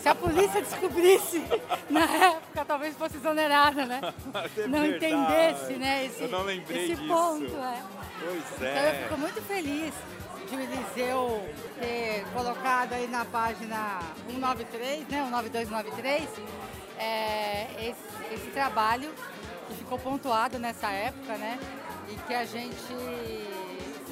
Se 0.00 0.08
a 0.08 0.14
polícia 0.14 0.60
descobrisse, 0.62 1.42
na 1.90 2.04
época 2.04 2.64
talvez 2.64 2.94
fosse 2.96 3.16
exonerada, 3.16 3.84
né? 3.84 4.00
É 4.56 4.66
não 4.68 4.82
verdade. 4.82 5.12
entendesse, 5.12 5.72
né? 5.72 6.04
Esse, 6.06 6.22
eu 6.22 6.28
não 6.28 6.42
lembrei 6.44 6.84
esse 6.84 6.94
disso. 6.94 7.08
ponto, 7.08 7.44
é. 7.56 7.82
Pois 8.20 8.44
Então 8.54 8.68
eu 8.68 8.88
é. 8.90 9.02
fico 9.02 9.18
muito 9.18 9.42
feliz 9.42 9.92
de 10.48 10.56
o 10.56 10.60
Eliseu 10.60 11.48
ter 11.80 12.24
colocado 12.32 12.92
aí 12.92 13.08
na 13.08 13.24
página 13.24 13.98
193, 14.28 15.08
né? 15.08 15.22
19293, 15.28 16.28
é, 17.02 17.90
esse, 17.90 18.34
esse 18.34 18.50
trabalho 18.52 19.12
que 19.68 19.74
ficou 19.74 19.98
pontuado 19.98 20.58
nessa 20.58 20.90
época, 20.90 21.36
né? 21.36 21.58
E 22.08 22.16
que 22.26 22.34
a 22.34 22.44
gente 22.44 22.76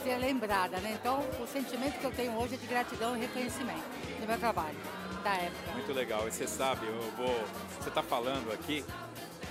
ser 0.03 0.17
lembrada, 0.19 0.79
né? 0.79 0.97
Então, 0.99 1.21
o 1.41 1.47
sentimento 1.47 1.99
que 1.99 2.05
eu 2.05 2.11
tenho 2.11 2.37
hoje 2.37 2.55
é 2.55 2.59
de 2.59 2.67
gratidão 2.67 3.17
e 3.17 3.21
reconhecimento 3.21 3.85
do 4.21 4.27
meu 4.27 4.39
trabalho, 4.39 4.77
da 5.23 5.35
época. 5.35 5.73
Muito 5.73 5.93
legal. 5.93 6.27
E 6.27 6.33
você 6.33 6.47
sabe, 6.47 6.87
eu 6.87 7.01
vou. 7.17 7.45
Você 7.79 7.89
está 7.89 8.03
falando 8.03 8.53
aqui 8.53 8.85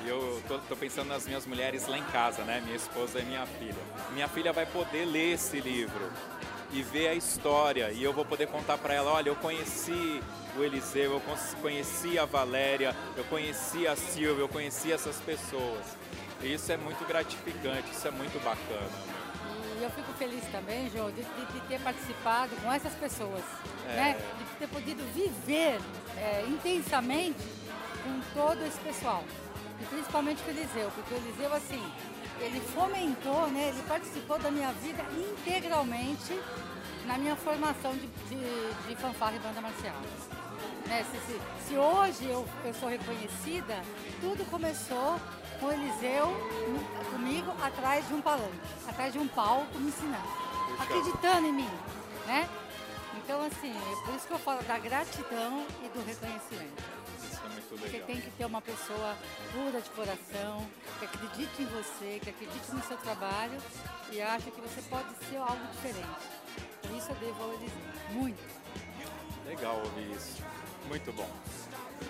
e 0.03 0.09
eu 0.09 0.41
tô, 0.47 0.57
tô, 0.59 0.75
pensando 0.75 1.07
nas 1.07 1.25
minhas 1.27 1.45
mulheres 1.45 1.87
lá 1.87 1.97
em 1.97 2.03
casa, 2.05 2.43
né? 2.43 2.61
Minha 2.61 2.75
esposa 2.75 3.19
e 3.19 3.25
minha 3.25 3.45
filha. 3.45 3.81
Minha 4.11 4.27
filha 4.27 4.51
vai 4.51 4.65
poder 4.65 5.05
ler 5.05 5.33
esse 5.33 5.59
livro 5.59 6.11
e 6.71 6.81
ver 6.83 7.07
a 7.09 7.15
história 7.15 7.91
e 7.91 8.03
eu 8.03 8.13
vou 8.13 8.25
poder 8.25 8.47
contar 8.47 8.77
para 8.77 8.93
ela, 8.93 9.11
olha, 9.11 9.29
eu 9.29 9.35
conheci 9.35 10.21
o 10.57 10.63
Eliseu, 10.63 11.13
eu 11.13 11.21
conheci 11.61 12.17
a 12.19 12.25
Valéria, 12.25 12.95
eu 13.17 13.23
conheci 13.25 13.87
a 13.87 13.95
Silvia, 13.95 14.43
eu 14.43 14.49
conheci 14.49 14.91
essas 14.91 15.17
pessoas. 15.17 15.85
E 16.41 16.53
isso 16.53 16.71
é 16.71 16.77
muito 16.77 17.05
gratificante, 17.07 17.91
isso 17.91 18.07
é 18.07 18.11
muito 18.11 18.41
bacana. 18.43 18.89
E 19.79 19.83
eu 19.83 19.89
fico 19.91 20.11
feliz 20.13 20.43
também, 20.51 20.89
João, 20.89 21.09
de, 21.11 21.21
de, 21.21 21.45
de 21.53 21.59
ter 21.67 21.79
participado 21.81 22.55
com 22.61 22.71
essas 22.71 22.93
pessoas, 22.93 23.43
É. 23.87 23.95
né? 23.95 24.17
De 24.37 24.45
ter 24.59 24.67
podido 24.67 25.03
viver 25.13 25.79
é, 26.17 26.45
intensamente 26.47 27.39
com 28.03 28.19
todo 28.33 28.61
esse 28.65 28.77
pessoal. 28.79 29.23
E 29.81 29.85
principalmente 29.85 30.41
com 30.43 30.49
o 30.51 30.53
Eliseu, 30.53 30.91
porque 30.93 31.13
o 31.13 31.17
Eliseu, 31.17 31.53
assim, 31.53 31.83
ele 32.41 32.61
fomentou, 32.61 33.47
né? 33.47 33.69
Ele 33.69 33.83
participou 33.87 34.39
da 34.39 34.49
minha 34.49 34.71
vida 34.73 35.03
integralmente 35.11 36.39
na 37.05 37.17
minha 37.17 37.35
formação 37.35 37.93
de, 37.93 38.07
de, 38.07 38.87
de 38.87 38.95
fanfarra 38.95 39.35
e 39.35 39.39
banda 39.39 39.61
marcial. 39.61 39.95
Né? 40.87 41.05
Se, 41.11 41.19
se, 41.19 41.41
se 41.67 41.77
hoje 41.77 42.25
eu, 42.25 42.47
eu 42.63 42.73
sou 42.73 42.89
reconhecida, 42.89 43.81
tudo 44.21 44.45
começou 44.49 45.19
com 45.59 45.67
o 45.67 45.71
Eliseu 45.71 46.27
comigo 47.11 47.51
atrás 47.61 48.07
de 48.07 48.13
um 48.13 48.21
palanque, 48.21 48.59
atrás 48.87 49.11
de 49.13 49.19
um 49.19 49.27
palco 49.27 49.77
me 49.77 49.89
ensinando, 49.89 50.27
acreditando 50.79 51.47
em 51.47 51.53
mim, 51.53 51.69
né? 52.25 52.47
Então 53.17 53.41
assim, 53.43 53.71
é 53.71 54.05
por 54.05 54.15
isso 54.15 54.27
que 54.27 54.33
eu 54.33 54.39
falo 54.39 54.63
da 54.63 54.77
gratidão 54.79 55.65
e 55.83 55.89
do 55.89 56.05
reconhecimento. 56.05 56.98
É 57.71 57.75
Você 57.77 57.99
tem 57.99 58.19
que 58.19 58.31
ter 58.31 58.45
uma 58.45 58.61
pessoa 58.61 59.15
pura 59.51 59.79
de 59.79 59.89
coração, 59.91 60.65
que 60.99 61.05
acredite 61.05 61.61
em 61.61 61.65
você, 61.67 62.19
que 62.23 62.29
acredite 62.31 62.71
no 62.73 62.81
seu 62.83 62.97
trabalho 62.97 63.57
e 64.11 64.21
acha 64.21 64.49
que 64.49 64.59
você 64.61 64.81
pode 64.89 65.07
ser 65.29 65.37
algo 65.37 65.67
diferente. 65.73 66.07
Por 66.81 66.97
isso 66.97 67.09
eu 67.11 67.15
devo 67.15 67.53
Eliseu. 67.53 67.77
Muito. 68.11 68.59
Legal 69.45 69.77
ouvir 69.83 70.11
isso. 70.15 70.41
Muito 70.87 71.11
bom. 71.13 71.29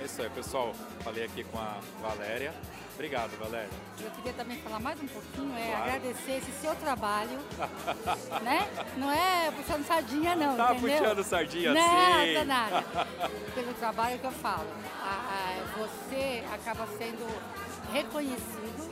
É 0.01 0.05
isso 0.05 0.21
aí, 0.21 0.29
pessoal. 0.29 0.73
Falei 1.01 1.25
aqui 1.25 1.43
com 1.43 1.57
a 1.59 1.77
Valéria. 2.01 2.53
Obrigado, 2.93 3.31
Valéria. 3.39 3.69
Eu 4.01 4.11
queria 4.11 4.33
também 4.33 4.61
falar 4.61 4.79
mais 4.79 5.01
um 5.01 5.07
pouquinho, 5.07 5.55
é 5.57 5.67
Claro. 5.71 5.83
agradecer 5.83 6.31
esse 6.39 6.51
seu 6.59 6.75
trabalho, 6.75 7.39
né? 8.43 8.67
Não 8.97 9.09
é 9.09 9.49
puxando 9.51 9.85
sardinha 9.87 10.35
não, 10.35 10.57
Tá 10.57 10.73
entendeu? 10.75 10.97
puxando 10.99 11.23
sardinha 11.23 11.73
Nada, 11.73 12.23
assim. 12.23 12.43
nada. 12.45 12.83
Pelo 13.55 13.73
trabalho 13.75 14.19
que 14.19 14.25
eu 14.25 14.31
falo. 14.31 14.67
A- 15.01 15.05
a- 15.07 15.28
você 15.79 16.43
acaba 16.53 16.85
sendo 16.97 17.25
reconhecido 17.93 18.89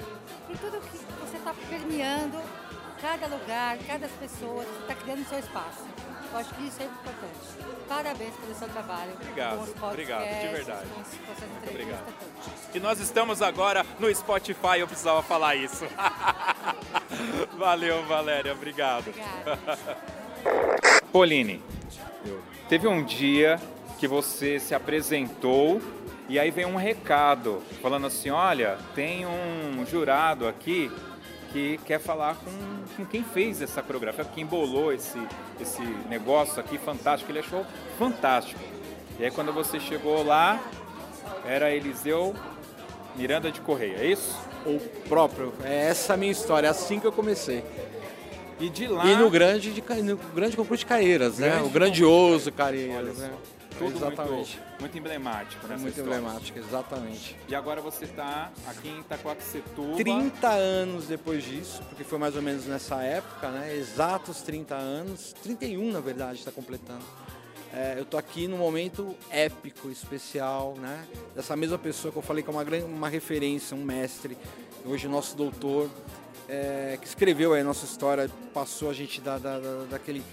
e 0.49 0.57
tudo 0.57 0.79
que 0.79 0.97
você 1.19 1.37
está 1.37 1.53
permeando, 1.69 2.41
cada 3.01 3.27
lugar, 3.27 3.77
cada 3.85 4.07
pessoa, 4.07 4.63
você 4.63 4.81
está 4.81 4.95
criando 4.95 5.21
o 5.21 5.25
seu 5.25 5.39
espaço. 5.39 5.83
Eu 6.31 6.39
acho 6.39 6.53
que 6.55 6.67
isso 6.67 6.81
é 6.81 6.85
importante. 6.85 7.77
Parabéns 7.87 8.33
pelo 8.35 8.55
seu 8.55 8.69
trabalho. 8.69 9.11
Obrigado, 9.13 9.75
obrigado, 9.81 10.23
de 10.23 10.47
verdade. 10.47 10.87
Muito 10.87 11.69
obrigado. 11.69 12.13
E 12.73 12.79
nós 12.79 12.99
estamos 12.99 13.41
agora 13.41 13.85
no 13.99 14.13
Spotify, 14.13 14.79
eu 14.79 14.87
precisava 14.87 15.21
falar 15.21 15.55
isso. 15.55 15.85
Valeu, 17.57 18.05
Valéria. 18.05 18.53
Obrigado. 18.53 19.07
Obrigada. 19.09 19.59
Pauline, 21.11 21.63
teve 22.69 22.87
um 22.87 23.03
dia 23.03 23.59
que 23.97 24.07
você 24.07 24.59
se 24.59 24.75
apresentou 24.75 25.81
e 26.29 26.37
aí 26.37 26.51
veio 26.51 26.67
um 26.67 26.75
recado 26.75 27.61
falando 27.81 28.07
assim, 28.07 28.29
olha, 28.29 28.77
tem 28.93 29.25
um 29.25 29.85
jurado 29.89 30.47
aqui 30.47 30.91
que 31.51 31.79
quer 31.85 31.99
falar 31.99 32.35
com, 32.35 32.51
com 32.95 33.05
quem 33.05 33.23
fez 33.23 33.61
essa 33.61 33.81
coreografia, 33.81 34.25
quem 34.25 34.45
bolou 34.45 34.91
esse, 34.91 35.19
esse 35.59 35.81
negócio 36.09 36.59
aqui 36.59 36.77
fantástico, 36.77 37.31
ele 37.31 37.39
achou 37.39 37.65
fantástico. 37.97 38.59
E 39.17 39.23
aí 39.23 39.31
quando 39.31 39.53
você 39.53 39.79
chegou 39.79 40.23
lá, 40.23 40.61
era 41.45 41.71
Eliseu 41.71 42.35
Miranda 43.15 43.51
de 43.51 43.61
Correia, 43.61 43.97
é 43.99 44.07
isso? 44.07 44.37
O 44.65 44.79
próprio. 45.07 45.53
É 45.63 45.87
essa 45.87 46.13
a 46.15 46.17
minha 46.17 46.31
história, 46.31 46.67
é 46.67 46.69
assim 46.69 46.99
que 46.99 47.07
eu 47.07 47.11
comecei. 47.11 47.63
E 48.59 48.69
de 48.69 48.87
lá... 48.87 49.05
E 49.05 49.15
no 49.15 49.29
grande, 49.29 49.71
de, 49.71 49.81
no 50.03 50.17
grande 50.17 50.57
concurso 50.57 50.81
de 50.81 50.85
Caeiras, 50.85 51.37
né? 51.37 51.49
Grande 51.49 51.67
O 51.67 51.69
grandioso 51.69 52.51
Caeiras, 52.51 53.17
né? 53.19 53.31
Tudo 53.77 53.97
exatamente. 53.97 54.57
muito, 54.57 54.79
muito 54.81 54.97
emblemático 54.97 55.65
É 55.65 55.69
nessa 55.69 55.81
muito 55.81 55.97
história. 55.99 56.17
emblemático, 56.19 56.59
exatamente. 56.59 57.35
E 57.47 57.55
agora 57.55 57.81
você 57.81 58.05
está 58.05 58.51
aqui 58.67 58.89
em 58.89 58.99
Itacoaxetuba. 58.99 59.95
30 59.97 60.47
anos 60.49 61.07
depois 61.07 61.43
disso, 61.43 61.81
porque 61.89 62.03
foi 62.03 62.17
mais 62.17 62.35
ou 62.35 62.41
menos 62.41 62.65
nessa 62.65 63.01
época, 63.03 63.49
né? 63.49 63.75
Exatos 63.75 64.41
30 64.41 64.75
anos, 64.75 65.33
31 65.43 65.91
na 65.91 65.99
verdade 65.99 66.39
está 66.39 66.51
completando. 66.51 67.03
É, 67.73 67.95
eu 67.97 68.05
tô 68.05 68.17
aqui 68.17 68.47
num 68.47 68.57
momento 68.57 69.13
épico, 69.29 69.89
especial, 69.91 70.75
né? 70.77 71.05
Dessa 71.35 71.55
mesma 71.55 71.77
pessoa 71.77 72.11
que 72.11 72.17
eu 72.17 72.21
falei 72.21 72.41
que 72.41 72.49
é 72.49 72.53
uma, 72.53 72.63
grande, 72.63 72.85
uma 72.85 73.09
referência, 73.09 73.75
um 73.75 73.83
mestre, 73.83 74.37
hoje 74.85 75.07
nosso 75.07 75.35
doutor, 75.35 75.89
é, 76.47 76.97
que 76.99 77.05
escreveu 77.05 77.53
aí 77.53 77.59
a 77.61 77.63
nossa 77.65 77.85
história, 77.85 78.31
passou 78.53 78.89
a 78.89 78.93
gente 78.93 79.19
da, 79.19 79.37
da, 79.37 79.59
da- 79.59 79.83
daquele 79.91 80.23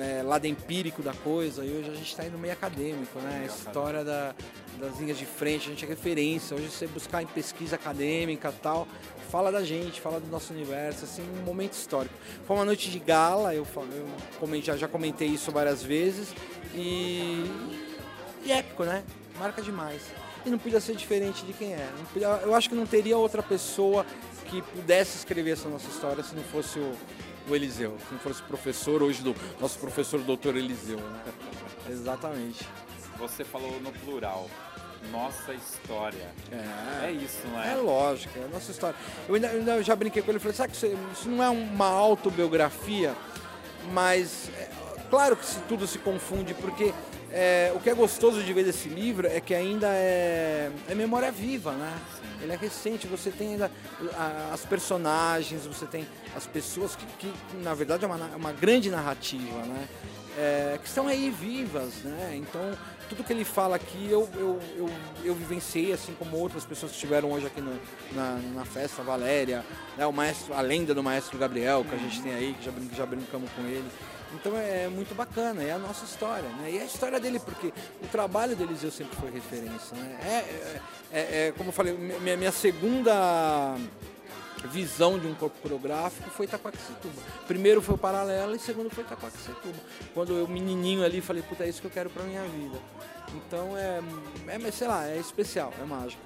é, 0.00 0.22
lado 0.22 0.46
empírico 0.46 1.02
da 1.02 1.12
coisa, 1.12 1.64
e 1.64 1.70
hoje 1.70 1.90
a 1.90 1.94
gente 1.94 2.08
está 2.08 2.24
indo 2.24 2.38
meio 2.38 2.52
acadêmico, 2.52 3.18
né? 3.18 3.42
A 3.42 3.46
história 3.46 4.04
da, 4.04 4.34
das 4.78 4.98
linhas 4.98 5.18
de 5.18 5.26
frente, 5.26 5.66
a 5.66 5.70
gente 5.70 5.84
é 5.84 5.88
referência. 5.88 6.56
Hoje 6.56 6.68
você 6.68 6.86
buscar 6.86 7.22
em 7.22 7.26
pesquisa 7.26 7.76
acadêmica 7.76 8.52
tal, 8.62 8.86
fala 9.30 9.52
da 9.52 9.62
gente, 9.62 10.00
fala 10.00 10.20
do 10.20 10.26
nosso 10.28 10.52
universo, 10.52 11.04
assim, 11.04 11.22
um 11.22 11.44
momento 11.44 11.72
histórico. 11.74 12.14
Foi 12.46 12.56
uma 12.56 12.64
noite 12.64 12.90
de 12.90 12.98
gala, 12.98 13.54
eu, 13.54 13.66
eu 13.76 14.62
já, 14.62 14.76
já 14.76 14.88
comentei 14.88 15.28
isso 15.28 15.50
várias 15.50 15.82
vezes, 15.82 16.34
e, 16.74 17.44
e 18.44 18.52
épico, 18.52 18.84
né? 18.84 19.02
Marca 19.38 19.62
demais. 19.62 20.02
E 20.44 20.50
não 20.50 20.58
podia 20.58 20.80
ser 20.80 20.96
diferente 20.96 21.44
de 21.44 21.52
quem 21.52 21.72
é. 21.72 21.88
Eu 22.42 22.54
acho 22.54 22.68
que 22.68 22.74
não 22.74 22.86
teria 22.86 23.16
outra 23.16 23.42
pessoa 23.42 24.04
que 24.46 24.60
pudesse 24.60 25.16
escrever 25.16 25.52
essa 25.52 25.68
nossa 25.68 25.88
história 25.88 26.22
se 26.22 26.34
não 26.34 26.42
fosse 26.42 26.78
o, 26.78 26.92
o 27.48 27.54
Eliseu, 27.54 27.96
se 27.98 28.12
não 28.12 28.20
fosse 28.20 28.40
o 28.40 28.44
professor 28.44 29.02
hoje 29.02 29.22
do 29.22 29.34
nosso 29.60 29.78
professor 29.78 30.20
doutor 30.20 30.56
Eliseu, 30.56 30.98
né? 30.98 31.22
Exatamente. 31.90 32.66
Você 33.18 33.44
falou 33.44 33.80
no 33.80 33.92
plural 33.92 34.48
nossa 35.10 35.52
história. 35.52 36.28
É, 36.50 37.06
é 37.06 37.12
isso, 37.12 37.46
não 37.46 37.60
é? 37.60 37.72
É 37.72 37.76
lógico, 37.76 38.38
é 38.38 38.44
a 38.44 38.48
nossa 38.48 38.70
história. 38.70 38.96
Eu 39.28 39.34
ainda, 39.34 39.48
eu 39.48 39.82
já 39.82 39.96
brinquei 39.96 40.22
com 40.22 40.30
ele 40.30 40.38
e 40.38 40.40
falei, 40.40 40.56
sabe 40.56 40.72
que 40.72 40.76
isso, 40.76 40.98
isso 41.12 41.28
não 41.28 41.42
é 41.42 41.48
uma 41.48 41.86
autobiografia, 41.86 43.14
mas 43.92 44.48
é, 44.56 44.68
claro 45.10 45.36
que 45.36 45.44
se, 45.44 45.58
tudo 45.60 45.86
se 45.86 45.98
confunde, 45.98 46.54
porque 46.54 46.92
é, 47.32 47.72
o 47.74 47.80
que 47.80 47.90
é 47.90 47.94
gostoso 47.94 48.42
de 48.42 48.52
ver 48.52 48.64
desse 48.64 48.88
livro 48.88 49.26
é 49.26 49.40
que 49.40 49.54
ainda 49.54 49.88
é, 49.88 50.70
é 50.88 50.94
memória 50.94 51.32
viva, 51.32 51.72
né? 51.72 51.98
Sim. 52.14 52.22
Ele 52.42 52.52
é 52.52 52.56
recente, 52.56 53.06
você 53.06 53.30
tem 53.30 53.52
ainda 53.52 53.70
as 54.52 54.64
personagens, 54.64 55.64
você 55.64 55.86
tem 55.86 56.06
as 56.36 56.46
pessoas 56.46 56.96
que, 56.96 57.04
que 57.18 57.32
na 57.58 57.74
verdade 57.74 58.04
é 58.04 58.06
uma, 58.06 58.16
uma 58.36 58.52
grande 58.52 58.90
narrativa, 58.90 59.62
né? 59.62 59.88
É, 60.38 60.78
que 60.82 60.88
estão 60.88 61.06
aí 61.08 61.28
vivas, 61.30 61.94
né? 62.04 62.34
Então 62.36 62.60
tudo 63.08 63.22
que 63.22 63.32
ele 63.32 63.44
fala 63.44 63.76
aqui 63.76 64.08
eu, 64.10 64.26
eu, 64.34 64.58
eu, 64.76 64.90
eu 65.22 65.34
vivenciei, 65.34 65.92
assim 65.92 66.14
como 66.18 66.38
outras 66.38 66.64
pessoas 66.64 66.92
que 66.92 66.96
estiveram 66.96 67.30
hoje 67.30 67.46
aqui 67.46 67.60
no, 67.60 67.78
na, 68.12 68.36
na 68.54 68.64
festa, 68.64 69.02
a 69.02 69.04
Valéria, 69.04 69.62
né, 69.98 70.06
o 70.06 70.12
maestro, 70.12 70.54
a 70.54 70.62
lenda 70.62 70.94
do 70.94 71.02
maestro 71.02 71.36
Gabriel, 71.38 71.84
que 71.84 71.94
a 71.94 71.98
gente 71.98 72.22
tem 72.22 72.32
aí, 72.32 72.54
que 72.54 72.64
já, 72.64 72.72
já 72.96 73.04
brincamos 73.04 73.50
com 73.52 73.62
ele. 73.62 73.84
Então 74.34 74.56
é 74.56 74.88
muito 74.88 75.14
bacana, 75.14 75.62
é 75.62 75.72
a 75.72 75.78
nossa 75.78 76.06
história, 76.06 76.48
né? 76.48 76.70
E 76.70 76.78
é 76.78 76.82
a 76.82 76.86
história 76.86 77.20
dele, 77.20 77.38
porque 77.38 77.70
o 78.02 78.06
trabalho 78.06 78.56
do 78.56 78.62
Eliseu 78.62 78.90
sempre 78.90 79.14
foi 79.16 79.30
referência, 79.30 79.94
né? 79.94 80.18
É, 80.22 80.28
é, 80.28 80.80
é, 81.12 81.48
é 81.48 81.52
como 81.52 81.68
eu 81.68 81.72
falei, 81.72 81.92
minha, 81.92 82.36
minha 82.38 82.52
segunda 82.52 83.76
visão 84.68 85.18
de 85.18 85.26
um 85.26 85.34
corpo 85.34 85.56
coreográfico 85.60 86.30
foi 86.30 86.46
Itaquaquecetuba. 86.46 87.22
Primeiro 87.46 87.82
foi 87.82 87.94
o 87.94 87.98
Paralelo 87.98 88.54
e 88.54 88.58
segundo 88.58 88.90
foi 88.90 89.04
Itaquaquecetuba. 89.04 89.78
Quando 90.14 90.32
eu 90.32 90.48
menininho 90.48 91.04
ali 91.04 91.20
falei, 91.20 91.42
puta, 91.42 91.64
é 91.64 91.68
isso 91.68 91.80
que 91.80 91.86
eu 91.86 91.90
quero 91.90 92.10
pra 92.10 92.22
minha 92.22 92.42
vida. 92.42 92.78
Então 93.34 93.76
é, 93.76 94.00
é 94.46 94.70
sei 94.70 94.88
lá, 94.88 95.06
é 95.06 95.18
especial, 95.18 95.72
é 95.80 95.84
mágico. 95.84 96.22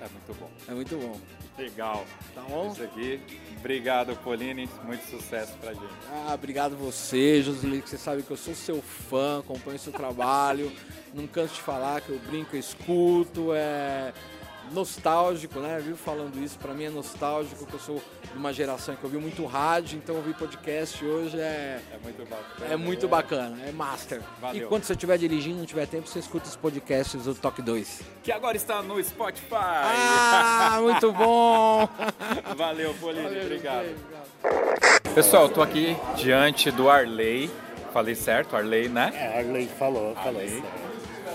É 0.00 0.08
muito 0.08 0.40
bom. 0.40 0.50
É 0.68 0.72
muito 0.72 0.96
bom. 0.96 1.20
Legal. 1.58 2.04
Tá 2.34 2.42
bom? 2.42 2.70
Isso 2.70 2.82
aqui. 2.82 3.20
Obrigado, 3.58 4.14
Pauline. 4.16 4.68
Muito 4.84 5.04
sucesso 5.08 5.54
pra 5.58 5.72
gente. 5.72 5.86
Ah, 6.12 6.34
obrigado 6.34 6.76
você, 6.76 7.42
Joseli, 7.42 7.80
que 7.80 7.88
você 7.88 7.96
sabe 7.96 8.22
que 8.22 8.30
eu 8.30 8.36
sou 8.36 8.54
seu 8.54 8.82
fã, 8.82 9.40
acompanho 9.40 9.78
seu 9.78 9.92
trabalho. 9.92 10.70
Não 11.14 11.26
canso 11.26 11.54
de 11.54 11.62
falar 11.62 12.02
que 12.02 12.10
eu 12.10 12.18
brinco, 12.18 12.54
eu 12.54 12.60
escuto. 12.60 13.54
É 13.54 14.12
nostálgico, 14.72 15.60
né? 15.60 15.80
Viu 15.82 15.96
falando 15.96 16.42
isso, 16.42 16.58
para 16.58 16.74
mim 16.74 16.84
é 16.84 16.90
nostálgico, 16.90 17.56
porque 17.56 17.76
eu 17.76 17.80
sou 17.80 18.02
de 18.32 18.38
uma 18.38 18.52
geração 18.52 18.94
que 18.96 19.04
eu 19.04 19.10
vi 19.10 19.18
muito 19.18 19.44
rádio, 19.46 19.98
então 19.98 20.16
ouvir 20.16 20.34
podcast 20.34 21.04
hoje 21.04 21.38
é 21.38 21.80
é 21.92 21.98
muito 22.02 22.28
bacana. 22.28 22.72
É 22.72 22.76
muito 22.76 23.08
bacana, 23.08 23.58
é 23.66 23.72
master. 23.72 24.22
Valeu. 24.40 24.64
E 24.64 24.66
quando 24.66 24.84
você 24.84 24.92
estiver 24.92 25.18
dirigindo, 25.18 25.58
não 25.58 25.66
tiver 25.66 25.86
tempo, 25.86 26.08
você 26.08 26.18
escuta 26.18 26.48
os 26.48 26.56
podcasts 26.56 27.24
do 27.24 27.34
Toque 27.34 27.62
2. 27.62 28.02
Que 28.22 28.32
agora 28.32 28.56
está 28.56 28.82
no 28.82 29.02
Spotify. 29.02 29.46
Ah, 29.52 30.78
muito 30.82 31.12
bom. 31.12 31.88
Valeu, 32.56 32.94
Pauline, 32.94 33.40
obrigado. 33.40 33.86
Pessoal, 35.14 35.46
estou 35.46 35.62
aqui 35.62 35.96
diante 36.16 36.70
do 36.70 36.90
Arley. 36.90 37.50
Falei 37.92 38.14
certo, 38.14 38.56
Arley, 38.56 38.88
né? 38.88 39.10
É, 39.14 39.38
Arley 39.38 39.66
falou, 39.66 40.14
falou 40.16 40.40
Arley. 40.40 40.62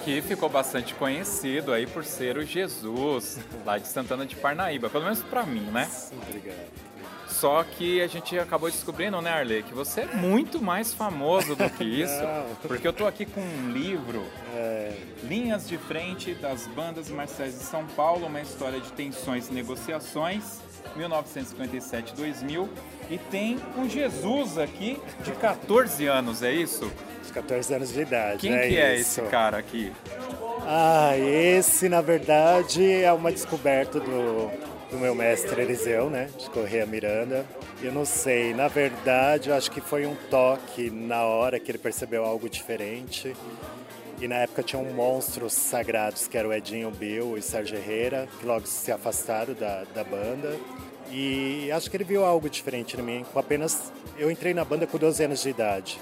Que 0.04 0.22
ficou 0.22 0.50
bastante 0.50 0.94
conhecido 0.96 1.74
aí 1.74 1.86
por 1.86 2.04
ser 2.04 2.38
o 2.38 2.46
Jesus 2.46 3.40
lá 3.66 3.78
de 3.78 3.88
Santana 3.88 4.26
de 4.26 4.36
Parnaíba, 4.36 4.90
pelo 4.90 5.04
menos 5.04 5.22
para 5.22 5.46
mim, 5.46 5.70
né? 5.72 5.90
Obrigado. 6.28 6.92
Só 7.28 7.64
que 7.64 8.02
a 8.02 8.08
gente 8.08 8.38
acabou 8.38 8.70
descobrindo, 8.70 9.20
né, 9.22 9.32
Arley, 9.32 9.64
que 9.64 9.74
você 9.74 10.02
é 10.02 10.06
muito 10.06 10.62
mais 10.62 10.94
famoso 10.94 11.56
do 11.56 11.70
que 11.72 11.84
isso, 12.04 12.22
porque 12.68 12.88
eu 12.88 12.94
tô 12.94 13.08
aqui 13.08 13.26
com 13.26 13.42
um 13.42 13.72
livro, 13.72 14.24
É, 14.54 14.96
Linhas 15.24 15.68
de 15.68 15.78
Frente 15.78 16.36
das 16.36 16.68
Bandas 16.68 17.10
Marciais 17.10 17.58
de 17.58 17.64
São 17.64 17.86
Paulo, 17.88 18.28
uma 18.28 18.42
história 18.42 18.80
de 18.80 18.92
tensões 18.92 19.48
e 19.50 19.54
negociações, 19.54 20.60
1957-2000, 20.98 22.68
e 23.10 23.18
tem 23.18 23.58
um 23.78 23.90
Jesus 23.90 24.58
aqui 24.58 25.00
de 25.24 25.32
14 25.32 26.06
anos, 26.06 26.44
é 26.44 26.52
isso? 26.52 26.92
Os 27.22 27.32
14 27.32 27.74
anos 27.74 27.94
de 27.94 28.02
idade. 28.02 28.40
Quem 28.40 28.54
é 28.54 28.68
que 28.68 28.78
é 28.78 28.96
isso. 28.96 29.22
esse 29.22 29.30
cara 29.30 29.58
aqui? 29.58 29.92
Ah, 30.66 31.18
esse 31.18 31.90
na 31.90 32.02
verdade 32.02 32.90
é 32.92 33.12
uma 33.12 33.32
descoberta 33.32 34.00
do, 34.00 34.52
do 34.90 34.98
meu 34.98 35.16
mestre 35.16 35.62
Eliseu, 35.62 36.10
né? 36.10 36.30
De 36.38 36.50
Correia 36.50 36.86
Miranda. 36.86 37.46
Eu 37.82 37.92
não 37.92 38.06
sei, 38.06 38.54
na 38.54 38.68
verdade 38.68 39.50
eu 39.50 39.56
acho 39.56 39.72
que 39.72 39.82
foi 39.82 40.06
um 40.06 40.16
toque 40.30 40.92
na 40.92 41.24
hora 41.24 41.60
que 41.60 41.72
ele 41.72 41.78
percebeu 41.78 42.24
algo 42.24 42.50
diferente. 42.50 43.36
E 44.20 44.28
na 44.28 44.36
época 44.36 44.62
tinham 44.62 44.84
monstros 44.86 45.54
sagrados 45.54 46.28
que 46.28 46.38
eram 46.38 46.50
o 46.50 46.54
Edinho 46.54 46.92
Bill 46.92 47.38
e 47.38 47.42
Sérgio 47.42 47.76
Herrera, 47.76 48.28
que 48.40 48.46
logo 48.46 48.68
se 48.68 48.92
afastaram 48.92 49.56
da, 49.56 49.84
da 49.96 50.04
banda. 50.04 50.56
E 51.10 51.72
acho 51.72 51.90
que 51.90 51.98
ele 51.98 52.04
viu 52.04 52.24
algo 52.24 52.48
diferente 52.48 53.00
em 53.00 53.02
mim. 53.02 53.26
Com 53.34 53.40
apenas. 53.40 53.92
Eu 54.18 54.30
entrei 54.30 54.54
na 54.54 54.64
banda 54.64 54.86
com 54.86 54.98
12 54.98 55.24
anos 55.24 55.42
de 55.42 55.50
idade. 55.50 56.00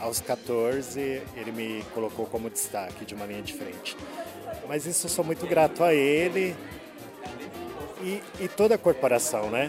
Aos 0.00 0.18
14, 0.18 1.22
ele 1.36 1.52
me 1.52 1.84
colocou 1.92 2.24
como 2.24 2.48
destaque 2.48 3.04
de 3.04 3.14
uma 3.14 3.26
linha 3.26 3.42
de 3.42 3.52
frente. 3.52 3.94
Mas 4.66 4.86
isso 4.86 5.06
eu 5.06 5.10
sou 5.10 5.22
muito 5.22 5.46
grato 5.46 5.84
a 5.84 5.92
ele 5.92 6.56
e, 8.02 8.22
e 8.40 8.48
toda 8.48 8.76
a 8.76 8.78
corporação, 8.78 9.50
né? 9.50 9.68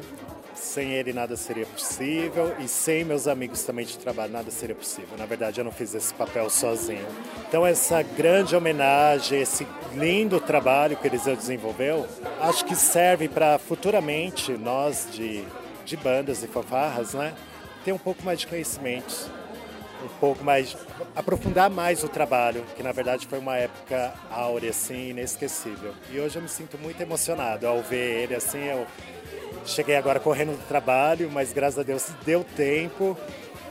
Sem 0.56 0.94
ele 0.94 1.12
nada 1.12 1.36
seria 1.36 1.66
possível 1.66 2.56
e 2.60 2.68
sem 2.68 3.04
meus 3.04 3.28
amigos 3.28 3.64
também 3.64 3.86
de 3.86 3.98
trabalho 3.98 4.32
nada 4.32 4.50
seria 4.52 4.76
possível. 4.76 5.18
Na 5.18 5.26
verdade, 5.26 5.60
eu 5.60 5.66
não 5.66 5.72
fiz 5.72 5.94
esse 5.94 6.14
papel 6.14 6.50
sozinho. 6.50 7.06
Então, 7.50 7.66
essa 7.68 8.02
grande 8.02 8.56
homenagem, 8.56 9.42
esse 9.42 9.68
lindo 9.94 10.40
trabalho 10.40 10.96
que 10.96 11.08
Eliseu 11.08 11.36
desenvolveu, 11.36 12.08
acho 12.40 12.64
que 12.64 12.76
serve 12.76 13.28
para 13.28 13.60
futuramente 13.60 14.54
nós 14.54 15.10
de, 15.12 15.44
de 15.84 15.98
bandas 15.98 16.42
e 16.42 16.48
fanfarras, 16.48 17.14
né? 17.16 17.34
Ter 17.84 17.92
um 17.92 17.98
pouco 17.98 18.24
mais 18.24 18.40
de 18.40 18.48
conhecimento 18.48 19.41
um 20.04 20.08
pouco 20.20 20.44
mais, 20.44 20.76
aprofundar 21.16 21.70
mais 21.70 22.04
o 22.04 22.10
trabalho, 22.10 22.64
que 22.76 22.84
na 22.84 22.92
verdade 22.92 23.28
foi 23.28 23.40
uma 23.40 23.58
época 23.58 24.14
áurea, 24.30 24.72
assim, 24.72 25.10
inesquecível. 25.10 25.94
E 26.12 26.20
hoje 26.20 26.38
eu 26.38 26.42
me 26.42 26.50
sinto 26.50 26.78
muito 26.78 27.02
emocionado 27.02 27.68
ao 27.68 27.82
ver 27.82 28.24
ele, 28.24 28.36
assim, 28.36 28.64
eu 28.66 28.86
cheguei 29.66 29.96
agora 29.96 30.20
correndo 30.20 30.58
do 30.58 30.68
trabalho, 30.68 31.30
mas 31.32 31.54
graças 31.54 31.80
a 31.80 31.84
Deus 31.84 32.08
deu 32.26 32.44
tempo. 32.56 33.18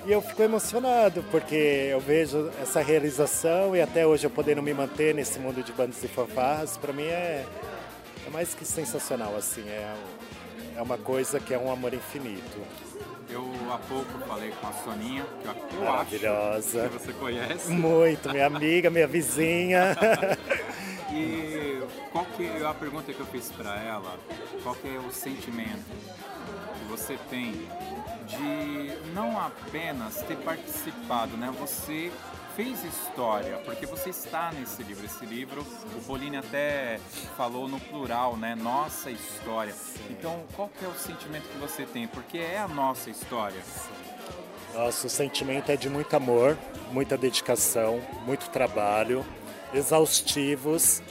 E 0.06 0.12
eu 0.12 0.22
fico 0.22 0.42
emocionado, 0.42 1.22
porque 1.30 1.88
eu 1.90 2.00
vejo 2.00 2.50
essa 2.62 2.80
realização 2.80 3.76
e 3.76 3.82
até 3.82 4.06
hoje 4.06 4.24
eu 4.24 4.30
podendo 4.30 4.62
me 4.62 4.72
manter 4.72 5.14
nesse 5.14 5.38
mundo 5.38 5.62
de 5.62 5.72
bandas 5.72 6.02
e 6.02 6.08
fanfarras, 6.08 6.78
para 6.78 6.90
mim 6.90 7.04
é, 7.04 7.44
é 8.26 8.30
mais 8.30 8.54
que 8.54 8.64
sensacional, 8.64 9.36
assim, 9.36 9.68
é, 9.68 9.94
é 10.74 10.80
uma 10.80 10.96
coisa 10.96 11.38
que 11.38 11.52
é 11.52 11.58
um 11.58 11.70
amor 11.70 11.92
infinito. 11.92 12.60
Eu 13.32 13.44
há 13.72 13.78
pouco 13.78 14.18
falei 14.26 14.50
com 14.50 14.66
a 14.66 14.72
Soninha, 14.72 15.24
que 15.42 15.76
eu, 15.76 15.84
Maravilhosa. 15.84 16.82
acho 16.82 16.90
que 16.90 16.98
você 16.98 17.12
conhece. 17.12 17.70
Muito, 17.70 18.28
minha 18.30 18.46
amiga, 18.46 18.90
minha 18.90 19.06
vizinha. 19.06 19.96
E 21.12 21.82
qual 22.12 22.24
que 22.24 22.46
a 22.64 22.72
pergunta 22.72 23.12
que 23.12 23.18
eu 23.18 23.26
fiz 23.26 23.50
para 23.50 23.76
ela? 23.82 24.16
Qual 24.62 24.76
que 24.76 24.86
é 24.88 24.98
o 24.98 25.10
sentimento 25.10 25.90
que 26.78 26.84
você 26.88 27.18
tem 27.28 27.52
de 28.28 28.92
não 29.12 29.36
apenas 29.40 30.22
ter 30.22 30.36
participado, 30.36 31.36
né? 31.36 31.52
Você 31.58 32.12
fez 32.62 32.84
história, 32.84 33.56
porque 33.64 33.86
você 33.86 34.10
está 34.10 34.52
nesse 34.52 34.82
livro. 34.82 35.06
Esse 35.06 35.24
livro, 35.24 35.66
o 35.96 36.00
Pauline 36.02 36.36
até 36.36 37.00
falou 37.34 37.66
no 37.66 37.80
plural, 37.80 38.36
né? 38.36 38.54
Nossa 38.54 39.10
história. 39.10 39.74
Então, 40.10 40.42
qual 40.54 40.68
que 40.68 40.84
é 40.84 40.88
o 40.88 40.94
sentimento 40.94 41.48
que 41.48 41.56
você 41.56 41.86
tem? 41.86 42.06
Porque 42.06 42.36
é 42.36 42.58
a 42.58 42.68
nossa 42.68 43.08
história. 43.08 43.58
Nossa, 44.74 45.06
o 45.06 45.10
sentimento 45.10 45.72
é 45.72 45.76
de 45.76 45.88
muito 45.88 46.14
amor, 46.14 46.58
muita 46.92 47.16
dedicação, 47.16 47.98
muito 48.26 48.50
trabalho, 48.50 49.24
exaustivos. 49.72 51.02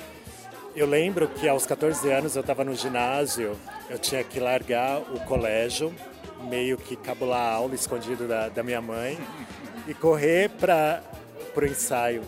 Eu 0.76 0.86
lembro 0.86 1.28
que 1.30 1.50
aos 1.50 1.66
14 1.66 2.12
anos 2.12 2.36
eu 2.36 2.42
estava 2.42 2.64
no 2.64 2.76
ginásio, 2.76 3.58
eu 3.90 3.98
tinha 3.98 4.24
que 4.24 4.40
largar 4.40 5.00
o 5.00 5.20
colégio, 5.22 5.92
meio 6.44 6.78
que 6.78 6.96
cabular 6.96 7.42
a 7.42 7.56
aula 7.56 7.74
escondido 7.74 8.28
da, 8.28 8.50
da 8.50 8.62
minha 8.62 8.82
mãe. 8.82 9.18
e 9.90 9.94
correr 9.96 10.50
para 10.50 11.02
o 11.56 11.66
ensaio, 11.66 12.24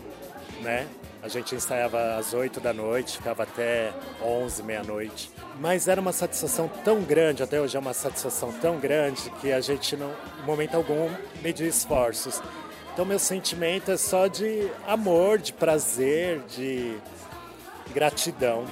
né? 0.60 0.86
A 1.22 1.28
gente 1.28 1.54
ensaiava 1.54 2.16
às 2.16 2.34
8 2.34 2.60
da 2.60 2.72
noite, 2.72 3.18
ficava 3.18 3.44
até 3.44 3.92
11, 4.20 4.62
meia-noite. 4.64 5.30
Mas 5.60 5.86
era 5.86 6.00
uma 6.00 6.12
satisfação 6.12 6.68
tão 6.84 7.02
grande, 7.02 7.44
até 7.44 7.60
hoje 7.60 7.76
é 7.76 7.80
uma 7.80 7.94
satisfação 7.94 8.52
tão 8.52 8.80
grande, 8.80 9.30
que 9.40 9.52
a 9.52 9.60
gente 9.60 9.96
não, 9.96 10.12
em 10.42 10.44
momento 10.44 10.74
algum, 10.74 11.08
media 11.40 11.66
esforços. 11.66 12.42
Então, 12.92 13.04
meu 13.04 13.20
sentimento 13.20 13.92
é 13.92 13.96
só 13.96 14.26
de 14.26 14.68
amor, 14.86 15.38
de 15.38 15.52
prazer, 15.52 16.40
de 16.48 16.98
gratidão. 17.94 18.66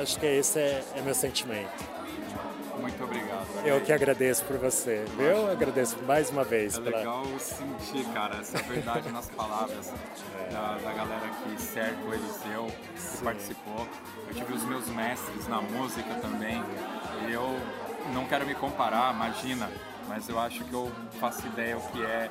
Acho 0.00 0.18
que 0.18 0.24
esse 0.24 0.58
é, 0.58 0.82
é 0.96 1.02
meu 1.02 1.14
sentimento. 1.14 1.70
Muito 2.80 3.04
obrigado. 3.04 3.31
Eu 3.64 3.80
que 3.80 3.92
agradeço 3.92 4.44
por 4.44 4.56
você, 4.56 5.04
viu? 5.16 5.26
Eu 5.26 5.50
agradeço 5.50 5.96
mais 6.02 6.30
uma 6.30 6.42
vez. 6.42 6.76
É 6.76 6.80
pela... 6.80 6.98
legal 6.98 7.24
sentir, 7.38 8.04
cara, 8.12 8.36
essa 8.36 8.58
verdade 8.58 9.10
nas 9.10 9.30
palavras 9.30 9.88
é. 9.88 10.52
da, 10.52 10.78
da, 10.78 10.92
galera 10.92 11.28
que 11.28 11.62
cerca 11.62 11.96
o 12.04 12.12
Eliseu, 12.12 12.66
que 12.94 13.00
Sim. 13.00 13.24
participou. 13.24 13.86
Eu 14.26 14.34
tive 14.34 14.52
os 14.52 14.64
meus 14.64 14.88
mestres 14.88 15.46
na 15.46 15.60
música 15.60 16.12
também. 16.16 16.62
E 17.28 17.32
eu 17.32 17.56
não 18.12 18.26
quero 18.26 18.44
me 18.44 18.54
comparar, 18.54 19.14
imagina, 19.14 19.70
mas 20.08 20.28
eu 20.28 20.40
acho 20.40 20.64
que 20.64 20.72
eu 20.72 20.90
faço 21.20 21.46
ideia 21.46 21.78
o 21.78 21.80
que 21.88 22.04
é 22.04 22.30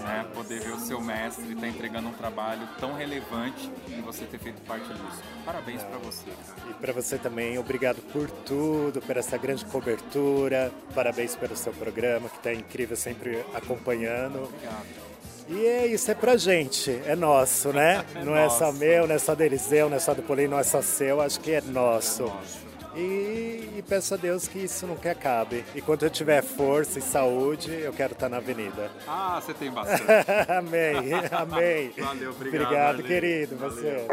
né? 0.00 0.26
Poder 0.34 0.60
ver 0.60 0.72
o 0.72 0.78
seu 0.78 1.00
mestre 1.00 1.44
estar 1.48 1.60
tá 1.60 1.68
entregando 1.68 2.08
um 2.08 2.12
trabalho 2.12 2.68
tão 2.78 2.94
relevante 2.94 3.70
e 3.88 4.00
você 4.00 4.24
ter 4.24 4.38
feito 4.38 4.60
parte 4.62 4.86
disso. 4.86 5.22
Parabéns 5.44 5.82
para 5.82 5.98
você. 5.98 6.30
E 6.68 6.74
para 6.74 6.92
você 6.92 7.18
também, 7.18 7.58
obrigado 7.58 8.00
por 8.12 8.30
tudo, 8.30 9.00
por 9.00 9.16
essa 9.16 9.36
grande 9.36 9.64
cobertura. 9.64 10.72
Parabéns 10.94 11.36
pelo 11.36 11.56
seu 11.56 11.72
programa, 11.72 12.28
que 12.28 12.36
está 12.36 12.52
incrível, 12.52 12.96
sempre 12.96 13.44
acompanhando. 13.54 14.44
Obrigado. 14.44 15.08
E 15.50 15.66
é 15.66 15.86
isso, 15.86 16.10
é 16.10 16.14
pra 16.14 16.36
gente, 16.36 16.90
é 17.06 17.16
nosso, 17.16 17.72
né? 17.72 18.04
é 18.14 18.22
não 18.22 18.34
nosso. 18.34 18.56
é 18.56 18.58
só 18.58 18.72
meu, 18.72 19.06
não 19.06 19.14
é 19.14 19.18
só 19.18 19.34
do 19.34 19.42
Eliseu, 19.42 19.88
não 19.88 19.96
é 19.96 20.00
só 20.00 20.12
do 20.12 20.22
Polim, 20.22 20.46
não 20.46 20.58
é 20.58 20.62
só 20.62 20.82
seu, 20.82 21.22
acho 21.22 21.40
que 21.40 21.52
é 21.52 21.62
nosso. 21.62 22.24
É 22.24 22.26
nosso. 22.26 22.67
E, 22.98 23.78
e, 23.78 23.84
peço 23.88 24.14
a 24.14 24.16
Deus 24.16 24.48
que 24.48 24.58
isso 24.58 24.84
nunca 24.84 25.12
acabe. 25.12 25.64
E 25.72 25.80
quando 25.80 26.02
eu 26.04 26.10
tiver 26.10 26.42
força 26.42 26.98
e 26.98 27.02
saúde, 27.02 27.70
eu 27.72 27.92
quero 27.92 28.12
estar 28.12 28.28
na 28.28 28.38
avenida. 28.38 28.90
Ah, 29.06 29.40
você 29.40 29.54
tem 29.54 29.70
bastante. 29.70 30.02
amém, 30.50 31.14
amém. 31.30 31.90
Valeu, 31.96 32.30
obrigado. 32.32 32.64
Obrigado, 32.64 33.02
querido, 33.04 33.56
você. 33.56 34.04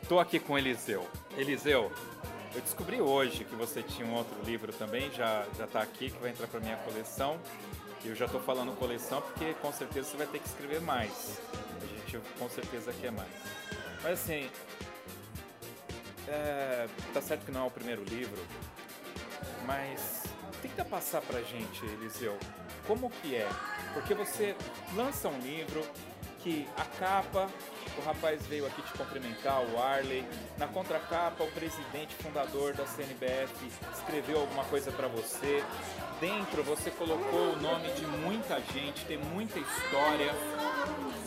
Estou 0.00 0.20
aqui 0.20 0.38
com 0.38 0.56
Eliseu. 0.56 1.04
Eliseu, 1.36 1.90
eu 2.54 2.60
descobri 2.60 3.00
hoje 3.00 3.44
que 3.44 3.56
você 3.56 3.82
tinha 3.82 4.06
um 4.06 4.14
outro 4.14 4.36
livro 4.44 4.72
também, 4.72 5.10
já 5.10 5.44
já 5.58 5.64
está 5.64 5.82
aqui, 5.82 6.10
que 6.10 6.20
vai 6.20 6.30
entrar 6.30 6.46
para 6.46 6.60
minha 6.60 6.76
coleção. 6.76 7.40
E 8.04 8.08
eu 8.08 8.14
já 8.14 8.26
estou 8.26 8.40
falando 8.40 8.76
coleção 8.78 9.20
porque 9.20 9.54
com 9.54 9.72
certeza 9.72 10.10
você 10.10 10.16
vai 10.16 10.26
ter 10.28 10.38
que 10.38 10.46
escrever 10.46 10.80
mais. 10.80 11.40
A 11.52 11.86
gente 11.86 12.20
com 12.38 12.48
certeza 12.48 12.92
quer 13.00 13.10
mais. 13.10 13.30
Mas 14.02 14.12
assim, 14.12 14.48
é, 16.32 16.88
tá 17.12 17.20
certo 17.20 17.44
que 17.44 17.52
não 17.52 17.64
é 17.64 17.66
o 17.66 17.70
primeiro 17.70 18.02
livro, 18.04 18.40
mas 19.66 20.24
tenta 20.62 20.84
passar 20.84 21.20
pra 21.20 21.42
gente, 21.42 21.84
Eliseu, 21.84 22.38
como 22.86 23.10
que 23.10 23.36
é? 23.36 23.48
Porque 23.92 24.14
você 24.14 24.56
lança 24.96 25.28
um 25.28 25.38
livro 25.40 25.84
que 26.42 26.66
a 26.76 26.84
capa, 26.84 27.48
o 27.96 28.00
rapaz 28.04 28.44
veio 28.46 28.66
aqui 28.66 28.82
te 28.82 28.92
cumprimentar, 28.94 29.60
o 29.60 29.80
Arley. 29.80 30.24
Na 30.58 30.66
contracapa, 30.66 31.44
o 31.44 31.50
presidente 31.52 32.14
fundador 32.16 32.74
da 32.74 32.84
CNBF 32.84 33.54
escreveu 33.94 34.40
alguma 34.40 34.64
coisa 34.64 34.90
para 34.90 35.06
você. 35.06 35.62
Dentro 36.22 36.62
você 36.62 36.88
colocou 36.88 37.52
o 37.52 37.60
nome 37.60 37.90
de 37.94 38.06
muita 38.06 38.60
gente, 38.72 39.04
tem 39.06 39.18
muita 39.18 39.58
história. 39.58 40.32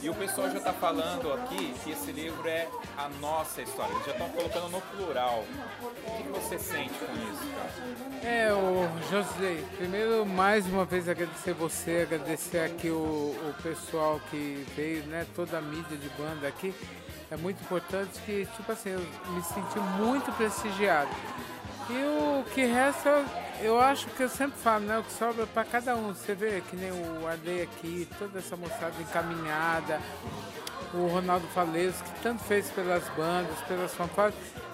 E 0.01 0.09
o 0.09 0.15
pessoal 0.15 0.49
já 0.49 0.57
está 0.57 0.71
falando 0.71 1.33
aqui 1.33 1.73
que 1.83 1.91
esse 1.91 2.13
livro 2.13 2.47
é 2.47 2.65
a 2.97 3.09
nossa 3.19 3.61
história. 3.61 3.91
Eles 3.91 4.05
já 4.05 4.13
estão 4.13 4.29
colocando 4.29 4.69
no 4.69 4.79
plural. 4.79 5.43
O 5.83 6.23
que 6.23 6.29
você 6.29 6.57
sente 6.57 6.93
com 6.93 7.11
isso, 7.11 7.43
cara? 7.57 8.25
É, 8.25 8.53
o 8.53 8.87
José, 9.11 9.61
primeiro 9.75 10.25
mais 10.25 10.65
uma 10.65 10.85
vez 10.85 11.09
agradecer 11.09 11.53
você, 11.53 12.07
agradecer 12.09 12.59
aqui 12.59 12.89
o, 12.89 12.95
o 12.95 13.53
pessoal 13.61 14.21
que 14.31 14.65
veio, 14.77 15.05
né? 15.07 15.27
Toda 15.35 15.57
a 15.57 15.61
mídia 15.61 15.97
de 15.97 16.07
banda 16.11 16.47
aqui. 16.47 16.73
É 17.29 17.35
muito 17.35 17.61
importante 17.61 18.17
que, 18.25 18.45
tipo 18.55 18.71
assim, 18.71 18.91
eu 18.91 18.99
me 18.99 19.43
senti 19.43 19.77
muito 19.99 20.31
prestigiado. 20.37 21.09
E 21.89 22.03
o 22.03 22.43
que 22.53 22.65
resta 22.65 23.23
eu 23.61 23.79
acho 23.79 24.07
que 24.07 24.23
eu 24.23 24.29
sempre 24.29 24.59
falo, 24.59 24.85
né? 24.85 24.99
O 24.99 25.03
que 25.03 25.13
sobra 25.13 25.45
para 25.47 25.63
cada 25.63 25.95
um. 25.95 26.13
Você 26.13 26.33
vê 26.33 26.61
que 26.69 26.75
nem 26.75 26.91
o 26.91 27.27
Arley 27.27 27.61
aqui, 27.61 28.07
toda 28.17 28.39
essa 28.39 28.55
moçada 28.55 28.93
encaminhada, 28.99 29.99
o 30.93 31.07
Ronaldo 31.07 31.47
Faleiro, 31.47 31.93
que 31.93 32.21
tanto 32.21 32.43
fez 32.43 32.69
pelas 32.71 33.03
bandas, 33.09 33.57
pelas 33.67 33.93
fanfarras. 33.93 34.33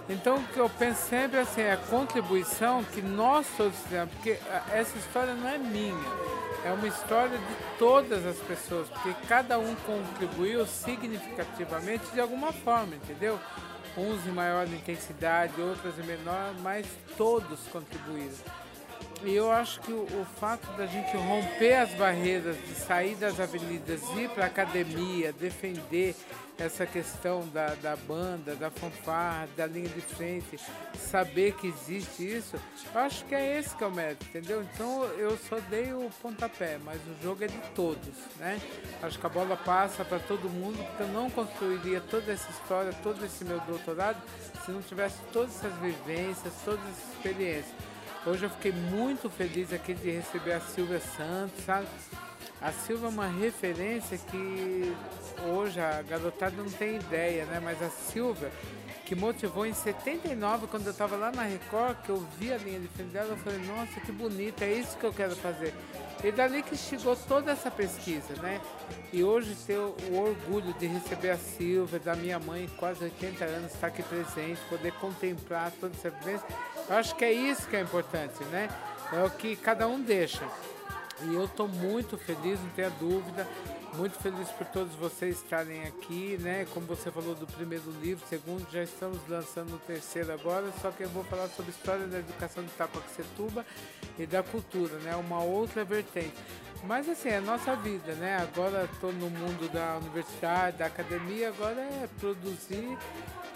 Então 0.10 0.38
o 0.38 0.44
que 0.48 0.58
eu 0.58 0.70
penso 0.70 1.02
sempre 1.10 1.40
assim, 1.40 1.62
é 1.62 1.74
a 1.74 1.78
contribuição 1.78 2.84
que 2.84 3.02
nós 3.02 3.46
todos 3.56 3.78
fizemos, 3.80 4.14
porque 4.14 4.38
essa 4.72 4.98
história 4.98 5.34
não 5.34 5.48
é 5.48 5.58
minha, 5.58 5.96
é 6.66 6.72
uma 6.72 6.88
história 6.88 7.38
de 7.38 7.78
todas 7.78 8.26
as 8.26 8.38
pessoas, 8.38 8.90
porque 8.90 9.14
cada 9.28 9.58
um 9.58 9.76
contribuiu 9.76 10.66
significativamente 10.66 12.06
de 12.14 12.20
alguma 12.20 12.52
forma, 12.52 12.96
entendeu? 12.96 13.40
Uns 13.98 14.26
em 14.26 14.32
maior 14.32 14.66
intensidade, 14.68 15.60
outros 15.62 15.98
em 16.00 16.04
menor, 16.04 16.54
mas 16.62 16.86
todos 17.18 17.60
contribuíram. 17.72 18.36
E 19.24 19.36
eu 19.36 19.52
acho 19.52 19.80
que 19.82 19.92
o, 19.92 20.04
o, 20.04 20.26
fato 20.40 20.66
da 20.78 20.88
gente 20.88 21.16
romper 21.16 21.76
as 21.76 21.94
barreiras, 21.94 22.58
de 22.66 22.74
sair 22.74 23.16
das 23.16 23.40
avenidas, 23.40 24.02
ir 24.18 24.30
para 24.30 24.46
a 24.46 24.48
academia, 24.48 25.32
defender 25.32 26.16
essa 26.62 26.86
questão 26.86 27.48
da, 27.50 27.76
da 27.76 27.96
banda, 27.96 28.56
da 28.56 28.70
fanfarra, 28.70 29.48
da 29.58 29.66
linha 29.66 29.90
de 29.90 30.02
frente, 30.02 30.60
saber 30.96 31.54
que 31.54 31.68
existe 31.68 32.38
isso, 32.38 32.56
eu 32.94 33.02
acho 33.02 33.26
que 33.26 33.34
é 33.34 33.58
esse 33.58 33.76
que 33.76 33.84
é 33.84 33.88
o 33.88 33.92
mérito, 33.92 34.26
entendeu? 34.26 34.64
Então 34.64 35.04
eu 35.18 35.38
só 35.38 35.60
dei 35.70 35.92
o 35.92 36.10
pontapé, 36.22 36.78
mas 36.84 37.02
o 37.02 37.24
jogo 37.24 37.44
é 37.44 37.48
de 37.48 37.58
todos, 37.76 38.16
né? 38.38 38.62
Acho 39.02 39.20
que 39.20 39.26
a 39.26 39.30
bola 39.30 39.58
passa 39.58 40.06
para 40.06 40.20
todo 40.20 40.50
mundo, 40.50 40.78
porque 40.78 41.04
eu 41.04 41.08
não 41.08 41.30
construiria 41.30 42.00
toda 42.00 42.32
essa 42.32 42.50
história, 42.52 42.94
todo 43.02 43.26
esse 43.26 43.44
meu 43.44 43.60
doutorado, 43.62 44.22
se 44.64 44.72
não 44.72 44.82
tivesse 44.82 45.18
todas 45.34 45.56
essas 45.56 45.74
vivências, 45.80 46.54
todas 46.64 46.82
essas 46.82 47.14
experiências. 47.16 47.76
Hoje 48.26 48.44
eu 48.44 48.50
fiquei 48.52 48.72
muito 48.72 49.30
feliz 49.32 49.74
aqui 49.74 49.96
de 49.96 50.12
receber 50.12 50.54
a 50.54 50.62
Silvia 50.62 51.00
Santos, 51.00 51.66
sabe? 51.66 51.88
A 52.62 52.72
Silvia 52.72 53.08
é 53.08 53.10
uma 53.10 53.26
referência 53.26 54.20
que 54.20 54.96
hoje 55.52 55.80
a 55.80 56.00
garotada 56.04 56.56
não 56.56 56.70
tem 56.70 56.98
ideia, 56.98 57.44
né? 57.46 57.60
Mas 57.60 57.82
a 57.82 57.90
Silvia, 57.90 58.52
que 59.04 59.16
motivou 59.16 59.66
em 59.66 59.74
79, 59.74 60.68
quando 60.68 60.86
eu 60.86 60.92
estava 60.92 61.16
lá 61.16 61.32
na 61.32 61.42
Record, 61.42 61.98
que 62.04 62.10
eu 62.10 62.24
vi 62.38 62.54
a 62.54 62.58
linha 62.58 62.80
de 62.80 62.88
frente 62.90 63.10
dela, 63.10 63.30
eu 63.30 63.38
falei, 63.38 63.58
nossa, 63.66 64.00
que 64.00 64.12
bonita, 64.12 64.64
é 64.64 64.74
isso 64.74 64.96
que 64.96 65.04
eu 65.04 65.12
quero 65.12 65.36
fazer. 65.36 65.74
E 66.24 66.32
dali 66.32 66.62
que 66.62 66.78
chegou 66.78 67.16
toda 67.16 67.52
essa 67.52 67.72
pesquisa, 67.72 68.40
né? 68.44 68.62
E 69.12 69.24
hoje 69.24 69.56
ter 69.66 69.80
o 69.80 69.96
orgulho 70.14 70.72
de 70.76 70.86
receber 70.86 71.32
a 71.32 71.38
Silvia, 71.38 72.00
da 72.00 72.16
minha 72.16 72.38
mãe, 72.38 72.70
quase 72.78 73.04
80 73.06 73.44
anos, 73.44 73.74
estar 73.74 73.88
aqui 73.88 74.04
presente, 74.04 74.62
poder 74.70 74.92
contemplar 74.94 75.72
toda 75.80 75.96
essa 75.96 76.12
vivência, 76.12 76.46
eu 76.88 76.96
acho 76.96 77.16
que 77.16 77.26
é 77.26 77.32
isso 77.34 77.68
que 77.68 77.76
é 77.76 77.82
importante, 77.82 78.44
né? 78.52 78.70
É 79.12 79.24
o 79.24 79.32
que 79.32 79.56
cada 79.56 79.88
um 79.88 80.00
deixa. 80.00 80.48
E 81.24 81.36
eu 81.36 81.46
estou 81.46 81.68
muito 81.68 82.18
feliz, 82.18 82.60
não 82.60 82.70
tenha 82.70 82.90
dúvida, 82.92 83.48
muito 83.96 84.18
feliz 84.20 84.50
por 84.50 84.66
todos 84.68 84.94
vocês 84.96 85.38
estarem 85.38 85.84
aqui, 85.84 86.38
né? 86.40 86.66
Como 86.74 86.86
você 86.86 87.12
falou 87.12 87.36
do 87.36 87.46
primeiro 87.46 87.92
livro, 88.02 88.26
segundo, 88.28 88.66
já 88.72 88.84
estamos 88.84 89.20
lançando 89.28 89.76
o 89.76 89.80
terceiro 89.80 90.32
agora, 90.34 90.72
só 90.82 90.92
que 90.92 91.04
eu 91.04 91.10
vou 91.10 91.24
falar 91.26 91.48
sobre 91.50 91.72
a 91.72 91.76
história 91.76 92.08
da 92.08 92.20
educação 92.20 92.64
de 92.64 92.70
Itacoaxetuba 92.70 93.66
e 94.18 94.26
da 94.26 94.42
cultura, 94.42 94.98
né? 95.00 95.16
Uma 95.16 95.44
outra 95.44 95.84
vertente. 95.84 96.34
Mas 96.84 97.08
assim, 97.08 97.30
é 97.30 97.38
a 97.38 97.42
nossa 97.42 97.76
vida, 97.76 98.14
né? 98.14 98.38
Agora 98.42 98.90
estou 98.92 99.14
no 99.14 99.30
mundo 99.30 99.72
da 99.72 99.98
universidade, 99.98 100.78
da 100.78 100.88
academia, 100.88 101.50
agora 101.50 101.80
é 101.80 102.10
produzir 102.20 102.98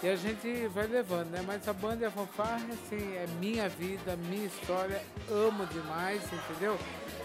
e 0.02 0.08
a 0.08 0.14
gente 0.14 0.68
vai 0.68 0.86
levando, 0.86 1.30
né? 1.30 1.42
Mas 1.44 1.66
a 1.66 1.72
banda 1.72 2.04
e 2.04 2.06
a 2.06 2.10
fanfarra, 2.10 2.66
assim, 2.72 3.16
é 3.16 3.26
minha 3.40 3.68
vida, 3.68 4.16
minha 4.28 4.46
história, 4.46 5.02
amo 5.28 5.66
demais, 5.66 6.22
entendeu? 6.32 6.78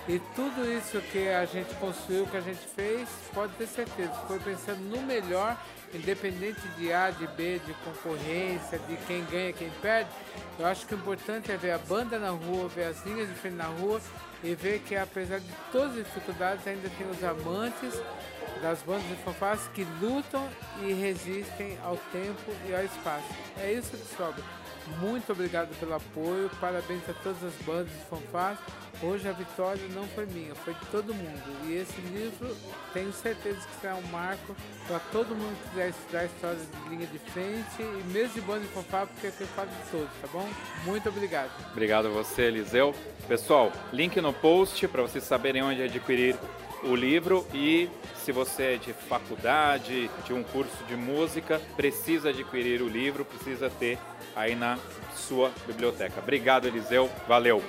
E 0.08 0.20
tudo 0.36 0.66
isso 0.66 1.00
que 1.12 1.28
a 1.30 1.46
gente 1.46 1.74
construiu, 1.76 2.26
que 2.26 2.38
a 2.38 2.42
gente 2.42 2.66
fez, 2.76 3.08
pode 3.34 3.54
ter 3.54 3.68
certeza, 3.68 4.14
foi 4.28 4.40
pensando 4.40 4.80
no 4.80 5.02
melhor, 5.04 5.56
independente 5.94 6.62
de 6.78 6.92
A, 6.92 7.12
de 7.12 7.28
B, 7.28 7.60
de 7.60 7.74
concorrência, 7.86 8.80
de 8.80 8.98
quem 9.06 9.24
ganha, 9.26 9.54
quem 9.54 9.70
perde. 9.82 10.10
Eu 10.58 10.66
acho 10.66 10.88
que 10.88 10.96
o 10.96 10.98
importante 10.98 11.52
é 11.52 11.58
ver 11.58 11.72
a 11.72 11.78
banda 11.78 12.18
na 12.18 12.30
rua, 12.30 12.68
ver 12.70 12.86
as 12.86 13.06
linhas 13.06 13.28
de 13.28 13.36
frente 13.36 13.56
na 13.56 13.66
rua 13.66 14.02
e 14.44 14.56
ver 14.56 14.80
que 14.80 14.96
apesar 14.96 15.40
de 15.40 15.52
todas 15.72 15.98
as 15.98 16.06
dificuldades 16.06 16.66
ainda 16.68 16.90
tem 16.98 17.10
os 17.10 17.24
amantes 17.24 18.02
das 18.62 18.82
bandas 18.82 19.08
de 19.08 19.16
fanfarras 19.18 19.68
que 19.74 19.86
lutam 20.02 20.48
e 20.82 20.94
resistem 20.94 21.78
ao 21.84 21.98
tempo 22.12 22.52
e 22.68 22.76
ao 22.76 22.84
espaço. 22.84 23.28
É 23.58 23.72
isso 23.72 23.92
que 23.92 24.16
sobra. 24.16 24.44
Muito 25.00 25.32
obrigado 25.32 25.78
pelo 25.80 25.94
apoio, 25.94 26.50
parabéns 26.60 27.08
a 27.10 27.14
todas 27.14 27.44
as 27.44 27.54
bandas 27.66 27.92
de 27.92 28.06
fanfarras. 28.06 28.60
Hoje 29.04 29.28
a 29.28 29.32
vitória 29.32 29.82
não 29.96 30.08
foi 30.10 30.28
minha, 30.28 30.54
foi 30.54 30.76
de 30.76 30.86
todo 30.92 31.14
mundo. 31.14 31.42
E 31.66 31.74
esse 31.74 32.00
livro 32.02 32.56
tenho 32.94 33.12
certeza 33.12 33.58
que 33.58 33.82
será 33.82 33.96
um 33.96 34.08
marco 34.12 34.56
para 34.88 35.00
todo 35.12 35.36
mundo 35.36 35.58
que 35.64 35.70
quiser 35.70 35.90
estudar 35.90 36.26
história 36.26 36.60
de 36.60 36.90
linha 36.90 37.08
de 37.08 37.18
frente 37.18 37.82
e 37.82 38.04
mesmo 38.12 38.36
de 38.36 38.42
banda 38.42 38.60
de 38.60 38.68
fanfarra, 38.68 39.08
porque 39.08 39.28
eu 39.28 39.48
falo 39.48 39.70
de 39.70 39.90
todos, 39.90 40.10
tá 40.22 40.28
bom? 40.32 40.48
Muito 40.86 41.10
obrigado. 41.10 41.52
Obrigado 41.72 42.08
a 42.08 42.12
você, 42.12 42.44
Eliseu. 42.44 42.94
Pessoal, 43.28 43.72
link 43.92 44.22
no 44.22 44.34
post 44.34 44.88
para 44.88 45.02
vocês 45.02 45.24
saberem 45.24 45.64
onde 45.64 45.82
adquirir 45.82 46.36
o 46.84 46.96
livro 46.96 47.48
e 47.54 47.90
se 48.16 48.32
você 48.32 48.64
é 48.64 48.78
de 48.78 48.94
faculdade, 48.94 50.10
de 50.26 50.34
um 50.34 50.44
curso 50.44 50.84
de 50.88 50.96
música, 50.96 51.60
precisa 51.76 52.30
adquirir 52.30 52.82
o 52.84 52.88
livro, 52.88 53.26
precisa 53.26 53.68
ter 53.68 53.98
aí 54.36 54.54
na 54.56 54.78
sua 55.16 55.52
biblioteca. 55.66 56.20
Obrigado, 56.20 56.68
Eliseu. 56.68 57.10
Valeu. 57.28 57.64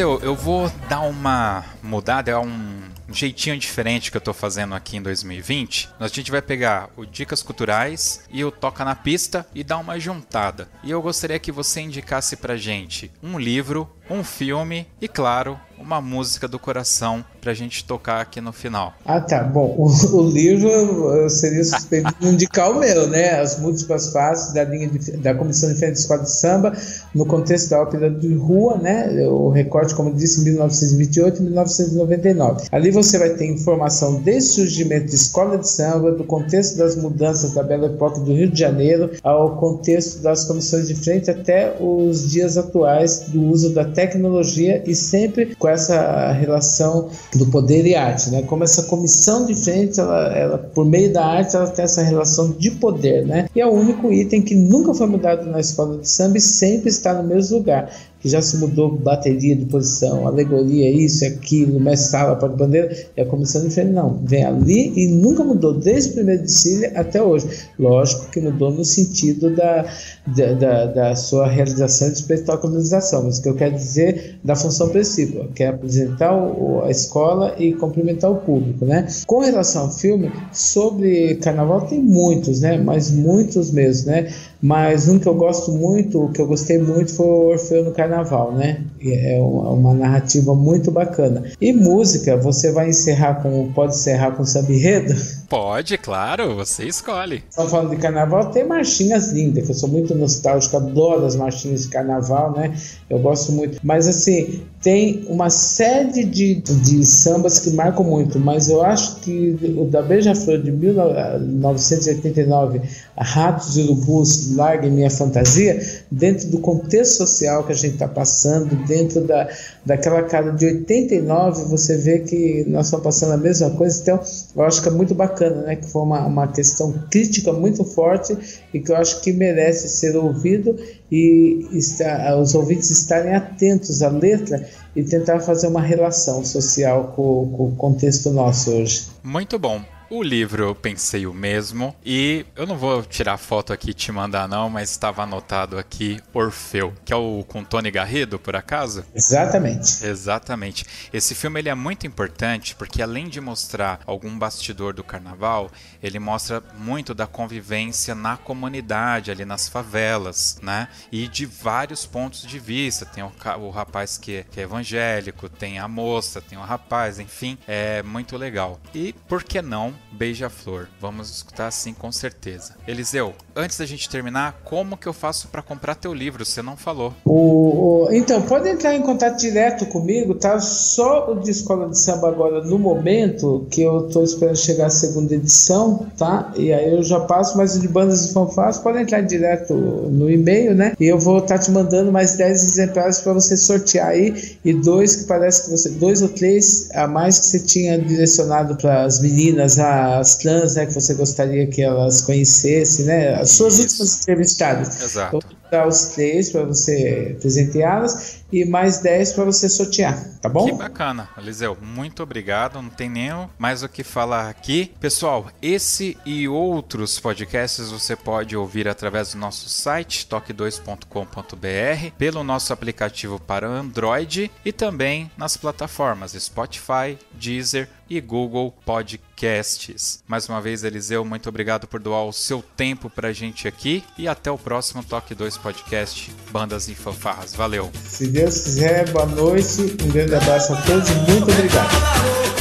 Eu 0.00 0.34
vou 0.34 0.72
dar 0.88 1.00
uma 1.00 1.62
mudada, 1.82 2.30
é 2.30 2.38
um 2.38 2.80
jeitinho 3.10 3.58
diferente 3.58 4.10
que 4.10 4.16
eu 4.16 4.20
tô 4.20 4.32
fazendo 4.32 4.74
aqui 4.74 4.96
em 4.96 5.02
2020. 5.02 5.90
A 6.00 6.08
gente 6.08 6.30
vai 6.30 6.40
pegar 6.40 6.88
o 6.96 7.04
Dicas 7.04 7.42
Culturais 7.42 8.24
e 8.30 8.42
o 8.42 8.50
Toca 8.50 8.82
na 8.82 8.94
Pista 8.94 9.46
e 9.54 9.62
dar 9.62 9.76
uma 9.76 10.00
juntada. 10.00 10.70
E 10.82 10.90
eu 10.90 11.02
gostaria 11.02 11.38
que 11.38 11.52
você 11.52 11.82
indicasse 11.82 12.36
pra 12.38 12.56
gente 12.56 13.10
um 13.22 13.38
livro, 13.38 13.90
um 14.08 14.24
filme 14.24 14.86
e, 15.02 15.06
claro, 15.06 15.60
uma 15.80 16.00
música 16.00 16.46
do 16.46 16.58
coração 16.58 17.24
pra 17.40 17.54
gente 17.54 17.84
tocar 17.84 18.20
aqui 18.20 18.40
no 18.40 18.52
final. 18.52 18.94
Ah, 19.04 19.20
tá. 19.20 19.42
Bom, 19.42 19.74
o, 19.78 20.16
o 20.16 20.30
livro 20.30 21.28
seria 21.30 21.64
suspeito 21.64 22.14
de 22.20 22.28
indicar 22.28 22.70
o 22.70 22.78
meu, 22.78 23.08
né? 23.08 23.40
As 23.40 23.58
múltiplas 23.58 24.12
faces 24.12 24.52
da, 24.52 24.64
linha 24.64 24.88
de, 24.88 25.16
da 25.16 25.34
Comissão 25.34 25.72
de 25.72 25.78
Frente 25.78 25.94
de 25.94 26.00
Escola 26.00 26.22
de 26.22 26.30
Samba, 26.30 26.72
no 27.14 27.24
contexto 27.24 27.70
da 27.70 27.82
ópera 27.82 28.10
de 28.10 28.34
rua, 28.34 28.76
né? 28.76 29.26
O 29.26 29.48
recorte, 29.48 29.94
como 29.94 30.12
disse, 30.14 30.44
1928 30.44 31.40
e 31.40 31.42
1999. 31.44 32.68
Ali 32.70 32.90
você 32.90 33.18
vai 33.18 33.30
ter 33.30 33.46
informação 33.46 34.20
desde 34.20 34.50
o 34.50 34.54
surgimento 34.54 35.06
de 35.06 35.14
escola 35.14 35.56
de 35.56 35.68
samba, 35.68 36.12
do 36.12 36.24
contexto 36.24 36.76
das 36.76 36.96
mudanças 36.96 37.54
da 37.54 37.62
Bela 37.62 37.86
Época 37.86 38.20
do 38.20 38.32
Rio 38.32 38.50
de 38.50 38.58
Janeiro, 38.58 39.10
ao 39.22 39.56
contexto 39.56 40.22
das 40.22 40.44
comissões 40.44 40.88
de 40.88 40.94
frente 40.94 41.30
até 41.30 41.76
os 41.80 42.30
dias 42.30 42.56
atuais 42.58 43.20
do 43.28 43.42
uso 43.44 43.72
da 43.72 43.84
tecnologia 43.84 44.82
e 44.86 44.94
sempre 44.94 45.54
com 45.54 45.69
essa 45.72 46.32
relação 46.32 47.08
do 47.34 47.46
poder 47.46 47.86
e 47.86 47.94
arte, 47.94 48.30
né? 48.30 48.42
Como 48.42 48.64
essa 48.64 48.84
comissão 48.84 49.46
de 49.46 49.54
frente, 49.54 49.98
ela, 50.00 50.36
ela, 50.36 50.58
por 50.58 50.84
meio 50.84 51.12
da 51.12 51.24
arte, 51.24 51.56
ela 51.56 51.66
tem 51.66 51.84
essa 51.84 52.02
relação 52.02 52.50
de 52.50 52.70
poder, 52.72 53.26
né? 53.26 53.46
E 53.54 53.60
é 53.60 53.66
o 53.66 53.72
único 53.72 54.12
item 54.12 54.42
que 54.42 54.54
nunca 54.54 54.94
foi 54.94 55.06
mudado 55.06 55.48
na 55.50 55.60
escola 55.60 55.98
de 55.98 56.08
samba 56.08 56.38
e 56.38 56.40
sempre 56.40 56.88
está 56.88 57.14
no 57.14 57.22
mesmo 57.22 57.58
lugar 57.58 57.90
que 58.20 58.28
já 58.28 58.42
se 58.42 58.58
mudou 58.58 58.96
bateria 58.96 59.56
de 59.56 59.64
posição, 59.64 60.26
alegoria, 60.26 60.90
isso, 60.90 61.24
aquilo, 61.24 61.80
mestre 61.80 62.10
sala, 62.10 62.36
para 62.36 62.48
bandeira, 62.48 62.94
e 63.16 63.20
a 63.20 63.26
comissão 63.26 63.62
de 63.62 63.70
frente 63.70 63.92
não, 63.92 64.20
vem 64.24 64.44
ali 64.44 64.92
e 64.96 65.08
nunca 65.08 65.42
mudou, 65.42 65.72
desde 65.74 66.10
o 66.10 66.14
primeiro 66.14 66.42
de 66.42 66.52
Cília 66.52 66.92
até 66.94 67.22
hoje. 67.22 67.46
Lógico 67.78 68.30
que 68.30 68.40
mudou 68.40 68.70
no 68.70 68.84
sentido 68.84 69.54
da, 69.54 69.86
da, 70.26 70.52
da, 70.52 70.86
da 70.86 71.16
sua 71.16 71.48
realização 71.48 72.08
e 72.08 72.12
espetacularização, 72.12 73.24
mas 73.24 73.38
o 73.38 73.42
que 73.42 73.48
eu 73.48 73.54
quero 73.54 73.74
dizer 73.74 74.38
da 74.44 74.54
função 74.54 74.88
principal, 74.88 75.48
que 75.54 75.62
é 75.62 75.68
apresentar 75.68 76.36
o, 76.36 76.82
a 76.82 76.90
escola 76.90 77.54
e 77.58 77.72
cumprimentar 77.72 78.30
o 78.30 78.36
público, 78.36 78.84
né? 78.84 79.06
Com 79.26 79.40
relação 79.40 79.84
ao 79.84 79.92
filme, 79.92 80.30
sobre 80.52 81.36
carnaval 81.36 81.82
tem 81.82 82.00
muitos, 82.00 82.60
né? 82.60 82.76
Mas 82.78 83.10
muitos 83.10 83.70
mesmo, 83.70 84.10
né? 84.10 84.32
Mas 84.62 85.08
um 85.08 85.18
que 85.18 85.26
eu 85.26 85.34
gosto 85.34 85.72
muito, 85.72 86.28
que 86.34 86.40
eu 86.40 86.46
gostei 86.46 86.78
muito 86.78 87.14
foi 87.14 87.26
o 87.26 87.48
Orfeu 87.48 87.84
no 87.84 87.92
Carnaval, 87.92 88.52
né? 88.52 88.84
É 89.02 89.40
uma 89.40 89.94
narrativa 89.94 90.54
muito 90.54 90.90
bacana. 90.90 91.44
E 91.60 91.72
música, 91.72 92.36
você 92.36 92.70
vai 92.70 92.90
encerrar 92.90 93.42
com. 93.42 93.72
Pode 93.72 93.94
encerrar 93.94 94.32
com 94.32 94.44
samba? 94.44 94.70
Pode, 95.50 95.98
claro, 95.98 96.54
você 96.54 96.84
escolhe. 96.84 97.42
Estão 97.50 97.68
falando 97.68 97.90
de 97.90 97.96
carnaval, 97.96 98.52
tem 98.52 98.62
marchinhas 98.62 99.32
lindas, 99.32 99.68
eu 99.68 99.74
sou 99.74 99.88
muito 99.88 100.14
nostálgico, 100.14 100.76
adoro 100.76 101.26
as 101.26 101.34
marchinhas 101.34 101.82
de 101.82 101.88
carnaval, 101.88 102.52
né? 102.52 102.72
Eu 103.10 103.18
gosto 103.18 103.50
muito. 103.50 103.80
Mas 103.82 104.06
assim, 104.06 104.62
tem 104.80 105.26
uma 105.28 105.50
série 105.50 106.24
de, 106.24 106.54
de 106.54 107.04
sambas 107.04 107.58
que 107.58 107.70
marcam 107.70 108.04
muito, 108.04 108.38
mas 108.38 108.70
eu 108.70 108.80
acho 108.80 109.16
que 109.16 109.58
o 109.76 109.86
da 109.86 110.02
Beija-Flor 110.02 110.62
de 110.62 110.70
1989, 110.70 112.82
Ratos 113.18 113.76
e 113.76 113.82
Urubus, 113.82 114.54
Largue 114.54 114.88
Minha 114.88 115.10
Fantasia, 115.10 115.84
dentro 116.10 116.48
do 116.48 116.60
contexto 116.60 117.16
social 117.16 117.64
que 117.64 117.72
a 117.72 117.74
gente 117.74 117.94
está 117.94 118.06
passando, 118.06 118.76
dentro 118.86 119.22
da, 119.22 119.48
daquela 119.84 120.22
cara 120.22 120.50
de 120.50 120.66
89, 120.66 121.64
você 121.64 121.96
vê 121.96 122.18
que 122.20 122.64
nós 122.68 122.86
estamos 122.86 123.04
passando 123.04 123.32
a 123.32 123.36
mesma 123.36 123.70
coisa, 123.70 124.00
então 124.00 124.20
eu 124.54 124.62
acho 124.62 124.82
que 124.82 124.88
é 124.88 124.92
muito 124.92 125.14
bacana, 125.14 125.62
né? 125.62 125.76
Que 125.76 125.86
foi 125.86 126.02
uma, 126.02 126.26
uma 126.26 126.48
questão 126.48 126.92
crítica 127.10 127.52
muito 127.52 127.84
forte 127.84 128.36
e 128.72 128.80
que 128.80 128.90
eu 128.90 128.96
acho 128.96 129.20
que 129.22 129.32
merece 129.32 129.88
ser 129.88 130.16
ouvido 130.16 130.76
e 131.10 131.66
está, 131.72 132.36
os 132.36 132.54
ouvintes 132.54 132.90
estarem 132.90 133.34
atentos 133.34 134.02
à 134.02 134.08
letra 134.08 134.68
e 134.94 135.02
tentar 135.02 135.40
fazer 135.40 135.66
uma 135.66 135.80
relação 135.80 136.44
social 136.44 137.12
com, 137.16 137.50
com 137.56 137.68
o 137.68 137.76
contexto 137.76 138.30
nosso 138.30 138.70
hoje. 138.70 139.08
Muito 139.22 139.58
bom. 139.58 139.80
O 140.12 140.24
livro 140.24 140.64
eu 140.64 140.74
pensei 140.74 141.24
o 141.24 141.32
mesmo 141.32 141.94
e 142.04 142.44
eu 142.56 142.66
não 142.66 142.76
vou 142.76 143.00
tirar 143.04 143.38
foto 143.38 143.72
aqui 143.72 143.90
e 143.90 143.94
te 143.94 144.10
mandar 144.10 144.48
não, 144.48 144.68
mas 144.68 144.90
estava 144.90 145.22
anotado 145.22 145.78
aqui 145.78 146.20
Orfeu, 146.34 146.92
que 147.04 147.12
é 147.12 147.16
o 147.16 147.44
com 147.46 147.62
Tony 147.62 147.92
Garrido, 147.92 148.36
por 148.36 148.56
acaso? 148.56 149.04
Exatamente. 149.14 150.04
Exatamente. 150.04 150.84
Esse 151.12 151.32
filme 151.32 151.60
ele 151.60 151.68
é 151.68 151.76
muito 151.76 152.08
importante 152.08 152.74
porque 152.74 153.00
além 153.00 153.28
de 153.28 153.40
mostrar 153.40 154.00
algum 154.04 154.36
bastidor 154.36 154.94
do 154.94 155.04
carnaval, 155.04 155.70
ele 156.02 156.18
mostra 156.18 156.60
muito 156.76 157.14
da 157.14 157.28
convivência 157.28 158.12
na 158.12 158.36
comunidade, 158.36 159.30
ali 159.30 159.44
nas 159.44 159.68
favelas, 159.68 160.58
né? 160.60 160.88
E 161.12 161.28
de 161.28 161.46
vários 161.46 162.04
pontos 162.04 162.42
de 162.42 162.58
vista. 162.58 163.06
Tem 163.06 163.22
o, 163.22 163.32
o 163.60 163.70
rapaz 163.70 164.18
que 164.18 164.38
é, 164.38 164.42
que 164.42 164.58
é 164.58 164.64
evangélico, 164.64 165.48
tem 165.48 165.78
a 165.78 165.86
moça, 165.86 166.40
tem 166.40 166.58
o 166.58 166.62
rapaz, 166.62 167.20
enfim, 167.20 167.56
é 167.68 168.02
muito 168.02 168.36
legal. 168.36 168.80
E 168.92 169.12
por 169.28 169.44
que 169.44 169.62
não 169.62 169.99
Beija-Flor. 170.12 170.88
Vamos 171.00 171.30
escutar 171.30 171.68
assim 171.68 171.94
com 171.94 172.10
certeza. 172.10 172.74
Eliseu, 172.86 173.32
antes 173.54 173.78
da 173.78 173.86
gente 173.86 174.08
terminar, 174.08 174.60
como 174.64 174.96
que 174.96 175.06
eu 175.06 175.12
faço 175.12 175.48
para 175.48 175.62
comprar 175.62 175.94
teu 175.94 176.12
livro? 176.12 176.44
Você 176.44 176.62
não 176.62 176.76
falou. 176.76 177.14
O, 177.24 178.06
o, 178.06 178.12
então, 178.12 178.42
pode 178.42 178.68
entrar 178.68 178.94
em 178.94 179.02
contato 179.02 179.38
direto 179.38 179.86
comigo, 179.86 180.34
tá? 180.34 180.60
Só 180.60 181.32
o 181.32 181.40
de 181.40 181.50
Escola 181.50 181.88
de 181.88 181.98
Samba 181.98 182.28
agora, 182.28 182.62
no 182.64 182.78
momento, 182.78 183.66
que 183.70 183.82
eu 183.82 184.08
tô 184.08 184.22
esperando 184.22 184.56
chegar 184.56 184.86
a 184.86 184.90
segunda 184.90 185.34
edição, 185.34 186.06
tá? 186.18 186.52
E 186.56 186.72
aí 186.72 186.92
eu 186.92 187.02
já 187.02 187.20
passo, 187.20 187.56
mas 187.56 187.80
de 187.80 187.88
bandas 187.88 188.26
de 188.26 188.32
fanfarras, 188.32 188.78
pode 188.78 188.98
entrar 188.98 189.20
direto 189.20 189.74
no 189.74 190.30
e-mail, 190.30 190.74
né? 190.74 190.92
E 190.98 191.06
eu 191.06 191.18
vou 191.18 191.38
estar 191.38 191.58
tá 191.58 191.64
te 191.64 191.70
mandando 191.70 192.10
mais 192.10 192.36
10 192.36 192.62
exemplares 192.62 193.20
para 193.20 193.32
você 193.32 193.56
sortear 193.56 194.08
aí. 194.08 194.58
E 194.64 194.72
dois 194.72 195.16
que 195.16 195.24
parece 195.24 195.64
que 195.64 195.70
você. 195.70 195.90
Dois 195.90 196.22
ou 196.22 196.28
três 196.28 196.90
a 196.94 197.06
mais 197.06 197.38
que 197.38 197.46
você 197.46 197.60
tinha 197.60 197.98
direcionado 197.98 198.76
para 198.76 199.02
as 199.02 199.20
meninas, 199.20 199.78
a 199.78 199.89
as 199.90 200.36
trans, 200.36 200.74
né, 200.74 200.86
que 200.86 200.94
você 200.94 201.14
gostaria 201.14 201.66
que 201.66 201.82
elas 201.82 202.22
conhecessem, 202.22 203.06
né? 203.06 203.34
As 203.34 203.50
suas 203.50 203.74
Isso. 203.74 204.02
últimas 204.02 204.20
entrevistadas. 204.20 205.02
Exato. 205.02 205.32
Vou 205.32 205.42
dar 205.70 205.86
os 205.86 206.06
três 206.06 206.50
para 206.50 206.64
você 206.64 207.36
presenteá-las 207.40 208.40
e 208.52 208.64
mais 208.64 208.98
10 208.98 209.34
para 209.34 209.44
você 209.44 209.68
sortear, 209.68 210.18
tá 210.40 210.48
bom? 210.48 210.66
Que 210.66 210.72
bacana, 210.72 211.28
Eliseu. 211.38 211.76
Muito 211.80 212.22
obrigado. 212.22 212.82
Não 212.82 212.90
tem 212.90 213.08
nem 213.08 213.30
mais 213.56 213.82
o 213.82 213.88
que 213.88 214.02
falar 214.02 214.48
aqui. 214.48 214.92
Pessoal, 214.98 215.48
esse 215.62 216.16
e 216.26 216.48
outros 216.48 217.20
podcasts 217.20 217.90
você 217.90 218.16
pode 218.16 218.56
ouvir 218.56 218.88
através 218.88 219.32
do 219.32 219.38
nosso 219.38 219.68
site 219.68 220.26
toque2.com.br, 220.28 222.10
pelo 222.18 222.42
nosso 222.42 222.72
aplicativo 222.72 223.38
para 223.38 223.68
Android 223.68 224.50
e 224.64 224.72
também 224.72 225.30
nas 225.36 225.56
plataformas 225.56 226.32
Spotify, 226.32 227.16
Deezer, 227.32 227.88
e 228.10 228.20
Google 228.20 228.74
Podcasts. 228.84 230.22
Mais 230.26 230.48
uma 230.48 230.60
vez, 230.60 230.82
Eliseu, 230.82 231.24
muito 231.24 231.48
obrigado 231.48 231.86
por 231.86 232.00
doar 232.00 232.24
o 232.24 232.32
seu 232.32 232.62
tempo 232.76 233.08
pra 233.08 233.32
gente 233.32 233.68
aqui 233.68 234.02
e 234.18 234.26
até 234.26 234.50
o 234.50 234.58
próximo 234.58 235.04
Toque 235.04 235.34
2 235.34 235.56
Podcast 235.56 236.34
Bandas 236.50 236.88
e 236.88 236.94
Fanfarras. 236.96 237.54
Valeu! 237.54 237.90
Se 238.04 238.26
Deus 238.26 238.58
quiser, 238.62 239.08
boa 239.10 239.26
noite, 239.26 239.96
um 240.02 240.08
grande 240.08 240.34
abraço 240.34 240.74
a 240.74 240.82
todos 240.82 241.08
e 241.08 241.14
muito 241.30 241.50
obrigado. 241.50 242.59